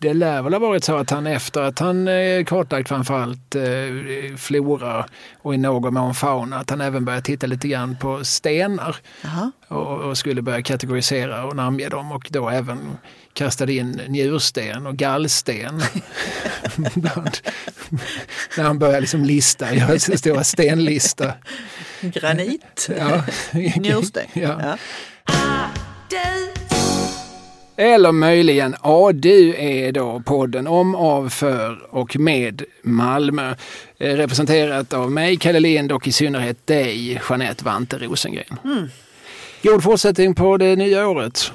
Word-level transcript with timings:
Det 0.00 0.14
lär 0.14 0.42
väl 0.42 0.52
ha 0.52 0.60
varit 0.60 0.84
så 0.84 0.96
att 0.96 1.10
han 1.10 1.26
efter 1.26 1.62
att 1.62 1.78
han 1.78 2.08
eh, 2.08 2.44
kartlagt 2.44 2.88
framförallt 2.88 3.54
eh, 3.54 3.62
flora 4.36 5.06
och 5.42 5.54
i 5.54 5.56
någon 5.56 5.94
mån 5.94 6.14
fauna, 6.14 6.58
att 6.58 6.70
han 6.70 6.80
även 6.80 7.04
började 7.04 7.24
titta 7.24 7.46
lite 7.46 7.68
grann 7.68 7.96
på 7.96 8.24
stenar 8.24 8.96
och, 9.68 9.98
och 9.98 10.18
skulle 10.18 10.42
börja 10.42 10.62
kategorisera 10.62 11.44
och 11.44 11.56
namnge 11.56 11.88
dem 11.88 12.12
och 12.12 12.28
då 12.30 12.48
även 12.48 12.78
kastade 13.32 13.72
in 13.72 14.00
njursten 14.08 14.86
och 14.86 14.96
gallsten. 14.96 15.82
Bland, 16.76 17.38
när 18.56 18.64
han 18.64 18.78
började 18.78 19.00
liksom 19.00 19.24
lista, 19.24 19.74
göra 19.74 19.98
sin 19.98 20.18
stora 20.18 20.44
stenlista. 20.44 21.32
Granit. 22.00 22.88
Ja. 22.98 23.24
Njursten. 23.76 24.26
Ja. 24.32 24.60
Ja. 24.62 24.78
Eller 27.80 28.12
möjligen 28.12 28.76
Ja 28.82 29.10
du 29.14 29.54
är 29.56 29.92
då 29.92 30.22
podden 30.26 30.66
om, 30.66 30.94
av, 30.94 31.28
för 31.28 31.94
och 31.94 32.18
med 32.18 32.62
Malmö. 32.82 33.54
Eh, 33.98 34.14
Representerat 34.16 34.92
av 34.92 35.12
mig, 35.12 35.36
Kalle 35.36 35.60
Lind 35.60 35.92
och 35.92 36.08
i 36.08 36.12
synnerhet 36.12 36.66
dig, 36.66 37.20
Jeanette 37.28 37.64
Vante 37.64 37.98
Rosengren. 37.98 38.58
God 39.62 39.82
fortsättning 39.82 40.34
på 40.34 40.56
det 40.56 40.76
nya 40.76 41.08
året. 41.08 41.52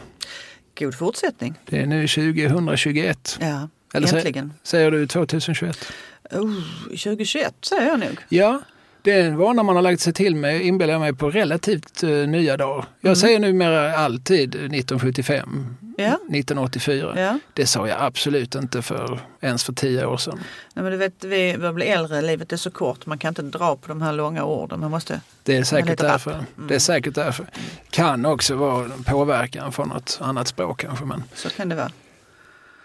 God 0.79 0.95
fortsättning. 0.97 1.53
Det 1.65 1.77
är 1.79 1.85
nu 1.85 2.07
2021. 2.07 3.37
Ja, 3.41 3.69
Eller 3.93 4.15
äntligen. 4.15 4.53
Säger 4.63 4.91
du 4.91 5.07
2021? 5.07 5.91
Oh, 6.31 6.53
2021 6.89 7.53
säger 7.61 7.87
jag 7.87 7.99
nog. 7.99 8.17
Ja, 8.29 8.61
det 9.01 9.11
är 9.11 9.23
en 9.23 9.37
vana 9.37 9.63
man 9.63 9.75
har 9.75 9.83
lagt 9.83 10.01
sig 10.01 10.13
till 10.13 10.35
med, 10.35 10.61
inbillar 10.65 10.93
jag 10.93 10.99
mig, 11.01 11.13
på 11.13 11.29
relativt 11.29 12.03
eh, 12.03 12.09
nya 12.09 12.57
dagar. 12.57 12.85
Jag 13.01 13.09
Mm. 13.09 13.15
säger 13.15 13.39
numera 13.39 13.97
alltid 13.97 14.49
1975, 14.55 15.77
Ja. 15.97 16.13
1984. 16.13 17.13
Ja. 17.21 17.39
Det 17.53 17.65
sa 17.67 17.87
jag 17.87 17.97
absolut 18.01 18.55
inte 18.55 18.81
för 18.81 19.19
ens 19.41 19.63
för 19.63 19.73
tio 19.73 20.05
år 20.05 20.17
sedan. 20.17 20.39
Nej, 20.73 20.83
men 20.83 20.91
du 20.91 20.97
vet, 20.97 21.23
vi 21.23 21.57
börjar 21.57 21.73
bli 21.73 21.85
äldre, 21.85 22.21
livet 22.21 22.53
är 22.53 22.57
så 22.57 22.71
kort, 22.71 23.05
man 23.05 23.17
kan 23.17 23.29
inte 23.29 23.41
dra 23.41 23.75
på 23.75 23.87
de 23.87 24.01
här 24.01 24.13
långa 24.13 24.43
orden. 24.43 24.79
Man 24.79 24.91
måste... 24.91 25.21
Det 25.43 25.57
är 25.57 25.63
säkert 25.63 25.99
därför. 25.99 26.45
Det 26.67 26.75
är 26.75 26.79
säkert 26.79 27.15
därför. 27.15 27.45
Kan 27.89 28.25
också 28.25 28.55
vara 28.55 28.89
påverkan 29.05 29.71
från 29.71 29.89
något 29.89 30.17
annat 30.21 30.47
språk 30.47 30.79
kanske. 30.81 31.05
Men 31.05 31.23
Så 31.33 31.49
kan 31.49 31.69
det 31.69 31.75
vara. 31.75 31.91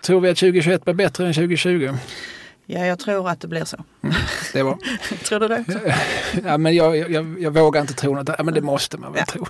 tror 0.03 0.21
vi 0.21 0.31
att 0.31 0.37
2021 0.37 0.85
blir 0.85 0.95
bättre 0.95 1.27
än 1.27 1.35
2020? 1.35 1.95
Ja, 2.71 2.87
jag 2.87 2.99
tror 2.99 3.29
att 3.29 3.41
det 3.41 3.49
blir 3.49 3.65
så. 3.65 3.77
Det 4.53 4.63
var. 4.63 4.79
Tror 5.25 5.41
du 5.41 5.49
det? 5.49 5.65
också? 5.69 5.79
Ja, 6.45 6.59
men 6.59 6.75
jag, 6.75 6.97
jag, 7.11 7.37
jag 7.43 7.51
vågar 7.51 7.81
inte 7.81 7.95
tro 7.95 8.15
något. 8.15 8.29
Ja, 8.39 8.45
men 8.45 8.55
det 8.55 8.61
måste 8.61 8.99
man 8.99 9.13
väl 9.13 9.23
Ja. 9.27 9.33
tro. 9.33 9.47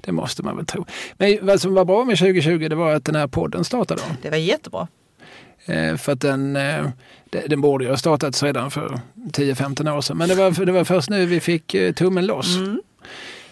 Det 0.00 0.12
måste 0.12 0.42
man 0.42 0.56
väl 0.56 0.66
tro. 0.66 0.86
Men 1.16 1.38
vad 1.42 1.60
som 1.60 1.74
var 1.74 1.84
bra 1.84 2.04
med 2.04 2.18
2020 2.18 2.68
det 2.68 2.74
var 2.76 2.94
att 2.94 3.04
den 3.04 3.14
här 3.14 3.26
podden 3.26 3.64
startade. 3.64 4.02
Det 4.22 4.30
var 4.30 4.36
jättebra. 4.36 4.88
Eh, 5.66 5.96
för 5.96 6.12
att 6.12 6.20
den, 6.20 6.56
eh, 6.56 6.86
de- 7.30 7.46
den 7.48 7.60
borde 7.60 7.84
ju 7.84 7.90
ha 7.90 7.96
startats 7.96 8.42
redan 8.42 8.70
för 8.70 9.00
10-15 9.32 9.88
år 9.88 10.00
sedan. 10.00 10.16
Men 10.18 10.28
det 10.28 10.34
var, 10.34 10.64
det 10.66 10.72
var 10.72 10.84
först 10.84 11.10
nu 11.10 11.26
vi 11.26 11.40
fick 11.40 11.74
eh, 11.74 11.92
tummen 11.92 12.26
loss. 12.26 12.56
Mm. 12.56 12.80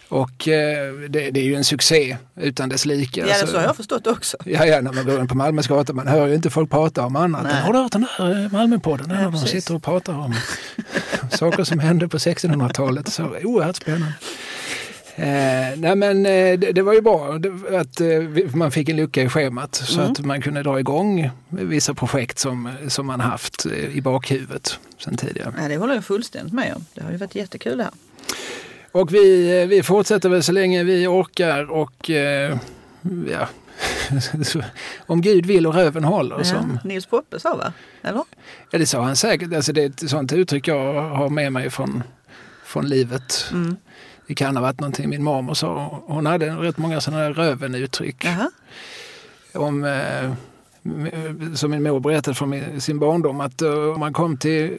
Och 0.08 0.48
eh, 0.48 0.92
det, 1.08 1.30
det 1.30 1.40
är 1.40 1.44
ju 1.44 1.54
en 1.54 1.64
succé 1.64 2.16
utan 2.36 2.68
dess 2.68 2.86
like. 2.86 3.20
Ja, 3.20 3.26
det 3.26 3.32
Alltså, 3.32 3.46
så 3.46 3.56
har 3.56 3.64
jag 3.64 3.76
förstått 3.76 4.06
också. 4.06 4.36
Ja, 4.44 4.66
ja, 4.66 4.80
när 4.80 4.92
man 4.92 5.04
går 5.04 5.20
in 5.20 5.28
på 5.28 5.34
Malmös 5.34 5.66
gata, 5.66 5.92
man 5.92 6.06
hör 6.06 6.26
ju 6.26 6.34
inte 6.34 6.50
folk 6.50 6.70
prata 6.70 7.06
om 7.06 7.16
annat. 7.16 7.52
Har 7.52 7.72
du 7.72 7.78
hört 7.78 7.92
den 7.92 8.06
där 8.18 8.44
eh, 8.44 8.52
Malmöpodden? 8.52 9.10
Ja, 9.10 9.22
Ja, 9.22 9.28
de 9.30 9.38
sitter 9.38 9.74
och 9.74 9.82
pratar 9.82 10.12
om 10.18 10.34
saker 11.32 11.64
som 11.64 11.78
hände 11.78 12.08
på 12.08 12.18
1600-talet. 12.18 13.08
Så 13.08 13.36
oerhört 13.44 13.76
spännande. 13.76 14.12
Eh, 15.18 15.76
nej 15.76 15.96
men 15.96 16.26
eh, 16.26 16.58
det, 16.58 16.72
det 16.72 16.82
var 16.82 16.92
ju 16.92 17.00
bra 17.00 17.38
det, 17.38 17.78
att 17.78 18.00
eh, 18.00 18.54
man 18.54 18.70
fick 18.70 18.88
en 18.88 18.96
lucka 18.96 19.22
i 19.22 19.28
schemat 19.28 19.74
så 19.74 20.00
Mm. 20.00 20.12
att 20.12 20.20
man 20.20 20.42
kunde 20.42 20.62
dra 20.62 20.80
igång 20.80 21.30
vissa 21.48 21.94
projekt 21.94 22.38
som, 22.38 22.70
som 22.88 23.06
man 23.06 23.20
haft 23.20 23.66
eh, 23.66 23.72
i 23.96 24.00
bakhuvudet 24.00 24.78
sedan 24.98 25.16
tidigare. 25.16 25.54
Ja, 25.62 25.68
det 25.68 25.76
håller 25.76 25.94
jag 25.94 26.04
fullständigt 26.04 26.52
med 26.54 26.74
om. 26.76 26.84
Det 26.94 27.02
har 27.02 27.10
ju 27.10 27.16
varit 27.16 27.34
jättekul 27.34 27.78
det 27.78 27.84
här. 27.84 27.92
Och 28.96 29.14
vi, 29.14 29.60
eh, 29.62 29.68
vi 29.68 29.82
fortsätter 29.82 30.28
väl 30.28 30.42
så 30.42 30.52
länge 30.52 30.84
vi 30.84 31.06
orkar 31.06 31.70
och 31.70 32.10
eh, 32.10 32.58
ja, 33.28 33.48
om 35.06 35.20
Gud 35.20 35.46
vill 35.46 35.66
och 35.66 35.74
röven 35.74 36.04
håller. 36.04 36.42
Som, 36.42 36.78
Ja, 36.82 36.88
Nils 36.88 37.06
Poppe 37.06 37.40
sa 37.40 37.56
va? 37.56 37.72
Eller? 38.02 38.22
Ja, 38.70 38.78
det 38.78 38.86
sa 38.86 39.02
han 39.02 39.16
säkert. 39.16 39.52
Alltså, 39.52 39.72
det 39.72 39.82
är 39.82 39.86
ett 39.86 40.10
sånt 40.10 40.32
uttryck 40.32 40.68
jag 40.68 41.02
har 41.02 41.28
med 41.28 41.52
mig 41.52 41.70
från, 41.70 42.02
från 42.64 42.88
livet. 42.88 43.48
Mm. 43.52 43.76
Det 44.26 44.34
kan 44.34 44.56
ha 44.56 44.62
varit 44.62 44.80
någonting 44.80 45.08
min 45.08 45.22
mormor 45.22 45.54
sa. 45.54 46.02
Hon 46.06 46.26
hade 46.26 46.50
rätt 46.50 46.78
många 46.78 47.00
sådana 47.00 47.22
där 47.22 47.32
röven-uttryck. 47.34 48.24
Jaha. 48.24 48.50
Om, 49.54 49.84
eh, 49.84 50.32
som 51.54 51.70
min 51.70 51.82
mor 51.82 52.00
berättade 52.00 52.34
från 52.34 52.80
sin 52.80 52.98
barndom. 52.98 53.40
Att 53.40 53.62
eh, 53.62 53.72
om 53.72 54.00
man 54.00 54.12
kom 54.12 54.36
till 54.36 54.78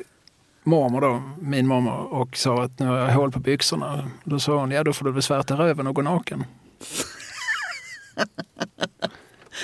mormor 0.67 1.01
då, 1.01 1.22
min 1.41 1.67
mormor, 1.67 2.13
och 2.13 2.38
sa 2.38 2.63
att 2.63 2.79
nu 2.79 2.85
har 2.85 2.97
jag 2.97 3.07
hål 3.07 3.31
på 3.31 3.39
byxorna. 3.39 4.11
Då 4.23 4.39
sa 4.39 4.59
hon, 4.59 4.72
ja 4.72 4.83
då 4.83 4.94
får 4.94 5.05
du 5.05 5.11
väl 5.11 5.22
svärta 5.22 5.55
röven 5.55 5.88
och 5.88 5.95
gå 5.95 6.01
naken. 6.01 6.45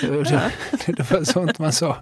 det, 0.00 0.92
det, 0.96 1.10
var 1.10 1.24
sånt 1.24 1.58
man 1.58 1.72
sa. 1.72 1.96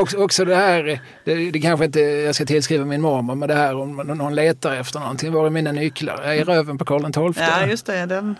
Också, 0.00 0.16
också 0.16 0.44
det 0.44 0.56
här, 0.56 1.00
det, 1.24 1.50
det 1.50 1.60
kanske 1.60 1.84
inte 1.84 2.00
jag 2.00 2.34
ska 2.34 2.46
tillskriva 2.46 2.84
min 2.84 3.00
mormor, 3.00 3.34
men 3.34 3.48
det 3.48 3.54
här 3.54 3.76
om 3.76 3.96
någon 3.96 4.34
letar 4.34 4.76
efter 4.76 5.00
någonting. 5.00 5.32
Var 5.32 5.46
är 5.46 5.50
mina 5.50 5.72
nycklar? 5.72 6.22
Jag 6.24 6.36
är 6.36 6.44
röven 6.44 6.78
på 6.78 6.84
Karl 6.84 7.32
XII. 7.32 7.44
Ja, 7.44 7.66
just 7.66 7.86
det. 7.86 8.06
Den, 8.06 8.36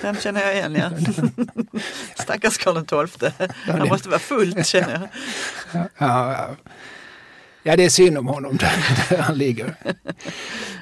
den 0.00 0.16
känner 0.16 0.40
jag 0.40 0.54
igen. 0.54 0.74
Ja. 0.74 0.90
Stackars 2.14 2.58
Karl 2.58 3.06
XII. 3.08 3.30
Han 3.66 3.88
måste 3.88 4.08
vara 4.08 4.20
fullt 4.20 4.66
känner 4.66 4.92
jag. 4.92 5.08
Ja, 5.72 5.88
ja. 5.98 6.48
Ja, 7.62 7.76
det 7.76 7.84
är 7.84 7.88
synd 7.88 8.18
om 8.18 8.26
honom 8.26 8.56
där, 8.60 8.72
där 9.16 9.22
han 9.22 9.38
ligger. 9.38 9.74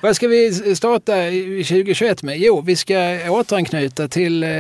Vad 0.03 0.17
ska 0.17 0.29
vi 0.29 0.75
starta 0.77 1.29
i 1.29 1.65
2021 1.65 2.23
med? 2.23 2.39
Jo, 2.39 2.61
vi 2.61 2.77
ska 2.77 3.19
återanknyta 3.31 4.09
till 4.09 4.43
eh, 4.43 4.51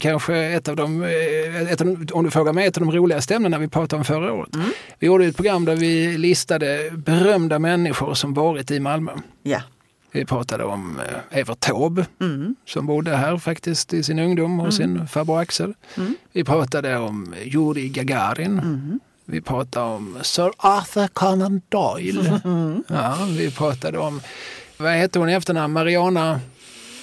kanske 0.00 0.36
ett 0.36 0.68
av 0.68 0.76
de, 0.76 1.02
eh, 1.02 1.72
ett 1.72 1.80
av 1.80 1.86
de, 1.86 2.06
om 2.12 2.24
du 2.24 2.30
frågar 2.30 2.52
mig, 2.52 2.66
ett 2.66 2.76
av 2.78 2.86
de 2.86 2.92
roligaste 2.92 3.34
ämnena 3.34 3.58
vi 3.58 3.68
pratade 3.68 3.98
om 4.00 4.04
förra 4.04 4.32
året. 4.32 4.50
Vi 4.98 5.06
gjorde 5.06 5.24
ett 5.26 5.36
program 5.36 5.64
där 5.64 5.76
vi 5.76 6.18
listade 6.18 6.90
berömda 6.92 7.58
människor 7.58 8.14
som 8.14 8.34
varit 8.34 8.70
i 8.70 8.80
Malmö. 8.80 9.12
Ja. 9.42 9.62
Vi 10.12 10.24
pratade 10.24 10.64
om 10.64 10.98
eh, 11.32 11.38
Evert 11.38 11.60
Taube 11.60 12.06
Mm. 12.20 12.54
som 12.66 12.86
bodde 12.86 13.16
här 13.16 13.38
faktiskt 13.38 13.92
i 13.94 14.02
sin 14.02 14.18
ungdom 14.18 14.58
hos 14.58 14.76
sin 14.76 15.06
farbror 15.08 15.40
Axel. 15.40 15.74
Mm. 15.96 16.14
Vi 16.32 16.44
pratade 16.44 16.96
om 16.98 17.34
Yuri 17.44 17.88
Gagarin. 17.88 19.00
Mm. 19.30 19.32
Vi 19.32 19.40
pratade 19.40 19.86
om 19.86 20.18
Sir 20.22 20.50
Arthur 20.56 21.08
Conan 21.08 21.60
Doyle. 21.68 22.40
Mm. 22.44 22.84
Ja, 22.88 23.16
vi 23.38 23.50
pratade 23.50 23.98
om, 23.98 24.20
vad 24.76 24.92
heter 24.92 25.20
hon 25.20 25.28
i 25.28 25.32
efternamn? 25.32 25.72
Mariana, 25.72 26.40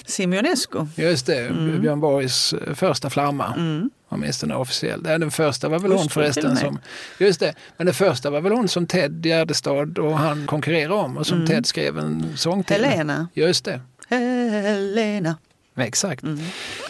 Simeonescu. 0.06 0.86
just 0.96 1.26
det, 1.26 1.52
Björn 1.82 2.00
Borgs 2.00 2.54
eh, 2.54 2.74
första 2.74 3.10
flamma. 3.10 3.54
Mm. 3.58 3.90
Åtminstone 4.10 4.56
officiellt. 4.56 5.04
Den 5.04 5.32
första 5.32 5.70
var 5.70 5.80
väl 5.80 5.92
hon 5.92 6.10
förresten 6.10 6.58
som... 6.58 6.80
Just 7.20 7.40
det, 7.40 7.54
men 7.78 7.86
den 7.86 7.94
första 7.94 8.30
var 8.30 8.42
väl 8.42 8.52
hon 8.52 8.68
som 8.68 8.88
Ted 8.88 9.26
Gärdestad 9.26 9.98
och 10.00 10.18
han 10.18 10.48
konkurrerade 10.48 10.94
om 10.94 11.18
och 11.18 11.28
som 11.28 11.38
Mm. 11.38 11.48
Ted 11.48 11.66
skrev 11.66 11.98
en 12.00 12.38
sång 12.38 12.64
till. 12.64 12.84
Helena. 12.86 13.28
Just 13.34 13.66
det. 13.66 13.82
Helena. 14.10 15.36
Exakt. 15.78 16.24
Mm. 16.24 16.40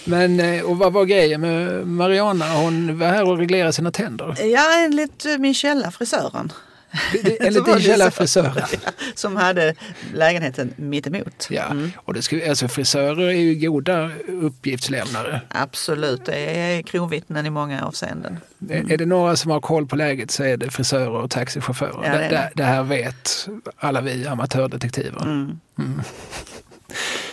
Men, 0.05 0.39
eh, 0.39 0.61
och 0.63 0.77
vad 0.77 0.93
var 0.93 1.05
grejen 1.05 1.41
med 1.41 1.87
Mariana? 1.87 2.45
Hon 2.53 2.97
var 2.99 3.07
här 3.07 3.23
och 3.29 3.37
reglerade 3.37 3.73
sina 3.73 3.91
tänder. 3.91 4.35
Ja, 4.43 4.73
enligt 4.85 5.25
eh, 5.25 5.37
min 5.37 5.53
källa, 5.53 5.91
frisören. 5.91 6.51
Enligt 7.39 7.65
din 7.65 7.79
källa 7.79 8.11
frisören. 8.11 8.63
Som 9.15 9.35
hade 9.35 9.75
lägenheten 10.13 10.73
mittemot. 10.75 11.47
Ja, 11.49 11.63
Mm. 11.71 11.91
och 11.97 12.13
det 12.13 12.21
skulle, 12.21 12.49
alltså 12.49 12.67
frisörer 12.67 13.27
är 13.27 13.31
ju 13.31 13.55
goda 13.55 14.09
uppgiftslämnare. 14.27 15.41
Absolut, 15.49 16.25
det 16.25 16.35
är 16.59 16.81
kronvittnen 16.81 17.45
i 17.45 17.49
många 17.49 17.85
avseenden. 17.85 18.37
Är- 18.69 18.91
Är 18.91 18.97
det 18.97 19.05
några 19.05 19.35
som 19.35 19.51
har 19.51 19.59
koll 19.61 19.85
på 19.87 19.95
läget 19.95 20.31
så 20.31 20.43
är 20.43 20.57
det 20.57 20.69
frisörer 20.71 21.09
och 21.09 21.31
taxichaufförer. 21.31 21.99
Ja, 22.03 22.11
det 22.11 22.17
det, 22.17 22.27
det. 22.29 22.51
det 22.55 22.63
här 22.63 22.83
vet 22.83 23.47
alla 23.77 24.01
vi 24.01 24.27
amatördetektiver. 24.27 25.21
Mm. 25.21 25.59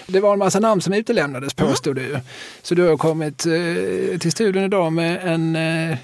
Det 0.06 0.20
var 0.20 0.32
en 0.32 0.38
massa 0.38 0.60
namn 0.60 0.80
som 0.80 0.92
utelämnades 0.92 1.54
påstod 1.54 1.96
du. 1.96 2.18
Så 2.62 2.74
du 2.74 2.88
har 2.88 2.96
kommit 2.96 3.46
eh, 3.46 4.18
till 4.18 4.32
studion 4.32 4.64
idag 4.64 4.92
med 4.92 5.20
en 5.22 5.56
eh, 5.56 5.98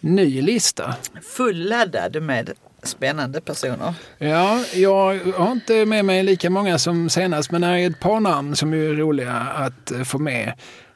ny 0.00 0.42
lista. 0.42 0.94
Fulladdad 1.36 2.22
med 2.22 2.50
spännande 2.82 3.40
personer. 3.40 3.94
Ja, 4.18 4.64
jag 4.74 5.18
har 5.36 5.52
inte 5.52 5.86
med 5.86 6.04
mig 6.04 6.22
lika 6.22 6.50
många 6.50 6.78
som 6.78 7.10
senast 7.10 7.50
men 7.50 7.60
det 7.60 7.66
är 7.66 7.90
ett 7.90 8.00
par 8.00 8.20
namn 8.20 8.56
som 8.56 8.72
är 8.74 8.94
roliga 8.94 9.32
att 9.34 9.90
eh, 9.90 10.02
få 10.02 10.18
med. 10.18 10.52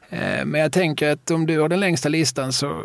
Eh, 0.09 0.45
Men 0.45 0.61
jag 0.61 0.71
tänker 0.71 1.11
att 1.11 1.31
om 1.31 1.45
du 1.45 1.59
har 1.59 1.69
den 1.69 1.79
längsta 1.79 2.09
listan 2.09 2.53
så 2.53 2.83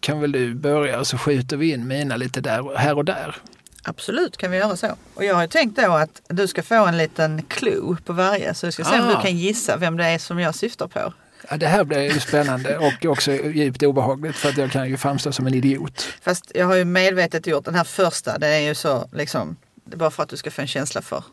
kan 0.00 0.20
väl 0.20 0.32
du 0.32 0.54
börja 0.54 1.04
så 1.04 1.18
skjuter 1.18 1.56
vi 1.56 1.72
in 1.72 1.88
mina 1.88 2.16
lite 2.16 2.40
där, 2.40 2.76
här 2.76 2.96
och 2.96 3.04
där. 3.04 3.36
Absolut 3.84 4.36
kan 4.36 4.50
vi 4.50 4.56
göra 4.56 4.76
så. 4.76 4.96
Och 5.14 5.24
jag 5.24 5.34
har 5.34 5.42
ju 5.42 5.48
tänkt 5.48 5.76
då 5.82 5.92
att 5.92 6.20
du 6.28 6.46
ska 6.48 6.62
få 6.62 6.86
en 6.86 6.98
liten 6.98 7.42
clue 7.42 7.96
på 8.04 8.12
varje 8.12 8.54
så 8.54 8.66
jag 8.66 8.72
ska 8.74 8.84
se 8.84 9.00
om 9.00 9.06
Ah. 9.08 9.16
du 9.16 9.22
kan 9.22 9.36
gissa 9.38 9.76
vem 9.76 9.96
det 9.96 10.04
är 10.04 10.18
som 10.18 10.38
jag 10.40 10.54
syftar 10.54 10.86
på. 10.88 11.12
Ja, 11.50 11.56
det 11.56 11.66
här 11.66 11.84
blir 11.84 12.00
ju 12.00 12.20
spännande 12.20 12.78
och 12.78 13.04
också 13.06 13.32
djupt 13.32 13.82
obehagligt 13.82 14.36
för 14.36 14.48
att 14.48 14.56
jag 14.56 14.70
kan 14.70 14.88
ju 14.88 14.96
framstå 14.96 15.32
som 15.32 15.46
en 15.46 15.54
idiot. 15.54 16.06
Fast 16.22 16.52
jag 16.54 16.66
har 16.66 16.74
ju 16.74 16.84
medvetet 16.84 17.46
gjort 17.46 17.64
den 17.64 17.74
här 17.74 17.84
första, 17.84 18.38
det 18.38 18.46
är 18.46 18.60
ju 18.60 18.74
så 18.74 19.08
liksom, 19.12 19.56
det 19.84 19.94
är 19.94 19.98
bara 19.98 20.10
för 20.10 20.22
att 20.22 20.28
du 20.28 20.36
ska 20.36 20.50
få 20.50 20.60
en 20.60 20.66
känsla 20.68 21.02
för 21.02 21.24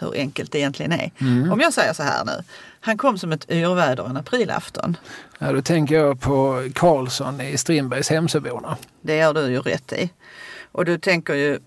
hur 0.00 0.14
enkelt 0.16 0.52
det 0.52 0.58
egentligen 0.58 0.92
är. 0.92 1.10
Mm. 1.20 1.52
Om 1.52 1.60
jag 1.60 1.72
säger 1.74 1.92
så 1.92 2.02
här 2.02 2.24
nu, 2.24 2.42
han 2.80 2.98
kom 2.98 3.18
som 3.18 3.32
ett 3.32 3.50
yrväder 3.50 4.04
en 4.06 4.16
aprilafton. 4.16 4.96
Ja, 5.38 5.52
då 5.52 5.62
tänker 5.62 5.94
jag 5.94 6.20
på 6.20 6.68
Karlsson 6.74 7.40
i 7.40 7.58
Strindbergs 7.58 8.10
Hemsöborna. 8.10 8.76
Det 9.00 9.16
gör 9.16 9.34
du 9.34 9.40
ju 9.46 9.60
rätt 9.60 9.92
i. 9.92 10.10
Och 10.72 10.84
du 10.84 10.98
tänker 10.98 11.34
ju, 11.34 11.58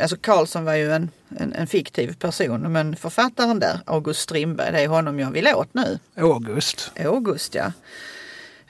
alltså 0.00 0.16
Karlsson 0.20 0.64
var 0.64 0.74
ju 0.74 0.92
en, 0.92 1.10
en, 1.38 1.52
en 1.52 1.66
fiktiv 1.66 2.14
person 2.18 2.72
men 2.72 2.96
författaren 2.96 3.58
där, 3.58 3.80
August 3.86 4.20
Strindberg, 4.20 4.72
det 4.72 4.80
är 4.80 4.88
honom 4.88 5.18
jag 5.20 5.30
vill 5.30 5.48
åt 5.54 5.74
nu. 5.74 5.98
August. 6.16 6.92
August 7.04 7.54
ja. 7.54 7.72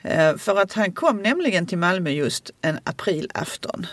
Eh, 0.01 0.35
För 0.37 0.61
att 0.61 0.73
han 0.73 0.91
kom 0.91 1.21
nämligen 1.21 1.65
till 1.67 1.77
Malmö 1.77 2.09
just 2.09 2.51
en 2.61 2.79
aprilafton. 2.83 3.85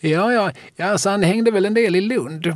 Ja, 0.00 0.32
ja, 0.32 0.52
ja 0.76 0.86
alltså 0.86 1.10
han 1.10 1.22
hängde 1.22 1.50
väl 1.50 1.64
en 1.66 1.74
del 1.74 1.96
i 1.96 2.00
Lund 2.00 2.54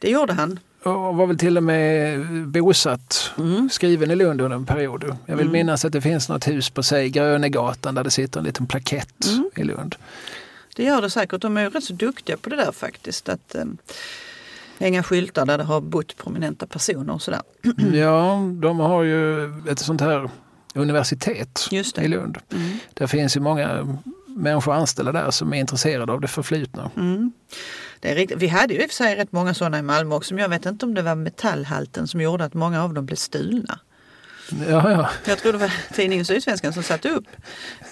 Det 0.00 0.10
gjorde 0.10 0.32
han. 0.32 0.58
och 0.82 1.16
var 1.16 1.26
väl 1.26 1.38
till 1.38 1.56
och 1.56 1.62
med 1.62 2.26
bosatt, 2.48 3.30
skriven 3.70 4.10
i 4.10 4.16
Lund 4.16 4.40
under 4.40 4.56
en 4.56 4.66
period. 4.66 5.16
Jag 5.26 5.36
vill 5.36 5.50
minnas 5.50 5.84
att 5.84 5.92
det 5.92 6.00
finns 6.00 6.28
något 6.28 6.48
hus 6.48 6.70
på 6.70 6.82
sig, 6.82 7.10
Grönegatan, 7.10 7.94
där 7.94 8.04
det 8.04 8.10
sitter 8.10 8.40
en 8.40 8.46
liten 8.46 8.66
plakett 8.66 9.26
i 9.56 9.62
Lund. 9.64 9.96
Det 10.74 10.84
gör 10.84 11.02
det 11.02 11.10
säkert. 11.10 11.40
De 11.40 11.56
är 11.56 11.62
ju 11.62 11.70
rätt 11.70 11.84
så 11.84 11.92
duktiga 11.92 12.36
på 12.36 12.50
det 12.50 12.56
där 12.56 12.72
faktiskt. 12.72 13.28
Att 13.28 13.54
eh, 13.54 13.64
hänga 14.78 15.02
skyltar 15.02 15.46
där 15.46 15.58
det 15.58 15.64
har 15.64 15.80
bott 15.80 16.16
prominenta 16.16 16.66
personer 16.66 17.12
och 17.12 17.22
sådär. 17.22 17.42
Ja, 17.92 18.40
de 18.62 18.78
har 18.78 19.02
ju 19.02 19.44
ett 19.68 19.78
sånt 19.78 20.00
här 20.00 20.30
universitet 20.74 21.68
det. 21.70 22.02
i 22.02 22.08
Lund. 22.08 22.38
Mm. 22.52 22.78
Där 22.94 23.06
finns 23.06 23.36
ju 23.36 23.40
många 23.40 23.98
människor 24.26 24.74
anställda 24.74 25.12
där 25.12 25.30
som 25.30 25.54
är 25.54 25.60
intresserade 25.60 26.12
av 26.12 26.20
det 26.20 26.28
förflutna. 26.28 26.90
Mm. 26.96 27.32
Det 28.00 28.10
är 28.10 28.14
riktigt. 28.14 28.38
Vi 28.38 28.46
hade 28.46 28.74
ju 28.74 28.82
i 28.82 28.86
och 28.86 28.90
för 28.90 28.94
sig 28.94 29.16
rätt 29.16 29.32
många 29.32 29.54
sådana 29.54 29.78
i 29.78 29.82
Malmö 29.82 30.14
också. 30.14 30.34
Men 30.34 30.42
jag 30.42 30.48
vet 30.48 30.66
inte 30.66 30.86
om 30.86 30.94
det 30.94 31.02
var 31.02 31.14
metallhalten 31.14 32.08
som 32.08 32.20
gjorde 32.20 32.44
att 32.44 32.54
många 32.54 32.84
av 32.84 32.94
dem 32.94 33.06
blev 33.06 33.16
stulna. 33.16 33.78
Ja, 34.70 34.90
ja. 34.90 35.08
Jag 35.24 35.38
tror 35.38 35.52
det 35.52 35.58
var 35.58 35.72
tidningen 35.94 36.24
Sydsvenskan 36.24 36.72
som 36.72 36.82
satte 36.82 37.08
upp. 37.08 37.24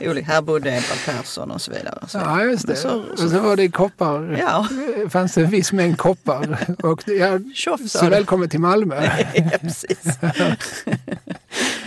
olika- 0.00 0.26
Här 0.32 0.42
bodde 0.42 0.68
Edvard 0.70 0.98
Persson 1.06 1.50
och 1.50 1.60
så 1.62 1.70
vidare. 1.72 1.98
Så, 2.08 2.18
ja 2.18 2.44
just 2.44 2.66
det. 2.66 2.72
Men 2.72 2.82
så- 2.82 3.04
och 3.24 3.30
så 3.30 3.38
var 3.40 3.56
det 3.56 3.68
koppar. 3.68 4.36
Ja, 4.40 4.68
fanns 5.10 5.34
det 5.34 5.40
en 5.40 5.50
viss 5.50 5.72
mängd 5.72 5.98
koppar. 5.98 6.58
Och 6.82 7.02
ja, 7.08 7.38
tjoff 7.54 7.80
så 7.90 8.06
välkommen 8.08 8.48
till 8.48 8.60
Malmö. 8.60 9.02
ja, 9.34 9.50
precis. 9.60 9.98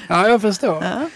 Ja, 0.07 0.27
jag 0.29 0.41
förstår. 0.41 0.83
Ja. 0.83 1.09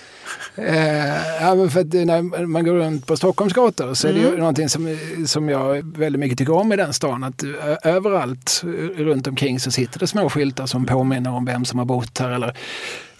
Eh, 0.63 1.42
ja, 1.42 1.56
men 1.56 1.69
för 1.69 1.80
att 1.80 1.94
när 1.94 2.45
man 2.45 2.66
går 2.66 2.74
runt 2.74 3.07
på 3.07 3.18
Stockholms 3.18 3.54
gator 3.54 3.94
så 3.94 4.07
är 4.07 4.13
det 4.13 4.19
ju 4.19 4.28
Mm. 4.28 4.40
någonting 4.40 4.69
som, 4.69 4.98
som 5.28 5.50
jag 5.50 5.98
väldigt 5.98 6.19
mycket 6.19 6.38
tycker 6.38 6.54
om 6.54 6.74
i 6.74 6.75
den 6.75 6.94
stan. 6.94 7.24
Att 7.24 7.44
ö- 7.44 7.78
överallt 7.84 8.62
eh, 8.63 8.69
runt 9.04 9.28
omkring 9.28 9.60
så 9.60 9.72
sitter 9.72 10.00
det 10.00 10.07
små 10.07 10.30
skyltar 10.30 10.66
som 10.66 10.86
påminner 10.86 11.31
om 11.34 11.45
vem 11.45 11.66
som 11.66 11.80
har 11.80 11.86
bott 11.86 12.19
här. 12.19 12.30
Eller 12.31 12.57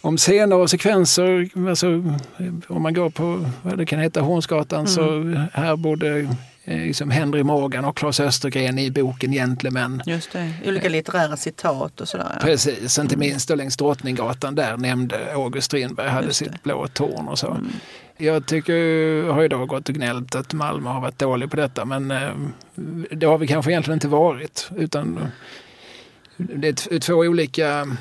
om 0.02 0.18
scener 0.18 0.56
och 0.56 0.70
sekvenser. 0.70 1.50
Alltså, 1.70 1.88
eh, 2.38 2.54
om 2.68 2.82
man 2.82 2.94
går 2.94 3.10
på 3.10 3.46
vad 3.62 3.78
det 3.78 3.86
kan 3.86 4.00
heta 4.00 4.22
Hornsgatan 4.22 4.88
så 4.88 5.10
Mm. 5.10 5.42
här 5.54 5.76
bodde 5.76 6.28
eh, 6.66 6.78
liksom 6.78 7.12
Henry 7.12 7.44
Morgan 7.44 7.86
och 7.86 7.98
Claes 7.98 8.20
Östergren 8.20 8.80
i 8.80 8.92
boken 8.92 9.32
Gentlemen. 9.32 10.02
Just 10.06 10.32
det. 10.32 10.54
Olika 10.66 10.90
litterära 10.90 11.38
citat 11.38 12.02
och 12.02 12.08
sådär. 12.08 12.32
Ja. 12.34 12.40
Precis, 12.42 13.00
inte 13.00 13.18
minst 13.18 13.48
då 13.48 13.56
längs 13.56 13.78
Drottninggatan 13.78 14.56
där 14.56 14.78
nämnde 14.78 15.34
August 15.34 15.66
Strindberg 15.66 16.08
hade. 16.08 16.20
Mm. 16.24 16.34
sitt 16.34 16.64
blå 16.64 16.88
torn 16.88 17.28
och 17.28 17.40
så. 17.40 17.58
Jag 18.18 18.46
tycker, 18.46 18.74
jag 19.26 19.34
har 19.34 19.44
idag 19.44 19.68
gått 19.68 19.90
och 19.90 19.96
gnällt 19.96 20.36
att 20.36 20.54
Malmö 20.54 20.90
har 20.90 21.02
varit 21.02 21.20
dålig 21.20 21.50
på 21.52 21.56
detta 21.58 21.86
men 21.86 22.12
eh, 22.12 22.30
det 23.12 23.26
har 23.26 23.38
vi 23.38 23.48
kanske 23.48 23.72
egentligen 23.72 23.96
inte 23.96 24.08
varit 24.08 24.70
utan 24.78 25.18
eh, 25.18 25.24
det 26.40 26.68
är 26.92 27.00
två 27.00 27.14
olika 27.14 27.98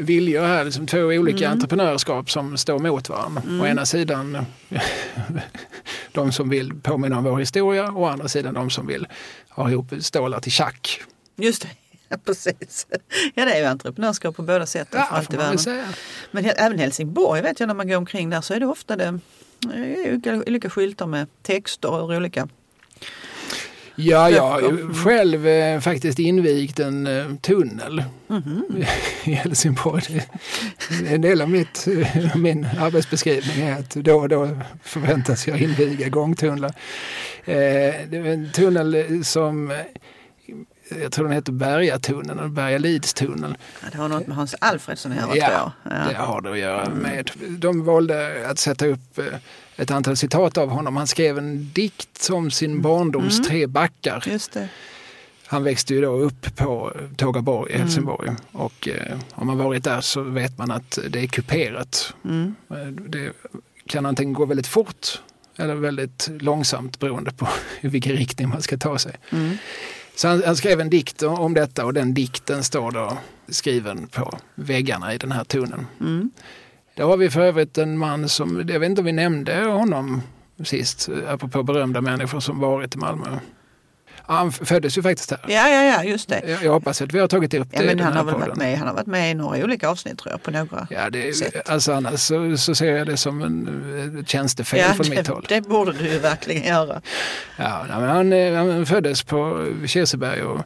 viljor 0.00 0.42
här, 0.46 0.64
liksom 0.64 0.86
två 0.86 0.98
olika 0.98 1.44
Mm. 1.44 1.52
entreprenörskap 1.52 2.30
som 2.30 2.56
står 2.56 2.78
mot 2.78 3.08
varandra. 3.08 3.42
Å 3.62 3.66
ena 3.66 3.86
sidan 3.86 4.38
de 6.12 6.32
som 6.32 6.48
vill 6.48 6.72
påminna 6.82 7.18
om 7.18 7.24
vår 7.24 7.38
historia 7.38 7.90
och 7.90 8.02
å 8.02 8.06
andra 8.06 8.28
sidan 8.28 8.54
de 8.54 8.70
som 8.70 8.86
vill 8.86 9.06
ha 9.48 9.70
ihop 9.70 9.92
stålar 10.00 10.40
till 10.40 10.52
tjack. 10.52 11.02
Just 11.36 11.62
det. 11.62 11.68
Ja, 12.10 12.16
precis. 12.24 12.86
Ja, 13.34 13.44
det 13.44 13.52
är 13.52 13.60
ju 13.60 13.64
entreprenörskap 13.66 14.36
på 14.36 14.42
båda 14.42 14.66
sätten. 14.66 15.00
Ja, 15.00 15.06
allt 15.16 15.34
i 15.34 15.36
världen. 15.36 15.84
Men 16.30 16.44
även 16.44 16.78
Helsingborg 16.78 17.42
vet 17.42 17.60
jag 17.60 17.66
när 17.66 17.74
man 17.74 17.88
går 17.88 17.96
omkring 17.96 18.30
där 18.30 18.40
så 18.40 18.54
är 18.54 18.60
det 18.60 18.66
ofta 18.66 18.96
det 18.96 19.04
är 19.04 20.12
olika, 20.12 20.34
olika 20.46 20.70
skyltar 20.70 21.06
med 21.06 21.26
texter 21.42 21.90
och 21.90 22.08
olika. 22.10 22.48
Ja, 24.00 24.30
jag 24.30 24.42
har 24.42 24.60
ju 24.60 24.94
själv 24.94 25.46
eh, 25.46 25.80
faktiskt 25.80 26.18
invigt 26.18 26.78
en 26.80 27.06
eh, 27.06 27.34
tunnel 27.40 28.04
Mhm. 28.30 28.64
i 29.24 29.32
Helsingborg. 29.32 30.20
En 31.08 31.20
del 31.20 31.40
av 31.42 31.50
mitt, 31.50 31.88
eh, 31.88 32.36
min 32.36 32.64
arbetsbeskrivning 32.78 33.66
är 33.68 33.72
att 33.78 33.90
då 33.90 34.14
och 34.14 34.28
då 34.28 34.48
förväntas 34.82 35.48
jag 35.48 35.60
inviga 35.60 36.08
gångtunnlar. 36.08 36.72
Eh, 37.44 37.54
det 38.08 38.16
är 38.16 38.24
en 38.26 38.52
tunnel 38.52 39.24
som, 39.24 39.72
jag 41.02 41.12
tror 41.12 41.24
den 41.24 41.32
heter 41.34 41.52
Bergatunneln, 41.52 42.38
eller 42.38 42.48
Bergalidstunneln. 42.48 43.56
Ja, 43.82 43.88
det 43.92 43.98
har 43.98 44.08
något 44.08 44.26
med 44.26 44.36
Hans 44.36 44.54
Alfredsson 44.60 45.12
att 45.12 45.18
göra 45.18 45.36
Ja, 45.36 45.72
tror 45.82 45.94
jag. 45.98 46.08
Det 46.08 46.14
har 46.14 46.40
det 46.40 46.50
att 46.50 46.58
göra 46.58 46.88
med. 46.88 47.30
De 47.48 47.84
valde 47.84 48.46
att 48.50 48.58
sätta 48.58 48.86
upp 48.86 49.18
eh, 49.18 49.24
ett 49.76 49.90
antal 49.90 50.16
citat 50.16 50.58
av 50.58 50.68
honom. 50.68 50.96
Han 50.96 51.06
skrev 51.06 51.38
en 51.38 51.70
dikt 51.72 52.28
om 52.32 52.50
sin 52.50 52.82
barndoms 52.82 53.48
tre 53.48 53.66
backar. 53.66 54.24
Just 54.26 54.52
det. 54.52 54.68
Han 55.46 55.64
växte 55.64 55.94
ju 55.94 56.00
då 56.00 56.10
upp 56.10 56.56
på 56.56 56.92
Tågaborg 57.16 57.72
i 57.72 57.78
Helsingborg 57.78 58.30
och 58.52 58.88
eh, 58.88 59.18
om 59.32 59.46
man 59.46 59.58
varit 59.58 59.84
där 59.84 60.00
så 60.00 60.22
vet 60.22 60.58
man 60.58 60.70
att 60.70 60.98
det 61.08 61.20
är 61.20 61.26
kuperat. 61.26 62.14
Mm. 62.24 62.54
Eh, 62.70 62.76
Det 62.86 63.32
kan 63.86 64.06
antingen 64.06 64.32
gå 64.34 64.44
väldigt 64.46 64.66
fort 64.66 65.22
eller 65.56 65.74
väldigt 65.74 66.28
långsamt 66.40 66.98
beroende 66.98 67.30
på 67.32 67.48
i 67.80 67.88
vilken 67.88 68.12
riktning 68.12 68.48
man 68.48 68.62
ska 68.62 68.76
ta 68.76 68.98
sig. 68.98 69.12
Mm. 69.32 69.56
Så 70.18 70.28
han, 70.28 70.42
han 70.46 70.56
skrev 70.56 70.80
en 70.80 70.90
dikt 70.90 71.22
om 71.22 71.54
detta 71.54 71.84
och 71.84 71.94
den 71.94 72.14
dikten 72.14 72.64
står 72.64 72.90
då 72.90 73.18
skriven 73.48 74.06
på 74.06 74.38
väggarna 74.54 75.14
i 75.14 75.18
den 75.18 75.32
här 75.32 75.44
tunneln. 75.44 75.86
Mm. 76.00 76.30
Där 76.94 77.04
har 77.04 77.16
vi 77.16 77.30
för 77.30 77.40
övrigt 77.40 77.78
en 77.78 77.98
man 77.98 78.28
som, 78.28 78.68
jag 78.68 78.80
vet 78.80 78.88
inte 78.88 79.00
om 79.00 79.04
vi 79.04 79.12
nämnde 79.12 79.64
honom 79.64 80.22
sist, 80.64 81.08
apropå 81.28 81.62
berömda 81.62 82.00
människor 82.00 82.40
som 82.40 82.60
varit 82.60 82.94
i 82.94 82.98
Malmö. 82.98 83.38
Han 84.28 84.52
föddes 84.52 84.98
ju 84.98 85.02
faktiskt 85.02 85.30
här. 85.30 85.40
Ja, 85.48 85.68
ja, 85.68 85.82
ja, 85.84 86.04
just 86.04 86.28
det. 86.28 86.42
Jag, 86.48 86.62
jag 86.64 86.72
hoppas 86.72 87.02
att 87.02 87.12
vi 87.14 87.18
har 87.18 87.28
tagit 87.28 87.54
upp 87.54 87.68
det 87.70 87.76
Ja, 87.76 87.82
men 87.86 88.00
han 88.00 88.12
har 88.16 88.24
väl 88.24 88.34
podden. 88.34 88.48
varit 88.48 88.58
med, 88.58 88.78
han 88.78 88.86
har 88.88 88.94
varit 88.94 89.06
med 89.06 89.30
i 89.30 89.34
några 89.34 89.64
olika 89.64 89.88
avsnitt 89.88 90.18
tror 90.18 90.32
jag 90.32 90.42
på 90.42 90.50
några. 90.50 90.86
Ja, 90.90 91.10
det, 91.10 91.36
sätt. 91.36 91.68
alltså 91.68 91.92
annars 91.92 92.20
så, 92.20 92.56
så 92.56 92.74
ser 92.74 92.96
jag 92.96 93.06
det 93.06 93.16
som 93.16 93.42
en, 93.42 94.18
ett 94.20 94.28
tjänstefel 94.28 94.78
Ja, 94.78 94.84
från 94.94 95.08
mitt 95.10 95.24
det, 95.26 95.32
håll. 95.32 95.44
det 95.48 95.60
borde 95.60 95.92
du 95.92 96.08
ju 96.12 96.18
verkligen 96.18 96.62
göra. 96.64 97.00
Ja, 97.56 97.84
men 97.88 98.02
han, 98.08 98.32
eh, 98.32 98.54
han 98.54 98.86
föddes 98.86 99.22
på 99.22 99.66
Kirseberg 99.86 100.42
och 100.42 100.60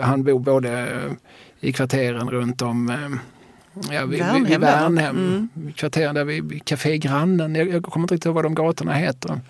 han 0.00 0.24
bor 0.24 0.38
både 0.38 0.70
eh, 0.80 1.12
i 1.60 1.72
kvarteren 1.72 2.30
runt 2.30 2.62
om 2.62 2.90
eh, 2.90 2.96
Ja, 3.90 4.04
vid, 4.06 4.18
Värnhem, 4.18 4.44
där, 4.44 4.58
va? 4.58 4.66
Värnhem, 4.66 5.16
Mm. 5.56 5.72
kvarteren 5.72 6.14
där 6.14 6.24
vid 6.24 6.64
Café 6.64 6.98
Grannen. 6.98 7.54
Jag, 7.54 7.68
jag 7.68 7.82
kommer 7.84 8.04
inte 8.04 8.14
riktigt 8.14 8.26
ihåg 8.26 8.34
vad 8.34 8.44
de 8.44 8.54
gatorna 8.54 8.92
heter. 8.94 9.40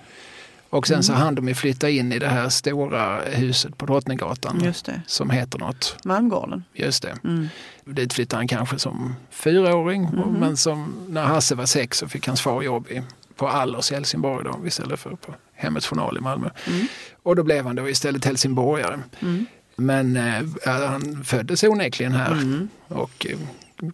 Och 0.70 0.86
sen 0.86 0.94
Mm. 0.94 1.02
så 1.02 1.12
hann 1.12 1.34
de 1.34 1.48
ju 1.48 1.54
flytta 1.54 1.90
in 1.90 2.12
i 2.12 2.18
det 2.18 2.28
här 2.28 2.48
stora 2.48 3.20
huset 3.24 3.78
på 3.78 3.86
Drottninggatan 3.86 4.72
som 5.06 5.30
heter 5.30 5.58
något. 5.58 5.96
Malmgården. 6.04 6.64
Just 6.74 7.02
det. 7.02 7.14
Mm. 7.24 7.48
Dit 7.84 8.12
flyttade 8.12 8.38
han 8.40 8.48
kanske 8.48 8.78
som 8.78 9.14
fyraåring. 9.30 10.02
Mhm. 10.02 10.32
Men 10.40 10.56
som, 10.56 10.94
när 11.08 11.24
Hasse 11.24 11.54
var 11.54 11.66
sex 11.66 11.98
så 11.98 12.08
fick 12.08 12.26
hans 12.26 12.40
far 12.40 12.62
jobb 12.62 12.86
i, 12.90 13.02
på 13.36 13.48
Allers 13.48 13.92
i 13.92 13.94
Helsingborg 13.94 14.44
då, 14.44 14.66
istället 14.66 15.00
för 15.00 15.10
på 15.10 15.34
Hemmets 15.54 15.86
Journal 15.86 16.16
i 16.18 16.20
Malmö. 16.20 16.50
Mm. 16.66 16.86
Och 17.22 17.36
då 17.36 17.42
blev 17.42 17.66
han 17.66 17.76
då 17.76 17.88
istället 17.88 18.24
helsingborgare. 18.24 18.98
Mm. 19.20 19.46
Men 19.76 20.16
eh, 20.16 20.42
han 20.64 21.24
föddes 21.24 21.62
onekligen 21.64 22.12
här 22.12 22.32
Mm. 22.32 22.68
och 22.88 23.26
eh, 23.30 23.38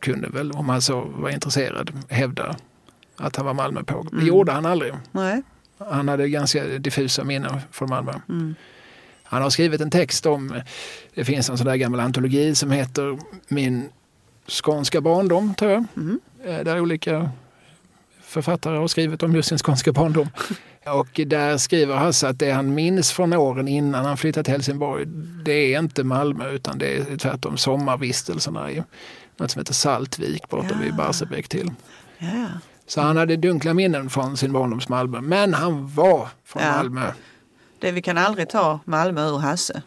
kunde 0.00 0.28
väl, 0.28 0.52
om 0.52 0.68
han 0.68 0.83
så 0.83 1.00
var 1.00 1.30
intresserad, 1.30 1.92
hävda 2.09 2.56
att 3.16 3.37
han 3.37 3.47
var 3.47 3.54
Malmöpåg. 3.54 4.06
Det 4.11 4.16
Mm. 4.16 4.26
gjorde 4.26 4.52
han 4.52 4.66
aldrig. 4.66 4.92
Nej. 5.12 5.42
Han 5.78 6.09
hade 6.09 6.28
ganska 6.28 6.64
diffusa 6.64 7.25
minnen 7.25 7.61
från 7.71 7.88
Malmö. 7.90 8.12
Mm. 8.28 8.54
Han 9.25 9.42
har 9.42 9.50
skrivit 9.50 9.80
en 9.80 9.90
text 9.90 10.26
om, 10.26 10.54
det 11.14 11.25
finns 11.25 11.50
en 11.50 11.59
sån 11.59 11.66
där 11.66 11.76
gammal 11.76 12.00
antologi 12.00 12.54
som 12.54 12.71
heter 12.71 13.18
Min 13.49 13.88
skånska 14.62 15.00
barndom, 15.00 15.54
tror 15.54 15.71
jag. 15.73 15.85
Mm. 15.97 16.21
Eh, 16.45 16.59
Där 16.64 16.80
olika 16.80 17.30
författare 18.23 18.76
har 18.76 18.88
skrivit 18.88 19.23
om 19.23 19.35
just 19.37 19.49
sin 19.49 19.59
skånska 19.59 19.92
barndom. 19.92 20.28
Och 20.87 21.21
där 21.26 21.56
skriver 21.59 21.97
Hasse 21.97 22.28
att 22.28 22.38
det 22.38 22.50
han 22.50 22.75
minns 22.75 23.12
från 23.12 23.33
åren 23.33 23.68
innan 23.68 24.04
han 24.04 24.16
flyttade 24.16 24.45
till 24.45 24.52
Helsingborg, 24.52 25.04
det 25.45 25.52
är 25.75 25.78
inte 25.78 26.04
Malmö 26.04 26.50
utan 26.50 26.78
det 26.78 26.97
är 26.97 27.16
tvärtom 27.16 27.56
sommarvistelserna 27.56 28.71
i 28.71 28.83
något 29.37 29.50
som 29.50 29.61
heter 29.61 29.75
Saltvik 29.75 30.49
borta 30.49 30.68
Ja. 30.71 30.76
vid 30.83 30.97
Barsebäck 30.97 31.49
till. 31.49 31.71
Ja. 32.18 32.47
Så 32.87 33.00
han 33.00 33.16
hade 33.16 33.37
dunkla 33.37 33.75
minnen 33.75 34.11
från 34.11 34.37
sin 34.37 34.52
barndoms 34.52 34.88
Malmö. 34.88 35.21
Men 35.21 35.55
han 35.55 35.95
var 35.95 36.28
från 36.45 36.62
Ja. 36.62 36.73
Malmö. 36.76 37.12
Det 37.78 37.90
vi 37.93 38.02
kan 38.02 38.19
aldrig 38.19 38.49
ta 38.49 38.81
Malmö 38.85 39.28
ur 39.28 39.38
Hasse. 39.38 39.83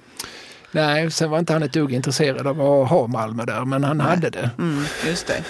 Nej, 0.72 1.12
sen 1.12 1.30
var 1.30 1.40
inte 1.40 1.54
han 1.54 1.64
ett 1.64 1.74
dugg 1.74 1.94
intresserad 1.94 2.48
av 2.48 2.62
att 2.62 2.90
ha 2.90 3.08
Malmö 3.08 3.46
där, 3.46 3.66
men 3.66 3.84
han 3.84 4.00
hade 4.00 4.30
det. 4.30 4.50
Mm, 4.58 4.84
just 5.08 5.28
det. 5.28 5.44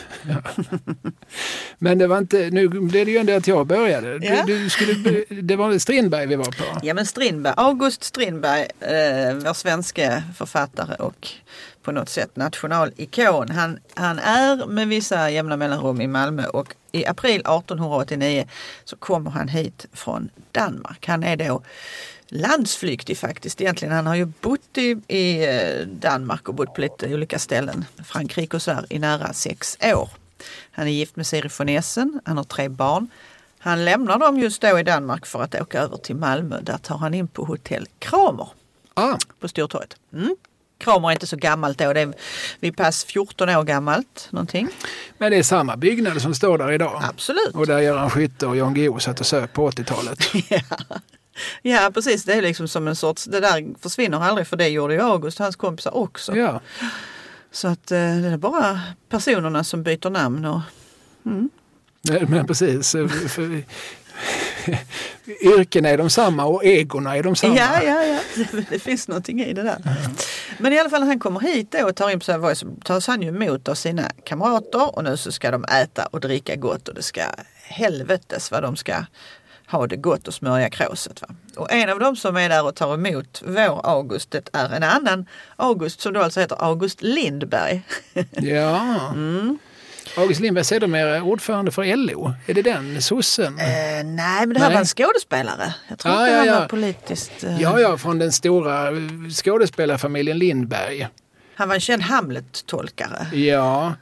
Men 1.77 1.97
det 1.97 2.07
var 2.07 2.17
inte, 2.17 2.49
nu 2.51 2.67
blev 2.67 3.05
det 3.05 3.11
ju 3.11 3.17
ändå 3.17 3.33
att 3.33 3.47
jag 3.47 3.67
började. 3.67 4.19
Ja. 4.21 4.43
Du, 4.45 4.63
du 4.63 4.69
skulle, 4.69 5.23
det 5.41 5.55
var 5.55 5.77
Strindberg 5.77 6.25
vi 6.27 6.35
var 6.35 6.45
på. 6.45 6.79
Ja 6.83 6.93
men 6.93 7.05
Strindberg, 7.05 7.53
August 7.57 8.03
Strindberg, 8.03 8.61
eh, 8.79 9.35
vår 9.45 9.53
svenska 9.53 10.23
författare 10.35 10.95
och 10.95 11.27
på 11.83 11.91
något 11.91 12.09
sätt 12.09 12.35
nationalikon. 12.35 13.49
Han, 13.49 13.79
han 13.93 14.19
är 14.19 14.65
med 14.65 14.87
vissa 14.87 15.29
jämna 15.29 15.57
mellanrum 15.57 16.01
i 16.01 16.07
Malmö 16.07 16.45
och 16.45 16.75
i 16.91 17.05
april 17.05 17.39
1889 17.39 18.47
så 18.83 18.95
kommer 18.95 19.31
han 19.31 19.47
hit 19.47 19.85
från 19.93 20.29
Danmark. 20.51 21.07
Han 21.07 21.23
är 21.23 21.35
då 21.35 21.61
landsflyktig 22.27 23.17
faktiskt 23.17 23.61
egentligen. 23.61 23.93
Han 23.93 24.07
har 24.07 24.15
ju 24.15 24.25
bott 24.25 24.77
i, 24.77 24.97
i 25.07 25.45
eh, 25.47 25.87
Danmark 25.87 26.49
och 26.49 26.55
bott 26.55 26.73
på 26.73 26.81
lite 26.81 27.13
olika 27.13 27.39
ställen, 27.39 27.85
Frankrike 28.05 28.55
och 28.55 28.61
så 28.61 28.71
här, 28.71 28.85
i 28.89 28.99
nära 28.99 29.33
sex 29.33 29.77
år. 29.81 30.09
Han 30.71 30.87
är 30.87 30.91
gift 30.91 31.15
med 31.15 31.27
Siri 31.27 31.49
von 31.57 31.69
Essen, 31.69 32.19
han 32.25 32.37
har 32.37 32.43
tre 32.43 32.69
barn. 32.69 33.07
Han 33.59 33.85
lämnar 33.85 34.19
dem 34.19 34.39
just 34.39 34.61
då 34.61 34.79
i 34.79 34.83
Danmark 34.83 35.25
för 35.25 35.43
att 35.43 35.55
åka 35.55 35.81
över 35.81 35.97
till 35.97 36.15
Malmö. 36.15 36.61
Där 36.61 36.77
tar 36.77 36.97
han 36.97 37.13
in 37.13 37.27
på 37.27 37.43
hotell 37.45 37.87
Kramer 37.99 38.47
Ah, 38.93 39.17
på 39.39 39.47
Stortorget. 39.47 39.95
Mm. 40.13 40.35
Kramer 40.79 41.07
är 41.07 41.11
inte 41.11 41.27
så 41.27 41.35
gammalt 41.35 41.77
då, 41.77 41.93
det 41.93 42.01
är 42.01 42.13
vid 42.59 42.77
pass 42.77 43.05
14 43.05 43.49
år 43.49 43.63
gammalt 43.63 44.27
någonting. 44.29 44.69
men 45.17 45.31
det 45.31 45.37
är 45.37 45.43
samma 45.43 45.77
byggnad 45.77 46.21
som 46.21 46.33
står 46.35 46.57
där 46.57 46.71
idag. 46.71 47.01
Absolut. 47.09 47.51
Och 47.53 47.67
där 47.67 47.79
Göran 47.79 48.09
Skytte 48.09 48.47
och 48.47 48.57
Jan 48.57 48.73
Guillou 48.73 48.99
satt 48.99 49.19
och 49.19 49.25
söp 49.25 49.53
på 49.53 49.69
80-talet. 49.69 50.19
Ja 51.61 51.91
precis, 51.93 52.23
det 52.23 52.33
är 52.33 52.41
liksom 52.41 52.67
som 52.67 52.87
en 52.87 52.95
sorts, 52.95 53.25
det 53.25 53.39
där 53.39 53.81
försvinner 53.81 54.19
aldrig 54.19 54.47
för 54.47 54.57
det 54.57 54.67
gjorde 54.67 54.93
ju 54.93 55.01
August 55.01 55.39
och 55.39 55.43
hans 55.43 55.55
kompisar 55.55 55.97
också. 55.97 56.35
Ja. 56.35 56.61
Så 57.51 57.67
att 57.67 57.91
eh, 57.91 57.97
det 57.97 58.27
är 58.27 58.37
bara 58.37 58.79
personerna 59.09 59.63
som 59.63 59.83
byter 59.83 60.09
namn 60.09 60.45
och 60.45 60.61
Men 62.01 62.25
men 62.29 62.47
precis. 62.47 62.95
Yrkena 65.41 65.89
är 65.89 65.97
de 65.97 66.09
samma 66.09 66.45
och 66.45 66.65
egorna 66.65 67.17
är 67.17 67.23
de 67.23 67.35
samma. 67.35 67.55
Ja, 67.55 67.83
ja, 67.83 68.03
ja. 68.03 68.19
Det 68.69 68.79
finns 68.79 69.07
någonting 69.07 69.41
i 69.41 69.53
det 69.53 69.63
där. 69.63 69.77
Men 70.57 70.73
i 70.73 70.79
alla 70.79 70.89
fall 70.89 70.99
när 70.99 71.07
han 71.07 71.19
kommer 71.19 71.39
hit 71.39 71.71
då 71.71 71.87
och 71.87 71.95
tar 71.95 72.09
in 72.09 72.19
på 72.19 72.25
Savoy 72.25 72.55
så 72.55 72.67
tas 72.83 73.07
han 73.07 73.21
ju 73.21 73.27
emot 73.27 73.67
av 73.67 73.75
sina 73.75 74.11
kamrater 74.23 74.95
och 74.95 75.03
nu 75.03 75.17
så 75.17 75.31
ska 75.31 75.51
de 75.51 75.63
äta 75.63 76.05
och 76.05 76.19
dricka 76.19 76.55
gott 76.55 76.87
och 76.87 76.95
det 76.95 77.01
ska 77.01 77.21
helvetes 77.63 78.51
vad 78.51 78.63
de 78.63 78.75
ska 78.75 79.05
ha 79.67 79.87
det 79.87 79.95
gott 79.95 80.27
och 80.27 80.33
smörja 80.33 80.69
kråset. 80.69 81.21
Va? 81.21 81.27
Och 81.55 81.71
en 81.71 81.89
av 81.89 81.99
dem 81.99 82.15
som 82.15 82.37
är 82.37 82.49
där 82.49 82.65
och 82.65 82.75
tar 82.75 82.93
emot 82.93 83.41
vår 83.45 83.81
August 83.83 84.31
det 84.31 84.49
är 84.53 84.69
en 84.69 84.83
annan 84.83 85.25
August 85.55 86.01
som 86.01 86.13
då 86.13 86.21
alltså 86.21 86.39
heter 86.39 86.57
August 86.59 87.01
Lindberg. 87.01 87.81
Ja. 88.31 89.09
Mm. 89.13 89.57
August 90.17 90.41
Lindberg 90.41 90.63
sedermera 90.65 91.23
ordförande 91.23 91.71
för 91.71 91.95
LO. 91.95 92.33
Är 92.47 92.53
det 92.53 92.61
den 92.61 93.01
sossen? 93.01 93.59
Eh, 93.59 93.65
nej 93.65 94.05
men 94.05 94.49
det 94.49 94.59
här 94.59 94.67
Nej. 94.67 94.73
var 94.73 94.79
en 94.79 94.85
skådespelare. 94.85 95.73
Jag 95.87 95.99
tror 95.99 96.11
Ah, 96.11 96.19
inte 96.21 96.31
ja, 96.31 96.37
han 96.37 96.47
ja. 96.47 96.59
var 96.59 96.67
politiskt... 96.67 97.43
eh, 97.43 97.61
Ja, 97.61 97.79
ja, 97.79 97.97
från 97.97 98.19
den 98.19 98.31
stora 98.31 98.91
skådespelarfamiljen 99.43 100.37
Lindberg. 100.39 101.07
Han 101.55 101.67
var 101.67 101.75
en 101.75 101.81
känd 101.81 102.01
Hamlet-tolkare. 102.01 103.35
Ja, 103.37 103.93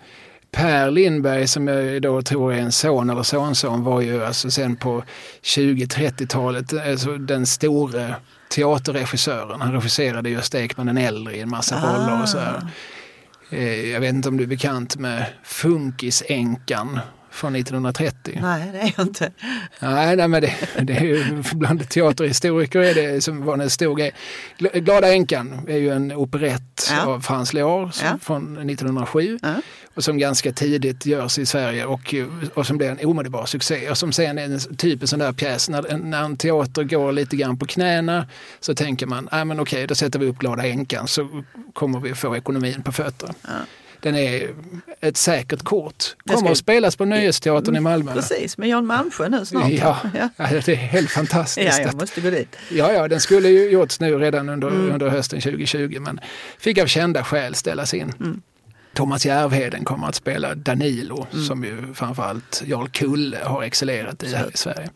Per 0.52 0.92
Lindberg 0.92 1.48
som 1.48 1.68
jag 1.68 2.02
då 2.02 2.22
tror 2.22 2.54
är 2.54 2.58
en 2.58 2.72
son 2.72 3.10
eller 3.10 3.24
sonson 3.24 3.84
var 3.84 4.02
ju 4.02 4.26
alltså 4.26 4.52
sen 4.52 4.76
på 4.76 5.04
20-30-talet 5.44 6.74
alltså 6.88 7.18
den 7.18 7.46
store 7.46 8.16
teaterregissören. 8.50 9.62
Han 9.62 9.74
regisserade 9.74 10.30
Gösta 10.30 10.60
Ekman 10.60 10.86
den 10.86 10.98
äldre 10.98 11.36
i 11.36 11.40
en 11.42 11.50
massa 11.50 11.76
Ah. 11.76 11.94
roller 11.96 12.22
och 12.22 12.30
så 12.30 12.40
här. 12.40 12.68
Eh, 13.50 13.90
jag 13.90 14.00
vet 14.00 14.14
inte 14.14 14.30
om 14.30 14.38
du 14.38 14.44
är 14.44 14.48
bekant 14.48 14.98
med 14.98 15.26
Funkisänkan 15.44 17.00
från 17.38 17.56
1930? 17.56 18.40
Nej 18.42 18.70
det 18.74 18.80
är 18.80 18.94
jag 18.98 19.08
inte. 19.08 19.32
Nej, 19.80 20.16
nej 20.16 20.28
men 20.28 20.42
det, 20.42 20.54
det 20.82 20.94
är 20.94 21.04
ju 21.04 21.44
bland 21.54 21.90
teaterhistoriker 21.90 22.80
är 22.80 22.94
det 22.96 23.22
som 23.22 23.46
var 23.46 23.58
en 23.58 23.70
stor 23.70 23.96
grej. 23.96 24.12
Gl- 24.58 24.80
Glada 24.80 25.14
änkan 25.14 25.62
är 25.68 25.78
ju 25.78 25.90
en 25.90 26.12
operett 26.12 26.88
Ja. 26.92 27.06
av 27.06 27.20
Frans 27.22 27.54
Lear 27.54 27.92
som- 27.92 28.08
Ja. 28.08 28.18
från 28.22 28.70
1907 28.70 29.40
Ja. 29.42 29.54
och 29.96 30.04
som 30.04 30.18
ganska 30.18 30.52
tidigt 30.52 31.06
görs 31.06 31.40
i 31.40 31.46
Sverige 31.46 31.86
och, 31.86 32.16
och 32.54 32.68
som 32.68 32.78
blir 32.78 32.90
en 32.90 33.06
omedelbar 33.06 33.46
succé. 33.46 33.90
Och 33.90 33.98
som 33.98 34.12
sen 34.12 34.38
är 34.38 34.44
en 34.44 34.60
typ 34.78 35.02
en 35.02 35.08
sån 35.08 35.20
där 35.20 35.34
pjäs, 35.34 35.70
när, 35.70 35.98
när 35.98 36.24
en 36.24 36.38
teater 36.38 36.84
går 36.84 37.12
lite 37.12 37.36
grann 37.36 37.58
på 37.60 37.66
knäna 37.66 38.26
så 38.60 38.76
tänker 38.76 39.06
man, 39.06 39.28
ah, 39.32 39.46
men 39.46 39.60
okej 39.60 39.88
då 39.88 39.96
sätter 39.96 40.20
vi 40.20 40.26
upp 40.26 40.38
Glada 40.38 40.68
änkan 40.68 41.08
så 41.08 41.44
kommer 41.74 42.00
vi 42.00 42.14
få 42.14 42.36
ekonomin 42.38 42.82
på 42.84 42.92
fötter. 42.92 43.30
Den 44.02 44.16
är 44.16 44.50
ett 45.02 45.18
säkert 45.18 45.64
kort. 45.64 46.16
Kommer 46.26 46.40
ska- 46.40 46.52
att 46.52 46.58
spelas 46.58 46.96
på 46.96 47.06
Nöjesteatern 47.06 47.76
i 47.76 47.80
Malmö. 47.80 48.14
Precis, 48.14 48.58
med 48.58 48.70
Jan 48.70 48.86
Malmsjö 48.86 49.30
nu 49.30 49.46
snart. 49.46 49.70
Ja, 49.72 49.98
ja. 50.16 50.30
det 50.38 50.68
är 50.70 50.76
helt 50.76 51.10
fantastiskt. 51.12 51.78
Ja, 51.78 51.84
jag 51.86 51.96
måste 51.96 52.22
gå 52.22 52.30
dit. 52.30 52.56
Ja, 52.72 52.94
ja, 52.94 53.08
den 53.08 53.20
skulle 53.20 53.50
ju 53.50 53.70
gjorts 53.70 54.00
nu 54.00 54.18
redan 54.20 54.50
under, 54.50 54.68
Mm. 54.68 54.92
under 54.94 55.10
hösten 55.10 55.42
2020 55.42 55.98
men 56.00 56.20
fick 56.60 56.78
av 56.78 56.86
kända 56.88 57.24
skäl 57.24 57.56
ställas 57.56 57.94
in. 57.94 58.14
Mm. 58.20 58.42
Thomas 58.94 59.26
Järvheden 59.26 59.84
kommer 59.86 60.08
att 60.08 60.16
spela 60.16 60.56
Danilo 60.56 61.28
Mm. 61.34 61.46
som 61.46 61.64
ju 61.64 61.94
framförallt 61.94 62.64
Jarl 62.66 62.88
Kulle 62.90 63.38
har 63.44 63.64
excellerat 63.64 64.24
i 64.24 64.36
här 64.36 64.50
i 64.54 64.58
Sverige. 64.58 64.90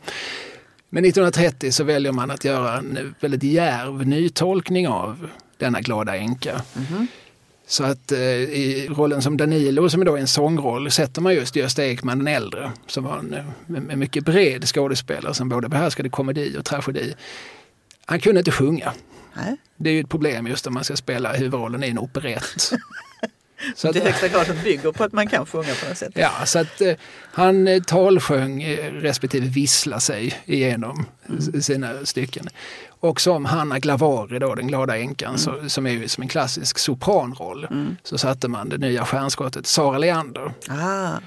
Men 0.89 1.03
1930 1.05 1.71
så 1.71 1.83
väljer 1.83 2.11
man 2.11 2.31
att 2.31 2.45
göra 2.45 2.77
en 2.77 3.15
väldigt 3.19 3.43
djärv 3.43 4.07
nytolkning 4.07 4.87
av 4.87 5.29
denna 5.57 5.81
glada 5.81 6.15
änka. 6.15 6.61
Mhm. 6.73 7.07
Så 7.71 7.83
att 7.83 8.11
eh, 8.11 8.19
i 8.21 8.87
rollen 8.89 9.21
som 9.21 9.37
Danilo, 9.37 9.89
som 9.89 10.05
då 10.05 10.15
är 10.15 10.19
en 10.21 10.27
sångroll, 10.27 10.91
sätter 10.91 11.21
man 11.21 11.33
just 11.35 11.55
Gösta 11.55 11.85
Ekman 11.85 12.17
den 12.17 12.27
äldre, 12.27 12.71
som 12.87 13.03
var 13.03 13.17
en, 13.19 13.33
en, 13.75 13.89
en 13.91 13.99
mycket 13.99 14.25
bred 14.25 14.65
skådespelare 14.67 15.33
som 15.33 15.49
både 15.49 15.69
behärskade 15.69 16.09
komedi 16.09 16.55
och 16.59 16.65
tragedi. 16.65 17.13
Han 18.05 18.19
kunde 18.19 18.39
inte 18.39 18.51
sjunga. 18.51 18.93
Nej. 19.35 19.57
Det 19.77 19.89
är 19.89 19.93
ju 19.93 19.99
ett 19.99 20.09
problem 20.09 20.47
just 20.47 20.67
om 20.67 20.73
man 20.73 20.83
ska 20.83 20.95
spela 20.95 21.33
huvudrollen 21.33 21.83
i 21.83 21.87
en 21.89 21.99
operett. 21.99 22.43
Så 23.75 23.87
att, 23.87 23.93
Det 23.93 23.99
högsta 23.99 24.27
graden 24.27 24.55
bygger 24.63 24.91
på 24.91 25.03
att 25.03 25.13
man 25.13 25.27
kan 25.27 25.45
sjunga 25.45 25.73
på 25.83 25.89
något 25.89 25.97
sätt. 25.97 26.11
ja, 26.15 26.31
så 26.45 26.59
att 26.59 26.81
eh, 26.81 26.93
han 27.31 27.67
eh, 27.67 27.81
talsjöng 27.83 28.63
eh, 28.63 28.91
respektive 28.93 29.47
vissla 29.47 29.99
sig 29.99 30.41
igenom 30.45 31.05
s- 31.39 31.65
sina 31.65 32.05
stycken. 32.05 32.47
Och 33.01 33.21
som 33.21 33.45
Hanna 33.45 33.79
Glavari, 33.79 34.39
då, 34.39 34.55
den 34.55 34.67
glada 34.67 34.97
änkan, 34.97 35.37
så, 35.37 35.55
som 35.67 35.87
är 35.87 35.91
ju 35.91 36.07
som 36.07 36.21
en 36.21 36.27
klassisk 36.27 36.79
sopranroll, 36.79 37.67
så 38.03 38.17
satte 38.17 38.47
man 38.47 38.69
det 38.69 38.77
nya 38.77 39.05
stjärnskottet 39.05 39.67
Sara 39.67 39.97
Leander. 39.97 40.53
Ah, 40.69 41.19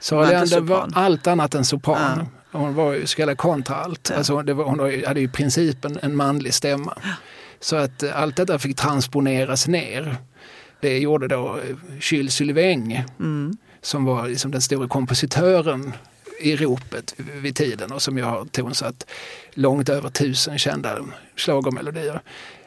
Sara 0.00 0.28
Leander 0.28 0.60
var 0.60 0.88
allt 0.94 1.26
annat 1.26 1.54
än 1.54 1.64
sopran. 1.64 2.26
Hon 2.52 2.74
var 2.74 2.92
ju 2.92 3.06
så 3.06 3.16
kallad 3.16 3.38
kontraalt. 3.38 4.08
Ja. 4.10 4.16
Alltså 4.16 4.42
det 4.42 4.54
var, 4.54 4.64
hon 4.64 4.80
hade 5.06 5.20
ju 5.20 5.26
i 5.26 5.28
princip 5.28 5.84
en, 5.84 5.98
en 6.02 6.16
manlig 6.16 6.54
stämma. 6.54 6.94
Så 7.60 7.76
att 7.76 8.02
eh, 8.02 8.22
allt 8.22 8.36
detta 8.36 8.58
fick 8.58 8.76
transponeras 8.76 9.68
ner. 9.68 10.16
Det 10.80 10.98
gjorde 10.98 11.28
då 11.28 11.56
eh, 11.56 11.76
Jules 12.00 12.34
Sylvain 12.34 13.00
mm. 13.20 13.56
som 13.82 14.04
var 14.04 14.28
liksom 14.28 14.50
den 14.50 14.60
stora 14.60 14.88
kompositören 14.88 15.92
i 16.42 16.56
ropet 16.56 17.14
vid 17.16 17.56
tiden 17.56 17.92
och 17.92 18.02
som 18.02 18.18
jag 18.18 18.26
har 18.26 18.44
tonsatt 18.44 19.06
långt 19.54 19.88
över 19.88 20.08
tusen 20.08 20.58
kända 20.58 20.98
schlagermelodier. 21.36 22.20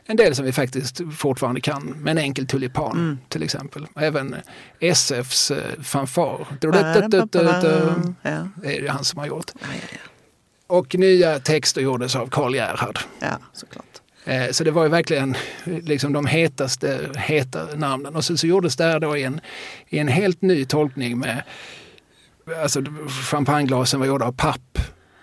En 0.07 0.17
del 0.17 0.35
som 0.35 0.45
vi 0.45 0.51
faktiskt 0.51 1.01
fortfarande 1.17 1.61
kan, 1.61 1.83
med 1.83 2.11
en 2.11 2.17
enkel 2.17 2.47
tulipan 2.47 2.91
Mm. 2.91 3.17
till 3.29 3.43
exempel. 3.43 3.87
Även 3.95 4.35
SFs 4.79 5.51
eh, 5.51 5.81
fanfar. 5.83 6.47
Det 6.61 6.67
är 8.77 8.81
det 8.81 8.87
han 8.91 9.03
som 9.03 9.19
har 9.19 9.27
gjort. 9.27 9.51
Och 10.67 10.95
nya 10.95 11.39
texter 11.39 11.81
gjordes 11.81 12.15
av 12.15 12.27
Karl 12.27 12.55
Gerhard. 12.55 12.99
ja, 13.19 13.39
såklart. 13.53 13.85
Eh, 14.25 14.49
Så 14.51 14.63
det 14.63 14.71
var 14.71 14.83
ju 14.83 14.89
verkligen 14.89 15.35
liksom 15.65 16.13
de 16.13 16.25
hetaste 16.25 16.99
heta 17.15 17.67
namnen. 17.75 18.15
Och 18.15 18.25
så, 18.25 18.37
så 18.37 18.47
gjordes 18.47 18.75
det 18.75 18.83
här 18.83 18.99
då 18.99 19.17
i 19.17 19.23
en, 19.23 19.41
i 19.89 19.99
en 19.99 20.07
helt 20.07 20.41
ny 20.41 20.65
tolkning 20.65 21.19
med 21.19 21.43
Alltså 22.61 22.81
champagneglasen 23.31 23.99
var 23.99 24.07
gjorda 24.07 24.25
av 24.25 24.31
papp 24.31 24.79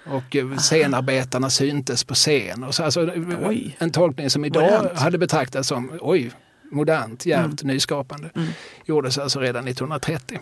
och 0.07 0.37
eh, 0.37 0.57
scenarbetarna 0.57 1.51
syntes 1.51 2.05
på 2.05 2.15
scen. 2.15 2.65
Och 2.65 2.75
så, 2.75 2.85
alltså, 2.85 3.11
Oj. 3.45 3.77
en 3.79 3.91
tolkning 3.91 4.31
som 4.31 4.45
idag 4.45 4.63
Modernt. 4.73 4.99
hade 4.99 5.19
betraktats 5.19 5.69
som 5.69 5.91
oj, 6.01 6.31
modernt, 6.71 7.27
djärvt, 7.27 7.63
nyskapande. 7.63 8.31
Gjordes 8.85 9.19
alltså 9.19 9.41
redan 9.41 9.69
1930. 9.69 10.39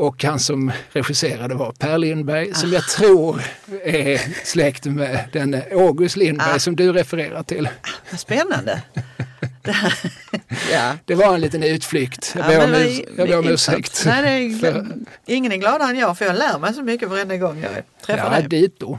Och 0.00 0.24
han 0.24 0.38
som 0.40 0.72
regisserade 0.92 1.54
var 1.54 1.72
Per 1.72 1.98
Lindberg 1.98 2.54
som 2.54 2.72
jag 2.72 2.88
tror 2.88 3.42
är 3.84 4.44
släkt 4.46 4.84
med 4.84 5.24
den 5.32 5.62
August 5.72 6.16
Lindberg 6.16 6.52
Ah. 6.54 6.58
som 6.58 6.76
du 6.76 6.92
refererar 6.92 7.42
till. 7.42 7.68
Vad 8.10 8.20
spännande. 8.20 8.82
Det 9.62 9.74
Ja. 10.72 10.92
Det 11.04 11.14
var 11.14 11.34
en 11.34 11.40
liten 11.40 11.62
utflykt. 11.62 12.32
Jag 12.36 12.52
Ja, 12.52 12.66
ber 12.66 12.84
om, 12.86 13.28
jag 13.28 13.44
ber 13.44 13.52
ursäkt. 13.52 14.02
Nej, 14.06 14.60
är, 14.64 14.86
ingen 15.26 15.52
är 15.52 15.56
gladare 15.56 15.90
än 15.90 15.98
jag 15.98 16.18
för 16.18 16.24
jag 16.24 16.36
lär 16.36 16.58
mig 16.58 16.74
så 16.74 16.82
mycket 16.82 17.08
varenda 17.08 17.36
gång 17.36 17.60
jag 17.62 17.70
träffar 18.06 18.34
Ja, 18.34 18.40
dig. 18.40 18.48
dito. 18.60 18.98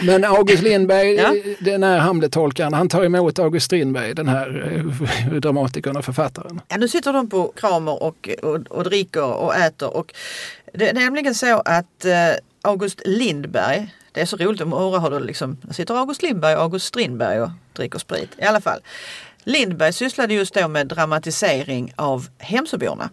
Men 0.00 0.24
August 0.24 0.62
Lindberg, 0.62 1.14
Ja. 1.14 1.34
den 1.60 1.82
här 1.82 1.98
Hamlet-tolkaren, 1.98 2.72
han 2.74 2.88
tar 2.88 3.04
emot 3.04 3.38
August 3.38 3.66
Strindberg, 3.66 4.14
den 4.14 4.28
här 4.28 4.72
eh, 5.26 5.32
dramatikern 5.32 5.96
och 5.96 6.04
författaren. 6.04 6.60
Ja, 6.68 6.76
nu 6.76 6.88
sitter 6.88 7.12
de 7.12 7.28
på 7.30 7.52
Kramer 7.56 8.02
och, 8.02 8.28
och, 8.42 8.58
och 8.70 8.84
dricker 8.84 9.24
och 9.24 9.54
äter. 9.56 9.96
Och 9.96 10.14
det 10.74 10.88
är 10.88 10.94
nämligen 10.94 11.34
så 11.34 11.60
att 11.64 12.04
eh, 12.04 12.12
August 12.62 13.00
Lindberg, 13.04 13.94
det 14.12 14.20
är 14.20 14.26
så 14.26 14.36
roligt 14.36 14.60
om 14.60 14.72
Åre 14.72 14.98
har 14.98 15.10
du 15.10 15.20
liksom, 15.20 15.56
där 15.62 15.74
sitter 15.74 15.94
August 15.94 16.22
Lindberg 16.22 16.56
och 16.56 16.62
August 16.62 16.86
Strindberg 16.86 17.40
och 17.40 17.50
dricker 17.72 17.98
sprit. 17.98 18.30
I 18.38 18.42
alla 18.42 18.60
fall. 18.60 18.80
Lindberg 19.44 19.92
sysslade 19.92 20.34
just 20.34 20.54
då 20.54 20.68
med 20.68 20.86
dramatisering 20.86 21.92
av 21.96 22.26
Hemsöborna. 22.38 23.10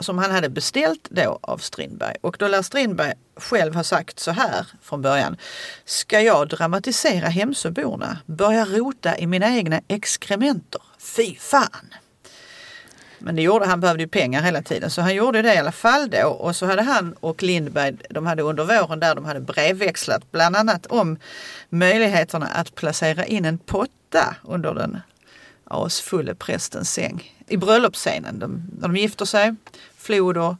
Som 0.00 0.18
han 0.18 0.30
hade 0.30 0.48
beställt 0.48 1.08
då 1.10 1.38
av 1.42 1.58
Strindberg. 1.58 2.16
Och 2.20 2.36
då 2.38 2.48
lär 2.48 2.62
Strindberg 2.62 3.12
själv 3.36 3.74
ha 3.74 3.84
sagt 3.84 4.18
så 4.18 4.30
här 4.30 4.66
från 4.82 5.02
början. 5.02 5.36
Ska 5.84 6.20
jag 6.20 6.48
dramatisera 6.48 7.28
Hemsöborna? 7.28 8.18
Börja 8.26 8.64
rota 8.64 9.18
i 9.18 9.26
mina 9.26 9.56
egna 9.56 9.80
exkrementer? 9.88 10.82
Fy 10.98 11.36
fan! 11.36 11.94
Men 13.24 13.36
det 13.36 13.42
gjorde, 13.42 13.66
han 13.66 13.80
behövde 13.80 14.02
ju 14.02 14.08
pengar 14.08 14.42
hela 14.42 14.62
tiden 14.62 14.90
så 14.90 15.00
han 15.00 15.14
gjorde 15.14 15.42
det 15.42 15.54
i 15.54 15.58
alla 15.58 15.72
fall 15.72 16.10
då 16.10 16.28
och 16.28 16.56
så 16.56 16.66
hade 16.66 16.82
han 16.82 17.12
och 17.20 17.42
Lindberg, 17.42 17.96
de 18.10 18.26
hade 18.26 18.42
under 18.42 18.64
våren 18.64 19.00
där 19.00 19.14
de 19.14 19.24
hade 19.24 19.40
brevväxlat 19.40 20.32
bland 20.32 20.56
annat 20.56 20.86
om 20.86 21.18
möjligheterna 21.68 22.46
att 22.46 22.74
placera 22.74 23.24
in 23.24 23.44
en 23.44 23.58
potta 23.58 24.36
under 24.42 24.74
den 24.74 25.00
asfulle 25.64 26.34
prästens 26.34 26.92
säng. 26.92 27.32
I 27.52 27.56
bröllopsscenen, 27.56 28.38
de, 28.38 28.62
när 28.80 28.88
de 28.88 28.96
gifter 28.96 29.24
sig, 29.24 29.54
Flod 29.98 30.36
och, 30.38 30.54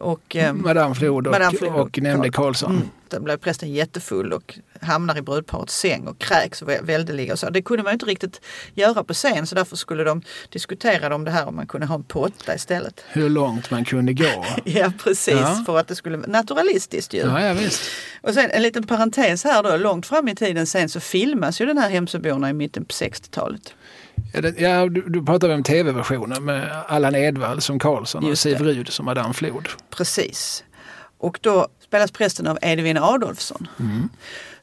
och 0.00 0.36
ehm, 0.36 0.62
Madame 0.62 0.94
Flod 0.94 1.26
och, 1.26 1.32
Madame 1.32 1.58
Flod 1.58 1.74
och 1.74 1.98
nämnde 1.98 2.28
Karl- 2.28 2.32
Karlsson. 2.32 2.70
Mm. 2.76 2.88
Då 3.08 3.20
blev 3.20 3.36
prästen 3.36 3.72
jättefull 3.72 4.32
och 4.32 4.58
hamnar 4.80 5.18
i 5.18 5.22
brudparets 5.22 5.78
säng 5.78 6.06
och 6.06 6.18
kräks 6.18 6.62
och 6.62 6.68
vä- 6.68 6.82
väldeliga 6.84 7.32
och 7.32 7.38
så. 7.38 7.50
Det 7.50 7.62
kunde 7.62 7.82
man 7.82 7.92
inte 7.92 8.06
riktigt 8.06 8.40
göra 8.74 9.04
på 9.04 9.14
scen 9.14 9.46
så 9.46 9.54
därför 9.54 9.76
skulle 9.76 10.04
de 10.04 10.22
diskutera 10.48 11.14
om 11.14 11.24
det 11.24 11.30
här 11.30 11.46
om 11.48 11.56
man 11.56 11.66
kunde 11.66 11.86
ha 11.86 11.94
en 11.94 12.02
potta 12.02 12.54
istället. 12.54 13.04
Hur 13.08 13.28
långt 13.28 13.70
man 13.70 13.84
kunde 13.84 14.12
gå. 14.12 14.44
Ja 14.64 14.92
precis, 15.04 15.34
Ja. 15.34 15.62
för 15.66 15.78
att 15.78 15.88
det 15.88 15.94
skulle 15.94 16.16
naturalistiskt 16.16 17.14
ju. 17.14 17.18
Ja, 17.18 17.40
ja 17.46 17.52
visst. 17.52 17.82
Och 18.22 18.34
sen 18.34 18.50
en 18.50 18.62
liten 18.62 18.86
parentes 18.86 19.44
här 19.44 19.62
då, 19.62 19.76
långt 19.76 20.06
fram 20.06 20.28
i 20.28 20.34
tiden 20.34 20.66
sen 20.66 20.88
så 20.88 21.00
filmas 21.00 21.60
ju 21.60 21.66
den 21.66 21.78
här 21.78 21.90
Hemsöborna 21.90 22.50
i 22.50 22.52
mitten 22.52 22.84
på 22.84 22.92
60-talet. 22.92 23.74
Ja, 24.32 24.40
det, 24.40 24.60
ja, 24.60 24.86
du, 24.88 25.04
du 25.08 25.24
pratade 25.24 25.54
om 25.54 25.62
tv-versionen 25.62 26.44
med 26.44 26.82
Allan 26.88 27.14
Edwall 27.14 27.60
som 27.60 27.78
Karlsson 27.78 28.30
och 28.30 28.38
Siv 28.38 28.58
det. 28.58 28.64
Rud 28.64 28.88
som 28.92 29.04
Madame 29.04 29.34
Flod. 29.34 29.68
Precis. 29.96 30.64
Och 31.18 31.38
då 31.42 31.68
spelas 31.84 32.10
prästen 32.12 32.46
av 32.46 32.58
Edvin 32.62 32.96
Adolfsson. 32.98 33.68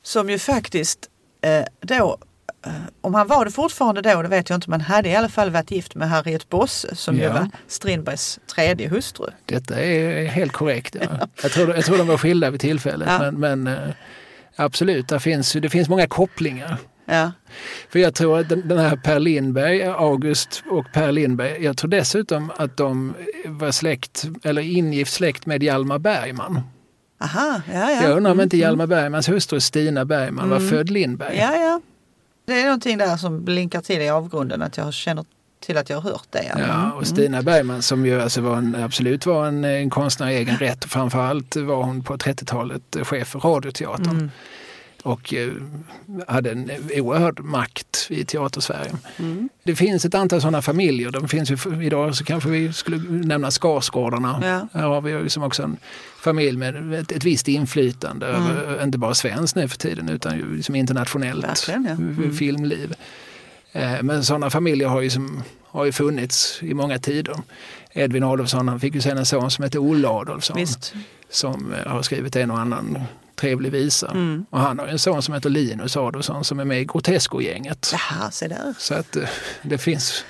Som 0.02 0.30
ju 0.30 0.40
faktiskt 0.40 1.00
eh, 1.42 1.66
då, 1.82 2.18
eh, 2.66 2.72
om 3.02 3.14
han 3.14 3.28
var 3.28 3.46
det 3.46 3.52
fortfarande 3.52 4.02
då, 4.02 4.22
det 4.22 4.28
vet 4.28 4.50
jag 4.50 4.58
inte, 4.58 4.70
men 4.70 4.82
hade 4.82 5.10
i 5.10 5.16
alla 5.16 5.30
fall 5.30 5.50
varit 5.50 5.72
gift 5.72 5.96
med 5.96 6.10
Harriet 6.10 6.50
Bosse 6.50 6.96
som 6.96 7.16
ju 7.16 7.22
Ja. 7.24 7.34
var 7.34 7.50
Strindbergs 7.68 8.40
tredje 8.56 8.88
hustru. 8.88 9.26
Detta 9.46 9.80
är 9.80 10.26
helt 10.28 10.52
korrekt. 10.52 10.96
Ja. 11.00 11.28
Jag, 11.44 11.52
tror, 11.52 11.76
jag 11.76 11.86
tror 11.86 11.98
de 11.98 12.08
var 12.08 12.18
skilda 12.18 12.50
vid 12.50 12.62
tillfället. 12.62 13.08
Ja. 13.12 13.32
Men, 13.32 13.64
men 13.64 13.68
eh, 13.78 13.90
absolut, 14.56 15.08
där 15.08 15.20
finns, 15.20 15.54
det 15.54 15.70
finns 15.70 15.90
många 15.90 16.08
kopplingar. 16.08 16.78
Ja, 17.12 17.32
För 17.90 18.00
jag 18.00 18.16
tror 18.16 18.40
att 18.40 18.50
den, 18.50 18.78
här 18.78 18.96
Per 18.96 19.20
Lindberg, 19.20 19.84
August 19.84 20.64
och 20.70 20.86
Per 20.94 21.12
Lindberg, 21.12 21.64
jag 21.64 21.78
tror 21.78 21.90
dessutom 21.92 22.52
att 22.58 22.78
de 22.78 23.14
var 23.46 23.72
släkt, 23.72 24.26
eller 24.44 24.62
ingift 24.62 25.14
släkt 25.14 25.46
med 25.46 25.64
Hjalmar 25.64 26.00
Bergman. 26.00 26.62
aha, 27.24 27.62
ja 27.74 27.92
ja. 27.92 28.04
Jag 28.04 28.18
undrar 28.18 28.32
om 28.32 28.42
inte 28.42 28.56
Mm, 28.56 28.62
Hjalmar 28.68 28.88
Bergmans 28.88 29.30
hustru 29.30 29.60
Stina 29.60 30.06
Bergman 30.06 30.50
var 30.50 30.60
född 30.60 30.90
Lindberg. 30.90 31.38
Ja, 31.38 31.56
ja. 31.56 31.82
Det 32.46 32.62
är 32.62 32.64
någonting 32.66 32.98
där 32.98 33.18
som 33.18 33.46
blinkar 33.46 33.82
till 33.82 34.02
i 34.02 34.10
avgrunden 34.10 34.62
att 34.62 34.78
jag 34.78 34.94
känner 34.94 35.26
till 35.66 35.78
att 35.78 35.90
jag 35.90 36.02
har 36.02 36.12
hört 36.12 36.28
det. 36.30 36.52
Ja, 36.68 36.92
och 36.92 37.08
Stina 37.08 37.42
Bergman 37.42 37.82
som 37.82 38.06
ju 38.06 38.22
alltså 38.22 38.42
var 38.42 38.58
en, 38.58 38.76
absolut 38.76 39.26
var 39.26 39.48
en, 39.48 39.66
en 39.66 39.90
konstnär 39.90 40.30
i 40.30 40.36
egen 40.36 40.58
rätt 40.58 40.84
och 40.84 40.90
framförallt 40.90 41.56
var 41.56 41.84
hon 41.84 42.04
på 42.04 42.18
30-talet 42.18 42.82
chef 43.04 43.28
för 43.28 43.40
Radioteatern. 43.40 44.10
Mm. 44.10 44.32
Och 45.04 45.34
eh, 45.34 45.50
hade 46.28 46.52
en 46.52 46.72
oerhörd 46.96 47.40
makt 47.40 48.08
i 48.10 48.26
teatersverige. 48.26 48.92
Mm. 49.20 49.50
Det 49.64 49.76
finns 49.76 50.06
ett 50.06 50.16
antal 50.16 50.42
sådana 50.42 50.62
familjer. 50.62 51.12
De 51.12 51.28
finns 51.28 51.52
ju, 51.52 51.58
idag 51.86 52.16
så 52.16 52.24
kanske 52.24 52.50
vi 52.50 52.74
skulle 52.74 52.98
nämna 53.10 53.52
Skarsgårdarna. 53.52 54.40
Ja. 54.44 54.80
Här 54.80 54.88
har 54.88 55.02
vi 55.02 55.24
liksom 55.24 55.44
också 55.44 55.64
en 55.64 55.78
familj 56.22 56.58
med 56.58 56.94
ett, 56.94 57.12
ett 57.12 57.24
visst 57.24 57.48
inflytande 57.48 58.28
Mm. 58.28 58.42
över, 58.58 58.84
inte 58.84 58.98
bara 58.98 59.14
svenskt 59.14 59.56
nu 59.56 59.68
för 59.68 59.78
tiden 59.78 60.10
utan 60.10 60.38
ju 60.38 60.56
liksom 60.56 60.76
internationellt 60.76 61.46
Verkligen, 61.48 61.86
ja. 61.86 61.92
Mm. 61.92 62.34
filmliv. 62.36 62.94
Eh, 63.72 64.04
Men 64.04 64.24
sådana 64.24 64.50
familjer 64.50 64.88
har 64.88 65.02
ju, 65.02 65.10
som, 65.10 65.44
har 65.66 65.86
ju 65.86 65.92
funnits 65.92 66.60
i 66.64 66.74
många 66.74 67.00
tider. 67.00 67.36
Edvin 67.94 68.24
Adolfsson 68.24 68.68
han 68.68 68.80
fick 68.80 68.96
ju 68.96 69.02
sen 69.02 69.18
en 69.18 69.26
son 69.26 69.52
som 69.52 69.64
hette 69.64 69.80
Olle 69.80 70.08
Adolfsson 70.08 70.58
Visst. 70.58 70.94
som 71.30 71.74
eh, 71.74 71.92
har 71.92 72.02
skrivit 72.02 72.36
en 72.36 72.52
och 72.52 72.60
annan 72.60 73.00
trevlig 73.36 73.72
visa. 73.72 74.08
Mm. 74.08 74.46
Och 74.50 74.60
han 74.60 74.80
har 74.80 74.88
en 74.88 75.00
son 75.00 75.22
som 75.22 75.34
heter 75.34 75.50
Linus 75.50 75.98
Adolfsson 75.98 76.44
som 76.44 76.60
är 76.60 76.66
med 76.66 76.82
i 76.82 76.86
Grotesco-gänget. 76.86 77.94
Jaha, 77.94 78.32
se 78.32 78.48
där. 78.48 78.74
Så 78.78 78.94
att 78.94 79.16
eh, 79.16 79.24
det 79.62 79.78
finns, 79.78 80.26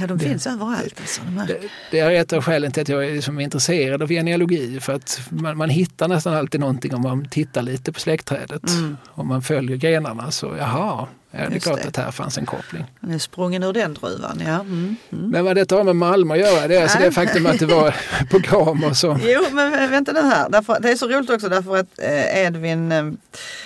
Ja, 0.00 0.06
de 0.06 0.18
finns 0.18 0.46
överallt. 0.46 1.00
Alltså, 1.00 1.20
de 1.24 1.46
det, 1.46 1.60
det 1.90 1.98
är 1.98 2.10
ett 2.10 2.32
av 2.32 2.42
skälen 2.42 2.72
till 2.72 2.82
att 2.82 2.88
jag 2.88 3.06
är 3.06 3.14
liksom 3.14 3.40
intresserad 3.40 4.02
av 4.02 4.08
genealogi. 4.08 4.80
För 4.80 4.92
att 4.92 5.20
man, 5.30 5.56
man 5.56 5.68
hittar 5.68 6.08
nästan 6.08 6.34
alltid 6.34 6.60
någonting 6.60 6.94
om 6.94 7.02
man 7.02 7.28
tittar 7.28 7.62
lite 7.62 7.92
på 7.92 8.00
släktträdet. 8.00 8.68
Mm. 8.68 8.96
Om 9.06 9.28
man 9.28 9.42
följer 9.42 9.76
grenarna 9.76 10.30
så 10.30 10.56
jaha, 10.58 11.06
ja, 11.30 11.38
det 11.38 11.44
är 11.44 11.50
Just 11.50 11.66
klart 11.66 11.82
det. 11.82 11.88
att 11.88 11.96
här 11.96 12.10
fanns 12.10 12.38
en 12.38 12.46
koppling. 12.46 12.84
Han 13.00 13.10
är 13.10 13.18
sprungen 13.18 13.62
ur 13.62 13.72
den 13.72 13.94
druvan, 13.94 14.42
ja. 14.46 14.54
Mm. 14.60 14.96
Mm. 15.12 15.30
Men 15.30 15.44
vad 15.44 15.56
detta 15.56 15.76
har 15.76 15.84
med 15.84 15.96
Malmö 15.96 16.34
att 16.34 16.40
göra, 16.40 16.68
det 16.68 16.76
är 16.76 16.82
alltså 16.82 16.98
det 16.98 17.12
faktum 17.12 17.46
att 17.46 17.58
det 17.58 17.66
var 17.66 17.94
program 18.30 18.84
och 18.84 18.96
så. 18.96 19.18
Jo, 19.22 19.40
men 19.52 19.72
vä- 19.74 19.90
vänta 19.90 20.12
nu 20.12 20.20
här. 20.20 20.48
Därför, 20.48 20.80
det 20.80 20.90
är 20.90 20.96
så 20.96 21.08
roligt 21.08 21.30
också 21.30 21.48
därför 21.48 21.76
att 21.76 21.98
eh, 21.98 22.44
Edvin, 22.44 22.92
eh, 22.92 23.04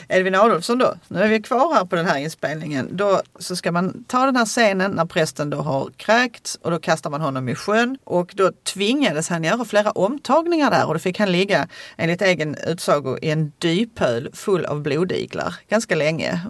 Edvin 0.08 0.34
Adolfsson 0.34 0.78
då, 0.78 0.94
nu 1.08 1.20
är 1.22 1.28
vi 1.28 1.42
kvar 1.42 1.74
här 1.74 1.84
på 1.84 1.96
den 1.96 2.06
här 2.06 2.18
inspelningen, 2.18 2.88
då 2.96 3.22
så 3.38 3.56
ska 3.56 3.72
man 3.72 4.04
ta 4.08 4.26
den 4.26 4.36
här 4.36 4.44
scenen 4.46 4.90
när 4.90 5.04
prästen 5.04 5.50
då 5.50 5.58
har 5.60 5.90
kräkts 5.96 6.58
och 6.62 6.70
då 6.70 6.78
kastar 6.78 7.10
man 7.10 7.20
honom 7.20 7.48
i 7.48 7.54
sjön 7.54 7.98
och 8.04 8.32
då 8.36 8.52
tvingades 8.64 9.28
han 9.28 9.44
göra 9.44 9.64
flera 9.64 9.90
omtagningar 9.90 10.70
där 10.70 10.86
och 10.86 10.94
då 10.94 10.98
fick 11.00 11.18
han 11.18 11.32
ligga 11.32 11.68
enligt 11.96 12.22
egen 12.22 12.56
utsago 12.66 13.18
i 13.22 13.30
en 13.30 13.52
dyphöl 13.58 14.28
full 14.32 14.64
av 14.66 14.82
blodiglar 14.82 15.54
ganska 15.68 15.94
länge 15.94 16.40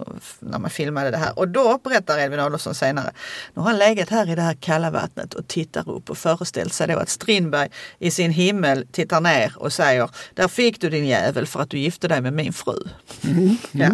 när 0.41 0.59
man 0.59 0.71
filmade 0.71 1.02
det 1.11 1.17
här. 1.17 1.39
Och 1.39 1.49
då 1.49 1.79
berättar 1.85 2.19
Edvin 2.19 2.41
Adolfsson 2.41 2.75
senare, 2.75 3.13
nu 3.55 3.63
har 3.63 3.69
han 3.71 3.79
legat 3.79 4.09
här 4.09 4.31
i 4.31 4.35
det 4.35 4.43
här 4.43 4.55
kalla 4.55 4.91
vattnet 4.91 5.35
och 5.35 5.49
tittar 5.49 5.91
upp 5.91 6.11
och 6.11 6.19
föreställt 6.19 6.73
sig 6.73 6.87
då 6.87 6.99
att 6.99 7.09
Strindberg 7.09 7.71
i 7.99 8.11
sin 8.11 8.31
himmel 8.31 8.87
tittar 8.93 9.21
ner 9.21 9.53
och 9.57 9.73
säger, 9.73 10.11
där 10.35 10.49
fick 10.49 10.81
du 10.81 10.91
din 10.91 11.07
jävel 11.07 11.47
för 11.47 11.61
att 11.61 11.71
du 11.71 11.79
gifte 11.79 12.09
dig 12.09 12.21
med 12.21 12.33
min 12.33 12.53
fru. 12.53 12.83
Ja. 13.73 13.91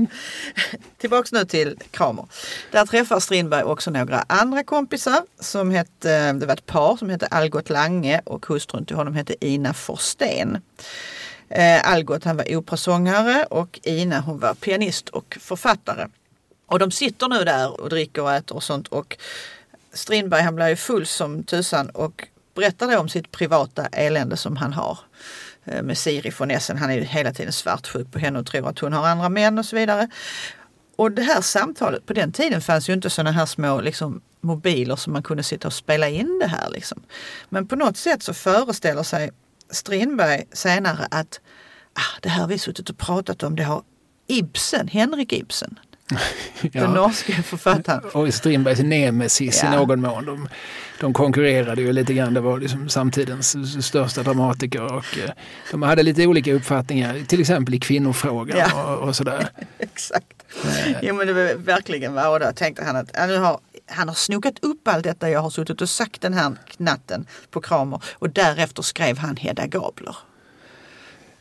Tillbaks 0.98 1.32
nu 1.32 1.44
till 1.44 1.76
Kramer. 1.90 2.26
Där 2.72 2.86
träffar 2.86 3.20
Strindberg 3.20 3.62
också 3.62 3.90
några 3.90 4.24
andra 4.26 4.64
kompisar 4.64 5.22
som 5.40 5.70
hette, 5.70 6.32
det 6.32 6.46
var 6.46 6.54
ett 6.54 6.66
par 6.66 6.96
som 6.96 7.10
hette 7.10 7.26
Algot 7.26 7.70
Lange 7.70 8.20
och 8.24 8.46
hustrun 8.46 8.84
till 8.84 8.96
honom 8.96 9.14
hette 9.14 9.46
Ina 9.46 9.74
Forsten. 9.74 10.62
Eh, 11.48 11.90
Algot 11.90 12.24
han 12.24 12.36
var 12.36 12.56
operasångare 12.56 13.44
och 13.44 13.80
Ina 13.82 14.20
hon 14.20 14.38
var 14.38 14.54
pianist 14.54 15.08
och 15.08 15.38
författare. 15.40 16.06
Och 16.68 16.78
de 16.78 16.90
sitter 16.90 17.28
nu 17.28 17.44
där 17.44 17.80
och 17.80 17.88
dricker 17.88 18.22
och 18.22 18.32
äter 18.32 18.56
och 18.56 18.62
sånt 18.62 18.88
och 18.88 19.18
Strindberg 19.92 20.42
han 20.42 20.54
blir 20.54 20.68
ju 20.68 20.76
full 20.76 21.06
som 21.06 21.44
tusan 21.44 21.90
och 21.90 22.28
berättar 22.54 22.92
då 22.92 22.98
om 22.98 23.08
sitt 23.08 23.30
privata 23.30 23.86
elände 23.86 24.36
som 24.36 24.56
han 24.56 24.72
har 24.72 24.98
eh, 25.64 25.82
med 25.82 25.98
Siri 25.98 26.30
från 26.30 26.50
Essen. 26.50 26.76
Han 26.76 26.90
är 26.90 26.94
ju 26.94 27.04
hela 27.04 27.32
tiden 27.32 27.52
svartsjuk 27.52 28.12
på 28.12 28.18
henne 28.18 28.38
och 28.38 28.46
tror 28.46 28.68
att 28.68 28.78
hon 28.78 28.92
har 28.92 29.06
andra 29.06 29.28
män 29.28 29.58
och 29.58 29.64
så 29.64 29.76
vidare. 29.76 30.08
Och 30.96 31.12
det 31.12 31.22
här 31.22 31.40
samtalet, 31.40 32.06
på 32.06 32.12
den 32.12 32.32
tiden 32.32 32.60
fanns 32.60 32.88
ju 32.88 32.92
inte 32.92 33.10
sådana 33.10 33.30
här 33.30 33.46
små 33.46 33.80
liksom, 33.80 34.20
mobiler 34.40 34.96
som 34.96 35.12
man 35.12 35.22
kunde 35.22 35.42
sitta 35.42 35.68
och 35.68 35.74
spela 35.74 36.08
in 36.08 36.38
det 36.38 36.46
här. 36.46 36.70
Liksom. 36.70 37.02
Men 37.48 37.66
på 37.66 37.76
något 37.76 37.96
sätt 37.96 38.22
så 38.22 38.34
föreställer 38.34 39.02
sig 39.02 39.30
Strindberg 39.70 40.44
senare 40.52 41.08
att 41.10 41.40
ah, 41.92 42.18
det 42.20 42.28
här 42.28 42.46
vi 42.46 42.58
suttit 42.58 42.90
och 42.90 42.98
pratat 42.98 43.42
om 43.42 43.56
det 43.56 43.62
har 43.62 43.82
Ibsen, 44.26 44.88
Henrik 44.88 45.32
Ibsen, 45.32 45.78
den 46.62 46.70
Ja. 46.72 46.90
norske 46.94 47.32
författaren. 47.42 48.04
Och 48.12 48.34
Strindbergs 48.34 48.80
nemesis 48.80 49.60
Ja. 49.62 49.72
i 49.72 49.76
någon 49.76 50.00
mån. 50.00 50.24
De, 50.24 50.48
de 51.00 51.12
konkurrerade 51.14 51.82
ju 51.82 51.92
lite 51.92 52.14
grann. 52.14 52.34
Det 52.34 52.40
var 52.40 52.58
liksom 52.58 52.88
samtidens 52.88 53.56
största 53.86 54.22
dramatiker 54.22 54.82
och 54.82 55.18
eh, 55.24 55.30
de 55.70 55.82
hade 55.82 56.02
lite 56.02 56.26
olika 56.26 56.52
uppfattningar, 56.54 57.20
till 57.26 57.40
exempel 57.40 57.74
i 57.74 57.80
kvinnofrågan 57.80 58.58
Ja. 58.58 58.84
och, 58.96 59.08
och 59.08 59.16
sådär. 59.16 59.48
Exakt. 59.78 60.26
Jo 61.02 61.14
men 61.14 61.26
det 61.26 61.32
var 61.32 61.54
verkligen 61.54 62.14
var 62.14 62.28
och 62.30 62.40
då 62.40 62.52
tänkte 62.52 62.84
han 62.84 62.96
att 62.96 63.28
nu 63.28 63.36
har 63.38 63.60
han 63.90 64.08
har 64.08 64.14
snokat 64.14 64.54
upp 64.62 64.88
allt 64.88 65.04
detta 65.04 65.30
jag 65.30 65.40
har 65.40 65.50
suttit 65.50 65.80
och 65.80 65.88
sagt 65.88 66.20
den 66.20 66.34
här 66.34 66.52
natten 66.76 67.26
på 67.50 67.60
Kramer 67.60 68.02
och 68.12 68.30
därefter 68.30 68.82
skrev 68.82 69.18
han 69.18 69.36
Hedda 69.36 69.66
Gabler. 69.66 70.16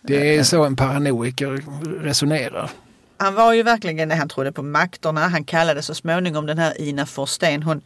Det 0.02 0.38
är 0.38 0.44
så 0.44 0.66
en 0.66 0.76
paranoiker 0.76 1.62
resonerar. 2.04 2.70
Han 3.18 3.34
var 3.34 3.54
ju 3.54 3.64
verkligen, 3.64 4.10
det. 4.10 4.16
han 4.16 4.30
trodde 4.30 4.52
på 4.52 4.64
makterna. 4.64 5.28
Han 5.28 5.44
kallade 5.44 5.82
så 5.82 5.96
småningom 5.96 6.46
den 6.46 6.58
här 6.58 6.82
Ina 6.82 7.06
Forsten, 7.06 7.64
hon, 7.64 7.82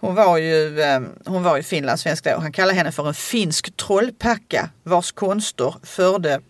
hon 0.00 0.14
var 0.14 0.38
ju, 0.38 0.82
ehm, 0.82 1.08
hon 1.26 1.42
var 1.42 1.56
ju 1.56 1.62
finlandssvensk 1.62 2.24
då. 2.24 2.38
Han 2.40 2.52
kallade 2.52 2.78
henne 2.78 2.92
för 2.92 3.08
en 3.08 3.14
finsk 3.14 3.76
trollpacka 3.76 4.70
vars 4.82 5.12
konster 5.12 5.74
förde 5.82 6.40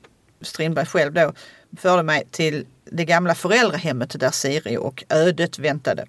Strindberg 0.40 0.86
själv 0.86 1.12
då, 1.12 1.32
förde 1.76 2.02
mig 2.02 2.24
till 2.30 2.66
det 2.84 3.04
gamla 3.04 3.34
föräldrahemmet 3.34 4.20
där 4.20 4.30
Siri 4.30 4.76
och 4.76 5.04
ödet 5.08 5.58
väntade. 5.58 6.06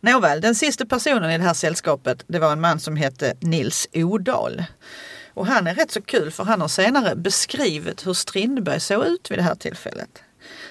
Nåväl, 0.00 0.40
den 0.40 0.54
sista 0.54 0.86
personen 0.86 1.30
i 1.30 1.38
det 1.38 1.44
här 1.44 1.54
sällskapet 1.54 2.24
det 2.26 2.38
var 2.38 2.52
en 2.52 2.60
man 2.60 2.80
som 2.80 2.96
hette 2.96 3.34
Nils 3.40 3.88
Odal. 3.92 4.64
Och 5.34 5.46
han 5.46 5.66
är 5.66 5.74
rätt 5.74 5.90
så 5.90 6.02
kul 6.02 6.30
för 6.30 6.44
han 6.44 6.60
har 6.60 6.68
senare 6.68 7.16
beskrivit 7.16 8.06
hur 8.06 8.14
Strindberg 8.14 8.80
såg 8.80 9.06
ut 9.06 9.30
vid 9.30 9.38
det 9.38 9.42
här 9.42 9.54
tillfället. 9.54 10.23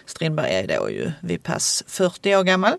Strindberg 0.05 0.51
är 0.51 0.67
då 0.67 0.89
ju 0.89 1.11
vid 1.19 1.43
pass 1.43 1.83
40 1.87 2.35
år 2.35 2.43
gammal. 2.43 2.73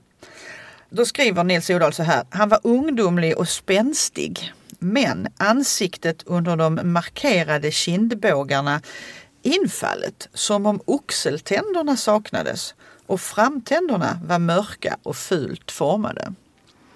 Då 0.91 1.05
skriver 1.05 1.45
Nils 1.45 1.71
Odal 1.71 1.93
så 1.93 2.03
här. 2.03 2.25
Han 2.31 2.49
var 2.49 2.61
ungdomlig 2.63 3.39
och 3.39 3.49
spänstig. 3.49 4.53
Men 4.79 5.29
ansiktet 5.37 6.23
under 6.27 6.57
de 6.57 6.81
markerade 6.83 7.71
kindbågarna 7.71 8.81
infallet 9.43 10.29
som 10.35 10.67
om 10.67 10.81
oxeltänderna 10.85 11.97
saknades 11.97 12.75
och 13.07 13.21
framtänderna 13.21 14.21
var 14.25 14.39
mörka 14.39 14.97
och 15.03 15.17
fult 15.17 15.71
formade. 15.71 16.35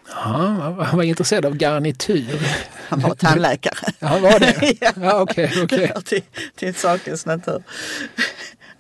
Ja, 0.09 0.85
han 0.85 0.97
var 0.97 1.03
intresserad 1.03 1.47
av 1.47 1.57
garnityr. 1.57 2.41
Han 2.89 3.01
var 3.01 3.15
tandläkare. 3.15 3.93
Ja, 3.99 4.19
var 4.19 4.41
det? 4.41 4.75
Ja, 5.03 5.21
okej. 5.21 5.63
Okay, 5.63 5.85
okay. 5.85 6.03
till, 6.05 6.23
till 6.55 6.75
sakens 6.75 7.27
natur. 7.27 7.63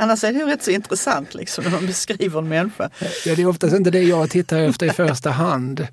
Annars 0.00 0.24
är 0.24 0.32
det 0.32 0.38
ju 0.38 0.46
rätt 0.46 0.62
så 0.62 0.70
intressant 0.70 1.34
liksom, 1.34 1.64
när 1.64 1.70
man 1.70 1.86
beskriver 1.86 2.38
en 2.38 2.48
människa. 2.48 2.90
Ja, 3.24 3.34
det 3.34 3.42
är 3.42 3.46
oftast 3.46 3.74
inte 3.74 3.90
det 3.90 4.02
jag 4.02 4.30
tittar 4.30 4.58
efter 4.58 4.86
i 4.86 4.90
första 4.90 5.30
hand. 5.30 5.86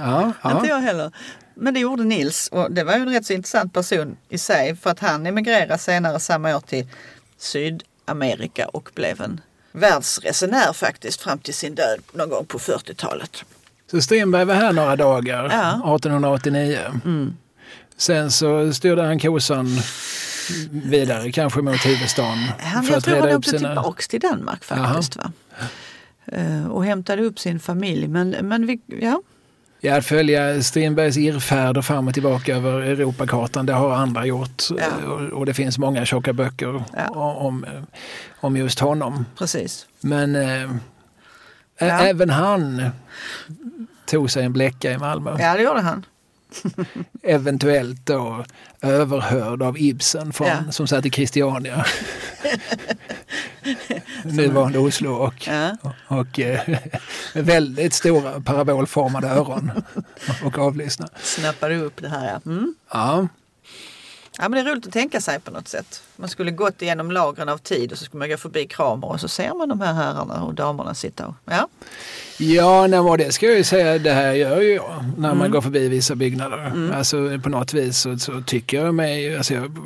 ja, 0.00 0.32
ja. 0.42 0.56
Inte 0.56 0.68
jag 0.68 0.80
heller. 0.80 1.12
Men 1.54 1.74
det 1.74 1.80
gjorde 1.80 2.04
Nils 2.04 2.48
och 2.52 2.72
det 2.72 2.84
var 2.84 2.96
ju 2.96 3.02
en 3.02 3.12
rätt 3.12 3.26
så 3.26 3.32
intressant 3.32 3.72
person 3.72 4.16
i 4.28 4.38
sig 4.38 4.76
för 4.76 4.90
att 4.90 4.98
han 4.98 5.26
emigrerade 5.26 5.78
senare 5.78 6.20
samma 6.20 6.56
år 6.56 6.60
till 6.60 6.86
Sydamerika 7.38 8.68
och 8.68 8.90
blev 8.94 9.20
en 9.20 9.40
världsresenär 9.72 10.72
faktiskt 10.72 11.20
fram 11.20 11.38
till 11.38 11.54
sin 11.54 11.74
död 11.74 12.00
någon 12.12 12.28
gång 12.28 12.46
på 12.46 12.58
40-talet. 12.58 13.44
Så 13.90 14.00
Strindberg 14.00 14.44
var 14.44 14.54
här 14.54 14.72
några 14.72 14.96
dagar 14.96 15.48
ja. 15.50 15.96
1889. 15.96 16.78
Mm. 17.04 17.36
Sen 17.96 18.30
så 18.30 18.72
styrde 18.72 19.02
han 19.02 19.18
kosan 19.18 19.78
vidare, 20.70 21.32
kanske 21.32 21.62
mot 21.62 21.86
huvudstaden. 21.86 22.38
Han, 22.58 22.84
för 22.84 22.92
jag 22.92 23.04
tror 23.04 23.16
han 23.16 23.36
åkte 23.36 23.50
sina... 23.50 23.68
tillbaks 23.68 24.08
till 24.08 24.20
Danmark 24.20 24.64
faktiskt. 24.64 25.16
Va? 25.16 25.32
Uh, 26.36 26.66
och 26.66 26.84
hämtade 26.84 27.22
upp 27.22 27.38
sin 27.38 27.60
familj. 27.60 28.08
Men, 28.08 28.30
men 28.30 28.66
vi, 28.66 28.80
ja. 28.86 29.22
Ja, 29.82 29.96
att 29.96 30.06
följa 30.06 30.62
Strindbergs 30.62 31.16
irrfärder 31.16 31.82
fram 31.82 32.08
och 32.08 32.14
tillbaka 32.14 32.56
över 32.56 32.80
Europakartan, 32.80 33.66
det 33.66 33.72
har 33.72 33.94
andra 33.94 34.26
gjort. 34.26 34.62
Ja. 34.78 35.12
Och, 35.32 35.46
det 35.46 35.54
finns 35.54 35.78
många 35.78 36.04
tjocka 36.04 36.32
böcker 36.32 36.84
ja. 36.96 37.08
om, 37.14 37.66
om 38.40 38.56
just 38.56 38.78
honom. 38.78 39.26
Precis. 39.38 39.86
Men 40.00 40.36
eh, 40.36 40.70
ja. 41.78 41.86
även 41.86 42.30
han 42.30 42.90
tog 44.06 44.30
sig 44.30 44.44
en 44.44 44.52
bläcka 44.52 44.92
i 44.92 44.98
Malmö. 44.98 45.36
Ja, 45.38 45.56
det 45.56 45.62
gjorde 45.62 45.80
han. 45.80 46.04
Eventuellt 47.22 48.06
då 48.06 48.44
överhörd 48.82 49.62
av 49.62 49.78
Ibsen 49.78 50.32
från, 50.32 50.48
ja. 50.48 50.58
som 50.70 50.86
satt 50.86 51.06
i 51.06 51.10
Christiania. 51.10 51.84
Nuvarande 54.24 54.78
Oslo 54.78 55.12
och, 55.12 55.48
ja. 55.48 55.76
och, 55.82 56.18
och 56.18 56.40
eh, 56.40 56.68
med 57.34 57.34
väldigt 57.46 57.94
stora 57.94 58.40
parabolformade 58.40 59.28
öron 59.28 59.70
och 60.44 60.58
avlyssna. 60.58 61.08
Snappade 61.22 61.76
upp 61.76 62.02
det 62.02 62.08
här 62.08 62.26
ja. 62.26 62.50
Mm. 62.50 62.74
ja. 62.92 63.28
Ja 64.42 64.48
men 64.48 64.64
det 64.64 64.70
är 64.70 64.74
roligt 64.74 64.86
att 64.86 64.92
tänka 64.92 65.20
sig 65.20 65.40
på 65.40 65.50
något 65.50 65.68
sätt. 65.68 66.02
Man 66.16 66.28
skulle 66.28 66.50
gått 66.50 66.82
igenom 66.82 67.10
lagren 67.10 67.48
av 67.48 67.58
tid 67.58 67.92
och 67.92 67.98
så 67.98 68.04
skulle 68.04 68.18
man 68.18 68.28
gå 68.28 68.36
förbi 68.36 68.66
Kramer 68.66 69.08
och 69.08 69.20
så 69.20 69.28
ser 69.28 69.54
man 69.54 69.68
de 69.68 69.80
här 69.80 69.92
herrarna 69.92 70.42
och 70.42 70.54
damerna 70.54 70.94
sitta 70.94 71.26
och, 71.26 71.34
ja. 71.44 71.68
Ja, 72.38 72.86
nej, 72.86 73.18
det 73.18 73.32
ska 73.32 73.46
jag 73.46 73.56
ju 73.56 73.64
säga, 73.64 73.98
det 73.98 74.12
här 74.12 74.32
gör 74.32 74.60
ju 74.60 74.74
jag 74.74 75.04
när 75.16 75.28
man 75.28 75.40
mm. 75.40 75.50
går 75.50 75.60
förbi 75.60 75.88
vissa 75.88 76.14
byggnader. 76.14 76.66
Mm. 76.66 76.92
Alltså 76.92 77.38
på 77.42 77.48
något 77.48 77.74
vis 77.74 77.98
så, 77.98 78.18
så 78.18 78.42
tycker 78.46 78.84
jag 78.84 78.94
mig, 78.94 79.36
alltså 79.36 79.54
jag, 79.54 79.76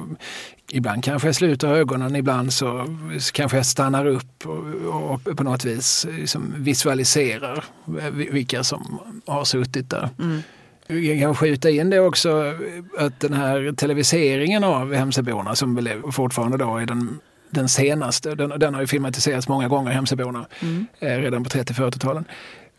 ibland 0.71 1.05
kanske 1.05 1.29
jag 1.29 1.35
sluter 1.35 1.69
ögonen, 1.69 2.17
ibland 2.17 2.53
så, 2.53 2.97
så 3.21 3.33
kanske 3.33 3.57
jag 3.57 3.67
stannar 3.67 4.07
upp 4.07 4.47
och, 4.47 5.11
och 5.11 5.37
på 5.37 5.45
något 5.45 5.65
vis 5.65 6.07
liksom 6.11 6.55
visualiserar 6.57 7.65
vilka 8.13 8.65
som 8.65 9.01
har 9.27 9.45
suttit 9.45 9.91
där. 9.91 10.09
Mm. 10.19 10.43
Vi 10.87 11.21
kan 11.21 11.35
skjuta 11.35 11.71
in 11.71 11.91
det 11.91 12.01
också 12.01 12.55
att 12.99 13.21
den 13.21 13.33
här 13.33 13.73
televiseringen 13.77 14.65
av 14.65 14.95
Hemsöborna 14.95 15.55
som 15.55 15.75
väl 15.75 16.03
fortfarande 16.13 16.57
då 16.57 16.77
är 16.77 16.87
den, 16.87 17.21
den 17.51 17.69
senaste, 17.69 18.35
den, 18.35 18.49
den 18.59 18.75
har 18.75 18.81
ju 18.81 18.87
filmatiserats 18.87 19.49
många 19.49 19.69
gånger, 19.69 19.91
Hemsöborna, 19.93 20.47
mm. 20.61 20.87
Eh, 20.99 21.19
redan 21.19 21.45
på 21.45 21.51
30-40-talen. 21.51 22.25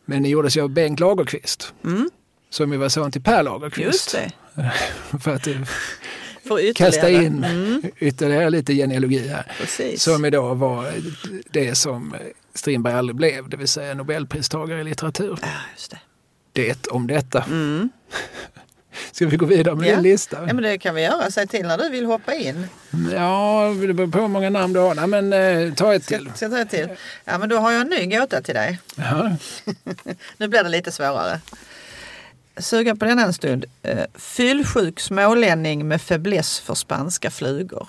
Men 0.05 0.23
det 0.23 0.29
gjordes 0.29 0.57
ju 0.57 0.61
av 0.61 0.69
Bengt 0.69 0.99
Lagerqvist. 0.99 1.73
Mm. 1.83 2.09
Som 2.49 2.71
ju 2.71 2.77
var 2.77 2.89
son 2.89 3.11
till 3.11 3.21
Per 3.21 3.43
Lagerqvist. 3.43 4.15
För 5.21 5.35
att 5.35 5.43
För 6.47 6.73
kasta 6.73 7.09
in 7.09 7.43
mm. 7.43 7.81
ytterligare 7.99 8.49
lite 8.49 8.73
genealogi 8.73 9.27
här. 9.27 9.51
Precis. 9.59 10.03
Som 10.03 10.25
idag 10.25 10.55
var 10.55 10.93
det 11.51 11.75
som 11.75 12.15
Strindberg 12.53 12.93
aldrig 12.93 13.15
blev, 13.15 13.49
det 13.49 13.57
vill 13.57 13.67
säga 13.67 13.93
nobelpristagare 13.93 14.81
i 14.81 14.83
litteratur. 14.83 15.39
Ja, 15.41 15.47
just 15.75 15.91
det 15.91 15.99
det 16.55 16.87
om 16.87 17.07
detta. 17.07 17.43
Mm. 17.43 17.89
Ska 19.11 19.27
vi 19.27 19.37
gå 19.37 19.45
vidare 19.45 19.75
med 19.75 19.87
ja. 19.87 19.93
din 19.93 20.03
lista? 20.03 20.37
Ja 20.47 20.53
men 20.53 20.63
det 20.63 20.77
kan 20.77 20.95
vi 20.95 21.01
göra. 21.01 21.31
Säg 21.31 21.47
till 21.47 21.67
när 21.67 21.77
du 21.77 21.89
vill 21.89 22.05
hoppa 22.05 22.33
in. 22.33 22.67
Ja, 23.13 23.75
det 23.81 23.93
beror 23.93 24.11
på 24.11 24.19
hur 24.19 24.27
många 24.27 24.49
namn 24.49 24.73
du 24.73 24.79
har. 24.79 24.95
Nej, 24.95 25.07
men 25.07 25.33
eh, 25.33 25.73
ta 25.73 25.95
ett 25.95 26.07
till. 26.07 26.25
Ska, 26.25 26.35
ska 26.35 26.49
ta 26.49 26.59
ett 26.59 26.69
till? 26.69 26.87
Ja 27.25 27.37
men 27.37 27.49
då 27.49 27.57
har 27.57 27.71
jag 27.71 27.81
en 27.81 27.87
ny 27.87 28.05
gåta 28.05 28.41
till 28.41 28.55
dig. 28.55 28.79
Ja. 28.95 29.37
nu 30.37 30.47
blir 30.47 30.63
det 30.63 30.69
lite 30.69 30.91
svårare. 30.91 31.39
Suga 32.57 32.95
på 32.95 33.05
den 33.05 33.19
en 33.19 33.33
stund. 33.33 33.65
Eh, 33.83 34.05
fyllsjuk 34.15 34.99
smålänning 34.99 35.87
med 35.87 36.01
fäbless 36.01 36.59
för 36.59 36.75
spanska 36.75 37.31
flugor. 37.31 37.87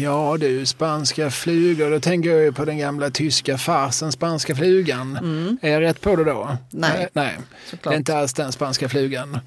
Ja 0.00 0.36
du, 0.40 0.66
spanska 0.66 1.30
flugor, 1.30 1.90
då 1.90 2.00
tänker 2.00 2.30
jag 2.30 2.42
ju 2.42 2.52
på 2.52 2.64
den 2.64 2.78
gamla 2.78 3.10
tyska 3.10 3.58
farsen 3.58 4.12
Spanska 4.12 4.54
flugan. 4.54 5.16
Mm. 5.16 5.58
Är 5.62 5.70
jag 5.70 5.80
rätt 5.80 6.00
på 6.00 6.16
det 6.16 6.24
då? 6.24 6.56
Nej, 6.70 7.08
Nej. 7.12 7.38
det 7.70 7.90
är 7.90 7.94
inte 7.94 8.16
alls 8.16 8.34
den 8.34 8.52
spanska 8.52 8.88
flugan. 8.88 9.38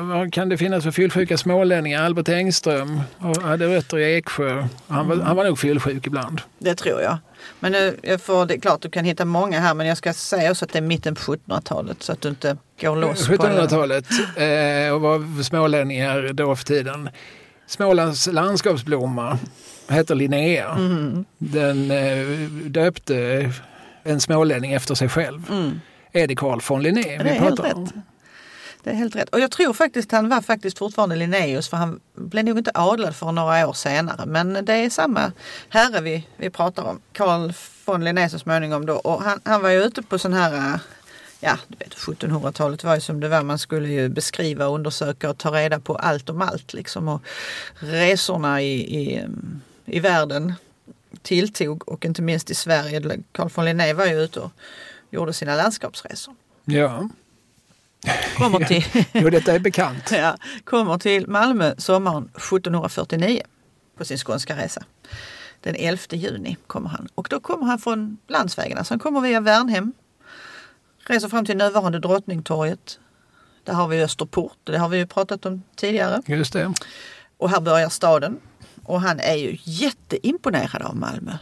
Vad 0.00 0.32
kan 0.32 0.48
det 0.48 0.58
finnas 0.58 0.84
för 0.84 0.90
fyllsjuka 0.90 1.38
smålänningar? 1.38 2.04
Albert 2.04 2.28
Engström 2.28 3.00
hade 3.42 3.66
rötter 3.66 3.98
i 3.98 4.16
Eksjö. 4.16 4.66
Han 4.86 5.08
var, 5.08 5.14
mm. 5.14 5.26
han 5.26 5.36
var 5.36 5.44
nog 5.44 5.58
fyllsjuk 5.58 6.06
ibland. 6.06 6.40
Det 6.58 6.74
tror 6.74 7.02
jag. 7.02 7.18
Men 7.60 7.72
nu, 7.72 7.96
jag 8.02 8.22
får, 8.22 8.46
det 8.46 8.54
är 8.54 8.60
klart 8.60 8.82
du 8.82 8.90
kan 8.90 9.04
hitta 9.04 9.24
många 9.24 9.60
här 9.60 9.74
men 9.74 9.86
jag 9.86 9.96
ska 9.96 10.12
säga 10.12 10.50
också 10.50 10.64
att 10.64 10.72
det 10.72 10.78
är 10.78 10.82
mitten 10.82 11.14
på 11.14 11.20
1700-talet 11.20 12.02
så 12.02 12.12
att 12.12 12.20
du 12.20 12.28
inte 12.28 12.56
går 12.80 12.96
loss 12.96 13.28
1700-talet 13.28 14.04
eh, 14.36 14.94
och 14.94 15.00
var 15.00 15.42
smålänningar 15.42 16.32
då 16.32 16.56
för 16.56 16.64
tiden. 16.64 17.08
Smålands 17.70 18.26
landskapsblomma 18.26 19.38
heter 19.88 20.14
Linnea. 20.14 20.70
Mm. 20.70 21.24
Den 21.38 21.90
eh, 21.90 22.26
döpte 22.70 23.50
en 24.02 24.20
smålänning 24.20 24.72
efter 24.72 24.94
sig 24.94 25.08
själv. 25.08 25.50
Mm. 25.50 25.80
Är 26.12 26.26
det 26.26 26.36
Carl 26.36 26.60
von 26.68 26.82
Linné 26.82 27.18
vi 27.18 27.24
det 27.24 27.30
är 27.30 27.38
pratar 27.38 27.64
helt 27.64 27.76
om? 27.76 27.84
Rätt. 27.84 27.94
Det 28.82 28.90
är 28.90 28.94
helt 28.94 29.16
rätt. 29.16 29.28
Och 29.28 29.40
jag 29.40 29.50
tror 29.50 29.72
faktiskt 29.72 30.12
han 30.12 30.28
var 30.28 30.40
faktiskt 30.40 30.78
fortfarande 30.78 31.16
Linnaeus 31.16 31.68
för 31.68 31.76
han 31.76 32.00
blev 32.14 32.44
nog 32.44 32.58
inte 32.58 32.70
adlad 32.74 33.16
för 33.16 33.32
några 33.32 33.68
år 33.68 33.72
senare. 33.72 34.26
Men 34.26 34.64
det 34.64 34.74
är 34.74 34.90
samma 34.90 35.32
herre 35.68 36.00
vi, 36.00 36.26
vi 36.36 36.50
pratar 36.50 36.82
om. 36.82 37.00
Carl 37.12 37.52
von 37.84 38.04
Linné 38.04 38.28
så 38.28 38.38
småningom 38.38 38.86
då. 38.86 38.94
Och 38.94 39.22
han, 39.22 39.40
han 39.44 39.62
var 39.62 39.70
ju 39.70 39.82
ute 39.82 40.02
på 40.02 40.18
sån 40.18 40.32
här 40.32 40.80
ja, 41.40 41.58
du 41.68 41.76
vet 41.78 41.94
1700-talet 41.94 42.84
var 42.84 42.94
ju 42.94 43.00
som 43.00 43.20
det 43.20 43.28
var. 43.28 43.42
Man 43.42 43.58
skulle 43.58 43.88
ju 43.88 44.08
beskriva, 44.08 44.64
undersöka 44.64 45.30
och 45.30 45.38
ta 45.38 45.50
reda 45.50 45.80
på 45.80 45.96
allt 45.96 46.28
om 46.30 46.42
allt 46.42 46.72
liksom. 46.72 47.08
Och 47.08 47.22
resorna 47.74 48.62
i, 48.62 49.00
i, 49.00 49.26
i 49.84 50.00
världen 50.00 50.54
tilltog 51.22 51.88
och 51.88 52.04
inte 52.04 52.22
minst 52.22 52.50
i 52.50 52.54
Sverige. 52.54 53.22
Carl 53.32 53.48
von 53.54 53.64
Linné 53.64 53.92
var 53.92 54.06
ju 54.06 54.22
ute 54.22 54.40
och 54.40 54.52
gjorde 55.10 55.32
sina 55.32 55.56
landskapsresor. 55.56 56.34
Ja. 56.64 57.08
Kommer 58.36 58.64
till, 58.64 58.84
jo, 59.12 59.30
detta 59.30 59.52
är 59.52 59.58
bekant. 59.58 60.10
ja, 60.12 60.36
kommer 60.64 60.98
till 60.98 61.28
Malmö 61.28 61.74
sommaren 61.78 62.24
1749 62.24 63.42
på 63.96 64.04
sin 64.04 64.18
skånska 64.18 64.56
resa. 64.56 64.84
Den 65.60 65.74
11 65.78 66.02
juni 66.10 66.56
kommer 66.66 66.88
han 66.88 67.08
och 67.14 67.26
då 67.30 67.40
kommer 67.40 67.66
han 67.66 67.78
från 67.78 68.18
landsvägen, 68.28 68.78
alltså 68.78 68.94
han 68.94 68.98
kommer 68.98 69.20
via 69.20 69.40
Värnhem 69.40 69.92
reser 71.10 71.28
fram 71.28 71.44
till 71.44 71.56
nuvarande 71.56 71.98
Drottningtorget. 71.98 72.98
Där 73.64 73.72
har 73.72 73.88
vi 73.88 74.02
Österport, 74.02 74.58
det 74.64 74.78
har 74.78 74.88
vi 74.88 74.98
ju 74.98 75.06
pratat 75.06 75.46
om 75.46 75.62
tidigare. 75.76 76.22
Just 76.26 76.52
det. 76.52 76.74
Och 77.38 77.50
här 77.50 77.60
börjar 77.60 77.88
staden. 77.88 78.40
Och 78.84 79.00
han 79.00 79.20
är 79.20 79.34
ju 79.34 79.58
jätteimponerad 79.62 80.82
av 80.82 80.96
Malmö. 80.96 81.32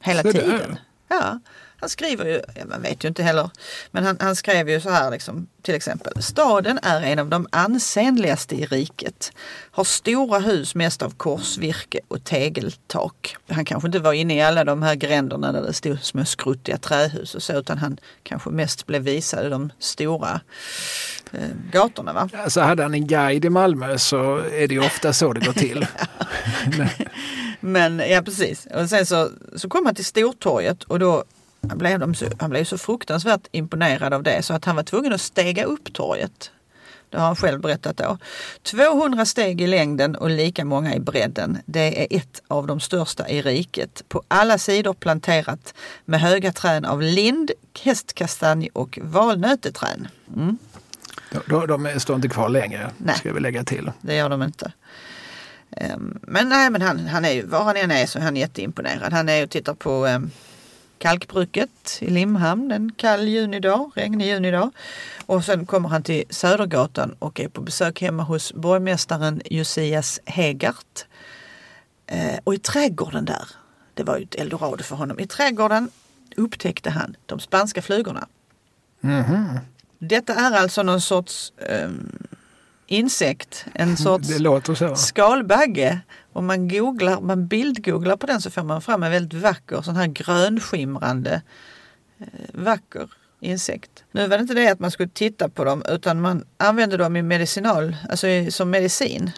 Hela 0.00 0.22
Så 0.22 0.32
tiden. 0.32 0.78
Ja, 1.08 1.40
han 1.80 1.88
skriver 1.88 2.24
ju, 2.24 2.42
man 2.64 2.82
vet 2.82 3.04
ju 3.04 3.08
inte 3.08 3.22
heller, 3.22 3.50
men 3.90 4.04
han, 4.04 4.16
han 4.20 4.36
skrev 4.36 4.70
ju 4.70 4.80
så 4.80 4.90
här 4.90 5.10
liksom, 5.10 5.46
till 5.62 5.74
exempel. 5.74 6.22
Staden 6.22 6.78
är 6.82 7.02
en 7.02 7.18
av 7.18 7.28
de 7.28 7.46
ansenligaste 7.52 8.54
i 8.54 8.66
riket. 8.66 9.32
Har 9.70 9.84
stora 9.84 10.38
hus 10.38 10.74
mest 10.74 11.02
av 11.02 11.10
korsvirke 11.10 12.00
och 12.08 12.24
tegeltak. 12.24 13.36
Han 13.48 13.64
kanske 13.64 13.88
inte 13.88 13.98
var 13.98 14.12
inne 14.12 14.36
i 14.36 14.42
alla 14.42 14.64
de 14.64 14.82
här 14.82 14.94
gränderna 14.94 15.52
där 15.52 15.62
det 15.62 15.72
stod 15.72 16.02
små 16.02 16.24
skruttiga 16.24 16.78
trähus 16.78 17.34
och 17.34 17.42
så, 17.42 17.52
utan 17.52 17.78
han 17.78 17.98
kanske 18.22 18.50
mest 18.50 18.86
blev 18.86 19.02
visad 19.02 19.50
de 19.50 19.72
stora 19.78 20.40
eh, 21.32 21.48
gatorna. 21.72 22.12
Va? 22.12 22.28
Alltså 22.34 22.60
hade 22.60 22.82
han 22.82 22.94
en 22.94 23.06
guide 23.06 23.44
i 23.44 23.50
Malmö 23.50 23.98
så 23.98 24.36
är 24.36 24.68
det 24.68 24.74
ju 24.74 24.80
ofta 24.80 25.12
så 25.12 25.32
det 25.32 25.46
går 25.46 25.52
till. 25.52 25.86
Men 27.60 27.98
ja 27.98 28.22
precis. 28.22 28.66
Och 28.74 28.88
sen 28.88 29.06
så, 29.06 29.30
så 29.56 29.68
kom 29.68 29.86
han 29.86 29.94
till 29.94 30.04
Stortorget 30.04 30.82
och 30.82 30.98
då 30.98 31.24
blev 31.74 31.98
de 31.98 32.14
han 32.38 32.50
blev 32.50 32.64
så 32.64 32.78
fruktansvärt 32.78 33.46
imponerad 33.52 34.14
av 34.14 34.22
det 34.22 34.42
så 34.42 34.54
att 34.54 34.64
han 34.64 34.76
var 34.76 34.82
tvungen 34.82 35.12
att 35.12 35.20
stega 35.20 35.64
upp 35.64 35.92
torget. 35.92 36.50
Det 37.10 37.18
har 37.18 37.26
han 37.26 37.36
själv 37.36 37.60
berättat 37.60 37.96
då. 37.96 38.18
200 38.62 39.24
steg 39.24 39.60
i 39.60 39.66
längden 39.66 40.16
och 40.16 40.30
lika 40.30 40.64
många 40.64 40.94
i 40.94 41.00
bredden. 41.00 41.58
Det 41.66 42.02
är 42.02 42.16
ett 42.18 42.42
av 42.48 42.66
de 42.66 42.80
största 42.80 43.28
i 43.28 43.42
riket. 43.42 44.02
På 44.08 44.22
alla 44.28 44.58
sidor 44.58 44.94
planterat 44.94 45.74
med 46.04 46.20
höga 46.20 46.52
träd 46.52 46.86
av 46.86 47.02
lind, 47.02 47.50
hästkastanj 47.82 48.68
och 48.72 48.98
valnöteträn. 49.02 50.08
Mm, 50.36 50.58
De, 51.46 51.66
de 51.66 52.00
står 52.00 52.16
inte 52.16 52.28
kvar 52.28 52.48
längre, 52.48 52.90
Nej. 52.98 53.16
ska 53.16 53.32
vi 53.32 53.40
lägga 53.40 53.64
till. 53.64 53.92
det 54.00 54.14
gör 54.14 54.28
de 54.28 54.42
inte. 54.42 54.72
Ehm, 55.70 56.18
Men 56.22 56.48
nej, 56.48 56.70
men 56.70 56.82
han, 56.82 57.06
han 57.06 57.24
är 57.24 57.30
ju, 57.32 57.46
var 57.46 57.64
han 57.64 57.76
än 57.76 57.90
är 57.90 58.06
så 58.06 58.18
är 58.18 58.22
han 58.22 58.36
jätteimponerad. 58.36 59.12
Han 59.12 59.28
är 59.28 59.44
och 59.44 59.50
tittar 59.50 59.74
på 59.74 60.06
um, 60.06 60.30
kalkbruket 60.98 61.98
i 62.00 62.10
Limhamn 62.10 62.72
en 62.72 62.92
kall 62.92 63.28
junidag, 63.28 63.90
regnig 63.94 64.26
junidag. 64.26 64.70
Och 65.26 65.44
sen 65.44 65.66
kommer 65.66 65.88
han 65.88 66.02
till 66.02 66.24
Södergatan 66.30 67.16
och 67.18 67.40
är 67.40 67.48
på 67.48 67.60
besök 67.60 68.00
hemma 68.00 68.22
hos 68.22 68.52
borgmästaren 68.52 69.42
Josias 69.44 70.20
Hegart. 70.24 71.06
Eh, 72.06 72.38
och 72.44 72.54
i 72.54 72.58
trädgården 72.58 73.24
där, 73.24 73.48
det 73.94 74.02
var 74.02 74.16
ju 74.16 74.24
ett 74.24 74.34
eldorado 74.34 74.82
för 74.84 74.96
honom, 74.96 75.20
i 75.20 75.26
trädgården 75.26 75.90
upptäckte 76.36 76.90
han 76.90 77.16
de 77.26 77.40
spanska 77.40 77.82
flugorna. 77.82 78.26
Mhm. 79.00 79.58
Detta 79.98 80.34
är 80.34 80.52
alltså 80.52 80.82
någon 80.82 81.00
sorts 81.00 81.52
ehm, 81.68 82.18
insekt, 82.86 83.66
en 83.74 83.96
sorts 83.96 84.28
skalbagge. 84.94 86.00
Om 86.36 86.46
man 86.46 86.68
googlar, 86.68 87.20
man 87.20 87.46
bildgooglar 87.46 88.16
på 88.16 88.26
den 88.26 88.40
så 88.40 88.50
får 88.50 88.62
man 88.62 88.82
fram 88.82 89.02
en 89.02 89.10
väldigt 89.10 89.42
vacker 89.42 89.82
sån 89.82 89.96
här 89.96 90.06
grönskimrande 90.06 91.42
eh, 92.18 92.26
vacker 92.52 93.08
insekt. 93.40 94.04
Nu 94.12 94.26
var 94.28 94.36
det 94.36 94.42
inte 94.42 94.54
det 94.54 94.68
att 94.68 94.80
man 94.80 94.90
skulle 94.90 95.08
titta 95.08 95.48
på 95.48 95.64
dem 95.64 95.82
utan 95.88 96.20
man 96.20 96.44
använde 96.56 96.96
dem 96.96 97.16
i 97.16 97.22
medicinal, 97.22 97.96
alltså 98.10 98.26
som 98.50 98.70
medicin. 98.70 99.30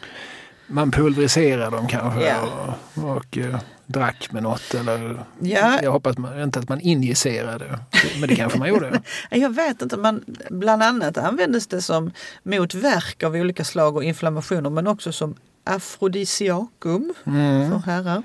Man 0.66 0.90
pulveriserar 0.90 1.70
dem 1.70 1.88
kanske 1.88 2.24
Ja. 2.28 2.76
och, 2.94 3.16
och 3.16 3.38
eh, 3.38 3.58
drack 3.86 4.32
med 4.32 4.42
något. 4.42 4.74
Eller, 4.74 5.24
Ja. 5.40 5.78
Jag 5.82 5.92
hoppas 5.92 6.18
man, 6.18 6.42
inte 6.42 6.58
att 6.58 6.68
man 6.68 6.80
injicerade, 6.80 7.78
men 8.20 8.28
det 8.28 8.36
kanske 8.36 8.58
man 8.58 8.68
gjorde. 8.68 9.02
Jag 9.30 9.54
vet 9.54 9.82
inte, 9.82 9.96
man, 9.96 10.24
bland 10.50 10.82
annat 10.82 11.18
användes 11.18 11.66
det 11.66 11.82
som 11.82 12.10
mot 12.42 12.74
värk 12.74 13.22
av 13.22 13.34
olika 13.34 13.64
slag 13.64 13.96
och 13.96 14.04
inflammationer 14.04 14.70
men 14.70 14.86
också 14.86 15.12
som 15.12 15.34
afrodisiakum 15.68 17.14
Mm. 17.26 17.70
för 17.70 17.78
herrar. 17.92 18.22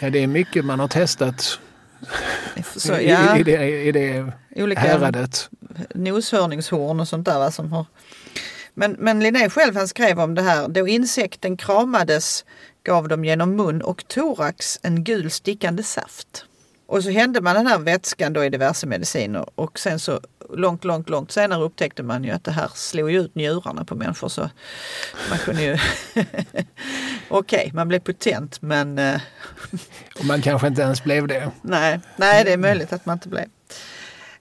Ja, 0.00 0.10
det 0.10 0.18
är 0.18 0.26
mycket 0.26 0.64
man 0.64 0.80
har 0.80 0.88
testat 0.88 1.58
Så, 2.76 2.92
ja, 2.92 3.36
i, 3.36 3.40
i, 3.40 3.42
det, 3.42 3.82
i 3.84 3.92
det 3.92 4.32
olika 4.56 4.80
häradet. 4.80 5.48
noshörningshorn 5.94 7.00
och 7.00 7.08
sånt 7.08 7.24
där. 7.24 7.38
Va, 7.38 7.50
som 7.50 7.72
har... 7.72 7.86
men, 8.74 8.92
men 8.98 9.20
Linné 9.20 9.50
själv 9.50 9.76
han 9.76 9.88
skrev 9.88 10.20
om 10.20 10.34
det 10.34 10.42
här. 10.42 10.68
Då 10.68 10.88
insekten 10.88 11.56
kramades 11.56 12.44
gav 12.84 13.08
de 13.08 13.24
genom 13.24 13.56
mun 13.56 13.82
och 13.82 14.08
thorax 14.08 14.78
en 14.82 15.04
gul 15.04 15.30
stickande 15.30 15.82
saft. 15.82 16.44
Och 16.86 17.02
så 17.04 17.10
hände 17.10 17.40
man 17.40 17.54
den 17.56 17.66
här 17.66 17.78
vätskan 17.78 18.32
då 18.32 18.44
i 18.44 18.48
diverse 18.50 18.86
mediciner 18.86 19.46
och 19.54 19.78
sen 19.78 19.98
så 19.98 20.20
långt, 20.56 20.84
långt, 20.84 21.08
långt 21.08 21.32
senare 21.32 21.62
upptäckte 21.62 22.02
man 22.02 22.24
ju 22.24 22.30
att 22.30 22.44
det 22.44 22.50
här 22.50 22.70
slog 22.74 23.10
ju 23.10 23.20
ut 23.20 23.34
njurarna 23.34 23.84
på 23.84 23.94
människor 23.94 24.28
så 24.28 24.50
man 25.30 25.38
kunde 25.38 25.62
ju... 25.62 25.78
Okej, 27.28 27.70
man 27.74 27.88
blev 27.88 28.00
potent 28.00 28.62
men 28.62 28.98
eh, 28.98 29.20
Och 30.18 30.24
man 30.24 30.42
kanske 30.42 30.66
inte 30.66 30.82
ens 30.82 31.04
blev 31.04 31.26
det. 31.26 31.50
Nej, 31.62 32.00
nej, 32.16 32.44
det 32.44 32.52
är 32.52 32.56
möjligt 32.56 32.92
att 32.92 33.06
man 33.06 33.16
inte 33.16 33.28
blev. 33.28 33.44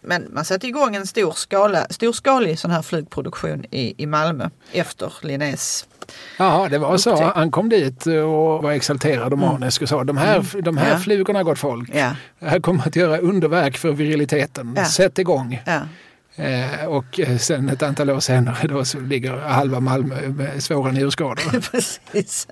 Men 0.02 0.28
man 0.34 0.46
satte 0.46 0.68
igång 0.68 0.96
en 0.96 1.08
stor 1.08 1.32
skala, 1.32 1.88
storskalig 1.90 2.60
sån 2.60 2.72
här 2.72 2.82
flygproduktion 2.82 3.66
i, 3.72 4.04
i 4.04 4.06
Malmö 4.06 4.50
efter 4.72 5.14
Linnés. 5.22 5.88
Jaha, 6.38 6.70
det 6.70 6.78
var 6.78 6.98
så. 6.98 7.32
Han 7.36 7.52
kom 7.52 7.70
dit 7.70 8.06
och 8.06 8.64
var 8.64 8.72
exalterad 8.72 9.34
och 9.34 9.40
manisk 9.40 9.82
och 9.82 9.90
sa 9.90 10.04
de 10.04 10.18
här, 10.18 10.62
de 10.62 10.78
här 10.78 10.86
Mm. 10.86 10.98
Ja. 10.98 11.04
flugorna 11.04 11.44
gott 11.44 11.60
folk, 11.60 11.90
Ja, 11.94 12.12
här 12.42 12.60
kommer 12.60 12.88
att 12.88 12.96
göra 12.96 13.18
underverk 13.18 13.78
för 13.78 13.92
viriliteten. 13.92 14.74
Ja. 14.78 14.86
Sätt 14.86 15.20
igång. 15.20 15.62
ja, 15.66 15.80
Eh, 16.36 16.86
och 16.86 17.20
eh, 17.20 17.38
sen 17.38 17.70
ett 17.70 17.84
antal 17.84 18.10
år 18.10 18.20
senare 18.20 18.68
då 18.68 18.86
så 18.86 19.00
ligger 19.00 19.38
halva 19.38 19.80
Malmö 19.80 20.28
med 20.28 20.64
svåra 20.64 20.92
njurskador. 20.92 21.62
precis. 21.72 22.48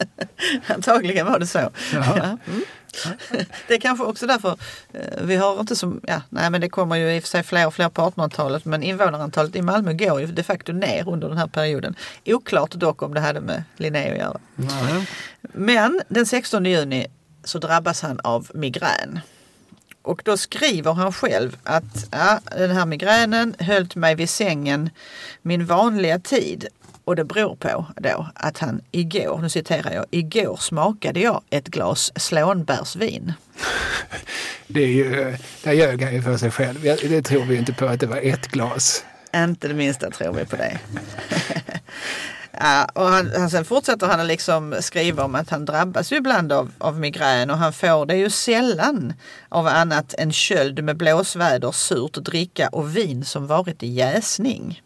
Antagligen 0.68 1.26
var 1.26 1.40
det 1.40 1.48
så. 1.48 1.70
Ja. 1.94 2.38
Mm. 2.48 2.62
Det 3.68 3.74
är 3.74 3.80
kanske 3.80 4.06
också 4.06 4.28
därför 4.28 4.58
eh, 4.94 5.24
vi 5.24 5.36
har 5.36 5.60
inte 5.60 5.76
så, 5.76 5.96
ja, 6.08 6.22
nej 6.30 6.50
men 6.50 6.62
det 6.62 6.70
kommer 6.70 6.96
ju 6.96 7.16
i 7.16 7.20
och 7.20 7.24
för 7.24 7.30
sig 7.30 7.44
fler 7.44 7.68
och 7.68 7.74
fler 7.74 7.90
på 7.90 8.02
1800-talet 8.02 8.66
men 8.66 8.84
invånarantalet 8.84 9.56
i 9.56 9.62
Malmö 9.62 9.94
går 9.94 10.22
ju 10.22 10.28
de 10.28 10.44
facto 10.44 10.74
ner 10.74 11.10
under 11.10 11.30
den 11.30 11.38
här 11.38 11.48
perioden. 11.48 11.96
Oklart 12.26 12.72
dock 12.72 13.02
om 13.02 13.14
det 13.14 13.20
hade 13.20 13.42
med 13.42 13.64
Linné 13.78 14.12
att 14.12 14.18
göra. 14.18 14.40
Nej. 14.56 15.08
Men 15.42 16.02
den 16.08 16.26
16 16.26 16.66
juni 16.66 17.08
så 17.44 17.60
drabbas 17.60 18.02
han 18.02 18.20
av 18.24 18.52
migrän. 18.54 19.20
Och 20.02 20.22
då 20.26 20.38
skriver 20.38 20.94
han 20.94 21.14
själv 21.14 21.58
att 21.64 22.08
ja, 22.12 22.40
den 22.58 22.72
här 22.72 22.86
migränen 22.86 23.56
höll 23.60 23.88
mig 23.96 24.16
vid 24.16 24.30
sängen 24.30 24.90
min 25.42 25.66
vanliga 25.66 26.20
tid. 26.20 26.68
Och 27.06 27.16
det 27.16 27.24
beror 27.24 27.56
på 27.56 27.86
då 27.96 28.28
att 28.36 28.58
han 28.58 28.82
igår, 28.92 29.38
nu 29.38 29.50
citerar 29.50 29.94
jag, 29.94 30.06
igår 30.12 30.58
smakade 30.58 31.20
jag 31.20 31.42
ett 31.50 31.68
glas 31.68 32.12
slånbärsvin. 32.16 33.34
Det 34.68 34.84
är 34.84 34.88
ju, 34.88 35.38
där 35.64 35.72
ljög 35.72 36.04
han 36.04 36.14
ju 36.14 36.22
för 36.22 36.38
sig 36.38 36.52
själv. 36.52 36.82
Det 36.84 37.22
tror 37.22 37.46
vi 37.46 37.56
inte 37.56 37.74
på 37.74 37.86
att 37.86 38.00
det 38.00 38.08
var 38.08 38.18
ett 38.18 38.48
glas. 38.48 39.06
Inte 39.36 39.68
det 39.68 39.74
minsta 39.74 40.12
tror 40.12 40.34
vi 40.34 40.46
på 40.46 40.56
det. 40.56 40.80
Uh, 42.54 42.84
och 42.94 43.06
han, 43.06 43.32
han, 43.38 43.50
sen 43.50 43.66
fortsätter 43.66 44.08
han 44.08 44.20
att 44.20 44.28
liksom 44.28 44.76
skriva 44.80 45.24
om 45.24 45.36
att 45.36 45.50
han 45.50 45.66
drabbas 45.66 46.12
ju 46.12 46.16
ibland 46.16 46.52
av, 46.52 46.72
av 46.78 47.00
migrän 47.00 47.50
och 47.50 47.58
han 47.58 47.74
får 47.74 48.06
det 48.06 48.16
ju 48.16 48.30
sällan 48.30 49.14
av 49.50 49.68
annat 49.68 50.14
än 50.18 50.32
köld 50.32 50.84
med 50.84 50.98
blåsväder, 50.98 51.72
surt 51.72 52.14
dricka 52.14 52.68
och 52.68 52.98
vin 52.98 53.26
som 53.26 53.48
varit 53.48 53.84
i 53.84 53.88
jäsning. 53.88 54.82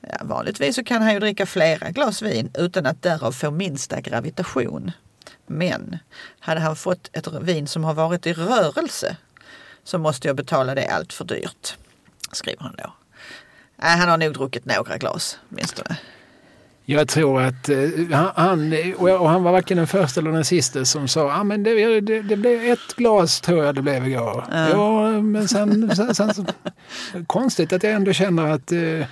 Ja, 0.00 0.16
vanligtvis 0.20 0.76
så 0.76 0.84
kan 0.84 1.02
han 1.02 1.12
ju 1.12 1.20
dricka 1.20 1.46
flera 1.46 1.90
glas 1.90 2.22
vin 2.22 2.50
utan 2.54 2.86
att 2.86 3.02
därav 3.02 3.32
få 3.32 3.50
minsta 3.50 4.00
gravitation. 4.00 4.90
Men 5.46 5.98
hade 6.40 6.60
han 6.60 6.76
fått 6.76 7.10
ett 7.12 7.28
vin 7.42 7.66
som 7.66 7.84
har 7.84 7.94
varit 7.94 8.26
i 8.26 8.32
rörelse 8.32 9.16
så 9.84 9.98
måste 9.98 10.28
jag 10.28 10.36
betala 10.36 10.74
det 10.74 10.86
allt 10.86 11.12
för 11.12 11.24
dyrt, 11.24 11.76
skriver 12.32 12.62
han 12.62 12.74
då. 12.78 12.92
Nej, 13.76 13.98
han 13.98 14.08
har 14.08 14.18
nog 14.18 14.34
druckit 14.34 14.64
några 14.64 14.96
glas 14.96 15.38
åtminstone. 15.50 15.96
Jag 16.84 17.08
tror 17.08 17.42
att 17.42 17.68
eh, 17.68 17.76
han, 18.34 18.74
och 18.98 19.28
han 19.28 19.42
var 19.42 19.52
varken 19.52 19.76
den 19.76 19.86
första 19.86 20.20
eller 20.20 20.32
den 20.32 20.44
sista 20.44 20.84
som 20.84 21.08
sa 21.08 21.32
ah, 21.32 21.44
men 21.44 21.62
det, 21.62 22.00
det, 22.00 22.22
det 22.22 22.36
blev 22.36 22.72
ett 22.72 22.96
glas 22.96 23.40
tror 23.40 23.64
jag 23.64 23.74
det 23.74 23.82
blev 23.82 24.06
igår. 24.06 24.44
Ja. 24.50 24.68
Ja, 24.68 25.20
men 25.20 25.48
sen, 25.48 25.96
sen, 25.96 26.14
sen 26.14 26.34
så, 26.34 26.44
konstigt 27.26 27.72
att 27.72 27.82
jag 27.82 27.92
ändå 27.92 28.12
känner 28.12 28.50
att, 28.50 28.72
eh, 28.72 29.06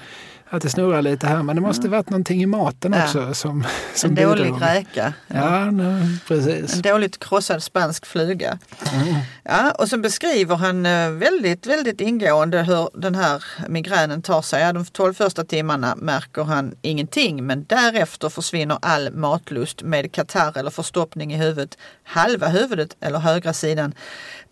att 0.53 0.63
det 0.63 0.71
snurrar 0.71 1.03
lite 1.03 1.27
här 1.27 1.43
men 1.43 1.57
det 1.57 1.63
måste 1.63 1.89
varit 1.89 2.11
någonting 2.11 2.43
i 2.43 2.47
maten 2.47 2.93
Ja. 2.93 3.05
också 3.05 3.35
som, 3.35 3.65
som 3.95 4.11
En 4.11 4.15
dålig 4.29 4.55
räka. 4.61 5.13
Ja, 5.27 5.71
nej, 5.71 6.19
precis. 6.29 6.75
En 6.75 6.83
dåligt 6.83 7.19
krossad 7.25 7.63
spansk 7.63 8.07
fluga. 8.07 8.59
Mm. 8.93 9.15
Ja, 9.43 9.71
och 9.71 9.89
så 9.89 9.99
beskriver 9.99 10.57
han 10.57 10.87
eh, 10.87 11.11
väldigt, 11.11 11.67
väldigt 11.67 12.01
ingående 12.01 12.63
hur 12.63 12.89
den 13.01 13.15
här 13.15 13.45
migränen 13.69 14.23
tar 14.23 14.43
sig. 14.43 14.63
Ja, 14.63 14.73
de 14.73 14.85
12 14.85 15.15
första 15.15 15.45
timmarna 15.45 15.95
märker 15.97 16.43
han 16.45 16.75
ingenting 16.83 17.47
men 17.47 17.65
därefter 17.65 18.29
försvinner 18.29 18.79
all 18.83 19.13
matlust 19.13 19.83
med 19.83 20.13
katarr 20.13 20.59
eller 20.59 20.71
förstoppning 20.71 21.33
i 21.33 21.37
huvudet. 21.37 21.79
Halva 22.05 22.49
huvudet 22.49 22.97
eller 23.01 23.19
högra 23.19 23.53
sidan 23.53 23.95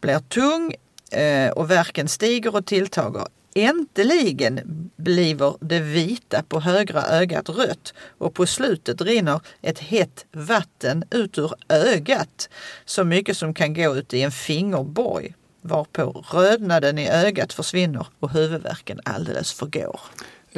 blir 0.01 0.19
tung 0.19 0.75
eh, 1.13 1.51
och 1.51 1.71
verken 1.71 2.09
stiger 2.09 2.55
och 2.57 2.67
tilltager. 2.67 3.27
Äntligen 3.59 4.91
bliver 4.97 5.57
det 5.61 5.81
vita 5.81 6.43
på 6.43 6.61
högra 6.61 7.03
ögat 7.03 7.49
rött 7.49 7.95
och 8.19 8.35
på 8.35 8.47
slutet 8.47 9.01
rinner 9.01 9.41
ett 9.63 9.79
hett 9.79 10.27
vatten 10.33 11.05
ut 11.11 11.39
ur 11.39 11.53
ögat 11.69 12.49
så 12.85 13.05
mycket 13.05 13.37
som 13.37 13.55
kan 13.55 13.75
gå 13.75 13.97
ut 13.97 14.15
i 14.15 14.23
en 14.23 14.31
fingerborg 14.31 15.35
varpå 15.63 16.25
rödnaden 16.33 16.99
i 16.99 17.09
ögat 17.09 17.53
försvinner 17.53 18.07
och 18.21 18.31
huvudvärken 18.31 19.01
alldeles 19.05 19.53
förgår. 19.53 20.01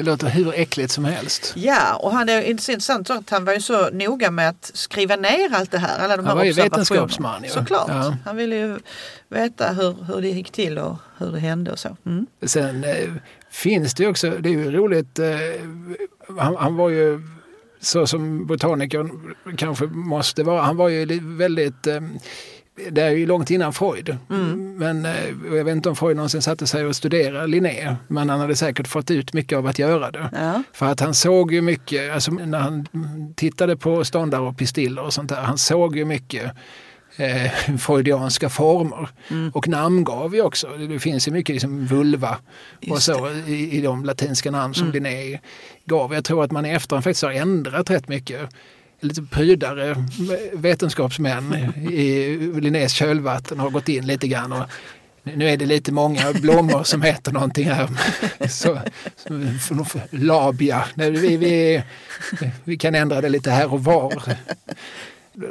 Det 0.01 0.07
låter 0.07 0.29
hur 0.29 0.53
äckligt 0.55 0.93
som 0.93 1.05
helst. 1.05 1.53
Ja, 1.57 1.97
och 1.97 2.13
han 2.13 2.29
är 2.29 2.43
intressant 2.43 3.11
att 3.11 3.31
han 3.31 3.45
var 3.45 3.53
ju 3.55 3.61
så 3.61 3.91
noga 3.91 4.31
med 4.31 4.49
att 4.49 4.71
skriva 4.75 5.17
ner 5.17 5.55
allt 5.55 5.71
det 5.71 5.79
här. 5.79 5.99
Alla 6.05 6.17
de 6.17 6.27
Han 6.27 6.37
var 6.37 6.45
här 6.45 6.45
ju 6.45 6.51
observationerna. 6.51 6.77
vetenskapsman, 6.77 7.41
ja. 7.45 7.51
Såklart. 7.51 7.89
Ja. 7.89 8.17
Han 8.25 8.37
ville 8.37 8.57
ju 8.57 8.79
veta 9.29 9.73
hur, 9.73 10.05
hur 10.05 10.23
det 10.23 10.29
gick 10.29 10.51
till 10.51 10.79
och 10.79 10.97
hur 11.19 11.33
det 11.33 11.39
hände 11.39 11.73
och 11.73 11.79
så. 11.79 11.97
Mm. 12.07 12.27
Sen 12.43 12.85
eh, 12.85 13.13
finns 13.51 13.95
det 13.95 14.03
ju 14.03 14.09
också, 14.09 14.31
det 14.31 14.49
är 14.49 14.53
ju 14.53 14.71
roligt, 14.71 15.19
eh, 15.19 15.27
han, 16.39 16.57
han 16.57 16.77
var 16.77 16.89
ju 16.89 17.21
så 17.81 18.07
som 18.07 18.47
botanikern 18.47 19.35
kanske 19.57 19.85
måste 19.85 20.43
vara, 20.43 20.63
han 20.63 20.77
var 20.77 20.89
ju 20.89 21.21
väldigt 21.23 21.87
eh, 21.87 22.01
det 22.91 23.03
är 23.03 23.11
ju 23.11 23.27
långt 23.27 23.51
innan 23.51 23.73
Freud. 23.73 24.17
Men 24.77 25.05
eh, 25.05 25.13
och 25.51 25.57
jag 25.57 25.65
vet 25.65 25.77
inte 25.77 25.89
om 25.89 25.97
Freud 25.97 26.17
någonsin 26.17 26.43
satte 26.43 26.67
sig 26.67 26.87
och 26.87 26.97
studerade 26.97 27.47
Linné. 27.47 27.97
Men 28.09 28.29
han 28.29 28.41
hade 28.41 28.57
säkert 28.57 28.89
fått 28.89 29.11
ut 29.11 29.33
mycket 29.33 29.59
av 29.59 29.67
att 29.67 29.79
göra 29.79 30.11
det. 30.11 30.31
Ja. 30.33 30.63
För 30.73 30.87
att 30.87 31.01
han 31.01 31.15
såg 31.15 31.53
ju 31.53 31.61
mycket, 31.61 32.13
alltså 32.15 32.31
när 32.31 32.59
han 32.59 32.87
tittade 33.37 33.77
på 33.77 34.05
ståndare 34.05 34.43
och 34.43 34.59
pistiller 34.59 35.03
och 35.03 35.13
sånt 35.13 35.29
där, 35.29 35.43
han 35.43 35.59
såg 35.59 35.97
ju 35.97 36.05
mycket 36.05 36.53
eh, 37.17 37.77
freudianska 37.79 38.49
former. 38.49 39.09
Och 39.53 39.69
namngav 39.69 40.35
ju 40.35 40.43
också. 40.43 40.69
Det 40.89 40.99
finns 40.99 41.29
ju 41.29 41.33
mycket 41.33 41.55
liksom 41.55 41.87
vulva 41.87 42.39
och 42.77 42.85
Just 42.85 43.03
så 43.03 43.31
i, 43.47 43.79
i 43.79 43.81
de 43.81 44.05
latinska 44.05 44.51
namn 44.51 44.75
som 44.75 44.91
Linné 44.91 45.39
gav. 45.85 46.15
Jag 46.15 46.25
tror 46.25 46.45
att 46.45 46.51
man 46.51 46.67
i 46.67 46.71
efterhand 46.71 47.05
faktiskt 47.05 47.23
har 47.23 47.33
ändrat 47.33 47.91
rätt 47.91 48.09
mycket. 48.09 48.51
Lite 49.01 49.23
prydare 49.23 49.97
vetenskapsmän 50.53 51.55
i 51.91 52.37
Linnés 52.61 52.93
kölvatten 52.93 53.59
har 53.61 53.71
gått 53.71 53.89
in 53.89 54.07
lite 54.07 54.29
grann. 54.29 54.53
Och 54.53 54.65
nu 55.23 55.49
är 55.49 55.57
det 55.57 55.67
lite 55.67 55.93
många 55.93 56.33
blommor 56.33 56.83
som 56.83 57.03
heter 57.03 57.33
någonting 57.33 57.69
här. 57.69 57.89
Så, 58.49 58.81
labia. 60.11 60.85
Vi, 60.95 61.37
vi, 61.37 61.83
vi 62.65 62.77
kan 62.77 62.95
ändra 62.95 63.21
det 63.21 63.29
lite 63.29 63.51
här 63.51 63.73
och 63.73 63.85
var. 63.85 64.37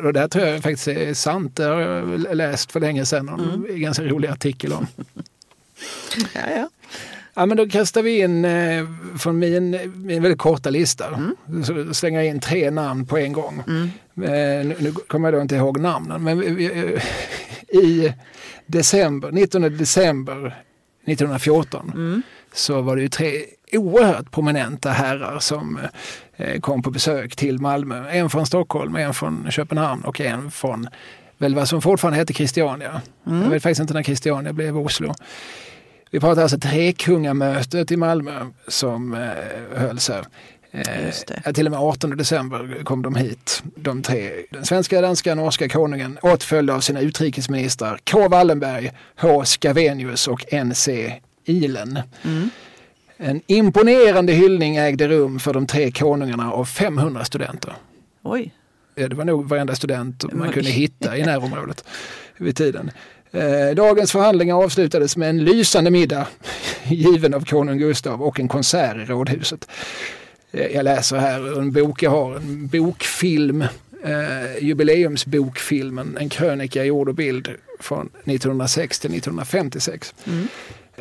Och 0.04 0.14
det 0.14 0.28
tror 0.28 0.46
jag 0.46 0.64
faktiskt 0.64 0.88
är 0.88 1.14
sant. 1.14 1.56
Det 1.56 1.64
har 1.64 1.82
jag 1.82 2.36
läst 2.36 2.72
för 2.72 2.80
länge 2.80 3.06
sedan. 3.06 3.30
En 3.70 3.82
ganska 3.82 4.04
rolig 4.04 4.28
artikel 4.28 4.74
om. 4.74 4.88
Ja, 6.34 6.42
ja. 6.56 6.70
Ja, 7.34 7.46
men 7.46 7.58
då 7.58 7.68
kastar 7.70 8.02
vi 8.02 8.20
in 8.20 8.46
eh, 8.46 8.86
från 9.18 9.40
min, 9.40 9.72
min 9.96 10.22
väldigt 10.24 10.40
korta 10.40 10.70
lista. 10.70 11.06
Så 11.66 11.94
slänger 11.94 12.20
jag 12.20 12.28
in 12.28 12.40
tre 12.40 12.72
namn 12.72 13.06
på 13.06 13.18
en 13.18 13.34
gång. 13.34 13.64
Eh, 14.24 14.66
nu, 14.66 14.76
nu 14.80 14.92
kommer 14.92 15.28
jag 15.28 15.40
då 15.40 15.42
inte 15.42 15.56
ihåg 15.56 15.80
namnen. 15.80 16.24
Men 16.24 16.40
vi, 16.40 16.50
vi, 16.50 16.66
eh, 16.66 17.04
i 17.80 18.14
december, 18.66 19.32
19 19.32 19.62
december 19.62 20.64
1914 21.06 22.24
så 22.54 22.82
var 22.82 22.96
det 22.96 23.02
ju 23.02 23.10
tre 23.10 23.32
oerhört 23.72 24.32
prominenta 24.32 24.90
herrar 24.92 25.40
som 25.40 25.80
eh, 26.36 26.60
kom 26.60 26.82
på 26.82 26.92
besök 26.92 27.36
till 27.36 27.60
Malmö. 27.60 28.10
En 28.10 28.30
från 28.30 28.46
Stockholm, 28.46 28.96
en 28.96 29.14
från 29.14 29.48
Köpenhamn 29.52 30.04
och 30.04 30.22
en 30.22 30.52
från 30.52 30.88
väl 31.38 31.56
vad 31.56 31.68
som 31.70 31.82
fortfarande 31.82 32.20
heter 32.20 32.34
Christiania. 32.34 33.02
Jag 33.24 33.50
vet 33.50 33.64
faktiskt 33.64 33.82
inte 33.82 33.94
när 33.94 34.04
Christiania 34.04 34.54
blev 34.54 34.78
Oslo. 34.78 35.14
Vi 36.12 36.20
pratar 36.20 36.42
alltså 36.42 36.60
Trekungamötet 36.60 37.92
i 37.92 37.98
Malmö 37.98 38.46
som 38.68 39.14
eh, 39.14 39.80
hölls 39.80 40.10
här. 40.10 40.26
Eh, 40.72 41.54
till 41.54 41.66
och 41.66 41.72
med 41.72 41.80
18 41.80 42.18
december 42.18 42.84
kom 42.84 43.02
de 43.02 43.16
hit, 43.16 43.64
de 43.76 44.02
tre. 44.02 44.32
Den 44.52 44.66
svenska, 44.66 45.02
danska, 45.02 45.36
norska 45.36 45.70
konungen 45.70 46.18
åtföljda 46.22 46.74
av 46.76 46.80
sina 46.80 47.02
utrikesministrar 47.02 48.00
K. 48.12 48.28
Wallenberg, 48.28 48.92
H. 49.22 49.46
Scavenius 49.46 50.28
och 50.28 50.46
N.C. 50.54 51.14
Ilen. 51.46 52.00
En 53.18 53.42
imponerande 53.48 54.34
hyllning 54.34 54.76
ägde 54.76 55.08
rum 55.08 55.40
för 55.40 55.54
de 55.54 55.68
tre 55.68 55.92
konungarna 55.92 56.52
av 56.52 56.66
500 56.66 57.26
studenter. 57.26 57.74
Oj. 58.24 58.54
Ja, 58.96 59.08
Det 59.08 59.16
var 59.16 59.26
nog 59.26 59.50
varenda 59.50 59.76
student 59.76 60.34
man 60.34 60.52
kunde 60.52 60.70
hitta 60.70 61.18
i 61.18 61.24
närområdet 61.24 61.84
vid 62.38 62.56
tiden. 62.56 62.92
Eh, 63.32 63.76
Dagens 63.76 64.12
förhandlingar 64.12 64.56
avslutades 64.64 65.18
med 65.18 65.30
en 65.30 65.44
lysande 65.44 65.92
middag 65.92 66.28
given 66.88 67.34
av 67.34 67.46
konung 67.46 67.78
Gustav 67.78 68.22
och 68.22 68.40
en 68.40 68.48
konsert 68.48 68.98
i 68.98 69.06
rådhuset. 69.06 69.68
Eh, 70.52 70.66
Jag 70.68 70.84
läser 70.84 71.18
här 71.18 71.48
ur 71.48 71.60
en 71.60 71.72
bok 71.72 72.04
jag 72.04 72.10
har, 72.12 72.36
en 72.36 72.68
bokfilm, 72.68 73.62
eh, 74.04 74.58
jubileumsbokfilmen, 74.64 76.18
en 76.20 76.30
krönika 76.30 76.86
i 76.86 76.92
ord 76.92 77.10
och 77.10 77.16
bild 77.16 77.50
från 77.80 78.10
1906 78.26 79.00
till 79.00 79.12
1956. 79.12 80.14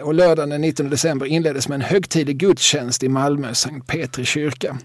Och 0.02 0.14
lördagen 0.14 0.50
den 0.50 0.60
19 0.60 0.90
december 0.90 1.26
inleddes 1.26 1.68
med 1.68 1.74
en 1.74 1.80
högtidlig 1.82 2.36
gudstjänst 2.36 3.02
i 3.02 3.08
Malmö, 3.08 3.54
Sankt 3.54 3.86
Petri 3.86 4.24
kyrka. 4.24 4.78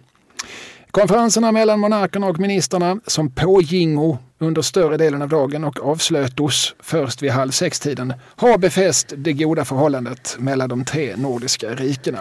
Konferenserna 0.91 1.51
mellan 1.51 1.79
monarkerna 1.79 2.27
och 2.27 2.39
ministrarna 2.39 2.99
som 3.07 3.31
pågingo 3.31 4.17
under 4.43 4.61
större 4.61 4.97
delen 4.97 5.21
av 5.21 5.29
dagen 5.29 5.63
och 5.63 5.79
avslötos 5.85 6.75
först 6.79 7.21
vid 7.21 7.31
halv 7.31 7.51
sex-tiden 7.51 8.13
har 8.35 8.57
befäst 8.57 9.13
det 9.17 9.33
goda 9.33 9.65
förhållandet 9.65 10.35
mellan 10.39 10.69
de 10.69 10.85
tre 10.85 11.15
nordiska 11.15 11.75
rikena. 11.75 12.19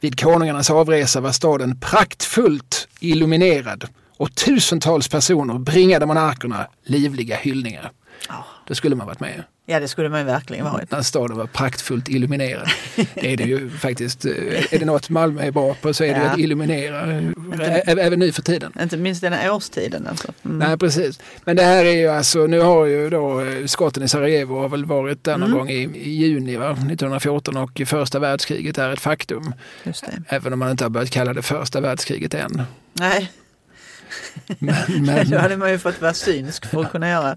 Vid 0.00 0.20
konungarnas 0.20 0.70
avresa 0.70 1.20
var 1.20 1.32
staden 1.32 1.80
praktfullt 1.80 2.88
illuminerad 3.00 3.84
och 4.16 4.34
tusentals 4.34 5.08
personer 5.08 5.58
bringade 5.58 6.06
monarkerna 6.06 6.66
livliga 6.84 7.36
hyllningar. 7.36 7.92
Ja. 8.28 8.44
Då 8.66 8.74
skulle 8.74 8.96
man 8.96 9.06
varit 9.06 9.20
med 9.20 9.44
Ja, 9.66 9.80
det 9.80 9.88
skulle 9.88 10.08
man 10.08 10.26
verkligen 10.26 10.64
varit. 10.64 10.90
när 10.90 11.02
staden 11.02 11.36
var 11.36 11.46
praktfullt 11.46 12.08
illuminerad. 12.08 12.68
Det 13.14 13.32
är 13.32 13.36
det 13.36 13.44
ju 13.44 13.70
faktiskt. 13.70 14.24
eh, 14.24 14.32
Är 14.74 14.78
det 14.78 14.84
något 14.84 15.08
Malmö 15.10 15.42
är 15.42 15.50
bra 15.50 15.74
på 15.74 15.94
så 15.94 16.04
är 16.04 16.14
det 16.14 16.20
Ja. 16.20 16.30
att 16.30 16.38
illuminera. 16.38 17.00
Ä- 17.64 17.82
Även 17.86 18.18
nu 18.18 18.32
för 18.32 18.42
tiden. 18.42 18.72
Inte 18.82 18.96
minst 18.96 19.20
den 19.20 19.32
här 19.32 19.52
årstiden 19.52 20.06
alltså. 20.06 20.32
Mm. 20.44 20.58
Nej 20.58 20.78
precis. 20.78 21.20
Men 21.44 21.56
det 21.56 21.62
här 21.62 21.84
är 21.84 21.92
ju 21.96 22.08
alltså, 22.08 22.46
nu 22.46 22.60
har 22.60 22.86
ju 22.86 23.10
då 23.10 23.40
eh, 23.40 23.66
skotten 23.66 24.02
i 24.02 24.08
Sarajevo 24.08 24.58
har 24.60 24.68
väl 24.68 24.84
varit 24.84 25.24
där 25.24 25.32
någon 25.38 25.48
Mm. 25.48 25.58
gång 25.58 25.68
i, 25.70 25.82
i 25.94 26.10
juni 26.10 26.56
va? 26.56 26.70
1914 26.70 27.56
och 27.56 27.82
första 27.86 28.18
världskriget 28.18 28.78
är 28.78 28.92
ett 28.92 29.00
faktum. 29.00 29.52
Det. 29.84 29.92
Även 30.28 30.52
om 30.52 30.58
man 30.58 30.70
inte 30.70 30.84
har 30.84 30.90
börjat 30.90 31.10
kalla 31.10 31.32
det 31.34 31.42
första 31.42 31.80
världskriget 31.80 32.34
än. 32.34 32.62
Nej, 32.92 33.30
Men, 34.58 34.74
då 34.88 35.12
men, 35.12 35.32
hade 35.32 35.56
man 35.56 35.70
ju 35.70 35.78
fått 35.78 36.00
vara 36.00 36.14
synsk 36.14 36.66
för 36.66 36.80
att 36.80 36.92
kunna 36.92 37.08
göra. 37.08 37.36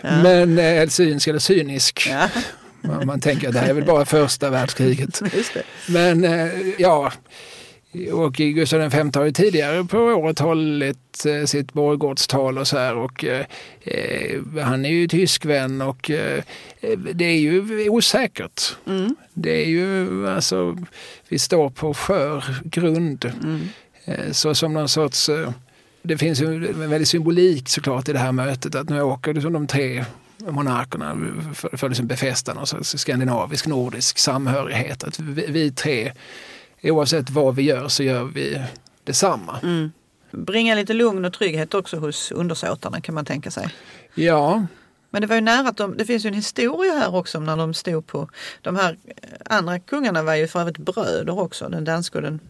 Ja. 0.00 0.22
men 0.22 0.58
eh, 0.58 0.88
synsk 0.88 1.28
eller 1.28 1.38
cynisk. 1.38 2.08
Ja, 2.10 2.28
Man, 2.80 3.06
man 3.06 3.20
tänker 3.20 3.48
att 3.48 3.54
det 3.54 3.60
här 3.60 3.68
är 3.68 3.74
väl 3.74 3.84
bara 3.84 4.04
första 4.04 4.50
världskriget. 4.50 5.22
Men 5.88 6.24
eh, 6.24 6.48
ja, 6.78 7.12
och 8.12 8.32
Gustav 8.32 8.80
V 8.80 9.10
har 9.14 9.24
ju 9.24 9.32
tidigare 9.32 9.84
på 9.84 9.98
året 9.98 10.38
hållit 10.38 11.26
eh, 11.26 11.44
sitt 11.44 11.72
borggårdstal 11.72 12.58
och 12.58 12.68
så 12.68 12.78
här 12.78 12.96
och 12.96 13.24
eh, 13.24 13.46
eh, 13.80 14.40
han 14.62 14.84
är 14.84 14.90
ju 14.90 15.08
tyskvän 15.08 15.82
och 15.82 16.10
eh, 16.10 16.42
det 17.14 17.24
är 17.24 17.38
ju 17.38 17.88
osäkert. 17.88 18.76
Mm. 18.86 19.16
Det 19.34 19.62
är 19.62 19.66
ju 19.66 20.28
alltså, 20.28 20.78
vi 21.28 21.38
står 21.38 21.70
på 21.70 21.94
skör 21.94 22.44
grund. 22.64 23.32
Mm. 23.42 23.60
Eh, 24.04 24.32
så 24.32 24.54
som 24.54 24.72
någon 24.72 24.88
sorts, 24.88 25.28
eh, 25.28 25.50
det 26.02 26.18
finns 26.18 26.40
ju 26.40 26.68
en 26.68 26.90
väldig 26.90 27.08
symbolik 27.08 27.68
såklart 27.68 28.08
i 28.08 28.12
det 28.12 28.18
här 28.18 28.32
mötet 28.32 28.74
att 28.74 28.88
nu 28.88 29.02
åker 29.02 29.34
liksom 29.34 29.52
de 29.52 29.66
tre 29.66 30.04
monarkerna 30.38 31.16
för, 31.54 31.76
för 31.76 31.88
liksom 31.88 32.06
befästa 32.06 32.54
någon 32.54 32.66
sorts 32.66 32.98
skandinavisk 32.98 33.66
nordisk 33.66 34.18
samhörighet. 34.18 35.04
Att 35.04 35.20
vi, 35.20 35.46
vi 35.46 35.70
tre, 35.70 36.12
oavsett 36.82 37.30
vad 37.30 37.54
vi 37.54 37.62
gör 37.62 37.88
så 37.88 38.02
gör 38.02 38.24
vi 38.24 38.62
detsamma. 39.04 39.58
Mm. 39.62 39.92
Bringa 40.30 40.74
lite 40.74 40.92
lugn 40.92 41.24
och 41.24 41.32
trygghet 41.32 41.74
också 41.74 41.96
hos 41.96 42.32
undersåtarna 42.32 43.00
kan 43.00 43.14
man 43.14 43.24
tänka 43.24 43.50
sig. 43.50 43.68
Ja, 44.14 44.66
Men 45.10 45.20
det 45.20 45.26
var 45.26 45.34
ju 45.34 45.40
nära 45.40 45.68
att 45.68 45.76
de, 45.76 45.96
det 45.96 46.04
finns 46.04 46.24
ju 46.24 46.28
en 46.28 46.34
historia 46.34 46.92
här 46.92 47.14
också 47.14 47.38
om 47.38 47.44
när 47.44 47.56
de 47.56 47.74
stod 47.74 48.06
på, 48.06 48.28
de 48.60 48.76
här 48.76 48.96
andra 49.44 49.78
kungarna 49.78 50.22
var 50.22 50.34
ju 50.34 50.48
för 50.48 50.60
övrigt 50.60 50.78
bröder 50.78 51.38
också, 51.38 51.68
den 51.68 51.84
danska 51.84 52.18
och 52.18 52.22
den 52.22 52.40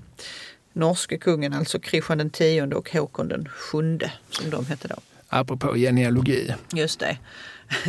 norske 0.72 1.18
kungen, 1.18 1.52
alltså 1.52 1.78
Kristian 1.78 2.18
den 2.18 2.30
tionde 2.30 2.76
och 2.76 2.92
Håkon 2.92 3.28
den 3.28 3.48
sjunde 3.48 4.12
som 4.30 4.50
de 4.50 4.66
hette 4.66 4.88
då. 4.88 4.96
apropå 5.28 5.74
genealogi. 5.74 6.54
Just 6.72 7.00
det. 7.00 7.18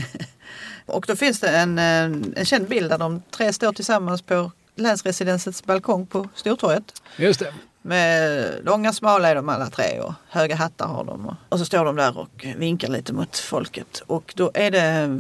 och 0.86 1.06
då 1.08 1.16
finns 1.16 1.40
det 1.40 1.50
en, 1.50 1.80
en, 1.80 2.34
en 2.38 2.46
känd 2.46 2.68
bild 2.68 2.90
där 2.90 2.98
de 2.98 3.22
tre 3.32 3.54
står 3.54 3.74
tillsammans 3.74 4.22
på 4.22 4.52
länsresidensets 4.76 5.64
balkong 5.64 6.06
på 6.06 6.30
Stortorget. 6.36 7.02
Just 7.18 7.40
det. 7.40 7.54
Med 7.86 8.60
långa 8.66 8.94
smala 8.94 9.30
är 9.30 9.36
de 9.36 9.50
alla 9.50 9.70
tre 9.70 10.00
och 10.00 10.14
höga 10.30 10.56
hattar 10.56 10.88
har 10.88 11.04
de. 11.04 11.36
Och, 11.50 11.60
så 11.60 11.66
står 11.66 11.86
de 11.86 11.96
där 11.96 12.18
och 12.18 12.46
vinkar 12.56 12.88
lite 12.88 13.14
mot 13.14 13.38
folket. 13.38 14.04
Och 14.08 14.34
då 14.36 14.52
är 14.54 14.72
det 14.72 15.20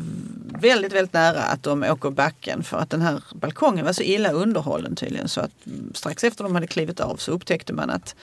väldigt, 0.59 0.93
väldigt 0.93 1.13
nära 1.13 1.41
att 1.41 1.63
de 1.63 1.83
åker 1.83 2.09
backen 2.09 2.63
för 2.63 2.77
att 2.77 2.89
den 2.89 3.01
här 3.01 3.23
balkongen 3.33 3.85
var 3.85 3.93
så 3.93 4.03
illa 4.03 4.31
underhållen 4.31 4.95
tydligen 4.95 5.27
så 5.27 5.41
att 5.41 5.51
strax 5.93 6.23
efter 6.23 6.43
de 6.43 6.55
hade 6.55 6.67
klivit 6.67 6.99
av 6.99 7.15
så 7.15 7.31
upptäckte 7.31 7.73
man 7.73 7.89
att 7.89 8.15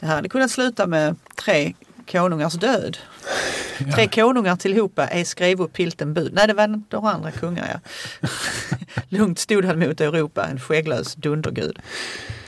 det 0.00 0.06
här 0.06 0.16
hade 0.16 0.28
kunnat 0.28 0.50
sluta 0.50 0.86
med 0.86 1.16
tre 1.36 1.74
konungars 2.10 2.54
död. 2.54 2.96
Ja. 3.78 3.92
Tre 3.92 4.08
konungar 4.08 4.56
tillhopa 4.56 5.06
är 5.06 5.24
skrev 5.24 5.60
upp 5.60 5.72
pilten 5.72 6.14
bud. 6.14 6.32
Nej, 6.34 6.46
det 6.46 6.54
var 6.54 6.82
några 6.90 7.10
andra 7.10 7.30
kungar 7.30 7.80
ja. 8.20 8.28
Lugnt 9.08 9.38
stod 9.38 9.64
han 9.64 9.78
mot 9.78 10.00
Europa, 10.00 10.46
en 10.46 10.60
skägglös 10.60 11.14
dundergud. 11.14 11.78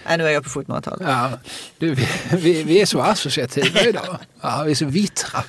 Nej, 0.09 0.19
nu 0.19 0.27
är 0.27 0.31
jag 0.31 0.45
på 0.45 0.49
1700-talet. 0.49 1.01
Ja, 1.05 1.31
du, 1.79 1.95
vi, 2.31 2.63
vi, 2.63 2.81
är 2.81 2.87
så 2.87 3.01
associativa 3.01 3.81
idag. 3.89 4.19
Ja, 4.41 4.63
vi 4.65 4.71
är 4.71 4.75
så 4.75 4.87
vittra. 4.87 5.43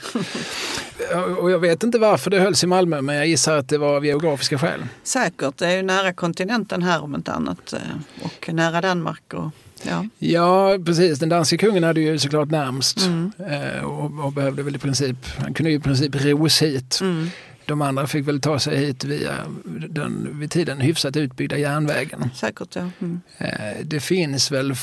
Och 1.40 1.52
jag 1.52 1.60
vet 1.60 1.84
inte 1.84 2.00
varför 2.00 2.30
det 2.30 2.40
hölls 2.40 2.64
i 2.64 2.68
Malmö, 2.68 3.02
men 3.02 3.16
jag 3.16 3.28
gissar 3.28 3.58
att 3.58 3.70
det 3.70 3.78
var 3.78 3.96
av 3.96 4.06
geografiska 4.06 4.58
skäl. 4.58 4.86
Säkert, 5.04 5.58
det 5.58 5.68
är 5.68 5.76
ju 5.76 5.82
nära 5.82 6.14
kontinenten 6.14 6.84
här 6.84 7.04
om 7.04 7.16
inte 7.16 7.32
annat. 7.32 7.74
Eh, 7.74 7.80
och 8.26 8.54
nära 8.54 8.82
Danmark 8.82 9.34
och 9.34 9.52
Ja. 9.84 10.06
ja, 10.18 10.78
precis. 10.86 11.20
Den 11.20 11.30
danske 11.30 11.58
kungen 11.58 11.84
hade 11.84 12.02
ju 12.02 12.20
såklart 12.20 12.50
närmst 12.50 12.98
mm. 12.98 13.32
Eh, 13.50 13.84
och, 13.84 14.26
och, 14.26 14.34
behövde 14.34 14.64
väl 14.64 14.76
i 14.76 14.80
princip, 14.80 15.18
han 15.38 15.54
kunde 15.54 15.70
ju 15.70 15.78
i 15.78 15.80
princip 15.80 16.16
ros 16.16 16.62
hit. 16.62 17.00
Mm. 17.02 17.30
De 17.68 17.82
andra 17.82 18.08
fick 18.08 18.28
väl 18.28 18.42
ta 18.42 18.60
sig 18.60 18.78
hit 18.78 19.04
via 19.04 19.34
den 19.90 20.40
vid 20.40 20.52
tiden 20.52 20.82
hyfsat 20.82 21.18
utbyggda 21.18 21.58
järnvägen. 21.58 22.30
Säkert 22.36 22.76
ja. 22.76 22.90
Mm. 23.00 23.22
Eh, 23.38 23.48
det 23.84 24.00
finns 24.00 24.52
väl, 24.52 24.74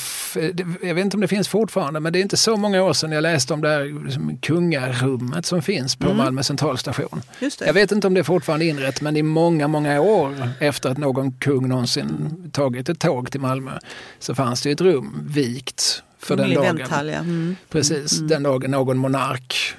jag 0.82 0.95
vet 0.95 1.05
inte 1.05 1.16
om 1.16 1.20
det 1.20 1.28
finns 1.28 1.49
fortfarande, 1.49 2.01
men 2.01 2.12
det 2.12 2.18
är 2.18 2.20
inte 2.20 2.37
så 2.37 2.57
många 2.57 2.82
år 2.82 2.93
sedan 2.93 3.12
jag 3.12 3.22
läste 3.22 3.55
om 3.55 3.61
det 3.61 3.68
här 3.68 4.05
liksom, 4.05 4.39
kungarummet 4.39 5.47
som 5.47 5.62
finns 5.62 5.97
på 5.97 6.07
mm. 6.07 6.16
Malmö 6.16 6.43
centralstation. 6.43 7.22
Jag 7.66 7.74
vet 7.74 7.93
inte 7.93 8.07
om 8.07 8.14
det 8.14 8.20
är 8.20 8.24
fortfarande 8.24 8.64
inrett, 8.64 9.01
men 9.01 9.16
i 9.16 9.22
många, 9.22 9.68
många 9.68 10.01
år 10.01 10.35
efter 10.59 10.91
att 10.91 10.99
någon 10.99 11.32
kung 11.32 11.68
någonsin 11.68 12.51
tagit 12.53 12.89
ett 12.89 12.99
tåg 13.01 13.30
till 13.30 13.41
Malmö 13.41 13.72
så 14.18 14.35
fanns 14.35 14.62
det 14.62 14.70
ett 14.70 14.80
rum 14.80 15.28
vikt 15.30 16.03
för 16.18 16.37
den 16.37 16.55
dagen. 16.55 16.76
Vänthall, 16.76 17.09
ja. 17.09 17.18
mm. 17.18 17.57
Precis, 17.70 18.18
mm. 18.18 18.28
den 18.28 18.43
dagen 18.43 18.70
någon 18.70 18.99
monark 18.99 19.76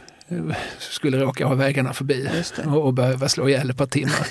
skulle 0.79 1.19
råka 1.19 1.45
ha 1.45 1.55
vägarna 1.55 1.93
förbi 1.93 2.29
och, 2.65 2.85
och 2.85 2.93
behöva 2.93 3.29
slå 3.29 3.49
ihjäl 3.49 3.69
ett 3.69 3.77
par 3.77 3.85
timmar. 3.85 4.27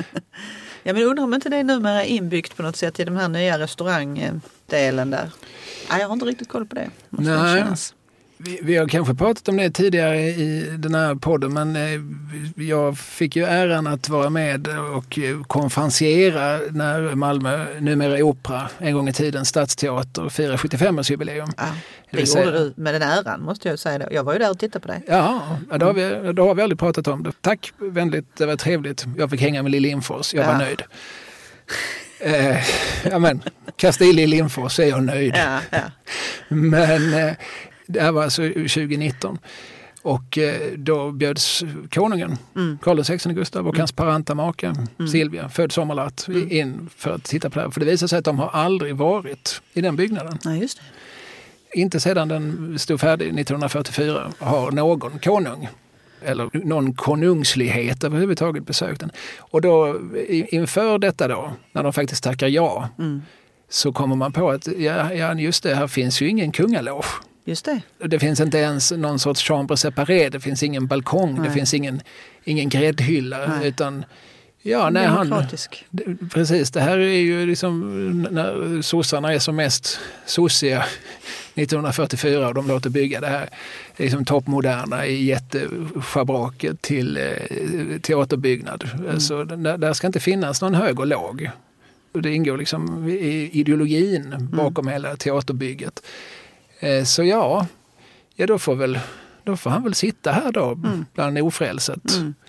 ja 0.82 0.92
men 0.92 1.02
undrar 1.02 1.24
om 1.24 1.34
inte 1.34 1.48
det 1.48 1.56
är 1.56 1.64
numera 1.64 2.04
inbyggt 2.04 2.56
på 2.56 2.62
något 2.62 2.76
sätt 2.76 3.00
i 3.00 3.04
den 3.04 3.16
här 3.16 3.28
nya 3.28 3.58
restaurangdelen 3.58 5.10
där. 5.10 5.30
Nej, 5.90 6.00
jag 6.00 6.08
har 6.08 6.12
inte 6.12 6.26
riktigt 6.26 6.48
koll 6.48 6.66
på 6.66 6.74
det. 6.74 6.90
Nej. 7.10 7.64
Vi, 8.44 8.58
vi, 8.62 8.76
har 8.76 8.88
kanske 8.88 9.14
pratat 9.14 9.48
om 9.48 9.56
det 9.56 9.70
tidigare 9.70 10.20
i 10.20 10.76
den 10.78 10.94
här 10.94 11.14
podden 11.14 11.52
men 11.52 11.76
eh, 11.76 12.00
jag 12.66 12.98
fick 12.98 13.36
ju 13.36 13.44
äran 13.44 13.86
att 13.86 14.08
vara 14.08 14.30
med 14.30 14.68
och 14.68 15.18
konferenciera 15.46 16.58
när 16.70 17.14
Malmö, 17.14 17.66
numera 17.80 18.24
Opera, 18.24 18.68
en 18.78 18.94
gång 18.94 19.08
i 19.08 19.12
tiden 19.12 19.44
Stadsteater, 19.44 20.28
firar 20.28 20.56
75-årsjubileum. 20.56 21.52
Ja, 21.56 21.64
det 22.10 22.18
gjorde 22.18 22.26
säga. 22.26 22.50
du 22.50 22.72
med 22.76 22.94
den 22.94 23.02
äran 23.02 23.42
måste 23.42 23.68
jag 23.68 23.78
säga. 23.78 24.08
Jag 24.10 24.24
var 24.24 24.32
ju 24.32 24.38
där 24.38 24.50
och 24.50 24.58
tittade 24.58 24.82
på 24.82 24.88
dig. 24.88 25.02
Ja, 25.06 25.58
då 25.76 25.86
har, 25.86 25.92
vi, 25.92 26.32
då 26.32 26.46
har 26.46 26.54
vi 26.54 26.62
aldrig 26.62 26.78
pratat 26.78 27.08
om 27.08 27.22
det. 27.22 27.32
Tack 27.40 27.72
vänligt, 27.78 28.36
det 28.36 28.46
var 28.46 28.56
trevligt. 28.56 29.04
Jag 29.18 29.30
fick 29.30 29.40
hänga 29.40 29.62
med 29.62 29.72
Lill 29.72 29.82
Lindfors, 29.82 30.34
jag 30.34 30.46
var 30.46 30.58
nöjd. 30.58 30.82
eh, 32.20 32.56
ja 33.10 33.18
men, 33.18 33.42
kasta 33.76 34.04
i 34.04 34.12
Lindfors 34.12 34.72
så 34.72 34.82
är 34.82 34.86
jag 34.86 35.02
nöjd. 35.02 35.34
Ja, 35.36 35.58
ja. 35.70 35.82
Men 36.48 37.14
eh, 37.14 37.34
det 37.92 38.00
här 38.00 38.12
var 38.12 38.22
alltså 38.22 38.42
2019. 38.42 39.38
Och 40.02 40.38
eh, 40.38 40.72
då 40.76 41.12
bjöds 41.12 41.64
konungen, 41.90 42.36
mm. 42.56 42.78
Karl 42.82 43.02
XVI 43.02 43.32
Gustav 43.34 43.68
och 43.68 43.74
mm. 43.74 43.80
hans 43.80 43.92
paranta 43.92 44.34
make 44.34 44.66
mm. 44.98 45.08
Silvia, 45.08 45.48
född 45.48 45.72
sommarlatt, 45.72 46.28
mm. 46.28 46.52
in 46.52 46.90
för 46.96 47.10
att 47.14 47.24
titta 47.24 47.50
på 47.50 47.58
det 47.58 47.64
här. 47.64 47.70
För 47.70 47.80
det 47.80 47.86
visar 47.86 48.06
sig 48.06 48.18
att 48.18 48.24
de 48.24 48.38
har 48.38 48.48
aldrig 48.48 48.96
varit 48.96 49.62
i 49.72 49.80
den 49.80 49.96
byggnaden. 49.96 50.38
Ja, 50.44 50.54
just 50.54 50.78
det. 50.78 51.80
Inte 51.80 52.00
sedan 52.00 52.28
den 52.28 52.78
stod 52.78 53.00
färdig 53.00 53.26
1944 53.26 54.32
har 54.38 54.70
någon 54.70 55.18
konung 55.18 55.68
eller 56.24 56.50
någon 56.66 56.94
konungslighet 56.94 58.04
överhuvudtaget 58.04 58.66
besökt 58.66 59.00
den. 59.00 59.10
Och 59.38 59.60
då 59.60 59.96
inför 60.28 60.98
detta 60.98 61.28
då, 61.28 61.52
när 61.72 61.82
de 61.82 61.92
faktiskt 61.92 62.24
tackar 62.24 62.48
ja, 62.48 62.88
mm. 62.98 63.22
så 63.68 63.92
kommer 63.92 64.16
man 64.16 64.32
på 64.32 64.50
att 64.50 64.66
ja, 64.66 65.12
ja, 65.14 65.34
just 65.34 65.62
det, 65.62 65.74
här 65.74 65.86
finns 65.86 66.22
ju 66.22 66.28
ingen 66.28 66.52
kungaloge. 66.52 67.06
Just 67.44 67.64
det. 67.64 67.80
Det 67.98 68.18
finns 68.18 68.40
inte 68.40 68.58
ens 68.58 68.92
någon 68.92 69.18
sorts 69.18 69.42
chambre 69.42 69.76
séparé, 69.76 70.28
det 70.28 70.40
finns 70.40 70.62
ingen 70.62 70.86
balkong, 70.86 71.34
nej. 71.34 71.48
det 71.48 71.54
finns 71.54 71.74
ingen, 71.74 72.00
ingen 72.44 72.68
gräddhylla. 72.68 73.46
Nej. 73.46 73.68
Utan, 73.68 74.04
ja, 74.62 74.90
när 74.90 75.06
han, 75.06 75.44
precis, 76.32 76.70
det 76.70 76.80
här 76.80 76.98
är 76.98 77.18
ju 77.18 77.46
liksom 77.46 78.22
när 78.30 78.82
sossarna 78.82 79.32
är 79.32 79.38
som 79.38 79.56
mest 79.56 80.00
sossiga 80.26 80.84
1944 81.54 82.48
och 82.48 82.54
de 82.54 82.68
låter 82.68 82.90
bygga 82.90 83.20
det 83.20 83.26
här 83.26 83.48
liksom 83.96 84.24
toppmoderna 84.24 85.06
i 85.06 85.24
jätteschabraket 85.24 86.82
till 86.82 87.16
eh, 87.16 88.00
teaterbyggnad. 88.00 88.90
Mm. 88.94 89.10
Alltså, 89.10 89.44
där, 89.44 89.78
där 89.78 89.92
ska 89.92 90.06
inte 90.06 90.20
finnas 90.20 90.62
någon 90.62 90.74
hög 90.74 91.00
och 91.00 91.06
låg. 91.06 91.50
Det 92.12 92.34
ingår 92.34 92.58
liksom 92.58 93.08
i 93.08 93.50
ideologin 93.52 94.26
mm. 94.26 94.50
bakom 94.50 94.84
mm. 94.84 94.92
hela 94.92 95.16
teaterbygget. 95.16 96.02
Eh, 96.82 97.04
så 97.04 97.24
ja, 97.24 97.66
ja 98.34 98.46
då, 98.46 98.58
får 98.58 98.74
väl, 98.74 99.00
då 99.44 99.56
får 99.56 99.70
han 99.70 99.82
väl 99.82 99.94
sitta 99.94 100.32
här 100.32 100.52
då 100.52 100.72
mm. 100.72 101.06
bland 101.14 101.38
ofrälset. 101.38 102.16
Mm. 102.16 102.34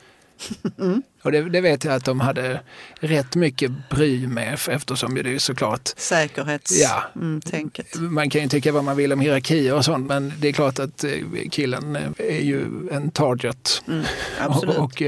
Mm. 0.80 1.04
Och 1.24 1.32
det, 1.32 1.50
det, 1.50 1.62
vet 1.62 1.84
jag 1.84 1.94
att 1.94 2.06
de 2.06 2.20
hade 2.20 2.62
rätt 3.00 3.36
mycket 3.36 3.72
bry 3.90 4.28
med 4.28 4.60
eftersom 4.68 5.16
det 5.16 5.34
är 5.36 5.40
såklart 5.40 5.90
säkerhetstänket. 5.98 7.88
Ja, 7.94 8.02
man 8.02 8.30
kan 8.30 8.42
ju 8.42 8.50
tycka 8.50 8.72
vad 8.72 8.84
man 8.84 8.98
vill 8.98 9.14
om 9.14 9.20
hierarkier 9.20 9.74
och 9.74 9.86
sånt 9.86 10.08
men 10.08 10.34
det 10.40 10.48
är 10.48 10.52
klart 10.52 10.80
att 10.80 11.04
eh, 11.04 11.12
killen 11.52 11.96
eh, 11.96 12.12
är 12.18 12.42
ju 12.42 12.66
en 12.92 13.12
target 13.12 13.84
mm, 13.88 14.06
och, 14.48 14.64
och 14.84 15.04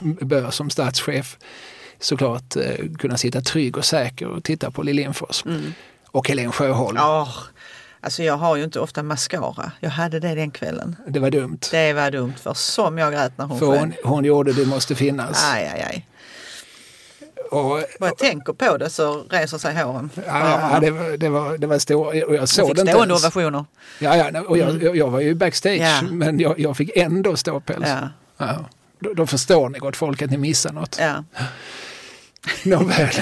bör 0.00 0.50
som 0.50 0.70
statschef 0.70 1.38
såklart 1.98 2.56
kunna 2.98 3.16
sitta 3.16 3.40
trygg 3.40 3.76
och 3.78 3.84
säker 3.84 4.26
och 4.28 4.44
titta 4.44 4.70
på 4.70 4.82
Lill 4.82 4.96
Lindfors. 4.96 5.44
Mm. 5.46 5.72
Och 6.06 6.28
Helen 6.28 6.52
Sjöholm. 6.52 6.98
Oh, 6.98 7.28
Alltså 8.04 8.22
jag 8.22 8.36
har 8.36 8.56
ju 8.56 8.64
inte 8.64 8.80
ofta 8.80 9.02
mascara. 9.02 9.72
Jag 9.80 9.90
hade 9.90 10.20
det 10.20 10.34
den 10.34 10.50
kvällen. 10.50 10.96
Det 11.08 11.20
var 11.20 11.30
dumt. 11.30 11.58
Det 11.70 11.92
var 11.92 12.10
dumt 12.10 12.34
för 12.42 12.54
som 12.54 12.98
jag 12.98 13.12
grät 13.12 13.38
när 13.38 13.44
hon 13.44 13.58
För 13.58 13.66
hon, 13.66 13.92
hon 14.04 14.24
gjorde 14.24 14.52
Du 14.52 14.66
måste 14.66 14.94
finnas. 14.94 15.44
Aj, 15.54 15.70
aj, 15.74 15.82
aj. 15.88 16.06
Och, 17.50 17.84
Bara 18.00 18.06
jag 18.06 18.18
tänker 18.18 18.52
på 18.52 18.76
det 18.76 18.90
så 18.90 19.24
reser 19.30 19.58
sig 19.58 19.82
håren. 19.82 20.10
Ja, 20.26 20.70
ja 20.72 20.80
det, 20.80 20.90
var, 20.90 21.16
det, 21.16 21.28
var, 21.28 21.58
det 21.58 21.66
var 21.66 21.78
stor, 21.78 22.06
och 22.28 22.34
jag 22.34 22.48
såg 22.48 22.68
fick 22.68 22.88
stående 22.88 23.14
ovationer. 23.14 23.64
Ja, 23.98 24.16
ja 24.16 24.40
och 24.40 24.58
jag, 24.58 24.70
mm. 24.70 24.96
jag 24.96 25.10
var 25.10 25.20
ju 25.20 25.34
backstage 25.34 25.80
ja. 25.80 26.02
men 26.10 26.40
jag, 26.40 26.60
jag 26.60 26.76
fick 26.76 26.96
ändå 26.96 27.36
ståpäls. 27.36 27.88
Ja. 27.88 28.08
Ja. 28.36 28.64
Då, 28.98 29.14
då 29.14 29.26
förstår 29.26 29.68
ni 29.68 29.78
gott 29.78 29.96
folk 29.96 30.22
att 30.22 30.30
ni 30.30 30.36
missar 30.36 30.72
något. 30.72 30.96
Ja. 31.00 31.24
Nåväl. 32.62 33.14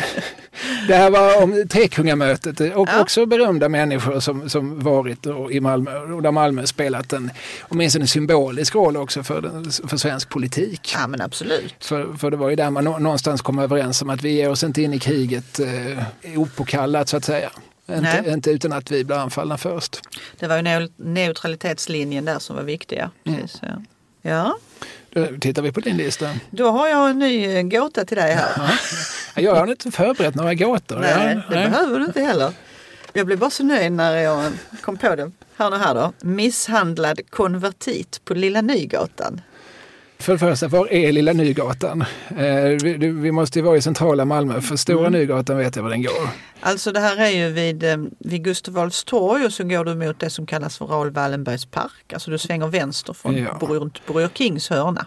Det 0.88 0.94
här 0.94 1.10
var 1.10 1.42
om 1.42 1.68
Trekungamötet 1.68 2.60
och 2.60 2.88
ja. 2.92 3.00
också 3.00 3.26
berömda 3.26 3.68
människor 3.68 4.20
som, 4.20 4.48
som 4.50 4.80
varit 4.80 5.26
i 5.50 5.60
Malmö 5.60 5.98
och 5.98 6.22
där 6.22 6.30
Malmö 6.30 6.66
spelat 6.66 7.12
en 7.12 7.30
åtminstone 7.62 8.06
symbolisk 8.06 8.74
roll 8.74 8.96
också 8.96 9.22
för, 9.22 9.40
den, 9.42 9.64
för 9.88 9.96
svensk 9.96 10.28
politik. 10.28 10.92
Ja 10.94 11.06
men 11.06 11.20
absolut. 11.20 11.84
För, 11.84 12.14
för 12.18 12.30
det 12.30 12.36
var 12.36 12.50
ju 12.50 12.56
där 12.56 12.70
man 12.70 12.84
någonstans 12.84 13.42
kom 13.42 13.58
överens 13.58 14.02
om 14.02 14.10
att 14.10 14.22
vi 14.22 14.30
ger 14.30 14.50
oss 14.50 14.64
inte 14.64 14.82
in 14.82 14.94
i 14.94 14.98
kriget 14.98 15.60
eh, 15.60 16.40
opåkallat 16.40 17.08
så 17.08 17.16
att 17.16 17.24
säga. 17.24 17.50
Inte, 17.88 18.24
inte, 18.28 18.50
utan 18.50 18.72
att 18.72 18.90
vi 18.90 19.04
blir 19.04 19.16
anfallna 19.16 19.58
först. 19.58 20.00
Det 20.38 20.46
var 20.46 20.56
ju 20.56 20.88
neutralitetslinjen 20.96 22.24
där 22.24 22.38
som 22.38 22.56
var 22.56 22.62
viktiga. 22.62 23.10
Mm. 23.24 23.40
Precis, 23.40 23.60
ja. 23.62 23.82
ja. 24.22 24.56
Då 25.14 25.26
tittar 25.40 25.62
vi 25.62 25.72
på 25.72 25.80
din 25.80 25.96
lista. 25.96 26.30
Då 26.50 26.70
har 26.70 26.88
jag 26.88 27.10
en 27.10 27.18
ny 27.18 27.56
eh, 27.56 27.62
gåta 27.62 28.04
till 28.04 28.16
dig 28.16 28.34
här. 28.34 28.50
Ja. 28.56 29.42
Jag 29.42 29.54
har 29.54 29.66
inte 29.66 29.90
förberett 29.90 30.34
några 30.34 30.54
gåtor. 30.54 30.98
Nej, 30.98 31.34
det 31.48 31.54
Nej. 31.54 31.70
behöver 31.70 31.98
du 31.98 32.04
inte 32.04 32.22
heller. 32.22 32.52
Jag 33.12 33.26
blev 33.26 33.38
bara 33.38 33.50
så 33.50 33.64
nöjd 33.64 33.92
när 33.92 34.16
jag 34.16 34.52
kom 34.80 34.96
på 34.96 35.16
det. 35.16 35.30
Hör 35.56 35.70
nu 35.70 35.76
här 35.76 35.94
då. 35.94 36.12
Misshandlad 36.20 37.20
konvertit 37.30 38.20
på 38.24 38.34
Lilla 38.34 38.60
Nygatan. 38.60 39.40
För 40.22 40.32
det 40.32 40.38
första, 40.38 40.68
var 40.68 40.92
är 40.92 41.12
Lilla 41.12 41.32
Nygatan? 41.32 42.04
Eh, 42.28 42.64
vi, 43.08 43.32
måste 43.32 43.58
ju 43.58 43.64
vara 43.64 43.76
i 43.76 43.82
centrala 43.82 44.24
Malmö, 44.24 44.60
för 44.60 44.76
Stora 44.76 45.06
mm. 45.06 45.12
Nygatan 45.12 45.58
vet 45.58 45.76
jag 45.76 45.82
var 45.82 45.90
den 45.90 46.02
går. 46.02 46.28
Alltså 46.60 46.92
det 46.92 47.00
här 47.00 47.16
är 47.16 47.28
ju 47.28 47.48
vid, 47.48 47.84
eh, 47.84 47.96
vid 48.18 48.44
Gustav 48.44 48.78
Adolfs 48.78 49.04
torg 49.04 49.44
och 49.44 49.52
så 49.52 49.64
går 49.64 49.84
du 49.84 49.94
mot 49.94 50.20
det 50.20 50.30
som 50.30 50.46
kallas 50.46 50.78
för 50.78 50.86
Raoul 50.86 51.10
Wallenbergs 51.10 51.66
park. 51.66 52.12
Alltså 52.12 52.30
du 52.30 52.38
svänger 52.38 52.66
vänster 52.66 53.12
från 53.12 53.36
ja. 53.36 53.56
Bror 54.06 54.28
Kings 54.34 54.70
hörna. 54.70 55.06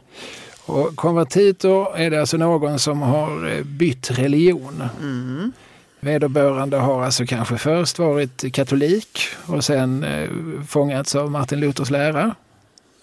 Och 0.66 0.96
konvertiter 0.96 1.98
är 1.98 2.10
det 2.10 2.20
alltså 2.20 2.38
någon 2.38 2.80
som 2.80 3.02
har 3.02 3.58
eh, 3.58 3.64
bytt 3.64 4.12
religion. 4.12 4.84
Mm. 5.02 5.52
Vederbörande 6.00 6.78
har 6.78 7.04
alltså 7.04 7.26
kanske 7.26 7.58
först 7.58 8.00
varit 8.00 8.54
katolik 8.54 9.20
och 9.46 9.64
sen 9.64 10.04
eh, 10.04 10.30
fångats 10.68 11.16
av 11.16 11.32
Martin 11.32 11.60
Luthers 11.60 11.90
lära. 11.90 12.36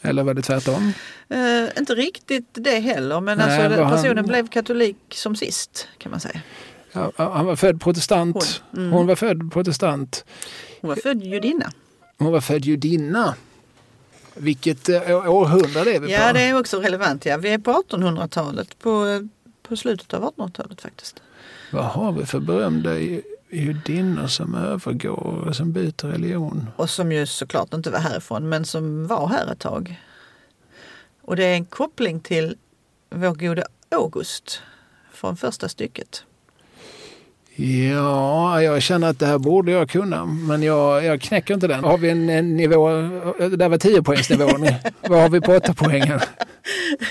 Eller 0.02 0.22
var 0.22 0.34
det 0.34 0.42
tvärtom? 0.42 0.92
Eh, 1.28 1.78
inte 1.78 1.94
riktigt 1.94 2.46
det 2.52 2.80
heller, 2.80 3.20
men 3.20 3.38
Nej, 3.38 3.46
alltså, 3.62 3.76
den 3.76 3.86
han- 3.86 3.96
personen 3.96 4.26
blev 4.26 4.46
katolik 4.48 4.96
som 5.10 5.36
sist 5.36 5.88
kan 5.98 6.10
man 6.10 6.20
säga. 6.20 6.40
Ja, 6.92 7.12
han 7.16 7.46
var 7.46 7.56
född 7.56 7.80
protestant. 7.80 8.62
Hon. 8.70 8.80
Mm. 8.82 8.92
Hon 8.92 9.06
var 9.06 9.16
född 9.16 9.52
protestant. 9.52 10.24
Hon 10.80 10.88
var 10.88 10.96
född 10.96 11.22
judinna. 11.22 11.72
Hon 12.18 12.32
var 12.32 12.40
född 12.40 12.64
judinna. 12.64 13.34
Vilket 14.34 14.88
eh, 14.88 15.30
århundrade 15.34 15.94
är 15.94 16.00
vi 16.00 16.06
på? 16.06 16.12
Ja, 16.12 16.32
det 16.32 16.40
är 16.40 16.58
också 16.60 16.80
relevant. 16.80 17.26
Ja. 17.26 17.36
Vi 17.36 17.48
är 17.48 17.58
på 17.58 17.82
1800-talet, 17.90 18.78
på, 18.78 19.06
eh, 19.06 19.20
på 19.62 19.76
slutet 19.76 20.14
av 20.14 20.22
1800-talet 20.36 20.80
faktiskt. 20.80 21.22
Vad 21.72 21.84
har 21.84 22.12
vi 22.12 22.26
för 22.26 22.40
berömda 22.40 22.90
judinnor 23.52 24.26
som 24.26 24.54
övergår 24.54 25.44
och 25.48 25.56
som 25.56 25.72
byter 25.72 26.06
religion? 26.06 26.70
Och 26.76 26.90
som 26.90 27.12
ju 27.12 27.26
såklart 27.26 27.74
inte 27.74 27.90
var 27.90 27.98
härifrån, 27.98 28.48
men 28.48 28.64
som 28.64 29.06
var 29.06 29.28
här 29.28 29.52
ett 29.52 29.58
tag. 29.58 30.00
Och 31.22 31.36
det 31.36 31.44
är 31.44 31.54
en 31.54 31.64
koppling 31.64 32.20
till 32.20 32.56
vår 33.10 33.34
gode 33.34 33.64
August 33.90 34.62
från 35.12 35.36
första 35.36 35.68
stycket. 35.68 36.24
Ja, 37.56 38.62
jag 38.62 38.82
känner 38.82 39.08
att 39.10 39.18
det 39.18 39.26
här 39.26 39.38
borde 39.38 39.72
jag 39.72 39.90
kunna, 39.90 40.24
men 40.24 40.62
jag, 40.62 41.04
jag 41.04 41.20
knäcker 41.20 41.54
inte 41.54 41.66
den. 41.66 41.84
Har 41.84 41.98
vi 41.98 42.10
en, 42.10 42.28
en 42.30 42.56
nivå, 42.56 42.88
det 43.38 43.56
där 43.56 43.68
var 43.68 43.78
10 43.78 44.02
poängsnivån. 44.02 44.68
Vad 45.00 45.20
har 45.22 45.28
vi 45.28 45.40
på 45.40 45.52
8 45.56 45.74
poängen? 45.76 46.20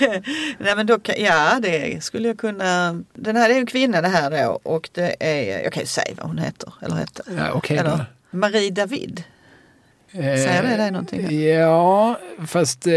Nej 0.58 0.76
men 0.76 0.86
då 0.86 0.98
kan, 0.98 1.14
ja 1.18 1.58
det 1.62 2.04
skulle 2.04 2.28
jag 2.28 2.38
kunna. 2.38 3.02
Den 3.14 3.36
här 3.36 3.50
är 3.50 3.54
ju 3.54 3.60
en 3.60 3.66
kvinna 3.66 4.00
det 4.00 4.08
här 4.08 4.30
då 4.44 4.60
och 4.62 4.88
det 4.92 5.16
är, 5.20 5.62
jag 5.62 5.72
kan 5.72 5.80
ju 5.80 5.86
säga 5.86 6.14
vad 6.16 6.26
hon 6.26 6.38
heter. 6.38 6.72
Eller 6.82 6.96
hette. 6.96 7.22
Ja, 7.36 7.60
då. 7.68 7.74
eller 7.74 8.04
Marie 8.30 8.70
David. 8.70 9.24
Säger 10.12 10.62
det 10.62 10.76
dig 10.76 10.90
någonting? 10.90 11.20
Eh, 11.20 11.58
Ja, 11.58 12.18
fast 12.46 12.86
eh, 12.86 12.92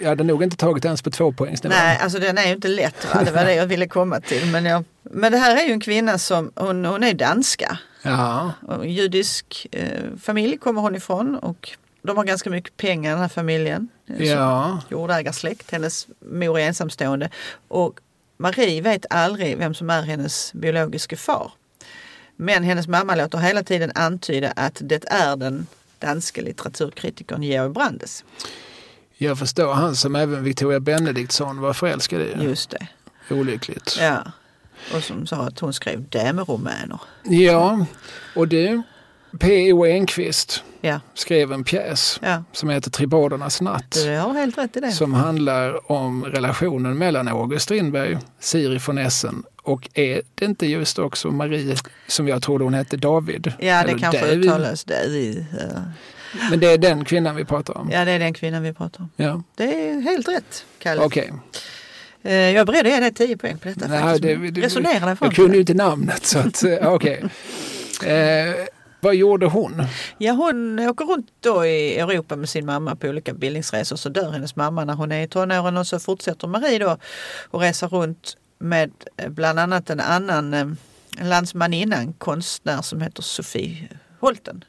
jag 0.00 0.08
hade 0.08 0.24
nog 0.24 0.42
inte 0.42 0.56
tagit 0.56 0.84
ens 0.84 1.02
på 1.02 1.10
två 1.10 1.32
poängsnivån. 1.32 1.78
Nej, 1.78 1.98
alltså 2.02 2.18
den 2.18 2.38
är 2.38 2.46
ju 2.46 2.52
inte 2.52 2.68
lätt. 2.68 3.14
Va? 3.14 3.22
Det 3.24 3.30
var 3.30 3.44
det 3.44 3.54
jag 3.54 3.66
ville 3.66 3.86
komma 3.86 4.20
till. 4.20 4.46
Men, 4.46 4.64
jag, 4.64 4.84
men 5.02 5.32
det 5.32 5.38
här 5.38 5.56
är 5.56 5.66
ju 5.66 5.72
en 5.72 5.80
kvinna 5.80 6.18
som, 6.18 6.52
hon, 6.54 6.84
hon 6.84 7.04
är 7.04 7.14
danska. 7.14 7.78
Ja, 8.02 8.52
Och 8.62 8.84
en 8.84 8.92
judisk 8.92 9.66
eh, 9.72 10.02
familj 10.22 10.56
kommer 10.56 10.80
hon 10.80 10.96
ifrån 10.96 11.36
och 11.36 11.70
de 12.02 12.16
har 12.16 12.24
ganska 12.24 12.50
mycket 12.50 12.76
pengar 12.76 13.10
den 13.10 13.20
här 13.20 13.28
familjen. 13.28 13.88
Eh, 14.18 14.24
ja. 14.26 14.80
Jordägarsläkt, 14.90 15.70
hennes 15.70 16.06
mor 16.18 16.58
är 16.58 16.66
ensamstående. 16.66 17.30
Och 17.68 18.00
Marie 18.36 18.80
vet 18.80 19.06
aldrig 19.10 19.58
vem 19.58 19.74
som 19.74 19.90
är 19.90 20.02
hennes 20.02 20.52
biologiska 20.52 21.16
far. 21.16 21.52
Men 22.36 22.62
hennes 22.64 22.88
mamma 22.88 23.14
låter 23.14 23.38
hela 23.38 23.62
tiden 23.62 23.92
antyda 23.94 24.52
att 24.56 24.80
det 24.80 25.04
är 25.06 25.36
den 25.36 25.66
danske 25.98 26.42
litteraturkritikern 26.42 27.42
Georg 27.42 27.70
Brandes. 27.70 28.24
Jag 29.18 29.38
förstår 29.38 29.72
han 29.72 29.96
som 29.96 30.16
även 30.16 30.44
Victoria 30.44 30.80
Benediktsson 30.80 31.60
var 31.60 31.72
förälskad 31.72 32.20
i. 32.20 32.34
Just 32.40 32.70
det. 32.70 32.88
Olyckligt. 33.30 33.96
Ja. 34.00 34.22
Och 34.94 35.02
som 35.02 35.26
sa 35.26 35.36
att 35.36 35.60
hon 35.60 35.72
skrev 35.72 36.08
dameromaner. 36.08 36.98
Ja, 37.22 37.86
och 38.34 38.48
du, 38.48 38.82
P.O. 39.40 39.86
Enquist 39.86 40.62
Ja, 40.80 41.00
skrev 41.14 41.52
en 41.52 41.64
pjäs 41.64 42.18
ja. 42.22 42.42
som 42.52 42.68
heter 42.70 42.90
Tribadernas 42.90 43.60
natt. 43.60 43.90
Du 44.04 44.16
har 44.16 44.34
helt 44.34 44.58
rätt 44.58 44.76
i 44.76 44.80
det. 44.80 44.92
Som 44.92 45.14
handlar 45.14 45.92
om 45.92 46.24
relationen 46.24 46.98
mellan 46.98 47.28
August 47.28 47.64
Strindberg, 47.64 48.18
Siri 48.40 48.78
von 48.86 48.98
Essen 48.98 49.42
och 49.62 49.88
är 49.94 50.22
det 50.34 50.44
inte 50.44 50.66
just 50.66 50.98
också 50.98 51.30
Marie, 51.30 51.76
som 52.06 52.28
jag 52.28 52.42
trodde 52.42 52.64
hon 52.64 52.74
hette, 52.74 52.96
David? 52.96 53.52
Ja, 53.58 53.84
det 53.86 53.98
kanske 53.98 54.20
David. 54.20 54.44
uttalas 54.44 54.84
David. 54.84 55.46
Men 56.50 56.60
det 56.60 56.66
är 56.66 56.78
den 56.78 57.04
kvinnan 57.04 57.36
vi 57.36 57.44
pratar 57.44 57.78
om? 57.78 57.90
ja, 57.92 58.04
det 58.04 58.10
är 58.12 58.18
den 58.18 58.34
kvinnan 58.34 58.62
vi 58.62 58.72
pratar 58.72 59.00
om. 59.00 59.10
Ja. 59.16 59.42
Det 59.54 59.88
är 59.88 60.00
helt 60.00 60.28
rätt, 60.28 60.64
Kalle. 60.78 61.02
Okej. 61.02 61.32
Eh, 62.22 62.32
Jag 62.34 62.54
är 62.56 62.64
beredd 62.64 62.86
att 62.86 62.92
ge 62.92 63.00
dig 63.00 63.14
10 63.14 63.36
poäng 63.36 63.58
på 63.58 63.68
detta. 63.68 63.88
Nej, 63.88 64.00
faktiskt. 64.00 64.22
det- 64.22 64.50
det- 64.50 64.60
Resonera 64.60 65.06
dig 65.06 65.16
fram 65.16 65.26
Jag 65.26 65.34
kunde 65.34 65.54
ju 65.54 65.60
inte 65.60 65.74
namnet 65.74 66.24
så 66.26 66.38
att, 66.38 66.62
eh, 66.64 66.92
okej. 66.94 67.24
Eh, 68.06 68.54
vad 69.00 69.14
gjorde 69.14 69.46
hon? 69.46 69.82
Ja, 70.18 70.32
hon 70.32 70.78
åker 70.78 71.04
runt 71.04 71.28
då 71.40 71.66
i 71.66 71.98
Europa 71.98 72.36
med 72.36 72.48
sin 72.48 72.66
mamma 72.66 72.96
på 72.96 73.08
olika 73.08 73.32
bildningsresor. 73.34 73.96
Så 73.96 74.08
dör 74.08 74.30
hennes 74.30 74.56
mamma 74.56 74.84
när 74.84 74.94
hon 74.94 75.12
är 75.12 75.22
i 75.22 75.28
tonåren 75.28 75.76
och 75.76 75.86
så 75.86 75.98
fortsätter 75.98 76.48
Marie 76.48 76.78
då 76.78 76.88
att 76.88 77.00
resa 77.52 77.86
runt 77.86 78.36
med 78.58 78.90
eh, 79.16 79.28
bland 79.28 79.58
annat 79.58 79.90
en 79.90 80.00
annan 80.00 80.54
en 80.54 80.76
landsmaninna, 81.20 81.96
en 81.96 82.12
konstnär 82.12 82.82
som 82.82 83.00
heter 83.00 83.22
Sofie 83.22 83.88
Holten. 84.20 84.64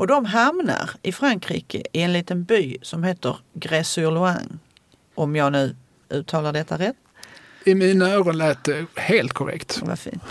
Och 0.00 0.06
de 0.06 0.24
hamnar 0.24 0.90
i 1.02 1.12
Frankrike 1.12 1.82
i 1.92 2.02
en 2.02 2.12
liten 2.12 2.44
by 2.44 2.78
som 2.82 3.04
heter 3.04 3.36
Grès-sur-Loing. 3.54 4.58
Om 5.14 5.36
jag 5.36 5.52
nu 5.52 5.76
uttalar 6.08 6.52
detta 6.52 6.78
rätt. 6.78 6.96
I 7.64 7.74
mina 7.74 8.10
öron 8.10 8.38
lät 8.38 8.64
det 8.64 8.86
helt 8.94 9.32
korrekt. 9.32 9.80
Vad 9.82 9.98
fint. 9.98 10.22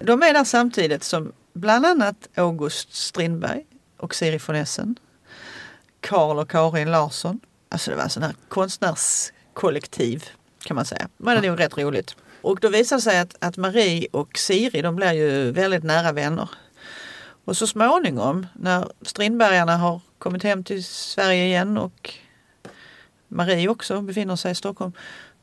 De 0.00 0.22
är 0.22 0.34
där 0.34 0.44
samtidigt 0.44 1.04
som 1.04 1.32
bland 1.52 1.86
annat 1.86 2.28
August 2.34 2.94
Strindberg 2.94 3.64
och 3.96 4.14
Siri 4.14 4.40
von 4.46 4.56
Essen. 4.56 4.96
Karl 6.00 6.38
och 6.38 6.50
Karin 6.50 6.90
Larsson. 6.90 7.40
Alltså 7.68 7.90
det 7.90 7.96
var 7.96 8.04
en 8.04 8.10
sån 8.10 8.22
här 8.22 8.34
konstnärskollektiv 8.48 10.24
kan 10.64 10.74
man 10.74 10.84
säga. 10.84 11.08
Men 11.16 11.40
det 11.40 11.46
är 11.48 11.50
ju 11.50 11.56
rätt 11.56 11.78
roligt. 11.78 12.16
Och 12.42 12.60
då 12.60 12.68
visar 12.68 12.96
det 12.96 13.02
sig 13.02 13.18
att, 13.18 13.36
att 13.38 13.56
Marie 13.56 14.06
och 14.10 14.38
Siri 14.38 14.82
de 14.82 14.96
blir 14.96 15.12
ju 15.12 15.50
väldigt 15.50 15.84
nära 15.84 16.12
vänner. 16.12 16.48
Och 17.44 17.56
så 17.56 17.66
småningom 17.66 18.46
när 18.54 18.92
Strindbergarna 19.02 19.76
har 19.76 20.00
kommit 20.18 20.42
hem 20.42 20.64
till 20.64 20.84
Sverige 20.84 21.44
igen 21.44 21.78
och 21.78 22.14
Marie 23.28 23.68
också 23.68 24.00
befinner 24.00 24.36
sig 24.36 24.52
i 24.52 24.54
Stockholm 24.54 24.92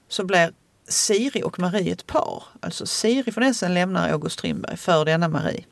så 0.08 0.24
blir 0.24 0.52
Siri 0.88 1.44
och 1.44 1.60
Marie 1.60 1.94
ett 1.94 2.08
par. 2.08 2.44
Alltså 2.60 2.86
Siri 2.86 3.32
von 3.32 3.44
Essen 3.44 3.74
lämnar 3.74 4.10
August 4.10 4.40
Strindberg 4.40 4.78
för 4.78 5.06
denna 5.06 5.28
Marie. 5.28 5.66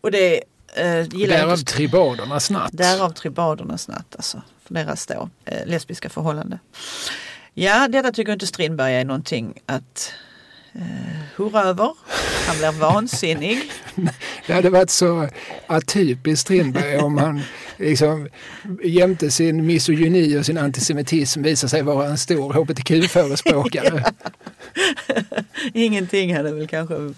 Och 0.00 0.10
det 0.10 0.44
eh, 0.74 1.00
gillar 1.00 1.36
Därav 1.36 1.58
inte 1.58 1.72
Tribadernas 1.72 2.50
natt. 2.50 2.70
Därav 2.72 3.10
tribadernas 3.10 3.88
natt, 3.88 4.16
alltså. 4.16 4.42
För 4.64 4.74
deras 4.74 5.06
då, 5.06 5.28
eh, 5.44 5.66
lesbiska 5.66 6.08
förhållande. 6.08 6.58
Ja, 7.54 7.88
detta 7.88 8.12
tycker 8.12 8.32
inte 8.32 8.46
Strindberg 8.46 8.94
är 8.94 9.04
någonting 9.04 9.60
att 9.66 10.12
eh, 10.74 10.82
hurra 11.36 11.62
över. 11.62 11.94
Han 12.46 12.58
blir 12.58 12.80
vansinnig. 12.80 13.58
Det 14.46 14.52
hade 14.52 14.70
varit 14.70 14.90
så 14.90 15.28
atypiskt 15.66 16.40
Strindberg 16.40 16.96
om 16.96 17.18
han 17.18 17.42
liksom, 17.76 18.28
jämte 18.84 19.30
sin 19.30 19.66
misogyni 19.66 20.38
och 20.38 20.46
sin 20.46 20.58
antisemitism 20.58 21.42
visar 21.42 21.68
sig 21.68 21.82
vara 21.82 22.06
en 22.06 22.18
stor 22.18 22.52
hbtq-förespråkare. 22.52 24.04
Ingenting 25.74 26.36
hade 26.36 26.52
väl 26.52 26.68
kanske 26.68 27.14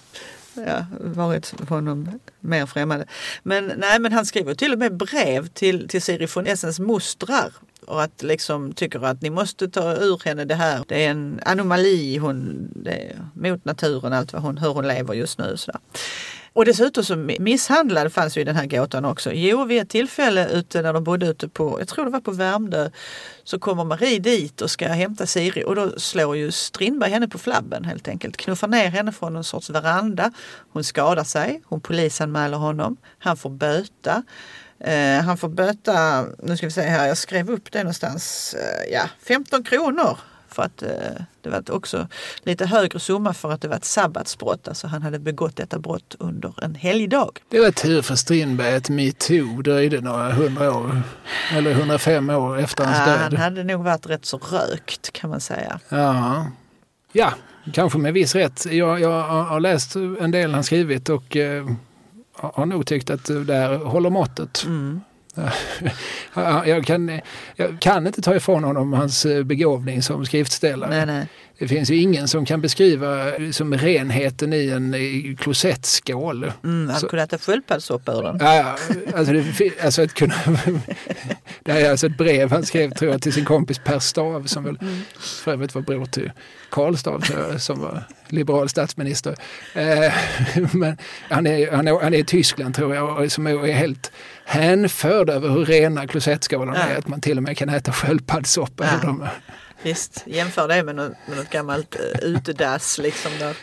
ja, 0.55 0.87
varit 1.01 1.69
honom 1.69 2.21
mer 2.41 2.67
främmande. 2.67 3.07
Men 3.43 3.73
nej, 3.77 3.99
men 3.99 4.13
han 4.13 4.27
skriver 4.27 4.55
till 4.55 4.73
och 4.73 4.79
med 4.79 4.97
brev 4.97 5.47
till, 5.47 5.89
till 5.89 6.03
Siri 6.03 6.27
von 6.35 6.47
Essens 6.47 6.81
mostrar 6.81 7.53
och 7.87 8.03
att 8.03 8.23
liksom 8.23 8.73
tycker 8.73 9.05
att 9.05 9.23
ni 9.23 9.31
måste 9.31 9.69
ta 9.69 9.93
ur 9.93 10.21
henne 10.25 10.45
det 10.45 10.55
här. 10.55 10.85
Det 10.89 11.05
är 11.05 11.11
en 11.11 11.41
anomali, 11.45 12.17
hon, 12.17 12.69
det 12.75 12.91
är 12.91 13.51
mot 13.51 13.65
naturen, 13.65 14.13
allt 14.13 14.33
vad 14.33 14.43
hon, 14.43 14.59
hur 14.59 14.73
hon 14.73 14.89
lever 14.89 15.15
just 15.15 15.39
nu. 15.39 15.57
Så 15.57 15.71
där. 15.73 15.81
Och 16.53 16.65
dessutom 16.65 17.05
så 17.05 17.17
misshandlad 17.17 18.13
fanns 18.13 18.37
ju 18.37 18.41
i 18.41 18.45
den 18.45 18.57
här 18.57 18.67
gåtan 18.67 19.05
också. 19.05 19.33
Jo, 19.33 19.65
vid 19.65 19.83
ett 19.83 19.89
tillfälle 19.89 20.49
ute 20.49 20.83
när 20.83 20.93
de 20.93 21.05
bodde 21.05 21.27
ute 21.27 21.49
på, 21.49 21.77
jag 21.81 21.89
tror 21.89 22.05
det 22.05 22.11
var 22.11 22.21
på 22.21 22.31
Värmdö, 22.31 22.91
så 23.45 23.59
kommer 23.59 23.85
Marie 23.85 24.19
dit 24.19 24.61
och 24.61 24.71
ska 24.71 24.89
hämta 24.89 25.27
Siri 25.27 25.65
och 25.65 25.75
då 25.75 25.99
slår 25.99 26.37
ju 26.37 26.53
Strindberg 26.53 27.11
henne 27.11 27.29
på 27.29 27.39
flabben 27.39 27.85
helt 27.85 28.09
enkelt. 28.09 28.37
Knuffar 28.37 28.69
ner 28.69 28.89
henne 28.89 29.13
från 29.13 29.37
en 29.37 29.45
sorts 29.45 29.71
veranda. 29.71 30.33
Hon 30.73 30.85
skadar 30.85 31.25
sig, 31.25 31.63
hon 31.65 31.81
polisanmäler 31.81 32.57
honom, 32.57 32.97
han 33.19 33.37
får 33.37 33.51
böta. 33.51 34.23
Eh, 34.81 35.21
han 35.25 35.39
får 35.39 35.49
böta, 35.49 36.27
nu 36.39 36.57
ska 36.57 36.67
vi 36.67 36.73
se 36.73 36.83
här, 36.83 37.09
jag 37.09 37.19
skrev 37.19 37.51
upp 37.51 37.73
det 37.73 37.79
någonstans, 37.79 38.55
eh, 38.55 38.93
ja 38.93 39.09
15 39.21 39.65
kronor. 39.65 40.19
För 40.49 40.63
att 40.63 40.83
eh, 40.83 41.23
det 41.43 41.51
var 41.51 41.71
också 41.71 42.09
lite 42.43 42.67
högre 42.67 42.99
summa 43.01 43.33
för 43.35 43.51
att 43.53 43.61
det 43.61 43.69
var 43.69 43.77
ett 43.77 43.85
sabbatsbrott. 43.85 44.69
Alltså 44.69 44.87
han 44.87 45.03
hade 45.03 45.19
begått 45.19 45.57
detta 45.57 45.79
brott 45.79 46.17
under 46.19 46.65
en 46.65 46.75
helgdag. 46.75 47.31
Det 47.49 47.61
var 47.61 47.71
tur 47.71 48.03
för 48.03 48.15
Strindberg 48.15 48.75
att 48.75 48.89
metoo 48.89 49.63
dröjde 49.63 50.01
några 50.01 50.33
hundra 50.33 50.75
år, 50.77 51.03
eller 51.53 51.71
105 51.71 52.31
år 52.31 52.59
efter 52.59 52.85
hans 52.85 52.99
Ah, 52.99 53.07
död. 53.07 53.19
han 53.21 53.37
hade 53.37 53.65
nog 53.65 53.85
varit 53.85 54.07
rätt 54.07 54.25
så 54.25 54.39
rökt 54.39 55.13
kan 55.13 55.31
man 55.31 55.41
säga. 55.41 55.81
Ja. 55.89 56.47
ja, 57.13 57.33
kanske 57.73 57.99
med 57.99 58.13
viss 58.13 58.35
rätt. 58.35 58.67
Jag, 58.71 59.01
jag 59.01 59.23
har 59.23 59.61
läst 59.61 59.97
en 59.97 60.31
del 60.31 60.55
han 60.55 60.65
skrivit 60.65 61.09
och 61.09 61.37
eh, 61.37 61.67
har 62.37 62.67
nog 62.67 62.87
tyckt 62.87 63.11
att 63.11 63.25
det 63.25 63.45
där 63.45 63.77
håller 63.77 64.11
måttet. 64.11 64.65
Mm. 64.67 65.01
jag, 66.67 66.85
kan, 66.87 67.21
jag 67.57 67.81
kan 67.81 68.07
inte 68.07 68.23
ta 68.23 68.35
ifrån 68.37 68.65
honom 68.65 68.93
hans 68.93 69.25
eh, 69.27 69.43
begåvning 69.43 70.03
som 70.03 70.27
skriftställare. 70.27 70.91
Nej, 70.91 71.07
nej. 71.07 71.27
Det 71.59 71.69
finns 71.69 71.91
ju 71.91 71.97
ingen 71.97 72.29
som 72.29 72.45
kan 72.47 72.61
beskriva 72.61 73.25
som 73.53 73.75
renheten 73.75 74.53
i 74.53 74.69
en 74.69 74.95
i 74.95 75.37
klosettskål. 75.41 76.53
Mm, 76.65 76.89
han 76.89 77.01
Så- 77.01 77.09
kunde 77.09 77.23
äta 77.23 77.39
sköldpaddssoppa 77.39 78.13
ur 78.13 78.23
den. 78.23 78.39
Ja, 78.41 78.77
alltså, 79.17 79.33
det, 79.33 79.73
alltså 79.85 80.03
att 80.03 80.15
kunna, 80.15 80.35
det 81.63 81.73
här 81.73 81.81
är 81.81 81.91
alltså 81.91 82.07
ett 82.07 82.17
brev 82.17 82.51
han 82.51 82.65
skrev 82.67 82.91
tror 82.91 83.11
jag, 83.11 83.23
till 83.23 83.33
sin 83.33 83.45
kompis 83.45 83.79
Per 83.79 83.99
Stav 83.99 84.47
som 84.47 84.65
väl 84.65 84.79
för 85.21 85.53
övrigt 85.53 85.75
var 85.75 85.83
bror 85.83 86.07
till 86.07 86.33
Karl 86.71 86.97
Stav 86.97 87.25
som 87.59 87.81
var 87.81 88.05
liberal 88.29 88.69
statsminister. 88.69 89.35
Eh, 89.75 90.13
men 90.73 90.97
han 91.31 91.47
är, 91.47 91.73
han, 91.73 91.89
är, 91.89 92.01
han 92.03 92.15
är 92.15 92.19
i 92.19 92.25
Tyskland 92.25 92.75
tror 92.75 92.95
jag 92.95 93.19
och 93.19 93.33
som 93.33 93.47
är 93.47 93.73
helt 93.73 94.13
hänförd 94.45 95.31
över 95.31 95.49
hur 95.49 95.65
rena 95.65 96.07
klosettskålarna 96.07 96.79
Ja. 96.79 96.95
är. 96.95 96.99
Att 96.99 97.09
man 97.09 97.21
till 97.21 97.37
och 97.37 97.43
med 97.43 97.57
kan 97.57 97.69
äta 97.69 97.93
sköldpaddssoppa 97.93 98.85
Ja. 99.03 99.29
Visst, 99.85 100.23
jämför 100.27 100.69
det 100.69 100.83
med 100.83 100.95
något, 100.97 101.13
med 101.29 101.37
något 101.37 101.51
gammalt 101.51 101.97
uh, 101.97 102.25
utedass 102.29 102.99
liksom. 102.99 103.31
Där. 103.39 103.57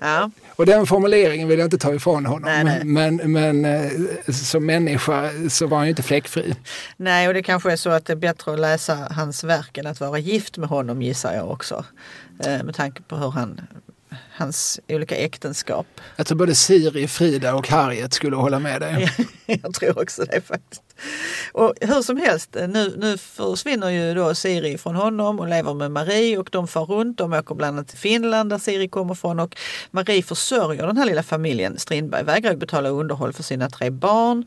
Ja. 0.00 0.30
Och 0.56 0.66
den 0.66 0.86
formuleringen 0.86 1.48
vill 1.48 1.58
jag 1.58 1.66
inte 1.66 1.78
ta 1.78 1.94
ifrån 1.94 2.26
honom. 2.26 2.42
Nej, 2.44 2.64
nej. 2.64 2.84
Men, 2.84 3.16
men 3.32 3.64
eh, 3.64 3.90
som 4.32 4.66
människa 4.66 5.30
så 5.50 5.66
var 5.66 5.76
han 5.76 5.86
ju 5.86 5.90
inte 5.90 6.02
fläckfri. 6.02 6.54
Nej, 6.96 7.28
och 7.28 7.34
det 7.34 7.42
kanske 7.42 7.72
är 7.72 7.76
så 7.76 7.90
att 7.90 8.04
det 8.06 8.12
är 8.12 8.16
bättre 8.16 8.52
att 8.52 8.60
läsa 8.60 8.94
hans 9.10 9.44
verk 9.44 9.78
än 9.78 9.86
att 9.86 10.00
vara 10.00 10.18
gift 10.18 10.56
med 10.58 10.68
honom 10.68 11.02
gissar 11.02 11.34
jag 11.34 11.50
också. 11.50 11.84
Eh, 12.44 12.62
med 12.62 12.74
tanke 12.74 13.02
på 13.02 13.16
hur 13.16 13.30
han, 13.30 13.60
hans 14.32 14.80
olika 14.88 15.16
äktenskap. 15.16 15.86
Jag 16.16 16.26
tror 16.26 16.38
både 16.38 16.54
Siri, 16.54 17.08
Frida 17.08 17.54
och 17.54 17.68
Harriet 17.68 18.12
skulle 18.12 18.36
hålla 18.36 18.58
med 18.58 18.80
dig. 18.80 19.10
jag 19.46 19.74
tror 19.74 20.02
också 20.02 20.24
det 20.24 20.40
faktiskt. 20.40 20.82
Och 21.52 21.74
hur 21.80 22.02
som 22.02 22.16
helst, 22.16 22.56
eh, 22.56 22.68
nu, 22.68 22.94
nu 22.96 23.18
försvinner 23.18 23.88
ju 23.88 24.14
då 24.14 24.34
Siri 24.34 24.78
från 24.78 24.94
honom 24.94 25.40
och 25.40 25.48
lever 25.48 25.74
med 25.74 25.90
Marie 25.90 26.38
och 26.38 26.48
de 26.52 26.68
far 26.68 26.84
runt. 26.84 27.18
De 27.18 27.32
åker 27.32 27.54
bland 27.54 27.76
annat 27.76 27.88
till 27.88 27.98
Finland 27.98 28.50
där 28.50 28.58
Siri 28.58 28.88
kommer 28.88 29.14
från 29.14 29.40
och 29.40 29.56
Marie 29.90 30.22
försörjer 30.22 30.86
den 30.86 30.96
här 30.96 31.06
lilla 31.06 31.22
familjen. 31.22 31.78
Strindberg 31.78 32.24
vägrar 32.24 32.54
betala 32.54 32.88
underhåll 32.88 33.32
för 33.32 33.42
sina 33.42 33.70
tre 33.70 33.90
barn 33.90 34.46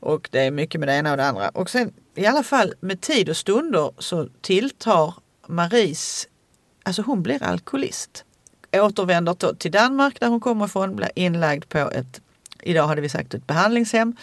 och 0.00 0.28
det 0.32 0.40
är 0.40 0.50
mycket 0.50 0.80
med 0.80 0.88
det 0.88 0.94
ena 0.94 1.10
och 1.10 1.16
det 1.16 1.26
andra. 1.26 1.48
Och 1.48 1.70
sen 1.70 1.92
i 2.14 2.26
alla 2.26 2.42
fall 2.42 2.74
med 2.80 3.00
tid 3.00 3.28
och 3.28 3.36
stunder 3.36 3.92
så 3.98 4.28
tilltar 4.40 5.14
Maries, 5.46 6.28
alltså 6.82 7.02
hon 7.02 7.22
blir 7.22 7.42
alkoholist. 7.42 8.24
Återvänder 8.72 9.54
till 9.54 9.70
Danmark 9.70 10.20
där 10.20 10.28
hon 10.28 10.40
kommer 10.40 10.64
ifrån, 10.64 10.96
blir 10.96 11.10
inlagd 11.14 11.68
på 11.68 11.78
ett, 11.78 12.20
idag 12.62 12.86
hade 12.86 13.00
vi 13.00 13.08
sagt 13.08 13.34
ett 13.34 13.46
behandlingshem. 13.46 14.16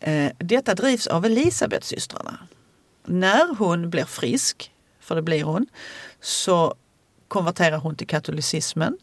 Eh, 0.00 0.32
detta 0.38 0.74
drivs 0.74 1.06
av 1.06 1.24
Elisabethsystrarna. 1.24 2.38
När 3.04 3.54
hon 3.54 3.90
blir 3.90 4.04
frisk, 4.04 4.72
för 5.00 5.14
det 5.14 5.22
blir 5.22 5.44
hon, 5.44 5.66
så 6.20 6.74
konverterar 7.28 7.78
hon 7.78 7.96
till 7.96 8.06
katolicismen. 8.06 8.98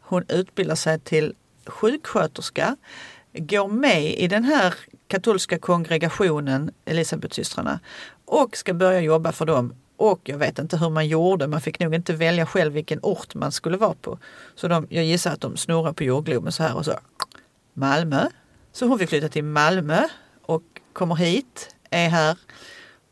Hon 0.00 0.24
utbildar 0.28 0.74
sig 0.74 1.00
till 1.00 1.34
sjuksköterska, 1.66 2.76
går 3.32 3.68
med 3.68 4.04
i 4.18 4.28
den 4.28 4.44
här 4.44 4.74
katolska 5.08 5.58
kongregationen 5.58 6.70
Elisabethsystrarna 6.84 7.80
och 8.24 8.56
ska 8.56 8.74
börja 8.74 9.00
jobba 9.00 9.32
för 9.32 9.46
dem. 9.46 9.74
Och 10.02 10.20
jag 10.24 10.38
vet 10.38 10.58
inte 10.58 10.76
hur 10.76 10.90
man 10.90 11.08
gjorde, 11.08 11.46
man 11.46 11.60
fick 11.60 11.80
nog 11.80 11.94
inte 11.94 12.12
välja 12.12 12.46
själv 12.46 12.72
vilken 12.72 13.00
ort 13.02 13.34
man 13.34 13.52
skulle 13.52 13.76
vara 13.76 13.94
på. 13.94 14.18
Så 14.54 14.68
de, 14.68 14.86
jag 14.90 15.04
gissar 15.04 15.32
att 15.32 15.40
de 15.40 15.56
snurrar 15.56 15.92
på 15.92 16.04
jordgloben 16.04 16.52
så 16.52 16.62
här 16.62 16.76
och 16.76 16.84
så. 16.84 16.98
Malmö. 17.72 18.28
Så 18.72 18.86
hon 18.86 18.98
fick 18.98 19.08
flytta 19.08 19.28
till 19.28 19.44
Malmö 19.44 20.02
och 20.42 20.62
kommer 20.92 21.14
hit, 21.14 21.74
är 21.90 22.08
här 22.08 22.38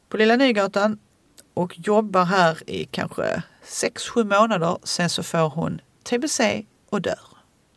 på 0.08 0.16
Lilla 0.16 0.36
Nygatan 0.36 0.98
och 1.54 1.78
jobbar 1.78 2.24
här 2.24 2.70
i 2.70 2.84
kanske 2.84 3.42
6-7 3.64 4.24
månader. 4.24 4.78
Sen 4.82 5.10
så 5.10 5.22
får 5.22 5.48
hon 5.48 5.80
tbc 6.02 6.40
och 6.88 7.02
dör. 7.02 7.20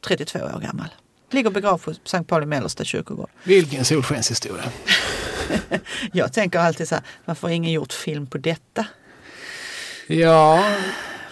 32 0.08 0.40
år 0.40 0.60
gammal. 0.60 0.88
Ligger 1.32 1.50
begravd 1.50 1.82
på 1.82 1.94
Sankt 2.04 2.30
Pauli 2.30 2.46
Mellersta 2.46 2.84
kyrkogård. 2.84 3.30
Vilken 3.44 3.86
solskenshistoria. 3.86 4.64
Jag 6.14 6.34
tänker 6.34 6.60
alltid 6.60 6.88
så 6.88 6.96
här, 6.96 7.04
varför 7.26 7.48
har 7.48 7.54
ingen 7.56 7.72
gjort 7.72 7.94
film 7.94 8.28
på 8.28 8.38
detta? 8.38 8.86
Ja, 10.08 10.64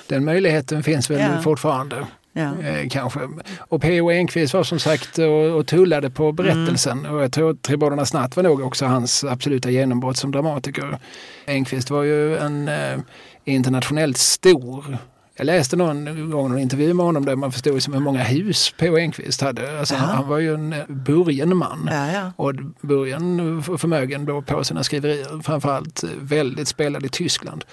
den 0.07 0.25
möjligheten 0.25 0.83
finns 0.83 1.09
väl 1.09 1.19
Ja. 1.19 1.41
fortfarande. 1.41 2.07
Ja. 2.33 2.61
Eh, 2.63 2.87
kanske. 2.89 3.19
Och 3.59 3.81
P.O. 3.81 4.11
Enquist 4.11 4.53
var 4.53 4.63
som 4.63 4.79
sagt 4.79 5.17
och, 5.17 5.45
och 5.57 5.67
tullade 5.67 6.09
på 6.09 6.31
berättelsen. 6.31 7.05
Och 7.05 7.23
jag 7.23 7.31
tror 7.31 7.51
att 7.51 7.61
Tre 7.61 7.77
brödernas 7.77 8.13
natt 8.13 8.35
var 8.35 8.43
nog 8.43 8.61
också 8.61 8.85
hans 8.85 9.23
absoluta 9.23 9.69
genombrott 9.69 10.17
som 10.17 10.31
dramatiker. 10.31 10.99
Enquist 11.47 11.89
var 11.89 12.03
ju 12.03 12.37
en 12.37 12.67
eh, 12.67 12.99
internationellt 13.45 14.17
stor 14.17 14.97
jag 15.35 15.45
läste 15.45 15.75
någon 15.75 16.29
gång 16.31 16.51
en 16.51 16.59
intervju 16.59 16.93
med 16.93 17.05
honom 17.05 17.25
där 17.25 17.35
man 17.35 17.51
förstod 17.51 17.73
liksom 17.73 17.93
hur 17.93 17.99
många 18.01 18.23
hus 18.23 18.73
P.O. 18.77 18.97
Enquist 18.97 19.41
hade. 19.41 19.79
Alltså, 19.79 19.95
han, 19.95 20.07
Jaha. 20.07 20.15
han 20.15 20.27
var 20.27 20.37
ju 20.37 20.53
en 20.53 20.73
eh, 20.73 20.79
burgen 20.87 21.57
man. 21.57 21.89
Ja, 21.91 22.11
ja. 22.11 22.31
Och 22.35 22.53
början 22.81 23.63
förmögen 23.63 24.25
då 24.25 24.41
på 24.41 24.63
sina 24.63 24.83
skriverier. 24.83 25.41
Framförallt 25.43 26.03
väldigt 26.19 26.67
spelad 26.67 27.05
i 27.05 27.09
Tyskland. 27.09 27.65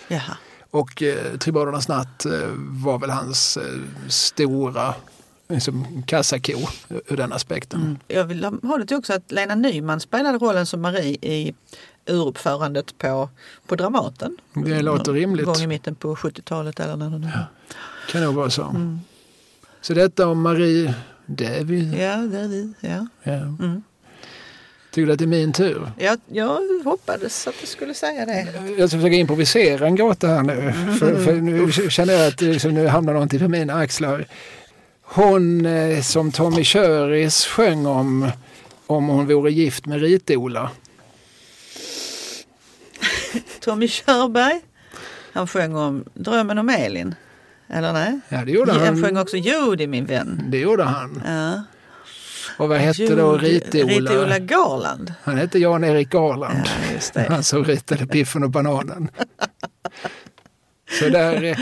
Och 0.70 1.02
eh, 1.02 1.36
Tribadernas 1.38 1.88
natt 1.88 2.26
eh, 2.26 2.32
var 2.56 2.98
väl 2.98 3.10
hans 3.10 3.56
eh, 3.56 3.64
stora 4.08 4.94
liksom, 5.48 6.02
kassako 6.06 6.52
ur 6.88 7.16
den 7.16 7.32
aspekten. 7.32 7.80
Mm. 7.80 7.98
Jag 8.08 8.24
vill 8.24 8.44
ha 8.44 8.78
det 8.78 8.86
till 8.86 8.96
också 8.96 9.12
att 9.12 9.32
Lena 9.32 9.54
Nyman 9.54 10.00
spelade 10.00 10.38
rollen 10.38 10.66
som 10.66 10.80
Marie 10.82 11.18
i 11.22 11.54
uruppförandet 12.06 12.98
på, 12.98 13.28
på 13.66 13.76
Dramaten. 13.76 14.36
Det 14.54 14.82
låter 14.82 15.12
rimligt. 15.12 15.46
gång 15.46 15.56
i 15.56 15.66
mitten 15.66 15.94
på 15.94 16.14
70-talet 16.14 16.80
eller 16.80 16.96
när 16.96 17.10
det 17.10 17.18
nu 17.18 17.30
Kan 18.10 18.22
nog 18.22 18.34
vara 18.34 18.50
så. 18.50 18.62
Mm. 18.62 19.00
Så 19.80 19.94
detta 19.94 20.28
om 20.28 20.42
Marie 20.42 20.94
David. 21.26 21.94
Ja, 21.94 22.16
det 22.16 22.38
är 22.38 22.48
vi. 22.48 22.72
Ja. 22.80 23.06
Ja. 23.22 23.32
Mm. 23.32 23.82
Tycker 24.90 25.06
du 25.06 25.12
att 25.12 25.18
det 25.18 25.24
är 25.24 25.26
min 25.26 25.52
tur? 25.52 25.92
Jag, 25.98 26.18
jag 26.32 26.60
hoppades 26.84 27.46
att 27.46 27.54
du 27.60 27.66
skulle 27.66 27.94
säga 27.94 28.26
det. 28.26 28.46
Jag 28.78 28.88
ska 28.88 28.98
försöka 28.98 29.14
improvisera 29.16 29.86
en 29.86 29.96
gåta 29.96 30.26
här 30.26 30.42
nu. 30.42 30.72
För, 30.98 31.24
för 31.24 31.32
nu 31.32 31.72
känner 31.90 32.14
jag 32.14 32.26
att 32.26 32.40
liksom, 32.40 32.74
nu 32.74 32.86
hamnar 32.86 33.12
någonting 33.12 33.40
på 33.40 33.48
mina 33.48 33.74
axlar. 33.74 34.26
Hon 35.02 35.66
eh, 35.66 36.00
som 36.02 36.32
Tommy 36.32 36.64
Köris 36.64 37.46
sjöng 37.46 37.86
om 37.86 38.30
om 38.86 39.08
hon 39.08 39.26
vore 39.26 39.52
gift 39.52 39.86
med 39.86 40.00
Rit-Ola. 40.00 40.70
Tommy 43.60 43.88
Körberg. 43.88 44.60
Han 45.32 45.46
sjöng 45.46 45.76
om 45.76 46.04
Drömmen 46.14 46.58
om 46.58 46.68
Elin. 46.68 47.14
Eller 47.68 47.92
nej? 47.92 48.20
Ja, 48.28 48.44
det 48.44 48.52
gjorde 48.52 48.72
Han 48.72 48.80
han. 48.86 49.02
sjöng 49.02 49.16
också 49.16 49.36
Judy 49.36 49.86
min 49.86 50.06
vän. 50.06 50.44
Det 50.48 50.58
gjorde 50.58 50.84
han. 50.84 51.22
Ja. 51.26 51.62
Och 52.58 52.68
vad 52.68 52.78
hette 52.78 53.14
då 53.14 53.36
Rit-Ola? 53.36 53.92
Rit-Ola 53.92 54.38
Garland. 54.38 55.12
Han 55.22 55.36
hette 55.38 55.58
Jan-Erik 55.58 56.10
Garland. 56.10 56.58
Ja. 57.14 57.22
Han 57.28 57.42
som 57.42 57.64
ritade 57.64 58.06
Piffen 58.06 58.44
och 58.44 58.50
bananen. 58.50 59.08
Så 61.00 61.08
där, 61.08 61.56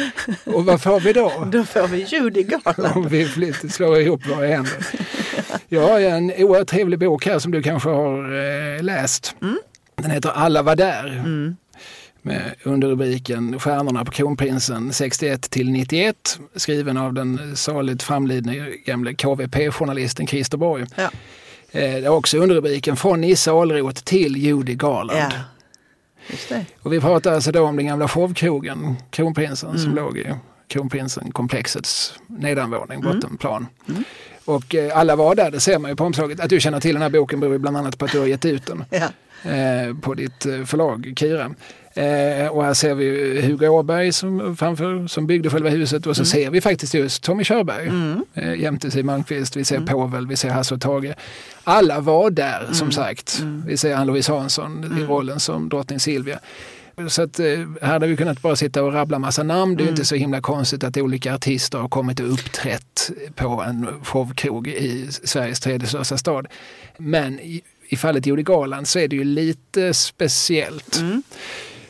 och 0.45 0.65
vad 0.65 0.83
får 0.83 1.01
vi 1.01 1.13
då? 1.13 1.33
Då 1.53 1.65
får 1.65 1.89
vi 1.89 2.03
Judy 2.03 2.43
Garland. 2.43 2.97
Om 2.97 3.09
vi 3.09 3.25
flytt- 3.29 3.73
slår 3.73 3.99
ihop 3.99 4.27
våra 4.27 4.47
händer. 4.47 4.87
Jag 5.69 5.89
har 5.89 6.01
en 6.01 6.33
oerhört 6.39 6.69
trevlig 6.69 6.99
bok 6.99 7.27
här 7.27 7.39
som 7.39 7.53
du 7.53 7.63
kanske 7.63 7.89
har 7.89 8.35
eh, 8.77 8.83
läst. 8.83 9.35
Den 10.03 10.11
heter 10.11 10.31
Alla 10.31 10.63
var 10.63 10.77
där. 10.77 11.07
Mm. 11.07 11.57
Med 12.27 12.55
underrubriken 12.63 13.61
Stjärnorna 13.61 14.05
på 14.05 14.11
kronprinsen 14.11 14.93
61 14.93 15.51
till 15.51 15.71
91. 15.71 16.39
Skriven 16.57 16.97
av 16.97 17.15
den 17.15 17.57
saligt 17.57 18.03
framlidne 18.03 18.71
gamle 18.85 19.15
KVP-journalisten 19.15 20.27
Christer 20.27 20.59
Borg. 20.59 20.85
Ja. 20.97 21.03
Eh, 21.03 21.11
det 21.81 22.05
är 22.05 22.09
också 22.09 22.39
underrubriken 22.39 22.97
Från 22.97 23.21
Nisse 23.21 23.51
Alroth 23.53 24.03
till 24.03 24.37
Judy 24.37 24.75
Garland. 24.75 25.33
ja. 26.51 26.57
Och 26.83 26.93
vi 26.93 27.01
pratar 27.01 27.33
alltså 27.33 27.53
då 27.53 27.63
om 27.63 27.77
den 27.77 27.87
gamla 27.87 28.09
showkrogen, 28.09 28.97
Kronprinsen, 29.11 29.71
Mm. 29.71 29.83
som 29.83 29.95
låg 29.95 30.19
i 30.19 30.27
Kronprinsen-komplexets 30.69 32.13
nedanvåning, 32.27 33.01
Mm. 33.01 33.13
bottenplan. 33.15 33.67
Och 34.45 34.75
eh, 34.75 34.99
alla 34.99 35.17
var 35.17 35.35
där, 35.35 35.51
det 35.51 35.61
ser 35.61 35.79
man 35.79 35.91
ju 35.91 35.97
på 35.97 36.05
omslaget. 36.05 36.41
Att 36.41 36.51
du 36.51 36.61
känner 36.61 36.81
till 36.81 36.95
den 36.95 37.03
här 37.03 37.11
boken 37.11 37.41
beror 37.41 37.53
ju 37.53 37.59
bland 37.59 37.77
annat 37.77 37.99
på 37.99 38.05
att 38.05 38.13
du 38.13 38.19
har 38.19 38.27
gett 38.27 38.45
ut 38.45 38.67
den 38.67 38.85
Ja. 38.91 39.09
eh, 39.51 39.95
på 40.03 40.15
ditt 40.15 40.43
förlag 40.67 41.13
Kira. 41.17 41.55
Eh, 41.97 42.47
och 42.49 42.65
här 42.65 42.75
ser 42.75 42.95
vi 42.95 43.41
Hugo 43.43 43.69
Åberg 43.69 44.13
som, 44.13 44.57
framför, 44.57 45.07
som 45.07 45.27
byggde 45.27 45.51
själva 45.51 45.69
huset 45.71 46.07
och 46.07 46.17
så 46.17 46.25
ser 46.25 46.51
vi 46.51 46.61
faktiskt 46.61 46.95
just 46.95 47.23
Tommy 47.23 47.45
Körberg 47.45 47.87
Mm. 47.89 48.25
eh, 48.35 48.55
jämte 48.55 48.91
Siw 48.91 49.03
Malmkvist. 49.07 49.57
Vi 49.57 49.65
ser 49.65 49.81
Povel, 49.81 50.27
vi 50.27 50.37
ser 50.37 50.51
Hasse 50.51 50.75
och 50.75 50.81
Tage. 50.81 51.15
Alla 51.65 52.01
var 52.01 52.31
där 52.31 52.69
som 52.73 52.93
sagt. 52.93 53.43
Vi 53.67 53.77
ser 53.77 53.95
Ann-Louise 53.95 54.33
Hansson 54.33 54.99
i 55.01 55.05
rollen 55.05 55.41
som 55.41 55.69
drottning 55.69 56.01
Silvia. 56.01 56.39
Så 57.09 57.23
att, 57.23 57.39
eh, 57.41 57.47
här 57.83 57.89
hade 57.93 58.07
vi 58.07 58.17
kunnat 58.17 58.43
bara 58.43 58.57
sitta 58.57 58.83
och 58.83 58.93
rabbla 58.93 59.19
massa 59.19 59.43
namn. 59.43 59.77
Det 59.77 59.85
är 59.85 59.89
inte 59.89 60.05
så 60.05 60.15
himla 60.15 60.41
konstigt 60.41 60.85
att 60.85 60.97
olika 60.97 61.35
artister 61.35 61.79
har 61.79 61.89
kommit 61.89 62.21
och 62.21 62.33
uppträtt 62.33 63.11
på 63.35 63.65
en 63.69 63.87
showkrog 64.05 64.69
i 64.69 65.09
Sveriges 65.11 65.61
tredje 65.61 65.89
största 65.89 66.17
stad. 66.17 66.47
Men 66.99 67.41
i, 67.41 67.63
i 67.89 67.97
fallet 67.97 68.27
Judy 68.27 68.43
Garland 68.43 68.89
så 68.89 68.99
är 68.99 69.09
det 69.09 69.17
ju 69.17 69.25
lite 69.25 69.95
speciellt. 69.95 71.03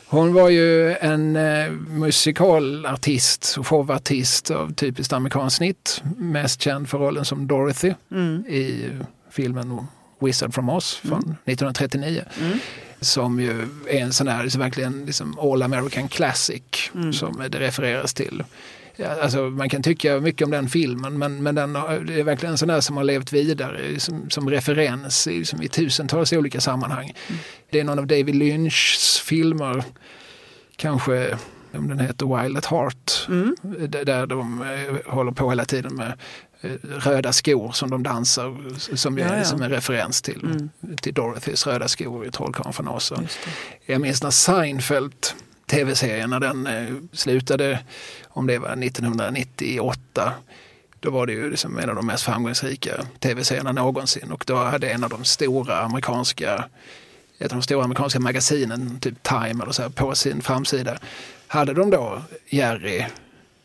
Hon 0.09 0.33
var 0.33 0.49
ju 0.49 0.93
en 0.95 1.35
eh, 1.35 1.71
musikalartist 1.71 3.55
och 3.59 3.67
showartist 3.67 4.51
av 4.51 4.73
typiskt 4.73 5.13
amerikanskt 5.13 5.57
snitt. 5.57 6.01
Mest 6.17 6.61
känd 6.61 6.89
för 6.89 6.97
rollen 6.97 7.25
som 7.25 7.47
Dorothy 7.47 7.93
Mm. 8.11 8.45
i 8.45 8.89
filmen 9.31 9.87
Wizard 10.19 10.53
from 10.53 10.69
Oz 10.69 10.95
från 10.95 11.19
1939. 11.45 12.23
Mm. 12.41 12.59
Som 13.01 13.39
ju 13.39 13.61
är 13.87 13.99
en 13.99 14.13
sån 14.13 14.27
här 14.27 14.43
liksom, 14.43 14.61
verkligen 14.61 15.05
liksom 15.05 15.39
all 15.39 15.61
American 15.63 16.07
classic 16.07 16.61
Mm. 16.95 17.13
som 17.13 17.43
det 17.49 17.59
refereras 17.59 18.13
till. 18.13 18.43
Alltså, 19.21 19.41
man 19.49 19.69
kan 19.69 19.83
tycka 19.83 20.19
mycket 20.19 20.45
om 20.45 20.51
den 20.51 20.69
filmen 20.69 21.17
men, 21.17 21.43
men 21.43 21.55
den, 21.55 21.75
har- 21.75 21.99
det 21.99 22.19
är 22.19 22.23
verkligen 22.23 22.51
en 22.51 22.57
sån 22.57 22.67
där 22.67 22.81
som 22.81 22.97
har 22.97 23.03
levt 23.03 23.33
vidare 23.33 23.99
som, 23.99 24.29
som 24.29 24.49
referens 24.49 25.27
i, 25.27 25.45
som 25.45 25.61
i 25.61 25.67
tusentals 25.67 26.33
olika 26.33 26.61
sammanhang. 26.61 27.13
Det 27.69 27.79
är 27.79 27.83
någon 27.83 27.99
av 27.99 28.07
David 28.07 28.35
Lynchs 28.35 29.19
filmer, 29.19 29.83
kanske 30.75 31.37
om 31.73 31.87
den 31.87 31.99
heter 31.99 32.41
Wild 32.43 32.57
at 32.57 32.65
Heart, 32.65 33.27
Mm. 33.29 33.55
där 34.05 34.25
de 34.27 34.61
eh, 34.61 35.13
håller 35.13 35.31
på 35.31 35.49
hela 35.49 35.65
tiden 35.65 35.95
med 35.95 36.13
eh, 36.61 36.71
röda 36.83 37.33
skor 37.33 37.71
som 37.71 37.89
de 37.89 38.03
dansar 38.03 38.57
som, 38.95 39.17
Ja, 39.17 39.25
är, 39.25 39.37
ja. 39.37 39.43
som 39.43 39.61
en 39.61 39.69
referens 39.69 40.21
till, 40.21 40.39
Mm. 40.43 40.69
till 41.01 41.13
Dorothys 41.13 41.67
röda 41.67 41.87
skor 41.87 42.25
i 42.25 42.31
Trollkarlen 42.31 42.73
från 42.73 42.87
Oz. 42.87 43.13
Jag 43.85 44.01
minns 44.01 44.23
när 44.23 44.29
Seinfeld, 44.31 45.13
tv-serien, 45.71 46.29
när 46.29 46.39
den 46.39 46.67
eh, 46.67 46.93
slutade, 47.13 47.79
om 48.27 48.47
det 48.47 48.57
var 48.59 48.69
1998, 48.83 50.33
då 50.99 51.11
var 51.11 51.25
det 51.25 51.33
ju 51.33 51.49
liksom 51.49 51.77
en 51.77 51.89
av 51.89 51.95
de 51.95 52.05
mest 52.05 52.23
framgångsrika 52.23 52.91
tv-serierna 53.19 53.71
någonsin 53.71 54.31
och 54.31 54.43
då 54.47 54.55
hade 54.55 54.89
en 54.89 55.03
av 55.03 55.09
de 55.09 55.23
stora 55.23 55.79
amerikanska 55.79 56.65
ett 57.39 57.51
av 57.51 57.57
de 57.57 57.61
stora 57.63 57.83
amerikanska 57.83 58.19
magasinen, 58.19 58.99
typ 58.99 59.23
Time 59.23 59.63
eller 59.63 59.71
så 59.71 59.81
här, 59.81 59.89
på 59.89 60.15
sin 60.15 60.41
framsida 60.41 60.97
hade 61.47 61.73
de 61.73 61.89
då 61.89 62.21
Jerry, 62.49 63.05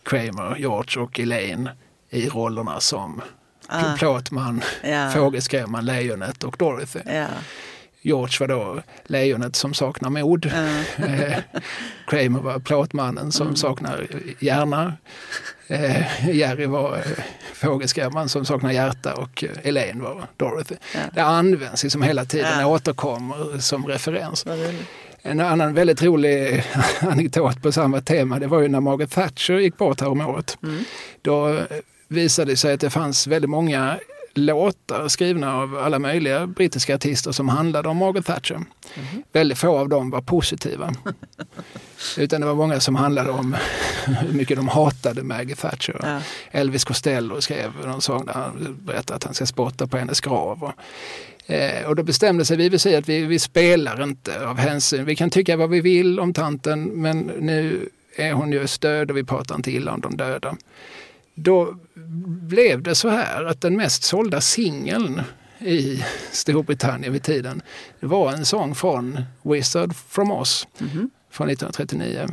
Kramer, 0.03 0.57
George 0.59 1.03
och 1.03 1.21
Elaine 1.21 1.69
i 2.11 2.29
rollerna 2.29 2.81
som 2.81 3.23
Ah. 3.67 3.97
plåtman, 3.97 4.63
Ja. 4.85 5.11
fågelskrämman, 5.11 5.85
lejonet 5.85 6.45
och 6.45 6.57
Dorothy. 6.59 7.01
Ja. 7.07 7.27
George 8.03 8.37
var 8.41 8.49
då 8.49 8.83
lejonet 9.05 9.57
som 9.57 9.75
saknar 9.75 10.11
mod. 10.11 10.47
Eh, 10.47 11.39
Kramer 12.07 12.41
var 12.41 12.59
plåtmannen 12.59 13.33
som 13.33 13.57
saknar 13.57 14.07
hjärna. 14.39 14.93
Eh, 15.67 16.29
Jerry 16.37 16.67
var 16.67 16.97
eh, 16.97 17.25
fågelskrämman 17.55 18.29
som 18.29 18.45
saknar 18.45 18.73
hjärta 18.73 19.15
och 19.15 19.45
Elaine 19.63 20.03
var 20.03 20.27
Dorothy. 20.37 20.75
Ja. 20.95 21.01
Det 21.15 21.21
används 21.23 21.83
liksom 21.83 22.03
hela 22.03 22.25
tiden, 22.25 22.61
Ja. 22.61 22.67
återkommer 22.67 23.59
som 23.59 23.87
referens. 23.87 24.47
En 25.23 25.41
annan 25.41 25.75
väldigt 25.75 26.03
rolig 26.03 26.65
anekdot 27.01 27.63
på 27.63 27.73
samma 27.73 28.01
tema 28.01 28.39
det 28.39 28.47
var 28.47 28.61
ju 28.61 28.69
när 28.69 28.81
Margaret 28.81 29.11
Thatcher 29.11 29.55
gick 29.59 29.77
bort 29.79 30.01
häromåret. 30.01 30.59
Mm. 30.63 30.85
Då 31.23 31.61
visade 32.09 32.53
det 32.53 32.57
sig 32.57 32.75
att 32.75 32.81
det 32.81 32.91
fanns 32.91 33.27
väldigt 33.27 33.51
många 33.51 33.97
låtar 34.35 35.09
skrivna 35.09 35.57
av 35.57 35.79
alla 35.79 35.99
möjliga 35.99 36.47
brittiska 36.47 36.95
artister 36.95 37.33
som 37.33 37.49
handlade 37.49 37.89
om 37.89 37.97
Margaret 37.97 38.27
Thatcher. 38.27 38.55
Mhm. 38.55 39.23
Väldigt 39.33 39.59
få 39.59 39.79
av 39.79 39.89
dem 39.89 40.11
var 40.11 40.21
positiva. 40.21 40.95
Utan 42.19 42.41
det 42.41 42.47
var 42.47 42.55
många 42.55 42.81
som 42.81 42.95
handlade 42.95 43.31
om 43.31 43.57
hur 44.05 44.33
mycket 44.33 44.57
de 44.57 44.69
hatade 44.69 45.23
Maggie 45.23 45.57
Thatcher. 45.57 46.01
Ja. 46.03 46.21
Elvis 46.51 46.85
Costello 46.85 47.41
skrev 47.41 47.73
någon 47.87 48.03
sång 48.03 48.27
där 48.27 48.33
han 48.33 48.77
berättade 48.81 49.17
att 49.17 49.25
han 49.25 49.35
ska 49.35 49.47
spotta 49.47 49.87
på 49.87 49.97
hennes 49.97 50.21
grav. 50.21 50.63
Och, 50.65 51.51
eh, 51.51 51.87
och 51.87 51.97
då 51.97 52.03
bestämde 52.03 52.45
sig 52.45 52.57
BBC 52.57 52.97
att 52.97 53.09
vi, 53.09 53.25
vi 53.27 53.39
spelar 53.39 54.03
inte 54.03 54.47
av 54.47 54.59
hänsyn. 54.59 55.05
Vi 55.05 55.17
kan 55.17 55.31
tycka 55.31 55.57
vad 55.57 55.71
vi 55.71 55.81
vill 55.81 56.21
om 56.21 56.35
tanten 56.35 56.85
men 56.85 57.19
nu 57.19 57.89
är 58.17 58.33
hon 58.33 58.53
just 58.53 58.83
död 58.83 59.11
och 59.11 59.17
vi 59.17 59.25
pratar 59.25 59.55
inte 59.55 59.71
illa 59.71 59.93
om 59.93 60.01
de 60.01 60.17
döda. 60.17 60.57
Då 61.35 61.77
blev 62.27 62.83
det 62.83 62.95
så 62.95 63.09
här 63.09 63.45
att 63.45 63.61
den 63.61 63.77
mest 63.77 64.03
sålda 64.03 64.41
singeln 64.41 65.23
i 65.59 66.05
Storbritannien 66.33 67.13
vid 67.13 67.23
tiden 67.23 67.63
var 68.01 68.33
en 68.33 68.47
sång 68.47 68.75
från 68.75 69.23
Wizard 69.43 69.95
from 70.09 70.31
Oz 70.31 70.67
Mhm. 70.79 71.11
från 71.31 71.49
1939. 71.49 72.29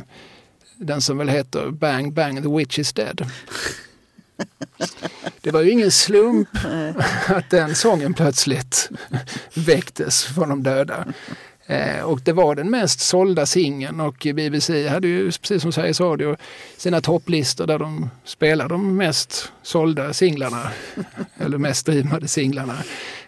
Den 0.76 1.00
som 1.00 1.18
väl 1.18 1.28
heter 1.28 1.70
Bang 1.70 2.12
Bang 2.12 2.42
the 2.42 2.48
Witch 2.56 2.78
is 2.78 2.92
Dead. 2.92 3.26
Det 5.40 5.50
var 5.50 5.62
ju 5.62 5.70
ingen 5.70 5.90
slump 5.90 6.48
att 7.26 7.50
den 7.50 7.74
sången 7.74 8.14
plötsligt 8.14 8.88
väcktes 9.54 10.24
från 10.24 10.48
de 10.48 10.62
döda. 10.62 11.06
Eh, 11.70 12.02
och 12.02 12.20
det 12.20 12.32
var 12.32 12.54
den 12.54 12.70
mest 12.70 13.00
sålda 13.00 13.46
singeln 13.46 14.00
och 14.00 14.26
BBC 14.34 14.88
hade 14.88 15.08
ju 15.08 15.24
precis 15.24 15.62
som 15.62 15.72
Sveriges 15.72 16.00
Radio 16.00 16.36
sina 16.76 17.00
topplistor 17.00 17.66
där 17.66 17.78
de 17.78 18.10
spelar 18.24 18.68
de 18.68 18.96
mest 18.96 19.52
sålda 19.62 20.12
singlarna. 20.12 20.70
eller 21.38 21.58
mest 21.58 21.80
streamade 21.80 22.28
singlarna. 22.28 22.76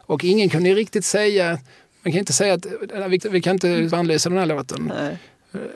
Och 0.00 0.24
ingen 0.24 0.48
kunde 0.48 0.74
riktigt 0.74 1.04
säga, 1.04 1.58
man 2.02 2.12
kan 2.12 2.18
inte 2.18 2.32
säga 2.32 2.54
att 2.54 2.66
vi, 3.08 3.20
vi 3.30 3.40
kan 3.40 3.52
inte 3.52 3.88
bannlysa 3.90 4.28
den 4.28 4.38
här 4.38 4.46
låten. 4.46 4.92
Nej. 4.96 5.18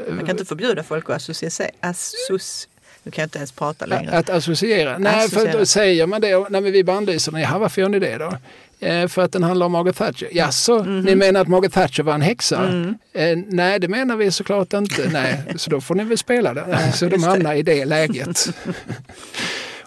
Man 0.08 0.18
kan 0.18 0.30
inte 0.30 0.44
förbjuda 0.44 0.82
folk 0.82 1.10
att 1.10 1.16
associera. 1.16 1.70
Associ... 1.80 2.68
Du 3.02 3.10
kan 3.10 3.24
inte 3.24 3.38
ens 3.38 3.52
prata 3.52 3.86
längre. 3.86 4.18
Att 4.18 4.30
associera? 4.30 4.98
Nej, 4.98 5.12
för 5.12 5.36
Associera. 5.36 5.58
då 5.58 5.66
säger 5.66 6.06
man 6.06 6.20
det. 6.20 6.38
Nej, 6.38 6.60
men 6.60 6.72
vi 6.72 6.84
bannlyser 6.84 7.32
den. 7.32 7.40
Jaha, 7.40 7.58
varför 7.58 7.80
gör 7.82 7.88
ni 7.88 7.98
det 7.98 8.18
då? 8.18 8.32
Eh, 8.80 9.08
för 9.08 9.22
att 9.22 9.32
den 9.32 9.42
handlar 9.42 9.66
om 9.66 9.72
Margaret 9.72 9.96
Thatcher. 9.96 10.28
Jaså, 10.32 10.84
Mhm. 10.84 11.00
ni 11.00 11.14
menar 11.14 11.40
att 11.40 11.48
Margaret 11.48 11.72
Thatcher 11.72 12.02
var 12.02 12.14
en 12.14 12.20
häxa? 12.22 12.68
Mm. 12.68 12.94
Eh, 13.12 13.38
nej, 13.48 13.78
det 13.80 13.88
menar 13.88 14.16
vi 14.16 14.30
såklart 14.30 14.72
inte. 14.72 15.10
Nej, 15.12 15.42
så 15.56 15.70
då 15.70 15.80
får 15.80 15.94
ni 15.94 16.04
väl 16.04 16.18
spela 16.18 16.54
den. 16.54 16.92
så 16.92 17.06
de 17.08 17.16
det. 17.20 17.26
hamnar 17.26 17.54
i 17.54 17.62
det 17.62 17.84
läget. 17.84 18.48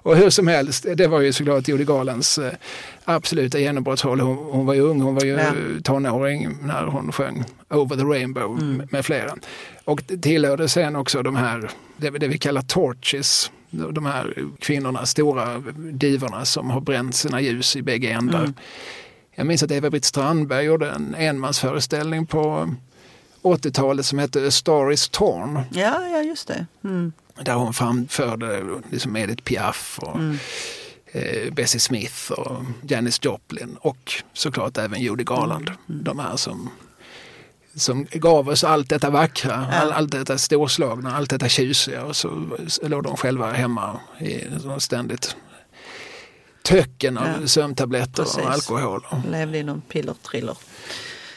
Och 0.01 0.15
hur 0.15 0.29
som 0.29 0.47
helst, 0.47 0.85
det 0.95 1.07
var 1.07 1.21
ju 1.21 1.33
såklart 1.33 1.67
Judy 1.67 1.83
Garlands 1.83 2.37
eh, 2.37 2.51
absoluta 3.05 3.59
genombrottsroll. 3.59 4.19
Hon, 4.19 4.37
hon 4.37 4.65
var 4.65 4.73
ju 4.73 4.81
ung, 4.81 5.01
hon 5.01 5.15
var 5.15 5.23
ju 5.23 5.31
Ja. 5.31 5.51
tonåring 5.83 6.57
när 6.63 6.83
hon 6.83 7.11
sjöng 7.11 7.43
Over 7.69 7.95
the 7.95 8.03
Rainbow 8.03 8.57
Mm. 8.61 8.87
med 8.91 9.05
flera. 9.05 9.35
Och 9.85 10.03
det 10.07 10.17
tillhörde 10.17 10.67
sen 10.69 10.95
också 10.95 11.23
de 11.23 11.35
här, 11.35 11.69
det, 11.97 12.09
det 12.09 12.27
vi 12.27 12.37
kallar 12.37 12.61
torches, 12.61 13.51
de 13.69 14.05
här 14.05 14.33
kvinnorna, 14.59 15.05
stora 15.05 15.59
divorna 15.77 16.45
som 16.45 16.69
har 16.69 16.81
bränt 16.81 17.15
sina 17.15 17.41
ljus 17.41 17.75
i 17.75 17.81
bägge 17.81 18.11
ändar. 18.11 18.39
Mm. 18.39 18.53
Jag 19.35 19.47
minns 19.47 19.63
att 19.63 19.71
Eva-Britt 19.71 20.05
Strandberg 20.05 20.65
gjorde 20.65 20.91
en 20.91 21.15
enmansföreställning 21.15 22.25
på 22.25 22.75
80-talet 23.41 24.05
som 24.05 24.19
hette 24.19 24.47
A 24.47 24.51
Star 24.51 24.91
is 24.91 25.09
Torn. 25.09 25.61
Ja, 25.71 26.07
ja, 26.07 26.21
just 26.21 26.47
det. 26.47 26.65
Mm. 26.83 27.11
Där 27.41 27.53
hon 27.53 27.73
framförde 27.73 28.63
liksom 28.91 29.15
Edith 29.15 29.43
Piaf 29.43 29.99
och 30.01 30.15
Mm. 30.15 30.37
eh, 31.11 31.53
Bessie 31.53 31.79
Smith 31.79 32.31
och 32.31 32.63
Janis 32.81 33.19
Joplin 33.25 33.77
och 33.81 34.11
såklart 34.33 34.77
även 34.77 35.01
Judy 35.01 35.23
Garland. 35.23 35.67
Mm. 35.89 36.03
De 36.03 36.19
här 36.19 36.35
som, 36.35 36.69
som 37.75 38.05
gav 38.11 38.49
oss 38.49 38.63
allt 38.63 38.89
detta 38.89 39.09
vackra, 39.09 39.53
all, 39.53 39.91
allt 39.91 40.11
detta 40.11 40.37
storslagna, 40.37 41.15
allt 41.15 41.29
detta 41.29 41.49
tjusiga 41.49 42.03
och 42.03 42.15
så 42.15 42.57
låg 42.81 43.03
de 43.03 43.17
själva 43.17 43.51
hemma 43.51 43.99
i 44.19 44.43
ständigt 44.77 45.35
töcken 46.63 47.17
av 47.17 47.27
Ja, 47.41 47.47
sömntabletter 47.47 48.23
precis. 48.23 48.37
och 48.37 48.51
alkohol. 48.51 49.05
Levde 49.31 49.57
i 49.57 49.63
någon 49.63 49.81
pillertriller. 49.81 50.57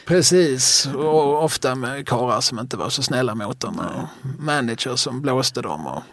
Precis, 0.05 0.85
och 0.95 1.43
ofta 1.43 1.75
med 1.75 2.07
karlar 2.07 2.41
som 2.41 2.59
inte 2.59 2.77
var 2.77 2.89
så 2.89 3.03
snälla 3.03 3.35
mot 3.35 3.59
dem 3.59 3.79
och 3.79 4.31
managers 4.43 4.99
som 4.99 5.21
blåste 5.21 5.61
dem 5.61 5.87
och 5.87 6.03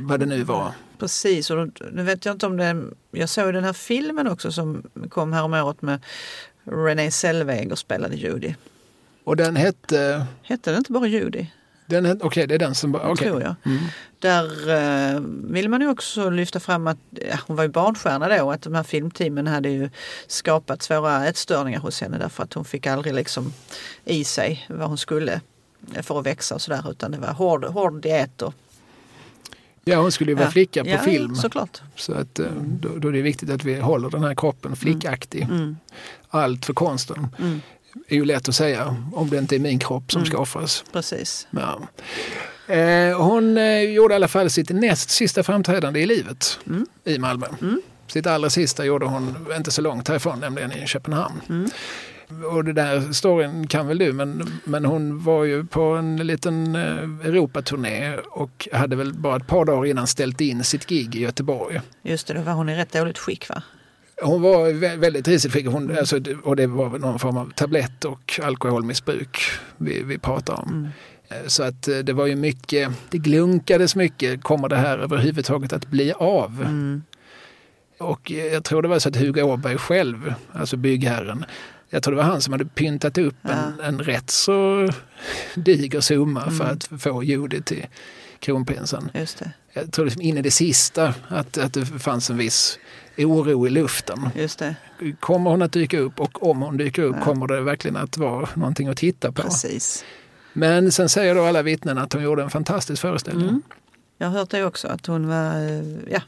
vad 0.00 0.20
det 0.20 0.26
nu 0.26 0.42
var. 0.42 0.72
Precis, 0.98 1.50
och 1.50 1.68
nu 1.92 2.02
vet 2.02 2.24
jag 2.24 2.34
inte 2.34 2.46
om 2.46 2.56
det... 2.56 2.84
Jag 3.10 3.28
såg 3.28 3.54
den 3.54 3.64
här 3.64 3.72
filmen 3.72 4.26
också 4.26 4.52
som 4.52 4.82
kom 5.10 5.32
häromåret 5.32 5.82
med 5.82 6.00
Renée 6.64 7.10
Zellweger 7.10 7.74
spelade 7.74 8.16
Judy. 8.16 8.54
Och 9.24 9.36
den 9.36 9.56
hette, 9.56 10.26
Hette 10.42 10.70
den 10.70 10.78
inte 10.78 10.92
bara 10.92 11.06
Judy? 11.06 11.46
okej 12.20 12.46
det 12.46 12.54
är 12.54 12.58
den 12.58 12.74
som, 12.74 12.94
okej. 12.94 13.28
Tror 13.28 13.42
jag. 13.42 13.54
Mm. 13.64 13.78
Där 14.18 14.70
eh, 15.14 15.20
vill 15.44 15.68
man 15.68 15.80
ju 15.80 15.88
också 15.88 16.30
lyfta 16.30 16.60
fram 16.60 16.86
att 16.86 16.98
ja, 17.10 17.38
hon 17.46 17.56
var 17.56 17.64
ju 17.64 17.70
barnstjärna 17.70 18.28
då 18.28 18.44
och 18.44 18.54
att 18.54 18.62
de 18.62 18.74
här 18.74 18.82
filmteamen 18.82 19.46
hade 19.46 19.68
ju 19.68 19.90
skapat 20.26 20.82
svåra 20.82 21.26
ätstörningar 21.26 21.80
hos 21.80 22.00
henne 22.00 22.18
därför 22.18 22.42
att 22.42 22.54
hon 22.54 22.64
fick 22.64 22.86
aldrig 22.86 23.14
liksom 23.14 23.52
i 24.04 24.24
sig 24.24 24.66
vad 24.68 24.88
hon 24.88 24.98
skulle 24.98 25.40
för 26.02 26.18
att 26.18 26.26
växa 26.26 26.54
och 26.54 26.62
sådär 26.62 26.90
utan 26.90 27.10
det 27.10 27.18
var 27.18 27.32
hård, 27.32 27.64
hård 27.64 28.02
diet. 28.02 28.42
Och, 28.42 28.54
Ja, 29.84 30.00
hon 30.00 30.12
skulle 30.12 30.30
ju 30.30 30.34
vara 30.34 30.46
ja. 30.46 30.50
flicka 30.50 30.84
på 30.84 30.90
ja, 30.90 30.98
film. 30.98 31.34
såklart. 31.34 31.82
Så 31.96 32.12
att, 32.14 32.38
eh, 32.38 32.46
då, 32.80 32.88
då 32.96 33.08
är 33.08 33.12
det 33.12 33.22
viktigt 33.22 33.50
att 33.50 33.64
vi 33.64 33.80
håller 33.80 34.10
den 34.10 34.24
här 34.24 34.34
kroppen 34.34 34.76
flickaktig. 34.76 35.42
Mm. 35.42 35.76
Allt 36.28 36.66
för 36.66 36.74
konsten. 36.74 37.26
Mm. 37.38 37.60
Är 38.08 38.14
ju 38.16 38.24
lätt 38.24 38.48
att 38.48 38.54
säga 38.54 38.96
om 39.12 39.30
det 39.30 39.38
inte 39.38 39.56
är 39.56 39.60
min 39.60 39.78
kropp 39.78 40.12
som 40.12 40.18
Mm. 40.20 40.26
ska 40.30 40.38
offras. 40.38 40.84
Precis. 40.92 41.46
Ja. 41.50 41.80
Eh, 42.74 43.20
hon 43.22 43.58
eh, 43.58 43.80
gjorde 43.80 44.14
i 44.14 44.16
alla 44.16 44.28
fall 44.28 44.50
sitt 44.50 44.70
näst 44.70 45.10
sista 45.10 45.42
framträdande 45.42 46.00
i 46.00 46.06
livet 46.06 46.58
Mm. 46.66 46.86
i 47.04 47.18
Malmö. 47.18 47.46
Mm. 47.62 47.82
Sitt 48.06 48.26
allra 48.26 48.50
sista 48.50 48.84
gjorde 48.84 49.06
hon 49.06 49.46
inte 49.56 49.70
så 49.70 49.82
långt 49.82 50.08
härifrån, 50.08 50.40
nämligen 50.40 50.72
i 50.72 50.86
Köpenhamn. 50.86 51.40
Mm. 51.48 51.70
Och 52.52 52.64
det 52.64 52.72
där 52.72 53.12
storyn 53.12 53.66
kan 53.66 53.86
väl 53.86 53.98
du, 53.98 54.12
men, 54.12 54.60
men 54.64 54.84
hon 54.84 55.24
var 55.24 55.44
ju 55.44 55.64
på 55.64 55.82
en 55.82 56.16
liten 56.16 56.76
eh, 56.76 57.26
Europaturné 57.28 58.16
och 58.30 58.68
hade 58.72 58.96
väl 58.96 59.12
bara 59.14 59.36
ett 59.36 59.46
par 59.46 59.64
dagar 59.64 59.86
innan 59.86 60.06
ställt 60.06 60.40
in 60.40 60.64
sitt 60.64 60.86
gig 60.86 61.14
i 61.16 61.20
Göteborg. 61.20 61.80
Just 62.02 62.26
det, 62.26 62.34
då 62.34 62.40
var 62.40 62.52
hon 62.52 62.68
i 62.68 62.76
rätt 62.76 62.92
dåligt 62.92 63.18
skick 63.18 63.48
va? 63.48 63.62
Hon 64.22 64.42
var 64.42 64.68
vä- 64.70 64.96
väldigt 64.96 65.28
risigt 65.28 65.52
skick, 65.54 65.66
hon, 65.66 65.98
alltså, 65.98 66.20
och 66.44 66.56
det 66.56 66.66
var 66.66 66.98
någon 66.98 67.18
form 67.18 67.36
av 67.36 67.52
tablett 67.54 68.04
och 68.04 68.40
alkoholmissbruk 68.42 69.38
vi, 69.76 70.02
vi 70.02 70.18
pratar 70.18 70.54
om. 70.54 70.88
Eh, 71.28 71.36
Så 71.46 71.62
att 71.62 71.88
eh, 71.88 71.98
det 71.98 72.12
var 72.12 72.26
ju 72.26 72.36
mycket, 72.36 72.90
det 73.10 73.18
glunkades 73.18 73.96
mycket, 73.96 74.42
kommer 74.42 74.68
det 74.68 74.76
här 74.76 74.98
överhuvudtaget 74.98 75.72
att 75.72 75.86
bli 75.86 76.12
av? 76.12 76.60
Mm. 76.62 77.02
Och 77.98 78.32
eh, 78.32 78.46
jag 78.46 78.64
tror 78.64 78.82
det 78.82 78.88
var 78.88 78.98
så 78.98 79.08
att 79.08 79.16
Hugo 79.16 79.42
Åberg 79.42 79.78
själv, 79.78 80.34
alltså 80.52 80.76
byggherren, 80.76 81.44
jag 81.90 82.02
tror 82.02 82.12
det 82.14 82.16
var 82.22 82.24
han 82.30 82.40
som 82.40 82.52
hade 82.52 82.64
pyntat 82.64 83.18
upp 83.18 83.36
en, 83.42 83.80
en 83.80 83.98
rätt 83.98 84.30
så 84.30 84.88
diger 85.54 86.00
summa 86.00 86.50
för 86.50 86.64
att 86.64 86.90
få 87.02 87.22
Judy 87.24 87.60
till 87.60 87.86
kronprinsen. 88.38 89.10
Just 89.14 89.38
det, 89.38 89.52
Jag 89.72 89.92
tror 89.92 90.04
liksom 90.04 90.22
in 90.22 90.38
i 90.38 90.42
det 90.42 90.50
sista 90.50 91.14
att, 91.28 91.58
att 91.58 91.72
det 91.74 91.86
fanns 91.86 92.30
en 92.30 92.36
viss 92.36 92.78
oro 93.18 93.66
i 93.66 93.70
luften. 93.70 94.28
just 94.34 94.58
det. 94.58 94.74
Kommer 95.20 95.50
hon 95.50 95.62
att 95.62 95.72
dyka 95.72 95.98
upp 95.98 96.20
och 96.20 96.48
om 96.50 96.62
hon 96.62 96.76
dyker 96.76 97.02
upp 97.02 97.20
kommer 97.20 97.46
det 97.46 97.60
verkligen 97.60 97.96
att 97.96 98.16
vara 98.16 98.48
någonting 98.54 98.88
att 98.88 98.96
titta 98.96 99.32
på. 99.32 99.42
Precis. 99.42 100.04
Men 100.52 100.92
sen 100.92 101.08
säger 101.08 101.34
då 101.34 101.44
alla 101.44 101.62
vittnen 101.62 101.98
att 101.98 102.12
hon 102.12 102.22
gjorde 102.22 102.42
en 102.42 102.50
fantastisk 102.50 103.02
föreställning. 103.02 103.48
Mm. 103.48 103.62
Jag 104.18 104.26
har 104.26 104.38
hört 104.38 104.50
det 104.50 104.64
också, 104.64 104.88
att 104.88 105.06
hon 105.06 105.28
var, 105.28 105.54
eh, 105.54 105.82
ja, 106.10 106.22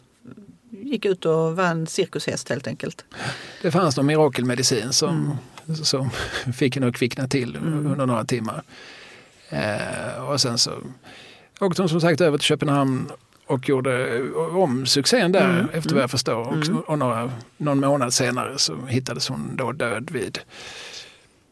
gick 0.71 1.05
ut 1.05 1.25
och 1.25 1.57
var 1.57 1.65
en 1.65 1.87
cirkushäst 1.87 2.49
helt 2.49 2.67
enkelt. 2.67 3.05
Det 3.63 3.71
fanns 3.71 3.97
någon 3.97 4.07
mirakelmedicin 4.07 4.93
som, 4.93 5.39
som 5.83 6.11
fick 6.55 6.75
henne 6.75 6.87
att 6.87 6.97
kvickna 6.97 7.29
till 7.29 7.57
under 7.57 8.07
några 8.07 8.25
timmar. 8.25 8.63
Eh, 9.49 10.29
och 10.29 10.41
sen 10.41 10.59
så 10.59 10.71
åkte 11.61 11.83
hon 11.83 11.89
som 11.89 12.01
sagt 12.01 12.21
över 12.21 12.39
till 12.39 12.45
Köpenhamn 12.45 13.11
och 13.47 13.69
gjorde 13.69 14.23
om 14.37 14.87
succén 14.87 15.33
där 15.33 15.67
efter 15.73 15.95
vad 15.95 16.03
jag 16.03 16.11
förstår. 16.11 16.41
Och, 16.41 16.89
och 16.91 16.99
några, 16.99 17.31
någon 17.57 17.81
månad 17.81 18.15
senare 18.15 18.59
så 18.59 18.77
hittades 18.87 19.29
hon 19.29 19.57
då 19.57 19.73
död 19.73 20.11
vid 20.11 20.39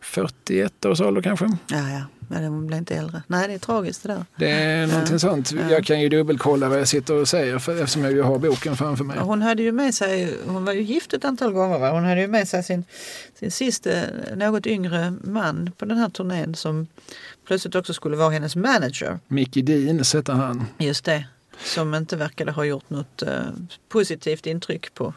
41 0.00 0.84
års 0.84 1.00
ålder 1.00 1.22
kanske. 1.22 1.44
Ja, 1.66 1.90
ja, 1.90 2.02
men 2.28 2.44
hon 2.44 2.66
blev 2.66 2.78
inte 2.78 2.94
äldre. 2.94 3.22
Nej, 3.26 3.48
det 3.48 3.54
är 3.54 3.58
tragiskt 3.58 4.02
det 4.02 4.08
där. 4.08 4.24
Det 4.36 4.50
är 4.50 4.86
någonting 4.86 5.18
sånt. 5.18 5.52
Jag 5.70 5.84
kan 5.84 6.00
ju 6.00 6.08
dubbelkolla 6.08 6.68
vad 6.68 6.80
jag 6.80 6.88
sitter 6.88 7.14
och 7.14 7.28
säger 7.28 7.58
för, 7.58 7.82
eftersom 7.82 8.04
jag 8.04 8.12
ju 8.12 8.22
har 8.22 8.38
boken 8.38 8.76
framför 8.76 9.04
mig. 9.04 9.16
Ja, 9.16 9.22
Hon 9.22 9.42
hade 9.42 9.62
ju 9.62 9.72
med 9.72 9.94
sig, 9.94 10.36
hon 10.46 10.64
var 10.64 10.72
ju 10.72 10.82
gift 10.82 11.12
ett 11.12 11.24
antal 11.24 11.52
gånger 11.52 11.78
va? 11.78 11.90
Hon 11.90 12.04
hade 12.04 12.20
ju 12.20 12.26
med 12.26 12.48
sig 12.48 12.62
sin, 12.62 12.84
sin 13.38 13.50
sista 13.50 13.90
något 14.36 14.66
yngre 14.66 15.14
man 15.24 15.70
på 15.78 15.84
den 15.84 15.98
här 15.98 16.08
turnén 16.08 16.54
som 16.54 16.86
plötsligt 17.46 17.74
också 17.74 17.94
skulle 17.94 18.16
vara 18.16 18.30
hennes 18.30 18.56
manager. 18.56 19.18
Mickey 19.28 19.62
Dean 19.62 19.98
heter 19.98 20.32
han. 20.32 20.66
Just 20.78 21.04
det. 21.04 21.24
Som 21.64 21.94
inte 21.94 22.16
verkade 22.16 22.52
ha 22.52 22.64
gjort 22.64 22.90
något 22.90 23.22
eh, 23.22 23.40
positivt 23.88 24.46
intryck 24.46 24.94
på 24.94 25.14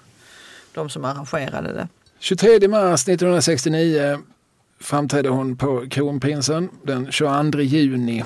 de 0.74 0.90
som 0.90 1.06
arrangerade 1.06 1.74
det. 1.74 1.88
23 2.20 2.68
mars 2.68 3.08
1969 3.08 4.20
framträdde 4.80 5.30
hon 5.30 5.58
på 5.58 5.90
Kronprinsen. 5.90 6.70
Den 6.84 7.12
22 7.12 7.60
juni 7.60 8.24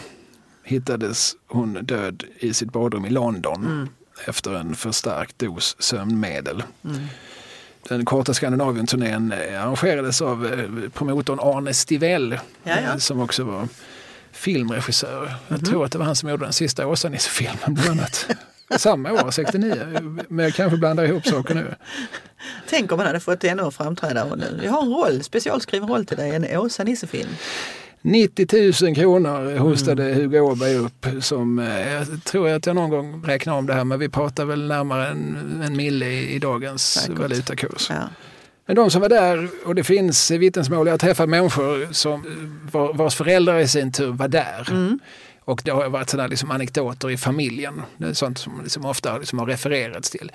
hittades 0.64 1.36
hon 1.48 1.74
död 1.74 2.24
i 2.40 2.54
sitt 2.54 2.72
badrum 2.72 3.06
i 3.06 3.10
London 3.10 3.90
efter 4.28 4.54
en 4.54 4.76
förstärkt 4.76 5.40
dos 5.40 5.76
sömnmedel. 5.80 6.64
Den 7.90 8.06
korta 8.06 8.34
Skandinavien-turnén 8.34 9.32
arrangerades 9.32 10.22
av 10.22 10.46
eh, 10.46 10.90
promotorn 10.90 11.40
Arne 11.42 11.74
Stivell 11.74 12.32
Ja, 12.32 12.40
ja. 12.64 12.76
eh, 12.82 12.98
som 12.98 13.20
också 13.20 13.44
var 13.44 13.68
filmregissör. 14.32 15.34
Jag 15.48 15.66
tror 15.66 15.86
att 15.86 15.92
det 15.92 15.98
var 15.98 16.06
han 16.06 16.16
som 16.16 16.30
gjorde 16.30 16.46
den 16.46 16.54
sista 16.54 16.88
Åsa-Nisse-filmen 16.88 17.74
bland 17.74 17.90
annat. 17.90 18.28
Samma 18.78 19.12
år, 19.12 19.32
69. 19.32 19.76
Men 20.30 20.46
jag 20.46 20.54
kanske 20.54 20.78
blandar 20.78 21.04
ihop 21.04 21.26
saker 21.26 21.56
nu. 21.56 21.76
Tänk 22.70 22.92
om 22.92 22.98
man 22.98 23.08
hade 23.08 23.20
fått 23.20 23.44
henne 23.44 23.64
att 23.64 23.76
framträda 23.76 24.24
och 24.26 24.38
nu. 24.38 24.62
Jag 24.64 24.72
har 24.72 24.82
en 24.82 24.90
roll, 24.90 25.24
specialskriven 25.24 25.90
roll 25.90 26.06
till 26.06 26.18
dig, 26.18 26.36
en 26.36 26.58
Åsa-Nisse-film. 26.60 27.30
90 28.02 28.86
000 28.86 28.96
kronor 28.96 29.58
hostade 29.58 30.04
Hugo 30.04 30.40
Åberg 30.40 30.76
upp 30.76 31.06
som, 31.22 31.60
eh, 31.60 31.94
jag 31.94 32.24
tror 32.24 32.50
att 32.50 32.66
jag 32.66 32.76
någon 32.76 32.90
gång 32.90 33.24
räknar 33.26 33.54
om 33.54 33.66
det 33.66 33.74
här, 33.74 33.84
men 33.84 34.00
vi 34.00 34.10
pratar 34.10 34.46
väl 34.46 34.68
närmare 34.68 35.08
en, 35.08 35.62
en 35.66 35.78
mille 35.78 36.06
i, 36.06 36.36
i 36.36 36.40
dagens 36.40 36.94
Säkert. 36.94 37.20
valutakurs. 37.20 37.88
Ja. 37.90 38.10
Men 38.70 38.76
de 38.76 38.92
som 38.92 39.02
var 39.02 39.10
där, 39.10 39.50
och 39.66 39.76
det 39.76 39.84
finns 39.84 40.32
vittnesmål, 40.32 40.88
jag 40.88 40.94
har 40.94 40.98
träffat 40.98 41.30
människor 41.30 41.88
som, 41.92 42.26
var, 42.72 42.94
vars 42.94 43.16
föräldrar 43.16 43.60
i 43.60 43.68
sin 43.68 43.92
tur 43.92 44.12
var 44.12 44.28
där. 44.28 44.68
Och 45.40 45.62
det 45.66 45.72
har 45.72 45.90
varit 45.90 46.10
sådana 46.10 46.28
liksom 46.28 46.52
anekdoter 46.52 47.10
i 47.10 47.18
familjen, 47.18 47.82
sånt 48.14 48.38
som 48.38 48.62
liksom 48.64 48.86
ofta 48.86 49.18
liksom 49.18 49.40
har 49.40 49.46
refererats 49.46 50.10
till. 50.10 50.32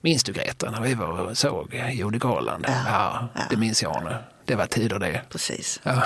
Minns 0.00 0.24
du 0.24 0.32
Greta 0.32 0.70
när 0.70 0.80
vi 0.80 0.94
var 0.94 1.20
och 1.20 1.38
såg 1.38 1.82
Judy 1.92 2.18
Garland? 2.18 2.64
Ja, 2.68 3.28
det 3.50 3.56
minns 3.56 3.82
jag 3.82 3.96
Arne. 3.96 4.18
Det 4.44 4.54
var 4.54 4.66
tider 4.66 4.98
det. 4.98 5.22
Precis. 5.30 5.80
Ja. 5.82 6.02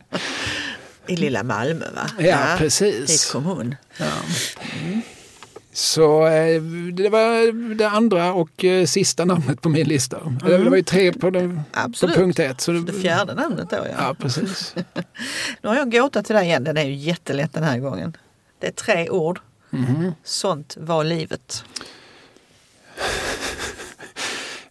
I 1.06 1.16
lilla 1.16 1.42
Malmö 1.42 1.86
va? 1.94 2.24
Ja, 2.24 2.54
precis. 2.58 3.10
Hit 3.10 3.32
kom 3.32 3.44
hon. 3.44 3.74
Ja. 3.96 4.06
Så 5.80 6.26
eh, 6.26 6.62
det 6.92 7.08
var 7.08 7.52
det 7.74 7.88
andra 7.88 8.32
och 8.32 8.64
eh, 8.64 8.86
sista 8.86 9.24
namnet 9.24 9.60
på 9.60 9.68
min 9.68 9.88
lista. 9.88 10.18
Det 10.46 10.58
var 10.58 10.76
ju 10.76 10.82
tre 10.82 11.12
på, 11.12 11.30
den, 11.30 11.60
på 12.00 12.08
punkt 12.08 12.38
ett. 12.38 12.60
Så 12.60 12.72
Det 12.72 12.92
fjärde 12.92 13.34
namnet 13.34 13.70
då 13.70 13.76
ja. 13.76 13.94
Ja, 13.98 14.14
precis. 14.18 14.74
Nu 15.62 15.68
har 15.68 15.76
jag 15.76 15.82
en 15.82 15.90
gåta 15.90 16.22
till 16.22 16.34
dig 16.34 16.44
igen. 16.44 16.64
Den 16.64 16.76
är 16.76 16.84
ju 16.84 16.94
jättelätt 16.94 17.52
den 17.52 17.62
här 17.62 17.78
gången. 17.78 18.16
Det 18.58 18.66
är 18.66 18.72
tre 18.72 19.10
ord. 19.10 19.40
Mhm. 19.70 20.12
Sånt 20.24 20.76
var 20.80 21.04
livet. 21.04 21.64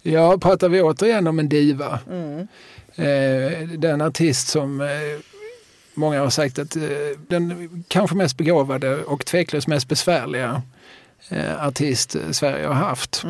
Ja, 0.02 0.38
pratar 0.38 0.70
vi 0.70 0.82
återigen 0.82 1.28
om 1.28 1.40
en 1.40 1.50
diva. 1.50 2.00
Eh, 2.96 3.68
den 3.78 4.02
artist 4.02 4.48
som 4.48 4.82
eh, 4.82 4.88
många 5.94 6.20
har 6.20 6.30
sagt 6.30 6.60
att 6.60 6.76
eh, 6.76 6.82
den 7.28 7.70
kanske 7.88 8.16
mest 8.16 8.38
begåvade 8.38 9.04
och 9.04 9.26
tveklöst 9.26 9.68
mest 9.68 9.88
besvärliga 9.88 10.62
artist 11.38 12.16
eh, 12.16 12.32
Sverige 12.32 12.68
har 12.68 12.74
haft. 12.74 13.26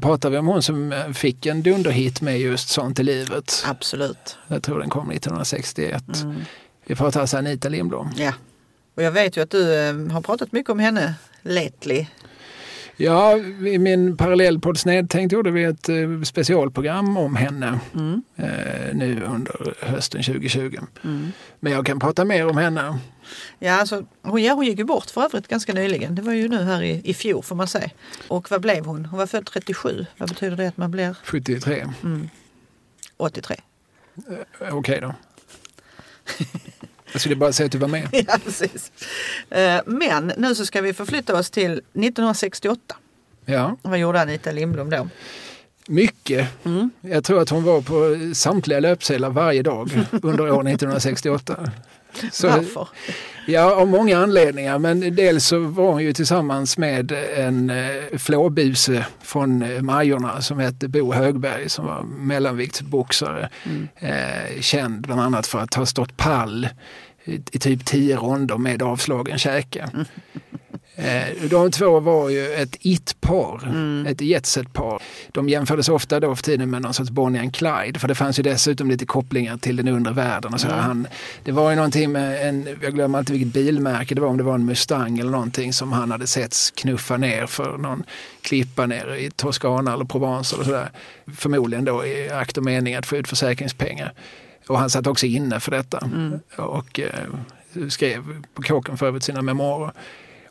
Pratar 0.00 0.30
vi 0.30 0.38
om 0.38 0.46
hon 0.46 0.62
som 0.62 0.92
eh, 0.92 1.12
fick 1.12 1.46
en 1.46 1.62
dunderhit 1.62 2.20
med 2.20 2.40
just 2.40 2.68
Sånt 2.68 3.00
i 3.00 3.02
livet. 3.02 3.64
Absolut. 3.66 4.36
Jag 4.48 4.62
tror 4.62 4.78
den 4.78 4.90
kom 4.90 5.10
1961. 5.10 6.04
Vi 6.86 6.94
pratar 6.94 7.20
alltså 7.20 7.36
Anita 7.36 7.68
Lindblom. 7.68 8.10
Ja. 8.16 8.32
Och 8.94 9.02
jag 9.02 9.12
vet 9.12 9.36
ju 9.36 9.40
att 9.42 9.50
du 9.50 9.74
eh, 9.74 9.94
har 10.12 10.20
pratat 10.20 10.52
mycket 10.52 10.70
om 10.70 10.78
henne 10.78 11.14
lately. 11.42 12.06
Ja, 12.96 13.36
i 13.66 13.78
min 13.78 14.16
parallellpodd 14.16 14.78
Snedtänkt 14.78 15.32
gjorde 15.32 15.50
vi 15.50 15.64
ett 15.64 15.88
eh, 15.88 16.22
specialprogram 16.24 17.16
om 17.16 17.36
henne 17.36 17.80
eh, 18.36 18.94
nu 18.94 19.22
under 19.24 19.74
hösten 19.80 20.22
2020. 20.22 20.78
Men 21.60 21.72
jag 21.72 21.86
kan 21.86 21.98
prata 22.00 22.24
mer 22.24 22.46
om 22.46 22.56
henne. 22.56 22.98
Ja, 23.58 23.72
alltså, 23.72 24.04
hon, 24.22 24.42
ja, 24.42 24.54
hon 24.54 24.66
gick 24.66 24.78
ju 24.78 24.84
bort 24.84 25.10
för 25.10 25.22
övrigt 25.22 25.48
ganska 25.48 25.72
nyligen. 25.72 26.14
Det 26.14 26.22
var 26.22 26.32
ju 26.32 26.48
nu 26.48 26.62
här 26.62 26.82
i, 26.82 27.00
i 27.04 27.14
fjol 27.14 27.42
får 27.42 27.56
man 27.56 27.68
säga. 27.68 27.90
Och 28.28 28.50
vad 28.50 28.60
blev 28.60 28.84
hon? 28.84 29.04
Hon 29.04 29.18
var 29.18 29.26
född 29.26 29.46
37. 29.46 30.06
Vad 30.18 30.28
betyder 30.28 30.56
det 30.56 30.68
att 30.68 30.76
man 30.76 30.90
blir 30.90 31.16
73. 31.24 31.86
83? 33.16 33.56
Okej 34.70 35.00
då. 35.00 35.14
Jag 37.12 37.20
skulle 37.20 37.36
bara 37.36 37.52
säga 37.52 37.66
att 37.66 37.72
du 37.72 37.78
var 37.78 37.88
med. 37.88 38.08
ja, 38.28 38.38
precis. 38.44 38.92
Eh, 39.50 39.80
Men 39.86 40.32
nu 40.36 40.54
så 40.54 40.66
ska 40.66 40.80
vi 40.80 40.92
förflytta 40.92 41.38
oss 41.38 41.50
till 41.50 41.72
1968. 41.72 42.96
Ja, 43.44 43.76
Vad 43.82 43.98
gjorde 43.98 44.20
Anita 44.20 44.52
Lindblom 44.52 44.90
då? 44.90 45.08
mycket. 45.86 46.48
Jag 47.00 47.24
tror 47.24 47.42
att 47.42 47.48
hon 47.50 47.64
var 47.64 47.80
på 47.80 48.18
samtliga 48.34 48.80
löpsedlar 48.80 49.30
varje 49.30 49.62
dag 49.62 49.90
under 50.22 50.44
år 50.50 50.68
1968. 50.68 51.70
Så, 52.32 52.48
Varför? 52.48 52.88
Ja, 53.46 53.74
av 53.74 53.88
många 53.88 54.18
anledningar. 54.18 54.78
Men 54.78 55.16
dels 55.16 55.46
så 55.46 55.58
var 55.58 55.92
hon 55.92 56.02
ju 56.02 56.12
tillsammans 56.12 56.78
med 56.78 57.12
en 57.36 57.70
eh, 57.70 58.18
flåbuse 58.18 59.06
från 59.22 59.62
eh, 59.62 59.82
Majorna 59.82 60.40
som 60.40 60.58
hette 60.58 60.88
Bo 60.88 61.12
Högberg 61.12 61.68
som 61.68 61.86
var 61.86 62.02
mellanviktsboxare. 62.02 63.48
Eh, 63.96 64.60
känd 64.60 65.00
bland 65.00 65.20
annat 65.20 65.46
för 65.46 65.58
att 65.58 65.74
ha 65.74 65.86
stått 65.86 66.16
pall 66.16 66.68
i, 67.24 67.34
i 67.34 67.58
typ 67.58 67.84
tio 67.84 68.16
ronder 68.16 68.58
med 68.58 68.82
avslagen 68.82 69.38
käke. 69.38 69.88
Eh, 69.94 70.51
De 71.50 71.70
två 71.70 72.00
var 72.00 72.28
ju 72.28 72.52
ett 72.52 72.76
it-par, 72.80 73.60
Mm. 73.66 74.06
ett 74.06 74.20
jetset-par. 74.20 75.02
De 75.32 75.48
jämfördes 75.48 75.88
ofta 75.88 76.20
då 76.20 76.36
för 76.36 76.42
tiden 76.42 76.70
med 76.70 76.82
någon 76.82 76.94
sorts 76.94 77.10
Bonnie 77.10 77.38
and 77.40 77.54
Clyde 77.54 77.98
för 77.98 78.08
det 78.08 78.14
fanns 78.14 78.38
ju 78.38 78.42
dessutom 78.42 78.88
lite 78.90 79.06
kopplingar 79.06 79.56
till 79.56 79.76
den 79.76 79.88
undre 79.88 80.12
världen. 80.12 80.54
Och 80.54 80.60
så. 80.60 80.66
Mm. 80.68 80.78
Han, 80.78 81.06
det 81.44 81.52
var 81.52 81.70
ju 81.70 81.76
någonting 81.76 82.12
med 82.12 82.48
en, 82.48 82.68
jag 82.82 82.94
glömmer 82.94 83.18
inte 83.18 83.32
vilket 83.32 83.52
bilmärke 83.54 84.14
det 84.14 84.20
var, 84.20 84.28
om 84.28 84.36
det 84.36 84.42
var 84.42 84.54
en 84.54 84.64
Mustang 84.64 85.18
eller 85.18 85.30
någonting 85.30 85.72
som 85.72 85.92
han 85.92 86.10
hade 86.10 86.26
setts 86.26 86.70
knuffa 86.70 87.16
ner 87.16 87.46
för 87.46 87.78
någon 87.78 88.02
klippa 88.42 88.86
ner 88.86 89.14
i 89.14 89.30
Toscana 89.30 89.92
eller 89.92 90.04
Provence 90.04 90.54
eller 90.54 90.64
sådär. 90.64 90.90
Förmodligen 91.36 91.84
då 91.84 92.06
i 92.06 92.30
akt 92.30 92.56
och 92.58 92.64
mening 92.64 92.94
att 92.94 93.06
få 93.06 93.16
ut 93.16 93.28
försäkringspengar. 93.28 94.12
Och 94.68 94.78
han 94.78 94.90
satt 94.90 95.06
också 95.06 95.26
inne 95.26 95.60
för 95.60 95.70
detta 95.70 95.98
Mm. 95.98 96.40
och 96.56 97.00
eh, 97.00 97.88
skrev 97.88 98.22
på 98.54 98.62
kåken 98.62 98.96
för 98.96 99.06
övrigt 99.06 99.22
sina 99.24 99.42
memoarer. 99.42 99.92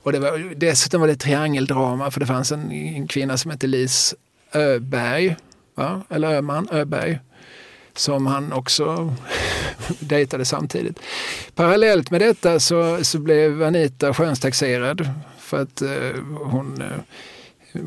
Och 0.03 0.11
det 0.11 0.19
var, 0.19 0.53
dessutom 0.55 1.01
var 1.01 1.07
det 1.07 1.15
triangeldrama 1.15 2.11
för 2.11 2.19
det 2.19 2.25
fanns 2.25 2.51
en, 2.51 2.71
en 2.71 3.07
kvinna 3.07 3.37
som 3.37 3.51
hette 3.51 3.67
Lis 3.67 4.15
Öberg, 4.53 5.35
va? 5.75 6.01
eller 6.09 6.35
Öman, 6.35 6.67
Öberg, 6.71 7.19
som 7.95 8.27
han 8.27 8.53
också 8.53 9.15
dejtade 9.99 10.45
samtidigt. 10.45 10.99
Parallellt 11.55 12.11
med 12.11 12.21
detta 12.21 12.59
så, 12.59 13.03
så 13.03 13.19
blev 13.19 13.63
Anita 13.63 14.13
skönstaxerad 14.13 15.09
för 15.39 15.61
att 15.61 15.81
eh, 15.81 16.21
hon, 16.43 16.81
eh, 16.81 16.87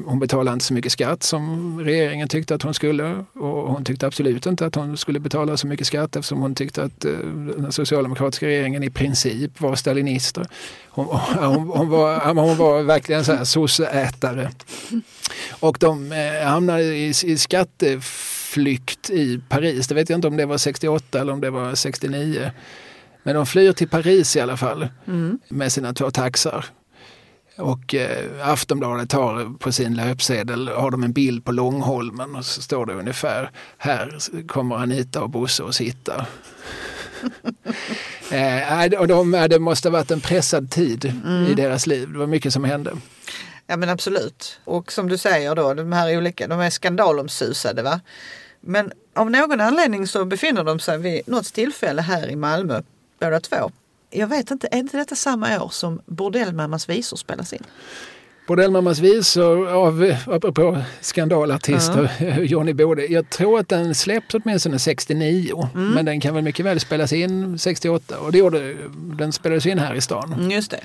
hon 0.06 0.18
betalade 0.20 0.54
inte 0.54 0.64
så 0.64 0.74
mycket 0.74 0.92
skatt 0.92 1.22
som 1.22 1.80
regeringen 1.80 2.28
tyckte 2.28 2.54
att 2.54 2.62
hon 2.62 2.74
skulle 2.74 3.24
och 3.34 3.72
hon 3.72 3.84
tyckte 3.84 4.06
absolut 4.06 4.46
inte 4.46 4.66
att 4.66 4.74
hon 4.74 4.96
skulle 4.96 5.20
betala 5.20 5.56
så 5.56 5.66
mycket 5.66 5.86
skatt 5.86 6.16
eftersom 6.16 6.40
hon 6.40 6.54
tyckte 6.54 6.82
att 6.82 7.04
eh, 7.04 7.12
den 7.56 7.72
socialdemokratiska 7.72 8.46
regeringen 8.46 8.82
i 8.82 8.90
princip 8.90 9.60
var 9.60 9.74
stalinister. 9.76 10.46
Hon, 10.88 11.06
hon, 11.38 11.68
hon, 11.68 11.88
var, 11.88 12.34
hon 12.34 12.56
var 12.56 12.82
verkligen 12.82 13.24
så 13.24 13.32
här 13.32 13.44
sosseätare. 13.44 14.50
Och 15.60 15.76
de 15.80 16.12
eh, 16.12 16.46
hamnade 16.48 16.82
i, 16.82 17.08
i 17.24 17.38
skatteflykt 17.38 19.10
i 19.10 19.40
Paris. 19.48 19.86
Det 19.88 19.94
vet 19.94 20.08
jag 20.10 20.16
inte 20.16 20.28
om 20.28 20.36
det 20.36 20.46
var 20.46 20.58
68 20.58 21.20
eller 21.20 21.32
om 21.32 21.40
det 21.40 21.50
var 21.50 21.74
69. 21.74 22.50
Men 23.22 23.34
de 23.34 23.46
flyr 23.46 23.72
till 23.72 23.88
Paris 23.88 24.36
i 24.36 24.40
alla 24.40 24.56
fall 24.56 24.88
Mm. 25.06 25.38
med 25.48 25.72
sina 25.72 25.92
två 25.94 26.10
taxar. 26.10 26.64
Och 27.56 27.94
eh, 27.94 28.48
Aftonbladet 28.48 29.12
har 29.12 29.58
på 29.58 29.72
sin 29.72 29.94
löpsedel 29.94 30.68
har 30.68 30.90
de 30.90 31.04
en 31.04 31.12
bild 31.12 31.44
på 31.44 31.52
Långholmen 31.52 32.36
och 32.36 32.44
så 32.44 32.62
står 32.62 32.86
det 32.86 32.94
ungefär 32.94 33.50
här 33.78 34.18
kommer 34.46 34.76
Anita 34.76 35.22
och 35.22 35.30
Bosse 35.30 35.64
att 35.64 35.74
sitta. 35.74 36.26
eh, 38.30 39.00
och 39.00 39.08
de, 39.08 39.46
det 39.50 39.58
måste 39.58 39.88
ha 39.88 39.92
varit 39.92 40.10
en 40.10 40.20
pressad 40.20 40.70
tid 40.70 41.04
i 41.50 41.54
deras 41.54 41.86
liv. 41.86 42.12
Det 42.12 42.18
var 42.18 42.26
mycket 42.26 42.52
som 42.52 42.64
hände. 42.64 42.92
Ja 43.66 43.76
men 43.76 43.88
absolut. 43.88 44.60
Och 44.64 44.92
som 44.92 45.08
du 45.08 45.18
säger 45.18 45.54
då, 45.54 45.74
de 45.74 45.92
här 45.92 46.16
olika, 46.16 46.46
de 46.46 46.60
är 46.60 46.70
skandalomsusade 46.70 47.82
va. 47.82 48.00
Men 48.60 48.92
av 49.14 49.30
någon 49.30 49.60
anledning 49.60 50.06
så 50.06 50.24
befinner 50.24 50.64
de 50.64 50.78
sig 50.78 50.98
vid 50.98 51.28
något 51.28 51.54
tillfälle 51.54 52.02
här 52.02 52.30
i 52.30 52.36
Malmö, 52.36 52.82
båda 53.20 53.40
två. 53.40 53.70
Jag 54.14 54.26
vet 54.26 54.50
inte, 54.50 54.68
är 54.70 54.78
inte 54.78 54.96
detta 54.96 55.14
samma 55.14 55.62
år 55.62 55.68
som 55.68 56.00
Bordellmammas 56.06 56.88
visor 56.88 57.16
spelas 57.16 57.52
in? 57.52 57.62
Bordellmammas 58.46 58.98
visor 58.98 59.68
av, 59.68 60.14
apropå 60.26 60.82
skandalartister, 61.00 62.10
Johnny 62.42 62.72
Bode. 62.72 63.06
Jag 63.06 63.30
tror 63.30 63.58
att 63.60 63.68
den 63.68 63.94
släpps 63.94 64.34
åtminstone 64.34 64.78
69 64.78 65.68
men 65.74 66.04
den 66.04 66.20
kan 66.20 66.34
väl 66.34 66.44
mycket 66.44 66.66
väl 66.66 66.80
spelas 66.80 67.12
in 67.12 67.58
68 67.58 68.18
och 68.18 68.32
det 68.32 68.38
gjorde, 68.38 68.76
den 68.94 69.32
spelades 69.32 69.66
in 69.66 69.78
här 69.78 69.94
i 69.94 70.00
stan. 70.00 70.32
Mm, 70.32 70.50
Just 70.50 70.70
det. 70.70 70.80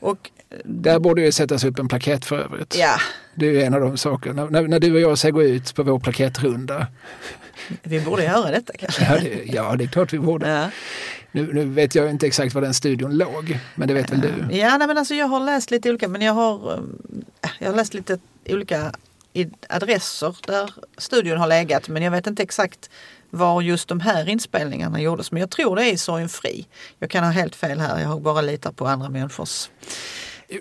Och 0.00 0.30
Där 0.64 0.98
borde 0.98 1.22
ju 1.22 1.32
sättas 1.32 1.64
upp 1.64 1.78
en 1.78 1.88
plakett 1.88 2.24
för 2.24 2.38
övrigt. 2.38 2.76
ja, 2.78 2.96
Det 3.34 3.46
är 3.46 3.50
ju 3.50 3.62
en 3.62 3.74
av 3.74 3.80
de 3.80 3.96
sakerna. 3.96 4.44
När, 4.44 4.62
när 4.62 4.80
du 4.80 4.94
och 4.94 5.00
jag 5.00 5.18
ska 5.18 5.30
gå 5.30 5.42
ut 5.42 5.74
på 5.74 5.82
vår 5.82 5.98
plakettrunda. 5.98 6.86
vi 7.82 8.00
borde 8.00 8.24
göra 8.24 8.50
detta 8.50 8.72
kanske. 8.78 9.04
Ja, 9.04 9.18
det, 9.22 9.52
ja, 9.54 9.76
det 9.76 9.84
är 9.84 9.88
klart 9.88 10.12
vi 10.12 10.18
borde. 10.18 10.48
Ja. 10.48 10.70
Nu, 11.36 11.52
nu 11.52 11.64
vet 11.64 11.94
jag 11.94 12.10
inte 12.10 12.26
exakt 12.26 12.54
var 12.54 12.62
den 12.62 12.74
studion 12.74 13.16
låg, 13.16 13.58
men 13.74 13.88
det 13.88 13.94
vet 13.94 14.10
väl 14.10 14.20
du? 14.20 14.28
Eh, 14.28 14.58
ja, 14.58 14.78
nej, 14.78 14.88
men 14.88 14.98
alltså 14.98 15.14
jag 15.14 15.26
har 15.26 15.40
läst 15.40 15.70
lite 15.70 15.90
olika, 15.90 16.08
men 16.08 16.22
jag 16.22 16.32
har, 16.32 16.72
eh, 16.72 17.50
jag 17.58 17.68
har 17.68 17.76
läst 17.76 17.94
lite 17.94 18.18
olika 18.48 18.92
adresser 19.68 20.36
där 20.46 20.74
studion 20.98 21.38
har 21.38 21.46
legat, 21.46 21.88
men 21.88 22.02
jag 22.02 22.10
vet 22.10 22.26
inte 22.26 22.42
exakt 22.42 22.90
var 23.30 23.62
just 23.62 23.88
de 23.88 24.00
här 24.00 24.28
inspelningarna 24.28 25.00
gjordes. 25.00 25.32
Men 25.32 25.40
jag 25.40 25.50
tror 25.50 25.76
det 25.76 25.84
är 25.84 25.92
i 25.92 25.96
Sorgenfri. 25.96 26.66
Jag 26.98 27.10
kan 27.10 27.24
ha 27.24 27.30
helt 27.30 27.56
fel 27.56 27.80
här, 27.80 28.00
jag 28.00 28.08
har 28.08 28.20
bara 28.20 28.40
litat 28.40 28.76
på 28.76 28.86
andra 28.86 29.08
människors. 29.08 29.68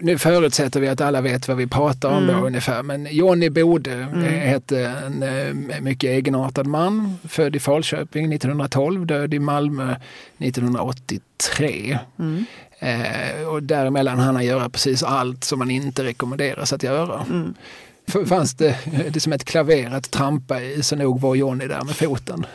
Nu 0.01 0.17
förutsätter 0.17 0.79
vi 0.79 0.87
att 0.87 1.01
alla 1.01 1.21
vet 1.21 1.47
vad 1.47 1.57
vi 1.57 1.67
pratar 1.67 2.09
om 2.09 2.23
Mm. 2.23 2.35
då 2.41 2.47
ungefär. 2.47 2.83
Men 2.83 3.07
Johnny 3.11 3.49
Bode 3.49 3.91
eh, 3.93 4.17
hette 4.23 4.79
en 4.87 5.23
eh, 5.23 5.81
mycket 5.81 6.07
egenartad 6.09 6.67
man. 6.67 7.17
Född 7.27 7.55
i 7.55 7.59
Falköping 7.59 8.33
1912, 8.33 9.05
död 9.05 9.33
i 9.33 9.39
Malmö 9.39 9.95
1983. 10.37 11.99
Mm. 12.19 12.45
Eh, 12.79 13.47
och 13.47 13.63
däremellan 13.63 14.19
hann 14.19 14.35
han 14.35 14.45
göra 14.45 14.69
precis 14.69 15.03
allt 15.03 15.43
som 15.43 15.59
man 15.59 15.71
inte 15.71 16.03
rekommenderas 16.03 16.73
att 16.73 16.83
göra. 16.83 17.25
Mm. 17.29 17.53
Fanns 18.27 18.53
det, 18.53 18.77
det 19.09 19.19
som 19.19 19.33
ett 19.33 19.45
klaver 19.45 19.93
att 19.95 20.11
trampa 20.11 20.61
i 20.61 20.83
så 20.83 20.95
nog 20.95 21.21
var 21.21 21.35
Johnny 21.35 21.67
där 21.67 21.83
med 21.83 21.95
foten. 21.95 22.45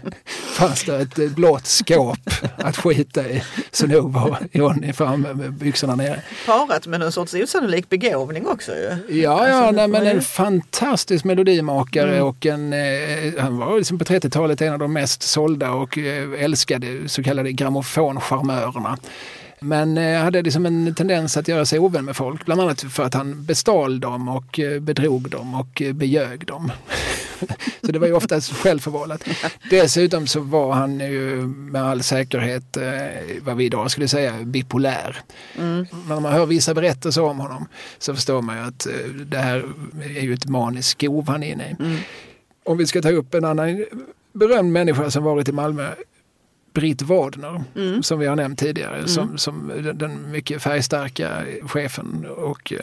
Fanns 0.54 0.84
det 0.84 0.96
ett 0.96 1.34
blått 1.34 1.66
skåp 1.66 2.18
att 2.56 2.76
skita 2.76 3.28
i 3.28 3.42
så 3.70 3.86
nog 3.86 4.12
var 4.12 4.38
Johnny 4.52 4.92
framme 4.92 5.34
med 5.34 5.52
byxorna 5.52 5.94
nere. 5.94 6.22
Parat 6.46 6.86
med 6.86 7.00
någon 7.00 7.12
sorts 7.12 7.34
osannolik 7.34 7.88
begåvning 7.88 8.46
också 8.46 8.72
ju. 8.72 8.88
Ja, 9.08 9.48
ja 9.48 9.54
Alltså, 9.54 9.70
nej, 9.76 9.88
men 9.88 10.06
en 10.06 10.22
fantastisk 10.22 11.24
melodimakare 11.24 12.14
Mm. 12.14 12.24
och 12.26 12.46
en, 12.46 12.72
eh, 12.72 13.32
han 13.42 13.58
var 13.58 13.78
liksom 13.78 13.98
på 13.98 14.04
30-talet 14.04 14.62
en 14.62 14.72
av 14.72 14.78
de 14.78 14.92
mest 14.92 15.22
sålda 15.22 15.70
och 15.70 15.98
eh, 15.98 16.44
älskade 16.44 17.08
så 17.08 17.22
kallade 17.22 17.52
grammofoncharmörerna. 17.52 18.98
Men 19.60 19.98
eh, 19.98 20.22
hade 20.22 20.42
liksom 20.42 20.66
en 20.66 20.94
tendens 20.94 21.36
att 21.36 21.48
göra 21.48 21.66
sig 21.66 21.78
ovän 21.78 22.04
med 22.04 22.16
folk, 22.16 22.44
bland 22.44 22.60
annat 22.60 22.80
för 22.80 23.04
att 23.04 23.14
han 23.14 23.44
bestal 23.44 24.00
dem 24.00 24.28
och 24.28 24.60
eh, 24.60 24.80
bedrog 24.80 25.30
dem 25.30 25.54
och 25.54 25.82
eh, 25.82 25.92
beljög 25.92 26.46
dem. 26.46 26.72
så 27.80 27.92
det 27.92 27.98
var 27.98 28.06
ju 28.06 28.12
oftast 28.12 28.52
självförvållat. 28.52 29.24
Dessutom 29.70 30.26
så 30.26 30.40
var 30.40 30.72
han 30.72 31.00
ju 31.00 31.36
med 31.46 31.82
all 31.82 32.02
säkerhet 32.02 32.76
eh, 32.76 32.82
vad 33.42 33.56
vi 33.56 33.64
idag 33.64 33.90
skulle 33.90 34.08
säga 34.08 34.32
bipolär. 34.44 35.16
Mm. 35.58 35.86
När 36.08 36.20
man 36.20 36.32
hör 36.32 36.46
vissa 36.46 36.74
berättelser 36.74 37.22
om 37.22 37.38
honom 37.38 37.68
så 37.98 38.14
förstår 38.14 38.42
man 38.42 38.56
ju 38.56 38.62
att 38.62 38.86
det 39.26 39.38
här 39.38 39.64
är 40.16 40.22
ju 40.22 40.34
ett 40.34 40.48
maniskt 40.48 40.88
skov 40.88 41.28
han 41.28 41.42
är 41.42 41.52
inne 41.52 41.70
i. 41.70 41.82
Mm. 41.82 41.96
Om 42.64 42.78
vi 42.78 42.86
ska 42.86 43.02
ta 43.02 43.10
upp 43.10 43.34
en 43.34 43.44
annan 43.44 43.84
berömd 44.32 44.72
människa 44.72 45.10
som 45.10 45.24
varit 45.24 45.48
i 45.48 45.52
Malmö 45.52 45.88
Britt 46.74 47.02
Wadner, 47.02 47.64
Mm. 47.76 48.02
som 48.02 48.18
vi 48.18 48.26
har 48.26 48.36
nämnt 48.36 48.58
tidigare, 48.58 49.08
som, 49.08 49.38
som 49.38 49.72
den- 49.94 50.30
mycket 50.30 50.62
färgstarka 50.62 51.30
chefen 51.62 52.26
och 52.36 52.72
eh, 52.72 52.78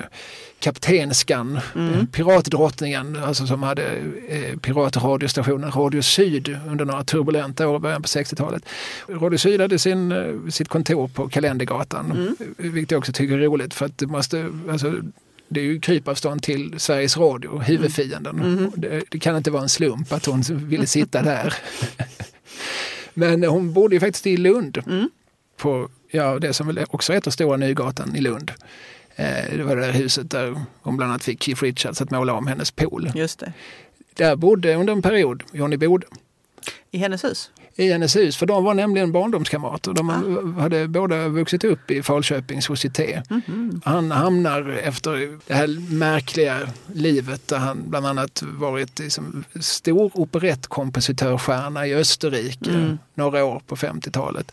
kaptenskan, 0.60 1.60
Mm. 1.76 2.08
piratdrottningen, 2.08 3.16
alltså 3.24 3.48
som 3.48 3.64
hade 3.64 3.84
eh, 4.30 4.58
piratradiostationen 4.58 5.72
Radio 5.72 6.02
Syd 6.02 6.58
under 6.68 6.86
några 6.86 7.04
turbulenta 7.04 7.68
år 7.68 7.76
i 7.76 7.80
början 7.80 8.02
på 8.02 8.08
60-talet. 8.08 8.64
Radio 9.10 9.38
Syd 9.38 9.62
hade 9.62 9.80
sin, 9.80 10.12
eh, 10.12 10.50
sitt 10.50 10.68
kontor 10.68 11.08
på 11.08 11.30
Kalendergatan, 11.30 12.12
Mm. 12.12 12.36
vilket 12.74 12.92
jag 12.92 12.98
också 13.00 13.12
tycker 13.14 13.34
är 13.38 13.42
roligt 13.42 13.74
för 13.74 13.86
att 13.86 13.98
det 13.98 14.08
måste, 14.08 14.50
alltså, 14.72 14.94
det 15.50 15.60
är 15.60 15.64
ju 15.66 15.80
krypavstånd 15.80 16.44
till 16.44 16.76
Sveriges 16.80 17.18
Radio, 17.18 17.60
huvudfienden. 17.60 18.40
Mm. 18.40 18.72
Det, 18.76 19.04
det 19.10 19.20
kan 19.20 19.38
inte 19.38 19.52
vara 19.52 19.64
en 19.64 19.70
slump 19.70 20.14
att 20.14 20.26
hon 20.26 20.42
ville 20.50 20.88
sitta 20.88 21.22
där. 21.22 21.54
Men 23.14 23.44
hon 23.44 23.74
bodde 23.74 23.96
ju 23.96 24.00
faktiskt 24.00 24.28
i 24.28 24.38
Lund. 24.38 24.78
Mm. 24.88 25.10
På 25.58 25.90
ja, 26.12 26.40
det 26.40 26.54
som 26.54 26.68
väl 26.68 26.86
också 26.90 27.14
heter 27.14 27.32
Stora 27.32 27.58
Nygatan 27.58 28.16
i 28.16 28.22
Lund. 28.22 28.52
Eh, 29.16 29.58
det 29.58 29.64
var 29.64 29.76
det 29.76 29.82
där 29.82 29.92
huset 29.92 30.32
där 30.32 30.56
hon 30.82 30.98
bland 30.98 31.12
annat 31.12 31.24
fick 31.24 31.44
Keith 31.44 31.64
Richards 31.64 32.02
att 32.02 32.12
måla 32.12 32.34
om 32.34 32.48
hennes 32.48 32.72
pool. 32.72 33.12
Just 33.16 33.40
det. 33.40 33.54
Där 34.14 34.36
bodde 34.36 34.76
under 34.76 34.94
en 34.94 35.02
period 35.02 35.44
Johnny 35.52 35.78
Bode 35.78 36.08
I 36.92 36.98
hennes 36.98 37.24
hus. 37.24 37.52
I 37.82 37.92
hennes 37.92 38.16
hus. 38.16 38.38
För 38.38 38.46
de 38.46 38.64
var 38.64 38.74
nämligen 38.74 39.12
barndomskamrater. 39.12 39.94
De 39.94 40.10
Ah. 40.10 40.62
hade 40.62 40.88
båda 40.88 41.28
vuxit 41.28 41.64
upp 41.64 41.92
i 41.92 42.04
Falköpings 42.04 42.66
societé. 42.66 43.22
Mhm. 43.30 43.82
Han 43.86 44.12
hamnar 44.12 44.70
efter 44.84 45.38
det 45.48 45.54
här 45.54 45.94
märkliga 45.94 46.58
livet 46.94 47.48
där 47.48 47.58
han 47.58 47.84
bland 47.90 48.06
annat 48.08 48.44
varit 48.46 49.00
liksom 49.00 49.44
stor 49.60 50.12
operettkompositörstjärna 50.14 51.88
i 51.88 51.96
Österrike 51.96 52.70
Mm. 52.72 52.98
några 53.16 53.46
år 53.46 53.62
på 53.68 53.76
50-talet. 53.76 54.52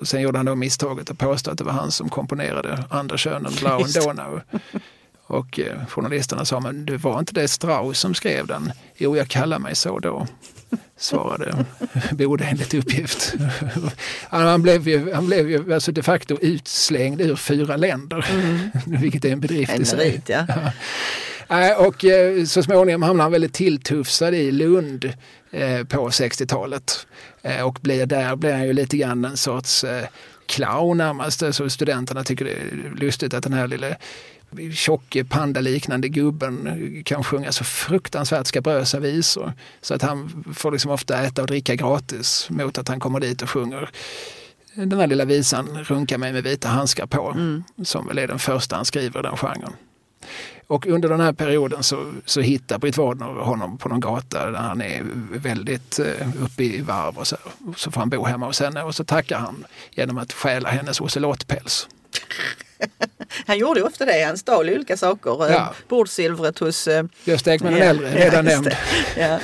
Och 0.00 0.08
sen 0.08 0.20
gjorde 0.22 0.38
han 0.38 0.46
då 0.46 0.54
misstaget 0.54 1.10
att 1.10 1.18
påstå 1.18 1.50
att 1.50 1.58
det 1.58 1.64
var 1.64 1.72
han 1.72 1.90
som 1.90 2.08
komponerade 2.08 2.84
Andra 2.90 3.16
könen, 3.16 3.52
Just. 3.80 4.00
Donau. 4.04 4.40
Och 5.26 5.60
eh, 5.60 5.86
journalisterna 5.88 6.44
sa, 6.44 6.60
men 6.60 6.86
det 6.86 6.96
var 6.96 7.18
inte 7.18 7.32
det 7.34 7.48
Strauss 7.48 7.98
som 7.98 8.14
skrev 8.14 8.46
den? 8.46 8.72
Jo, 8.96 9.16
jag 9.16 9.28
kallar 9.28 9.58
mig 9.58 9.74
så 9.76 9.98
då. 9.98 10.26
Svarade 10.96 11.64
Bode 12.10 12.44
enligt 12.44 12.74
uppgift. 12.74 13.34
Han 14.28 14.62
blev 14.62 14.88
ju, 14.88 15.12
han 15.12 15.26
blev 15.26 15.50
ju 15.50 15.74
alltså 15.74 15.92
de 15.92 16.02
facto 16.02 16.38
utslängd 16.40 17.20
ur 17.20 17.36
fyra 17.36 17.76
länder, 17.76 18.26
mm. 18.30 18.70
vilket 19.00 19.24
är 19.24 19.32
en 19.32 19.40
bedrift 19.40 19.72
en 19.72 19.82
i 19.82 19.84
sig. 19.84 19.98
Merit, 19.98 20.28
ja. 20.28 20.44
Och 21.76 22.04
eh, 22.04 22.44
så 22.44 22.62
småningom 22.62 23.02
hamnar 23.02 23.22
han 23.22 23.32
väldigt 23.32 23.52
tilltufsad 23.52 24.34
i 24.34 24.52
Lund 24.52 25.12
eh, 25.50 25.84
på 25.84 26.08
60-talet. 26.08 27.06
Eh, 27.42 27.62
och 27.62 27.78
blir 27.82 28.06
där 28.06 28.36
blir 28.36 28.52
han 28.52 28.66
ju 28.66 28.72
lite 28.72 28.96
grann 28.96 29.24
en 29.24 29.36
sorts 29.36 29.84
clown 30.46 30.98
närmast. 30.98 31.42
Så 31.54 31.70
studenterna 31.70 32.24
tycker 32.24 32.44
det 32.44 32.50
är 32.50 32.94
lustigt 32.96 33.34
att 33.34 33.42
den 33.42 33.52
här 33.52 33.66
lille 33.66 33.96
tjocke 34.72 35.24
pandaliknande 35.24 36.08
gubben 36.08 37.02
kan 37.04 37.24
sjunga 37.24 37.52
så 37.52 37.64
fruktansvärt 37.64 38.46
skabrösa 38.46 39.00
visor. 39.00 39.52
Så 39.80 39.94
att 39.94 40.02
han 40.02 40.44
får 40.54 40.72
liksom 40.72 40.90
ofta 40.90 41.22
äta 41.22 41.42
och 41.42 41.48
dricka 41.48 41.74
gratis 41.74 42.46
mot 42.50 42.78
att 42.78 42.88
han 42.88 43.00
kommer 43.00 43.20
dit 43.20 43.42
och 43.42 43.50
sjunger 43.50 43.90
den 44.74 45.00
här 45.00 45.06
lilla 45.06 45.24
visan 45.24 45.84
Runka 45.84 46.18
mig 46.18 46.32
med 46.32 46.44
vita 46.44 46.68
handskar 46.68 47.06
på. 47.06 47.30
Mm. 47.30 47.64
Som 47.84 48.06
väl 48.06 48.18
är 48.18 48.28
den 48.28 48.38
första 48.38 48.76
han 48.76 48.84
skriver 48.84 49.20
i 49.20 49.22
den 49.22 49.36
genren. 49.36 49.72
Och 50.66 50.86
under 50.86 51.08
den 51.08 51.20
här 51.20 51.32
perioden 51.32 51.82
så, 51.82 52.12
så 52.24 52.40
hittar 52.40 52.78
Britt 52.78 52.96
Wadner 52.96 53.26
honom 53.26 53.78
på 53.78 53.88
någon 53.88 54.00
gata 54.00 54.50
där 54.50 54.58
han 54.58 54.82
är 54.82 55.02
väldigt 55.32 56.00
uh, 56.00 56.44
uppe 56.44 56.62
i 56.62 56.80
varv 56.80 57.18
och 57.18 57.26
så. 57.26 57.36
Så 57.76 57.90
får 57.90 58.00
han 58.00 58.10
bo 58.10 58.24
hemma 58.24 58.46
hos 58.46 58.60
henne 58.60 58.82
och 58.82 58.94
så 58.94 59.04
tackar 59.04 59.38
han 59.38 59.64
genom 59.90 60.18
att 60.18 60.32
stjäla 60.32 60.68
hennes 60.68 61.00
ocelottpäls. 61.00 61.88
han 63.46 63.58
gjorde 63.58 63.82
ofta 63.82 64.04
det, 64.04 64.24
han 64.24 64.38
stal 64.38 64.70
olika 64.70 64.96
saker. 64.96 65.50
Ja. 65.50 65.74
Bordsilvret 65.88 66.58
hos... 66.58 66.88
Uh, 66.88 67.02
Gösta 67.24 67.54
Ekman 67.54 67.72
den 67.72 67.82
äldre, 67.82 68.10
redan 68.10 68.46
ja, 68.46 68.52
nämnd. 68.52 68.76
Ja. 69.16 69.38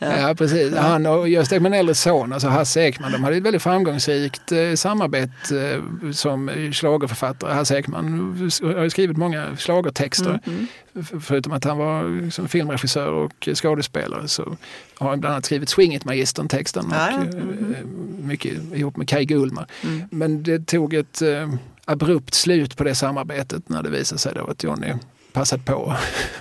Ja. 0.00 0.28
ja, 0.28 0.34
precis. 0.34 0.74
Han 0.74 1.06
och 1.06 1.28
Gösta 1.28 1.56
Ekman 1.56 1.74
äldres 1.74 2.00
son, 2.00 2.32
alltså 2.32 2.48
Hasse 2.48 2.80
Ekman, 2.80 3.12
de 3.12 3.24
hade 3.24 3.36
ett 3.36 3.42
väldigt 3.42 3.62
framgångsrikt 3.62 4.52
eh, 4.52 4.74
samarbete 4.74 5.80
eh, 6.04 6.10
som 6.10 6.70
schlagerförfattare. 6.72 7.52
Hasse 7.52 7.78
Ekman 7.78 8.50
har 8.62 8.82
ju 8.82 8.90
skrivit 8.90 9.16
många 9.16 9.56
schlagertexter. 9.56 10.40
Mm, 10.46 10.66
mm. 10.94 11.20
Förutom 11.20 11.52
att 11.52 11.64
han 11.64 11.78
var 11.78 12.22
liksom, 12.24 12.48
filmregissör 12.48 13.12
och 13.12 13.48
skådespelare 13.54 14.28
så 14.28 14.56
har 14.98 15.10
han 15.10 15.20
bland 15.20 15.32
annat 15.32 15.44
skrivit 15.44 15.68
Swing 15.68 15.94
It-magistern 15.94 16.48
texten 16.48 16.84
ja, 16.92 17.06
och 17.06 17.22
mm, 17.22 17.38
mm. 17.38 17.74
Eh, 17.74 17.84
mycket 18.26 18.52
ihop 18.74 18.96
med 18.96 19.08
Kai 19.08 19.24
Gullmar. 19.24 19.66
Mm. 19.84 20.02
Men 20.10 20.42
det 20.42 20.66
tog 20.66 20.94
ett 20.94 21.22
eh, 21.22 21.48
abrupt 21.88 22.34
slut 22.34 22.76
på 22.76 22.84
det 22.84 22.94
samarbetet 22.94 23.68
när 23.68 23.82
det 23.82 23.90
visade 23.90 24.18
sig 24.18 24.32
då 24.34 24.46
att 24.46 24.64
Johnny 24.64 24.94
passat 25.32 25.64
på 25.64 25.94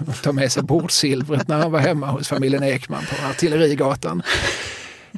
att 0.08 0.24
ta 0.24 0.32
med 0.32 0.52
sig 0.52 0.64
bordsilvret 0.64 1.48
när 1.48 1.58
han 1.58 1.72
var 1.72 1.80
hemma 1.80 2.08
hos 2.08 2.28
familjen 2.28 2.64
Ekman 2.64 3.04
på 3.10 3.28
Artillerigatan. 3.30 4.22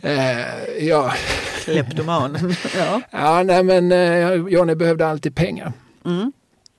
Eh, 0.03 0.39
ja. 0.80 1.13
Kleptoman. 1.63 2.55
ja. 2.77 3.01
ja, 3.11 3.43
nej 3.43 3.63
men 3.63 3.91
eh, 3.91 4.34
Johnny 4.34 4.75
behövde 4.75 5.07
alltid 5.07 5.36
pengar. 5.36 5.73
Mm. 6.05 6.32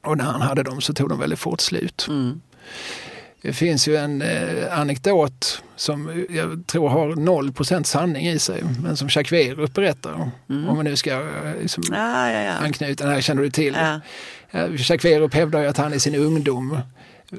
Och 0.04 0.16
när 0.16 0.24
han 0.24 0.40
hade 0.40 0.62
dem 0.62 0.80
så 0.80 0.94
tog 0.94 1.08
de 1.08 1.18
väldigt 1.18 1.38
fort 1.38 1.60
slut. 1.60 2.06
Mm. 2.08 2.40
Det 3.42 3.52
finns 3.52 3.88
ju 3.88 3.96
en 3.96 4.22
eh, 4.22 4.78
anekdot 4.78 5.62
som 5.76 6.26
jag 6.30 6.66
tror 6.66 6.88
har 6.88 7.08
0% 7.08 7.82
sanning 7.82 8.28
i 8.28 8.38
sig, 8.38 8.62
men 8.82 8.96
som 8.96 9.08
Jacques 9.08 9.32
Werup 9.32 9.74
berättar. 9.74 10.30
Mm. 10.50 10.68
Om 10.68 10.76
man 10.76 10.84
nu 10.84 10.96
ska 10.96 11.10
eh, 11.10 11.62
liksom, 11.62 11.84
ja, 11.90 12.30
ja, 12.32 12.42
ja. 12.42 12.52
anknyta, 12.52 13.04
den 13.04 13.12
här 13.12 13.20
känner 13.20 13.42
du 13.42 13.50
till. 13.50 13.74
Ja. 13.74 14.00
Jacques 14.68 15.04
Werup 15.04 15.34
hävdar 15.34 15.60
ju 15.60 15.66
att 15.66 15.76
han 15.76 15.94
i 15.94 16.00
sin 16.00 16.14
ungdom 16.14 16.78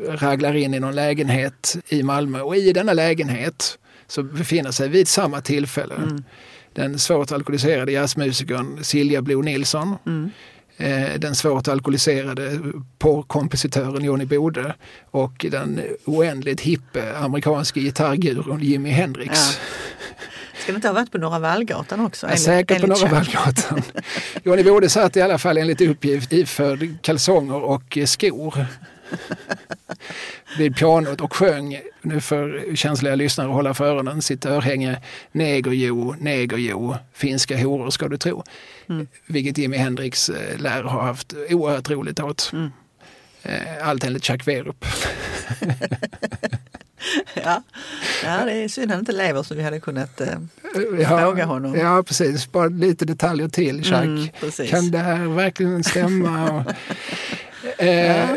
raglar 0.08 0.56
in 0.56 0.74
i 0.74 0.80
någon 0.80 0.96
lägenhet 0.96 1.78
i 1.90 2.04
Malmö 2.04 2.42
och 2.42 2.56
i 2.56 2.74
denna 2.74 2.94
lägenhet 2.94 3.78
så 4.08 4.24
befinner 4.24 4.72
sig 4.72 4.90
vid 4.90 5.08
samma 5.08 5.42
tillfälle 5.42 5.96
mm. 5.96 6.24
den 6.74 7.00
svårt 7.00 7.32
alkoholiserade 7.32 7.92
jazzmusikern 7.92 8.84
Silja 8.84 9.22
Blom 9.22 9.46
Nilsson. 9.46 9.96
Mm. 10.06 10.32
Eh, 10.78 11.20
den 11.20 11.36
svårt 11.36 11.68
alkoholiserade 11.68 12.60
porrkompositören 13.00 14.04
Johnny 14.04 14.26
Bode 14.26 14.76
och 15.12 15.46
den 15.52 15.82
oändligt 16.06 16.62
hippe 16.62 17.18
amerikanske 17.18 17.80
gitarrgurun 17.80 18.60
Jimi 18.62 18.90
Hendrix. 18.90 19.40
Ja. 19.40 19.56
Ska 20.62 20.72
det 20.72 20.76
inte 20.76 20.88
ha 20.88 20.94
varit 20.94 21.12
på 21.12 21.18
Norra 21.18 21.40
Vallgatan 21.40 22.00
också? 22.00 22.28
Ja, 22.30 22.38
säkert 22.38 22.82
på 22.82 22.88
Norra 22.88 23.08
Vallgatan. 23.08 23.82
Johnny 24.44 24.64
Bode 24.64 24.90
satt 24.90 25.16
i 25.18 25.22
alla 25.22 25.38
fall 25.38 25.58
enligt 25.58 25.82
uppgift 25.82 26.34
iförd 26.34 26.88
kalsonger 27.02 27.64
och 27.64 27.98
skor 28.06 28.66
vid 30.58 30.76
pianot 30.76 31.22
och 31.22 31.36
sjöng, 31.36 31.82
nu 32.02 32.22
för 32.22 32.76
känsliga 32.76 33.16
lyssnare 33.16 33.48
att 33.48 33.54
hålla 33.54 33.74
för 33.74 33.86
öronen, 33.86 34.22
sitt 34.22 34.46
örhänge 34.46 34.98
Negerjo, 35.32 36.16
negerjo, 36.20 36.96
finska 37.14 37.58
horor 37.58 37.90
ska 37.90 38.08
du 38.08 38.18
tro. 38.18 38.44
Mm. 38.90 39.08
Vilket 39.26 39.58
Jimi 39.58 39.78
Hendrix 39.78 40.30
eh, 40.30 40.60
lär 40.60 40.84
ha 40.84 41.04
haft 41.04 41.34
oerhört 41.50 41.90
roligt 41.90 42.20
åt. 42.20 42.50
Mm. 42.54 42.72
Eh, 43.44 43.88
allt 43.88 44.04
enligt 44.04 44.26
Chuck 44.26 44.48
Werup. 44.48 44.86
ja. 47.34 47.64
ja, 48.24 48.46
det 48.46 48.52
är 48.54 48.68
synd 48.68 48.92
att 48.92 48.96
han 48.96 49.00
inte 49.00 49.12
lever 49.12 49.44
så 49.44 49.56
vi 49.56 49.64
hade 49.64 49.80
kunnat 49.80 50.22
eh, 50.22 50.28
ja, 51.00 51.20
fråga 51.20 51.46
honom. 51.46 51.76
Ja, 51.76 52.04
precis. 52.04 52.52
Bara 52.52 52.68
lite 52.68 53.06
detaljer 53.06 53.48
till, 53.48 53.84
Chuck. 53.84 53.94
Mm, 53.94 54.28
kan 54.70 54.92
det 54.92 54.98
här 54.98 55.26
verkligen 55.26 55.84
stämma? 55.84 56.66
Eh, 57.82 58.30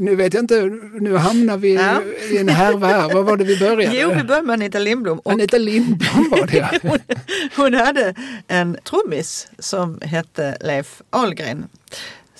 nu 0.00 0.16
vet 0.16 0.34
jag 0.34 0.42
inte, 0.42 0.70
nu 1.00 1.16
hamnar 1.16 1.56
vi 1.56 1.74
ja. 1.74 2.02
i 2.30 2.38
en 2.38 2.48
härva 2.48 2.86
här. 2.86 3.14
Var 3.14 3.22
var 3.22 3.36
det 3.36 3.44
vi 3.44 3.58
började? 3.58 3.96
Jo, 3.96 4.08
vi 4.08 4.24
började 4.24 4.46
med 4.46 4.54
Anita 4.54 4.78
Lindblom. 4.78 5.18
Och 5.18 5.32
Anita 5.32 5.58
Lindblom 5.58 6.28
var 6.30 6.46
det 6.46 6.80
hon, 6.88 6.98
hon 7.56 7.74
hade 7.74 8.14
en 8.48 8.76
trummis 8.84 9.48
som 9.58 10.00
hette 10.02 10.56
Leif 10.60 11.02
Ahlgren 11.10 11.64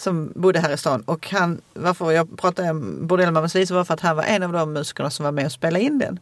som 0.03 0.32
bodde 0.34 0.61
här 0.61 0.72
i 0.72 0.76
stan. 0.76 1.03
Och 1.03 1.28
han, 1.30 1.61
varför 1.74 2.11
jag 2.11 2.38
pratade 2.38 2.70
om 2.70 3.07
Bordellmammans 3.07 3.57
visa 3.57 3.74
var 3.74 3.84
för 3.84 3.94
att 3.94 4.00
han 4.00 4.16
var 4.16 4.24
en 4.24 4.42
av 4.42 4.53
de 4.53 4.72
musikerna 4.72 5.11
som 5.11 5.24
var 5.24 5.32
med 5.32 5.46
och 5.46 5.53
spelade 5.53 5.84
in 5.84 5.98
den. 5.98 6.18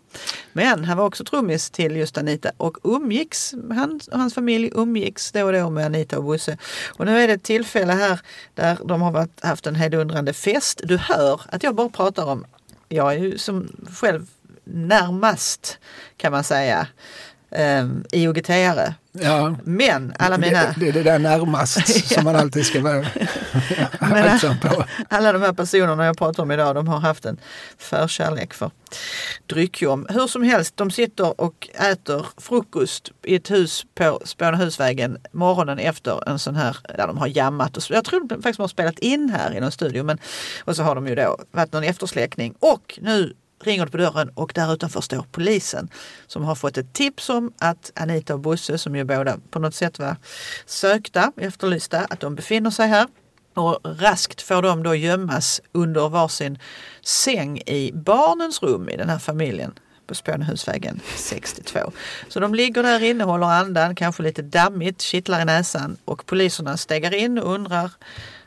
Men 0.53 0.85
han 0.85 0.99
var 0.99 1.05
också 1.05 1.25
trummis 1.25 1.71
till 1.71 1.97
just 1.97 2.19
Anita 2.19 2.53
och 2.57 2.79
umgicks, 2.83 3.55
han 3.71 4.01
och 4.13 4.19
hans 4.19 4.35
familj 4.35 4.71
umgicks 4.75 5.33
då 5.33 5.47
och 5.47 5.53
då 5.53 5.71
med 5.71 5.87
Anita 5.87 6.19
och 6.19 6.25
Bosse. 6.25 6.59
Och 6.97 7.07
nu 7.07 7.19
är 7.21 7.29
det 7.29 7.33
ett 7.33 7.43
tillfälle 7.43 7.93
här 7.93 8.21
där 8.55 8.79
de 8.85 9.03
har 9.03 9.11
varit, 9.11 9.45
haft 9.45 9.67
en 9.67 9.75
hedundrande 9.75 10.33
fest. 10.33 10.81
Du 10.85 10.97
hör 10.97 11.41
att 11.49 11.63
jag 11.63 11.75
bara 11.75 11.89
pratar 11.89 12.27
om, 12.27 12.45
jag 12.89 13.15
är 13.15 13.19
ju 13.19 13.39
som 13.39 13.69
själv 14.01 14.27
närmast 14.65 15.79
kan 16.17 16.33
man 16.33 16.45
säga 16.45 16.87
eh, 17.51 17.85
um, 17.85 18.05
IOGT-are. 18.13 18.95
Ja, 19.13 19.57
Men 19.65 20.15
alla 20.19 20.39
mina... 20.39 20.63
Det, 20.63 20.75
det 20.77 20.89
är 20.89 20.93
det 20.93 21.03
där 21.03 21.19
närmast 21.19 22.09
som 22.15 22.25
man 22.25 22.37
alltid 22.37 22.67
ska 22.67 22.81
vara 22.81 23.07
aktsam 24.01 24.61
på. 24.61 24.85
Alla 25.09 25.33
de 25.33 25.43
här 25.43 25.53
personerna 25.53 26.05
jag 26.05 26.19
pratar 26.19 26.43
om 26.43 26.51
idag 26.51 26.75
de 26.75 26.89
har 26.89 27.01
haft 27.01 27.25
en 27.25 27.41
förkärlek 27.79 28.55
för 28.55 28.71
dryckjom. 29.47 30.07
Hur 30.11 30.27
som 30.27 30.43
helst, 30.43 30.77
de 30.77 30.91
sitter 30.91 31.41
och 31.41 31.69
äter 31.75 32.27
frukost 32.37 33.13
i 33.23 33.35
ett 33.35 33.51
hus 33.51 33.87
på 33.95 34.21
Spånahusvägen 34.25 35.19
morgonen 35.33 35.79
efter 35.79 36.29
en 36.29 36.39
sån 36.39 36.57
här, 36.57 36.77
där 36.97 37.07
de 37.07 37.19
har 37.19 37.27
jammat. 37.27 37.77
Och, 37.77 37.83
jag 37.89 38.05
tror 38.05 38.29
faktiskt 38.29 38.57
de 38.57 38.63
har 38.63 38.69
spelat 38.69 38.99
in 38.99 39.31
här 39.31 39.57
i 39.57 39.61
någon 39.61 39.73
studio. 39.73 40.03
Men, 40.03 40.19
och 40.65 40.77
så 40.77 40.83
har 40.83 40.95
de 40.95 41.07
ju 41.07 41.15
då 41.15 41.39
varit 41.51 41.73
någon 41.73 41.85
eftersläckning. 41.85 42.55
Och 42.59 42.99
nu 43.03 43.35
ringer 43.61 43.85
det 43.85 43.91
på 43.91 43.97
dörren 43.97 44.31
och 44.35 44.53
där 44.55 44.73
utanför 44.73 45.01
står 45.01 45.25
polisen 45.33 45.89
som 46.27 46.45
har 46.45 46.55
fått 46.55 46.79
ett 46.79 46.93
tips 46.93 47.29
om 47.29 47.53
att 47.59 47.93
Anita 47.95 48.35
och 48.35 48.41
Bosse, 48.41 48.79
som 48.79 48.97
ju 48.97 49.05
båda 49.05 49.39
på 49.51 49.59
något 49.59 49.75
sätt 49.75 49.99
var 49.99 50.17
sökta, 50.67 51.33
efterlysta, 51.37 51.99
att 52.11 52.21
de 52.21 52.35
befinner 52.35 52.71
sig 52.71 52.89
här. 52.89 53.07
Och 53.55 53.79
raskt 53.85 54.43
får 54.43 54.63
de 54.63 54.83
då 54.83 54.95
gömmas 54.95 55.61
under 55.73 56.09
varsin 56.09 56.59
säng 57.03 57.59
i 57.59 57.93
barnens 57.95 58.63
rum 58.63 58.89
i 58.89 58.97
den 58.97 59.09
här 59.09 59.19
familjen 59.19 59.73
på 60.07 60.15
Spånehusvägen 60.15 61.01
62. 61.17 61.93
Så 62.29 62.41
de 62.41 62.55
ligger 62.55 62.83
där 62.83 63.03
inne, 63.03 63.25
håller 63.25 63.47
andan, 63.47 63.95
kanske 63.95 64.23
lite 64.23 64.43
dammigt, 64.43 65.01
kittlar 65.01 65.43
i 65.43 65.45
näsan 65.45 65.97
och 66.05 66.27
poliserna 66.27 66.77
stegar 66.77 67.15
in 67.15 67.39
och 67.39 67.55
undrar 67.55 67.91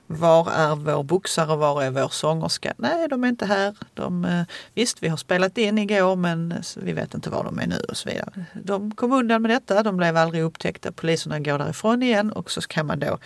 var 0.08 0.52
är 0.52 0.76
vår 0.76 1.04
boxare 1.04 1.56
var 1.56 1.84
är 1.84 1.92
vår 1.92 2.08
sångerska? 2.08 2.74
Nej, 2.78 3.08
de 3.08 3.24
är 3.24 3.28
inte 3.28 3.46
här. 3.46 3.76
De, 3.94 4.26
eh, 4.26 4.44
visst, 4.74 5.04
vi 5.04 5.08
har 5.08 5.18
spelat 5.18 5.58
in 5.58 5.78
igår 5.78 6.16
men 6.16 6.52
eh, 6.52 6.58
vi 6.76 6.94
vet 6.94 7.14
inte 7.14 7.30
var 7.30 7.44
de 7.44 7.60
är 7.60 7.68
nu 7.68 7.86
och 7.90 7.98
så 7.98 8.10
vidare. 8.10 8.46
De 8.54 8.96
kom 8.96 9.12
undan 9.12 9.42
med 9.42 9.52
detta, 9.52 9.84
de 9.84 9.98
blev 9.98 10.18
aldrig 10.18 10.44
upptäckta. 10.44 10.92
Poliserna 10.92 11.40
går 11.40 11.58
därifrån 11.58 12.04
igen 12.04 12.32
och 12.32 12.52
så 12.52 12.62
kan 12.62 12.86
man 12.86 13.00
då 13.00 13.18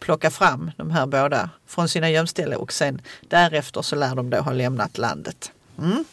plocka 0.00 0.30
fram 0.30 0.70
de 0.76 0.90
här 0.90 1.06
båda 1.06 1.50
från 1.66 1.88
sina 1.88 2.10
gömställen 2.10 2.58
och 2.58 2.72
sen 2.72 3.02
därefter 3.28 3.82
så 3.82 3.96
lär 3.96 4.14
de 4.14 4.30
då 4.30 4.38
ha 4.38 4.52
lämnat 4.52 4.98
landet. 4.98 5.52
Mm. 5.78 6.04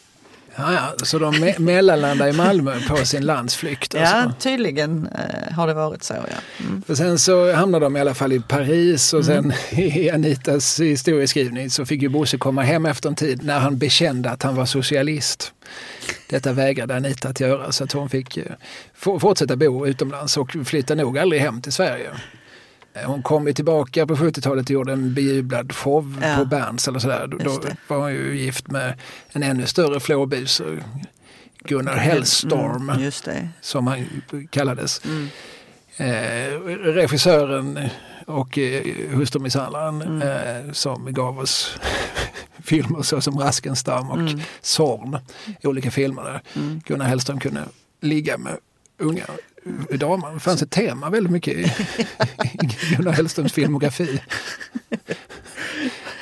Ja, 0.59 0.73
ja, 0.73 1.05
så 1.05 1.19
de 1.19 1.39
me 1.39 1.53
mellanlandade 1.57 2.29
i 2.29 2.33
Malmö 2.33 2.79
på 2.89 2.97
sin 3.05 3.25
landsflykt? 3.25 3.95
Alltså. 3.95 4.15
Ja, 4.15 4.31
tydligen 4.39 5.09
eh, 5.15 5.53
har 5.53 5.67
det 5.67 5.73
varit 5.73 6.03
så. 6.03 6.13
Ja. 6.13 6.65
Mm. 6.65 6.83
Och 6.87 6.97
sen 6.97 7.19
så 7.19 7.53
hamnade 7.53 7.85
de 7.85 7.97
i 7.97 7.99
alla 7.99 8.13
fall 8.13 8.33
i 8.33 8.39
Paris 8.39 9.13
och 9.13 9.25
sen 9.25 9.37
Mm. 9.37 9.51
i 9.71 10.09
Anitas 10.09 10.79
historieskrivning 10.79 11.69
så 11.69 11.85
fick 11.85 12.01
ju 12.01 12.09
Bosse 12.09 12.37
komma 12.37 12.61
hem 12.61 12.85
efter 12.85 13.09
en 13.09 13.15
tid 13.15 13.43
när 13.43 13.59
han 13.59 13.77
bekände 13.77 14.29
att 14.29 14.43
han 14.43 14.55
var 14.55 14.65
socialist. 14.65 15.53
Detta 16.29 16.53
vägrade 16.53 16.95
Anita 16.95 17.29
att 17.29 17.39
göra 17.39 17.71
så 17.71 17.83
att 17.83 17.91
hon 17.91 18.09
fick 18.09 18.39
fortsätta 18.95 19.55
bo 19.55 19.87
utomlands 19.87 20.37
och 20.37 20.55
flytta 20.65 20.95
nog 20.95 21.17
aldrig 21.17 21.41
hem 21.41 21.61
till 21.61 21.73
Sverige. 21.73 22.09
Eh, 23.01 23.07
Hon 23.07 23.23
kom 23.23 23.47
ju 23.47 23.53
tillbaka 23.53 24.07
på 24.07 24.15
70-talet 24.15 24.65
och 24.65 24.71
gjorde 24.71 24.93
en 24.93 25.13
bejublad 25.13 25.73
show 25.75 26.19
Ja. 26.21 26.35
på 26.37 26.45
Berns 26.45 26.87
eller 26.87 26.99
sådär. 26.99 27.27
Då 27.27 27.37
det. 27.37 27.75
var 27.87 27.97
hon 27.97 28.11
ju 28.13 28.37
gift 28.37 28.67
med 28.67 28.93
en 29.31 29.43
ännu 29.43 29.65
större 29.65 29.99
flåbus, 29.99 30.61
Gunnar 31.59 31.95
Hellstorm 31.97 32.89
Mm, 32.89 33.03
just 33.03 33.25
det. 33.25 33.49
som 33.61 33.87
han 33.87 34.05
kallades. 34.49 35.01
Mm. 35.05 35.27
Eh, 35.97 36.59
regissören 36.93 37.79
och 38.25 38.57
eh, 38.57 38.83
hustrumisshandlaren 39.11 40.01
Mm. 40.01 40.21
eh, 40.67 40.71
som 40.71 41.13
gav 41.13 41.39
oss 41.39 41.77
filmer 42.63 43.01
såsom 43.01 43.39
Raskenstam 43.39 44.09
och 44.11 44.17
Mm. 44.19 44.39
Zorn. 44.61 45.17
Olika 45.63 45.91
filmer 45.91 46.23
där 46.23 46.41
Mm. 46.55 46.81
Gunnar 46.85 47.05
Hellström 47.05 47.39
kunde 47.39 47.61
ligga 48.01 48.37
med 48.37 48.57
unga 48.99 49.23
damer. 49.97 50.33
Det 50.33 50.39
fanns 50.39 50.61
ett 50.61 50.71
tema 50.71 51.09
väldigt 51.09 51.31
mycket 51.31 51.53
i, 51.53 51.71
Gunnar 52.95 53.11
Hellströms 53.11 53.53
filmografi. 53.53 54.21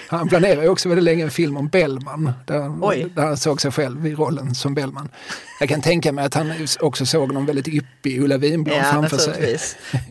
Han 0.08 0.28
planerade 0.28 0.70
också 0.70 0.90
väldigt 0.90 1.04
länge 1.04 1.24
en 1.24 1.32
film 1.32 1.58
om 1.58 1.68
Bellman 1.68 2.32
där, 2.46 2.78
Oj. 2.82 3.08
där 3.16 3.24
han 3.24 3.38
såg 3.38 3.62
sig 3.62 3.72
själv 3.72 4.08
i 4.08 4.16
rollen 4.16 4.56
som 4.56 4.74
Bellman. 4.76 5.10
Jag 5.60 5.70
kan 5.70 5.82
tänka 5.82 6.12
mig 6.12 6.26
att 6.26 6.34
han 6.34 6.54
också 6.80 7.06
såg 7.06 7.34
någon 7.34 7.46
väldigt 7.46 7.68
yppig 7.68 8.22
Ulla 8.22 8.38
Winblad 8.38 8.78
Ja, 8.78 8.84
framför 8.84 9.18
sig. 9.18 9.58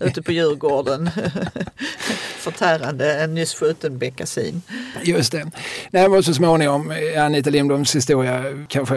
Ute 0.01 0.23
på 0.23 0.32
Djurgården. 0.32 1.11
Förtärande 2.39 3.20
en 3.20 3.35
nyss 3.35 3.55
skjuten 3.55 3.98
beckasin. 3.98 4.62
Just 5.02 5.32
det. 5.32 5.51
Nej, 5.90 6.09
men 6.09 6.23
så 6.23 6.35
småningom, 6.35 6.93
Anita 7.19 7.51
Lindbloms 7.51 7.97
historia 7.97 8.44
kanske 8.69 8.97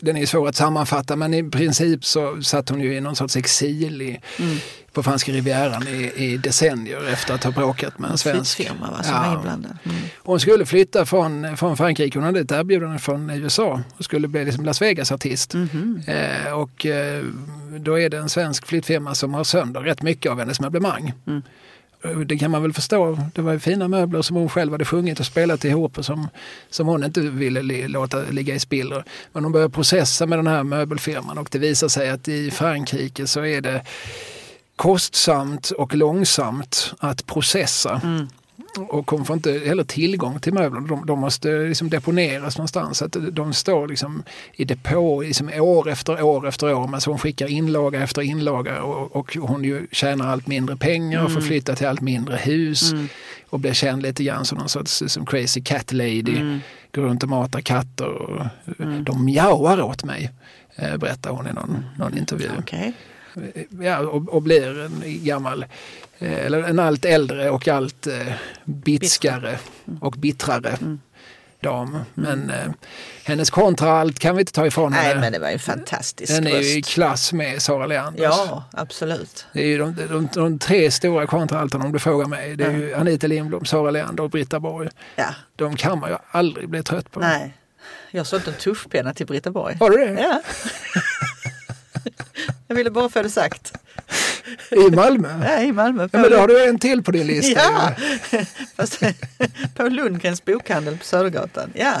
den 0.00 0.16
är 0.16 0.26
svår 0.26 0.48
att 0.48 0.56
sammanfatta 0.56 1.16
men 1.16 1.34
i 1.34 1.50
princip 1.50 2.04
så 2.04 2.42
satt 2.42 2.68
hon 2.68 2.80
ju 2.80 2.94
i 2.94 3.00
någon 3.00 3.16
sorts 3.16 3.36
exil 3.36 4.02
i, 4.02 4.20
Mm. 4.38 4.56
på 4.92 5.02
franska 5.02 5.32
rivieran 5.32 5.88
i, 5.88 6.12
i 6.16 6.36
decennier 6.36 7.08
efter 7.12 7.34
att 7.34 7.44
ha 7.44 7.50
bråkat 7.50 7.98
med 7.98 8.10
en 8.10 8.18
svensk. 8.18 8.56
Flyttfirma 8.56 8.90
va, 8.90 9.02
som 9.02 9.12
Ja. 9.14 9.42
Mm. 9.84 9.96
Hon 10.16 10.40
skulle 10.40 10.66
flytta 10.66 11.06
från, 11.06 11.56
från 11.56 11.76
Frankrike, 11.76 12.18
hon 12.18 12.24
hade 12.26 12.40
ett 12.40 12.52
erbjudande 12.52 12.98
från 12.98 13.30
USA 13.30 13.80
och 13.96 14.04
skulle 14.04 14.28
bli 14.28 14.44
liksom 14.44 14.64
Las 14.64 14.82
Vegas-artist. 14.82 15.54
Mhm. 15.54 16.02
Eh, 16.06 16.52
och 16.52 16.86
eh, 16.86 17.24
då 17.78 17.98
är 18.00 18.10
det 18.10 18.18
en 18.18 18.28
svensk 18.28 18.66
flyttfirma 18.66 19.14
som 19.14 19.34
har 19.34 19.44
sönder 19.44 19.80
rätt 19.80 20.02
mycket 20.02 20.32
av 20.32 20.38
hennes 20.38 20.60
möblemang. 20.60 21.12
Mm. 21.26 21.42
Det 22.26 22.38
kan 22.38 22.50
man 22.50 22.62
väl 22.62 22.72
förstå. 22.72 23.18
Det 23.34 23.42
var 23.42 23.52
ju 23.52 23.58
fina 23.58 23.88
möbler 23.88 24.22
som 24.22 24.36
hon 24.36 24.48
själv 24.48 24.72
hade 24.72 24.84
sjungit 24.84 25.20
och 25.20 25.26
spelat 25.26 25.64
ihop 25.64 25.98
och 25.98 26.04
som, 26.04 26.28
som 26.70 26.86
hon 26.86 27.04
inte 27.04 27.20
ville 27.20 27.62
li, 27.62 27.88
låta 27.88 28.22
ligga 28.30 28.54
i 28.54 28.58
spillror. 28.58 29.04
Men 29.32 29.44
hon 29.44 29.52
började 29.52 29.72
processa 29.72 30.26
med 30.26 30.38
den 30.38 30.46
här 30.46 30.64
möbelfirman 30.64 31.38
och 31.38 31.48
det 31.50 31.58
visar 31.58 31.88
sig 31.88 32.10
att 32.10 32.28
i 32.28 32.50
Frankrike 32.50 33.26
så 33.26 33.44
är 33.44 33.60
det 33.60 33.82
kostsamt 34.76 35.70
och 35.70 35.94
långsamt 35.94 36.94
att 36.98 37.26
processa. 37.26 38.00
Mm. 38.04 38.28
Och 38.76 39.26
får 39.26 39.36
inte 39.36 39.52
heller 39.52 39.84
tillgång 39.84 40.40
till 40.40 40.54
möblerna. 40.54 40.86
De, 40.86 41.06
de 41.06 41.18
måste 41.20 41.48
liksom 41.48 41.90
deponeras 41.90 42.58
någonstans. 42.58 43.02
Att 43.02 43.16
de 43.32 43.52
står 43.52 43.88
liksom 43.88 44.22
i 44.54 44.64
depå 44.64 45.22
liksom 45.22 45.50
år 45.60 45.88
efter 45.88 46.22
år 46.22 46.48
efter 46.48 46.74
år. 46.74 46.86
Men 46.86 47.00
så 47.00 47.10
hon 47.10 47.18
skickar 47.18 47.46
inlaga 47.46 48.02
efter 48.02 48.22
inlaga 48.22 48.82
och, 48.82 49.16
och 49.16 49.36
hon 49.40 49.64
ju 49.64 49.86
tjänar 49.92 50.28
allt 50.28 50.46
mindre 50.46 50.76
pengar 50.76 51.24
och 51.24 51.32
får 51.32 51.40
flytta 51.40 51.74
till 51.74 51.86
allt 51.86 52.00
mindre 52.00 52.36
hus. 52.36 52.92
Mm. 52.92 53.08
Och 53.50 53.60
blir 53.60 53.72
känd 53.72 54.02
lite 54.02 54.24
grann 54.24 54.44
som 54.44 54.58
någon 54.58 54.68
sorts 54.68 55.02
som 55.06 55.26
crazy 55.26 55.60
cat 55.60 55.92
lady. 55.92 56.36
Mm. 56.36 56.60
Går 56.94 57.02
runt 57.02 57.22
och 57.22 57.28
matar 57.28 57.60
katter. 57.60 58.08
Och, 58.08 58.46
De 59.02 59.24
mjauar 59.24 59.80
åt 59.82 60.04
mig. 60.04 60.30
eh, 60.76 60.96
Berättar 60.96 61.30
hon 61.30 61.46
i 61.46 61.52
någon, 61.52 61.84
någon 61.98 62.18
intervju 62.18 62.50
Okej. 62.58 62.92
Ja, 63.80 63.98
och, 63.98 64.28
och 64.28 64.42
blir 64.42 64.80
en 64.80 65.02
gammal, 65.04 65.64
eh, 66.18 66.32
eller 66.46 66.62
en 66.62 66.78
allt 66.78 67.04
äldre 67.04 67.50
och 67.50 67.68
allt 67.68 68.06
eh, 68.06 68.32
bitskare 68.64 69.58
och 70.00 70.12
bittrare 70.12 70.68
Mm. 70.80 71.00
dam. 71.60 71.98
Men 72.14 72.50
eh, 72.50 72.70
hennes 73.24 73.50
kontraallt 73.50 74.18
kan 74.18 74.36
vi 74.36 74.40
inte 74.40 74.52
ta 74.52 74.66
ifrån 74.66 74.92
Nej 74.92 75.02
henne. 75.08 75.20
men 75.20 75.32
det 75.32 75.38
var 75.38 75.48
ju 75.48 75.52
en 75.52 75.58
fantastisk 75.58 76.32
Den 76.34 76.46
är 76.46 76.50
ju 76.60 76.66
i 76.76 76.78
röst. 76.80 76.90
klass 76.90 77.32
med 77.32 77.62
Sara 77.62 77.86
Leanders. 77.86 78.22
Ja, 78.22 78.64
absolut. 78.72 79.46
Det 79.52 79.60
är 79.62 79.66
ju 79.66 79.78
de, 79.78 79.94
de, 80.08 80.28
de 80.34 80.58
tre 80.58 80.90
stora 80.90 81.26
kontraalterna 81.26 81.84
om 81.84 81.92
du 81.92 81.98
frågar 81.98 82.26
mig. 82.26 82.56
Det 82.56 82.64
är 82.64 82.70
ju 82.72 82.94
Anita 82.94 83.26
Lindblom, 83.26 83.64
Sara 83.64 83.90
Leander 83.90 84.22
och 84.24 84.30
Britta 84.30 84.60
Borg. 84.60 84.88
Ja, 85.16 85.34
De 85.56 85.76
kan 85.76 85.98
man 86.00 86.10
ju 86.10 86.16
aldrig 86.30 86.68
bli 86.68 86.82
trött 86.82 87.10
på. 87.10 87.20
nej. 87.20 87.54
Jag 88.10 88.26
sålt 88.26 88.48
en 88.48 88.54
tuschpenna 88.54 89.14
till 89.14 89.26
Britta 89.26 89.50
Borg. 89.50 89.76
Har 89.80 89.90
du 89.90 89.96
det? 89.96 90.20
Ja. 90.22 90.42
Jag 92.68 92.76
ville 92.76 92.90
bara 92.90 93.08
få 93.08 93.22
det 93.22 93.30
sagt. 93.30 93.72
I 94.70 94.90
Malmö? 94.90 95.44
Ja, 95.44 95.62
i 95.62 95.72
Malmö. 95.72 96.08
Ja, 96.12 96.18
men 96.18 96.30
då 96.30 96.36
har 96.36 96.48
du 96.48 96.64
en 96.68 96.78
till 96.78 97.02
på 97.02 97.10
din 97.10 97.26
lista. 97.26 97.60
Ja, 97.60 97.94
fast 98.76 99.00
på 99.74 99.88
Lundgrens 99.88 100.44
bokhandel 100.44 100.98
på 100.98 101.04
Södergatan. 101.04 101.70
Ja, 101.74 101.94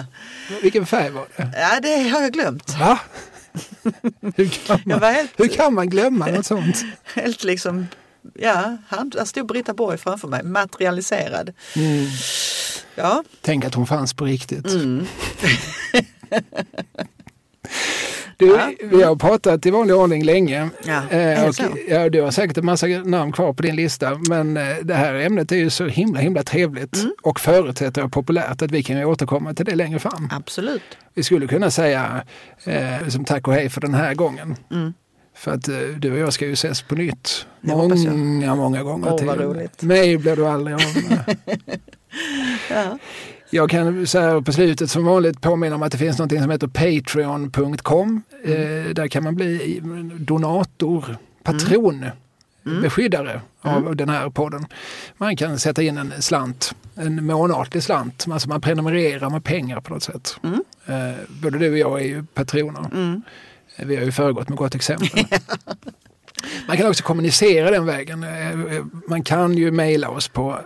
Vilken 0.62 0.86
färg 0.86 1.10
var 1.10 1.26
det? 1.36 1.50
ja 1.56 1.80
det 1.82 2.08
har 2.08 2.20
jag 2.22 2.32
glömt. 2.32 2.76
Va? 2.80 2.98
Hur 4.36 4.48
kan 4.66 4.80
man, 4.84 5.02
helt, 5.02 5.30
hur 5.36 5.48
kan 5.48 5.74
man 5.74 5.90
glömma 5.90 6.26
något 6.26 6.46
sånt? 6.46 6.84
helt 7.14 7.44
liksom, 7.44 7.86
ja, 8.34 8.76
han, 8.88 9.10
där 9.10 9.24
stod 9.24 9.46
Britta 9.46 9.74
Borg 9.74 9.98
framför 9.98 10.28
mig, 10.28 10.42
materialiserad. 10.42 11.52
Mm. 11.76 12.06
Ja, 12.94 13.24
Tänk 13.42 13.64
att 13.64 13.74
hon 13.74 13.86
fanns 13.86 14.14
på 14.14 14.24
riktigt. 14.24 14.66
mm. 14.66 15.06
Du, 18.38 18.46
Ja. 18.46 18.70
vi 18.82 19.02
har 19.02 19.16
pratat 19.16 19.66
i 19.66 19.70
vanlig 19.70 19.96
ordning 19.96 20.24
länge. 20.24 20.68
Ja, 20.86 21.08
Eh, 21.10 21.48
och, 21.48 21.54
ja, 21.88 22.08
du 22.08 22.22
har 22.22 22.30
säkert 22.30 22.56
en 22.58 22.66
massa 22.66 22.86
namn 22.86 23.32
kvar 23.32 23.52
på 23.52 23.62
din 23.62 23.76
lista. 23.76 24.20
Men 24.28 24.56
eh, 24.56 24.76
det 24.82 24.94
här 24.94 25.14
ämnet 25.14 25.52
är 25.52 25.56
ju 25.56 25.70
så 25.70 25.86
himla 25.86 26.20
himla 26.20 26.42
trevligt 26.42 26.96
Mm. 26.96 27.12
och 27.22 27.40
förutsätter 27.40 28.00
jag 28.00 28.12
populärt 28.12 28.62
att 28.62 28.70
vi 28.70 28.82
kan 28.82 29.04
återkomma 29.04 29.54
till 29.54 29.64
det 29.66 29.74
längre 29.74 29.98
fram. 29.98 30.28
absolut. 30.32 30.82
Vi 31.14 31.22
skulle 31.22 31.46
kunna 31.46 31.70
säga 31.70 32.24
eh, 32.64 33.08
som 33.08 33.24
tack 33.24 33.48
och 33.48 33.54
hej 33.54 33.68
för 33.68 33.80
den 33.80 33.94
här 33.94 34.14
gången. 34.14 34.56
Mm. 34.70 34.92
För 35.36 35.50
att 35.54 35.68
eh, 35.68 35.74
du 35.98 36.12
och 36.12 36.18
jag 36.18 36.32
ska 36.32 36.46
ju 36.46 36.52
ses 36.52 36.82
på 36.82 36.94
nytt. 36.94 37.46
Det. 37.60 37.76
Många, 37.76 38.54
många 38.54 38.82
gånger 38.82 39.08
Åh, 39.12 39.18
till. 39.18 39.28
roligt. 39.28 39.82
Mig 39.82 40.16
blir 40.18 40.36
du 40.36 40.46
aldrig 40.46 40.74
av 40.74 40.80
med. 41.08 41.36
Ja. 42.70 42.98
Jag 43.50 43.70
kan 43.70 44.06
så 44.06 44.18
här 44.20 44.40
på 44.40 44.52
slutet 44.52 44.90
som 44.90 45.04
vanligt 45.04 45.40
påminna 45.40 45.74
om 45.76 45.82
att 45.82 45.92
det 45.92 45.98
finns 45.98 46.18
något 46.18 46.30
som 46.32 46.50
heter 46.50 46.66
patreon.com. 46.68 48.22
Mm. 48.44 48.86
Eh, 48.86 48.92
där 48.94 49.08
kan 49.08 49.24
man 49.24 49.34
bli 49.34 49.80
donator, 50.18 51.16
patron, 51.42 52.04
Mm. 52.66 52.82
beskyddare 52.82 53.40
av 53.60 53.96
den 53.96 54.08
här 54.08 54.30
podden. 54.30 54.66
Man 55.18 55.36
kan 55.36 55.58
sätta 55.58 55.82
in 55.82 55.98
en 55.98 56.12
slant, 56.22 56.74
en 56.94 57.26
månatlig 57.26 57.82
slant. 57.82 58.26
Alltså 58.30 58.48
man 58.48 58.60
prenumererar 58.60 59.30
med 59.30 59.44
pengar 59.44 59.80
på 59.80 59.94
något 59.94 60.02
sätt. 60.02 60.36
Mm. 60.42 60.62
Eh, 60.86 61.16
både 61.42 61.58
du 61.58 61.70
och 61.72 61.78
jag 61.78 62.00
är 62.00 62.04
ju 62.04 62.24
patroner. 62.34 62.84
Mm. 62.94 63.22
Vi 63.76 63.96
har 63.96 64.04
ju 64.04 64.12
föregått 64.12 64.48
med 64.48 64.58
gott 64.58 64.74
exempel. 64.74 65.08
Man 66.68 66.76
kan 66.76 66.88
också 66.88 67.04
kommunicera 67.04 67.70
den 67.70 67.86
vägen. 67.86 68.22
Eh, 68.24 68.84
Man 69.08 69.22
kan 69.22 69.54
ju 69.58 69.70
mejla 69.70 70.08
oss 70.10 70.28
på, 70.28 70.58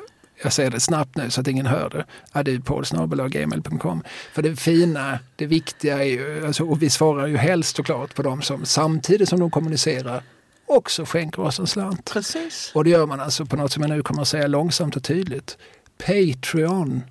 jag 0.42 0.52
säger 0.52 0.70
det 0.70 0.80
snabbt 0.80 1.16
nu 1.16 1.30
så 1.30 1.40
att 1.40 1.48
ingen 1.48 1.66
hör 1.66 1.90
det, 1.90 2.04
adupod.gmail.com. 2.32 4.02
För 4.32 4.42
det 4.42 4.56
fina, 4.56 5.18
det 5.36 5.46
viktiga 5.46 5.98
är 5.98 6.08
ju, 6.08 6.46
alltså, 6.46 6.64
och 6.64 6.82
vi 6.82 6.90
svarar 6.90 7.26
ju 7.26 7.36
helst 7.36 7.76
såklart 7.76 8.14
på 8.14 8.22
dem 8.22 8.42
som 8.42 8.64
samtidigt 8.64 9.28
som 9.28 9.40
de 9.40 9.50
kommunicerar 9.50 10.22
också 10.66 11.04
skänker 11.04 11.42
oss 11.42 11.58
en 11.58 11.66
slant. 11.66 12.10
Precis. 12.12 12.72
Och 12.74 12.84
det 12.84 12.90
gör 12.90 13.06
man 13.06 13.20
alltså 13.20 13.46
på 13.46 13.56
något 13.56 13.72
som 13.72 13.82
jag 13.82 13.90
nu 13.90 14.02
kommer 14.02 14.22
att 14.22 14.28
säga 14.28 14.46
långsamt 14.46 14.96
och 14.96 15.02
tydligt. 15.04 15.58
Patreon.com 16.06 17.02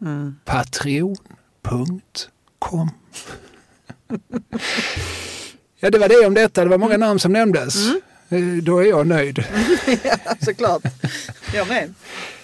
Mm. 0.00 0.36
Patreon.com 0.44 2.00
Ja, 5.80 5.90
det 5.90 5.98
var 5.98 6.08
det 6.08 6.26
om 6.26 6.34
detta. 6.34 6.64
Det 6.64 6.70
var 6.70 6.78
många 6.78 6.96
namn 6.96 7.18
som 7.18 7.32
nämndes. 7.32 7.86
Eh, 7.86 7.92
Då 8.62 8.78
är 8.78 8.84
jag 8.86 9.06
nöjd. 9.06 9.38
ja, 10.04 10.16
såklart. 10.40 10.82
Jag 11.54 11.68
med. 11.68 11.94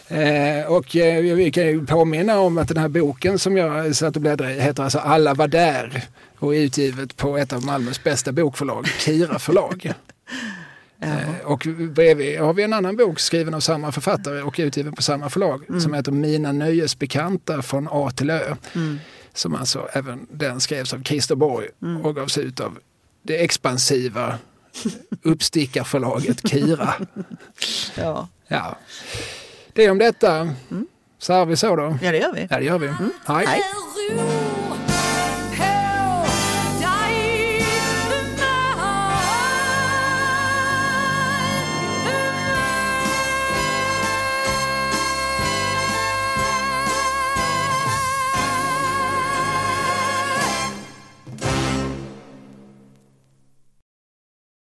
Eh, 0.09 0.67
och 0.67 0.97
eh, 0.97 1.35
vi 1.35 1.51
kan 1.51 1.67
ju 1.67 1.87
påminna 1.87 2.39
om 2.41 2.59
att 2.59 2.69
den 2.69 2.77
här 2.77 2.89
boken 2.89 3.39
som 3.39 3.57
jag 3.57 3.97
satt 3.97 4.17
och 4.17 4.23
bläddrade 4.23 4.55
i 4.55 4.61
heter 4.61 4.83
alltså 4.83 4.99
Alla 4.99 5.35
var 5.35 5.49
där 5.49 6.05
och 6.39 6.55
är 6.55 6.61
utgivet 6.61 7.17
på 7.17 7.37
ett 7.39 7.53
av 7.53 7.65
Malmös 7.65 8.05
bästa 8.05 8.33
bokförlag, 8.33 8.87
Kira 8.87 9.39
förlag. 9.39 9.93
Eh, 11.05 11.45
och 11.45 11.67
bredvid 11.91 12.41
har 12.41 12.55
vi 12.55 12.63
en 12.63 12.73
annan 12.73 12.97
bok 12.97 13.21
skriven 13.21 13.55
av 13.55 13.61
samma 13.61 13.93
författare 13.93 14.43
och 14.43 14.55
utgiven 14.59 14.93
på 14.93 15.03
samma 15.03 15.31
förlag 15.31 15.65
som 15.83 15.95
heter 15.95 16.13
Mina 16.13 16.53
nöjesbekanta 16.53 17.63
från 17.63 17.89
A 17.91 18.11
till 18.17 18.31
Ö. 18.31 18.57
Mm. 18.75 18.99
Som 19.35 19.55
alltså 19.55 19.89
även 19.93 20.27
den 20.31 20.61
skrevs 20.61 20.93
av 20.95 21.03
Christer 21.03 21.35
Borg 21.35 21.69
Mm. 21.83 22.03
och 22.03 22.15
gavs 22.17 22.39
ut 22.39 22.61
av 22.61 22.79
det 23.23 23.45
expansiva 23.45 24.39
uppstickarförlaget 25.23 26.49
Kira. 26.49 26.95
Ja. 27.95 28.29
Ja. 28.49 28.77
Det 29.73 29.91
om 29.91 29.99
detta. 29.99 30.55
Så 31.19 31.33
här 31.33 31.45
vi 31.45 31.57
så 31.57 31.77
då. 31.77 31.99
ja, 32.03 32.13
det 32.13 32.19
gör 32.19 32.33
vi. 32.33 32.47
Ja, 32.51 32.59
det 32.59 32.65
gör 32.65 32.79
vi. 32.79 32.87
Hej. 33.27 33.47
Hej. 33.47 33.61
Rue. 34.11 34.62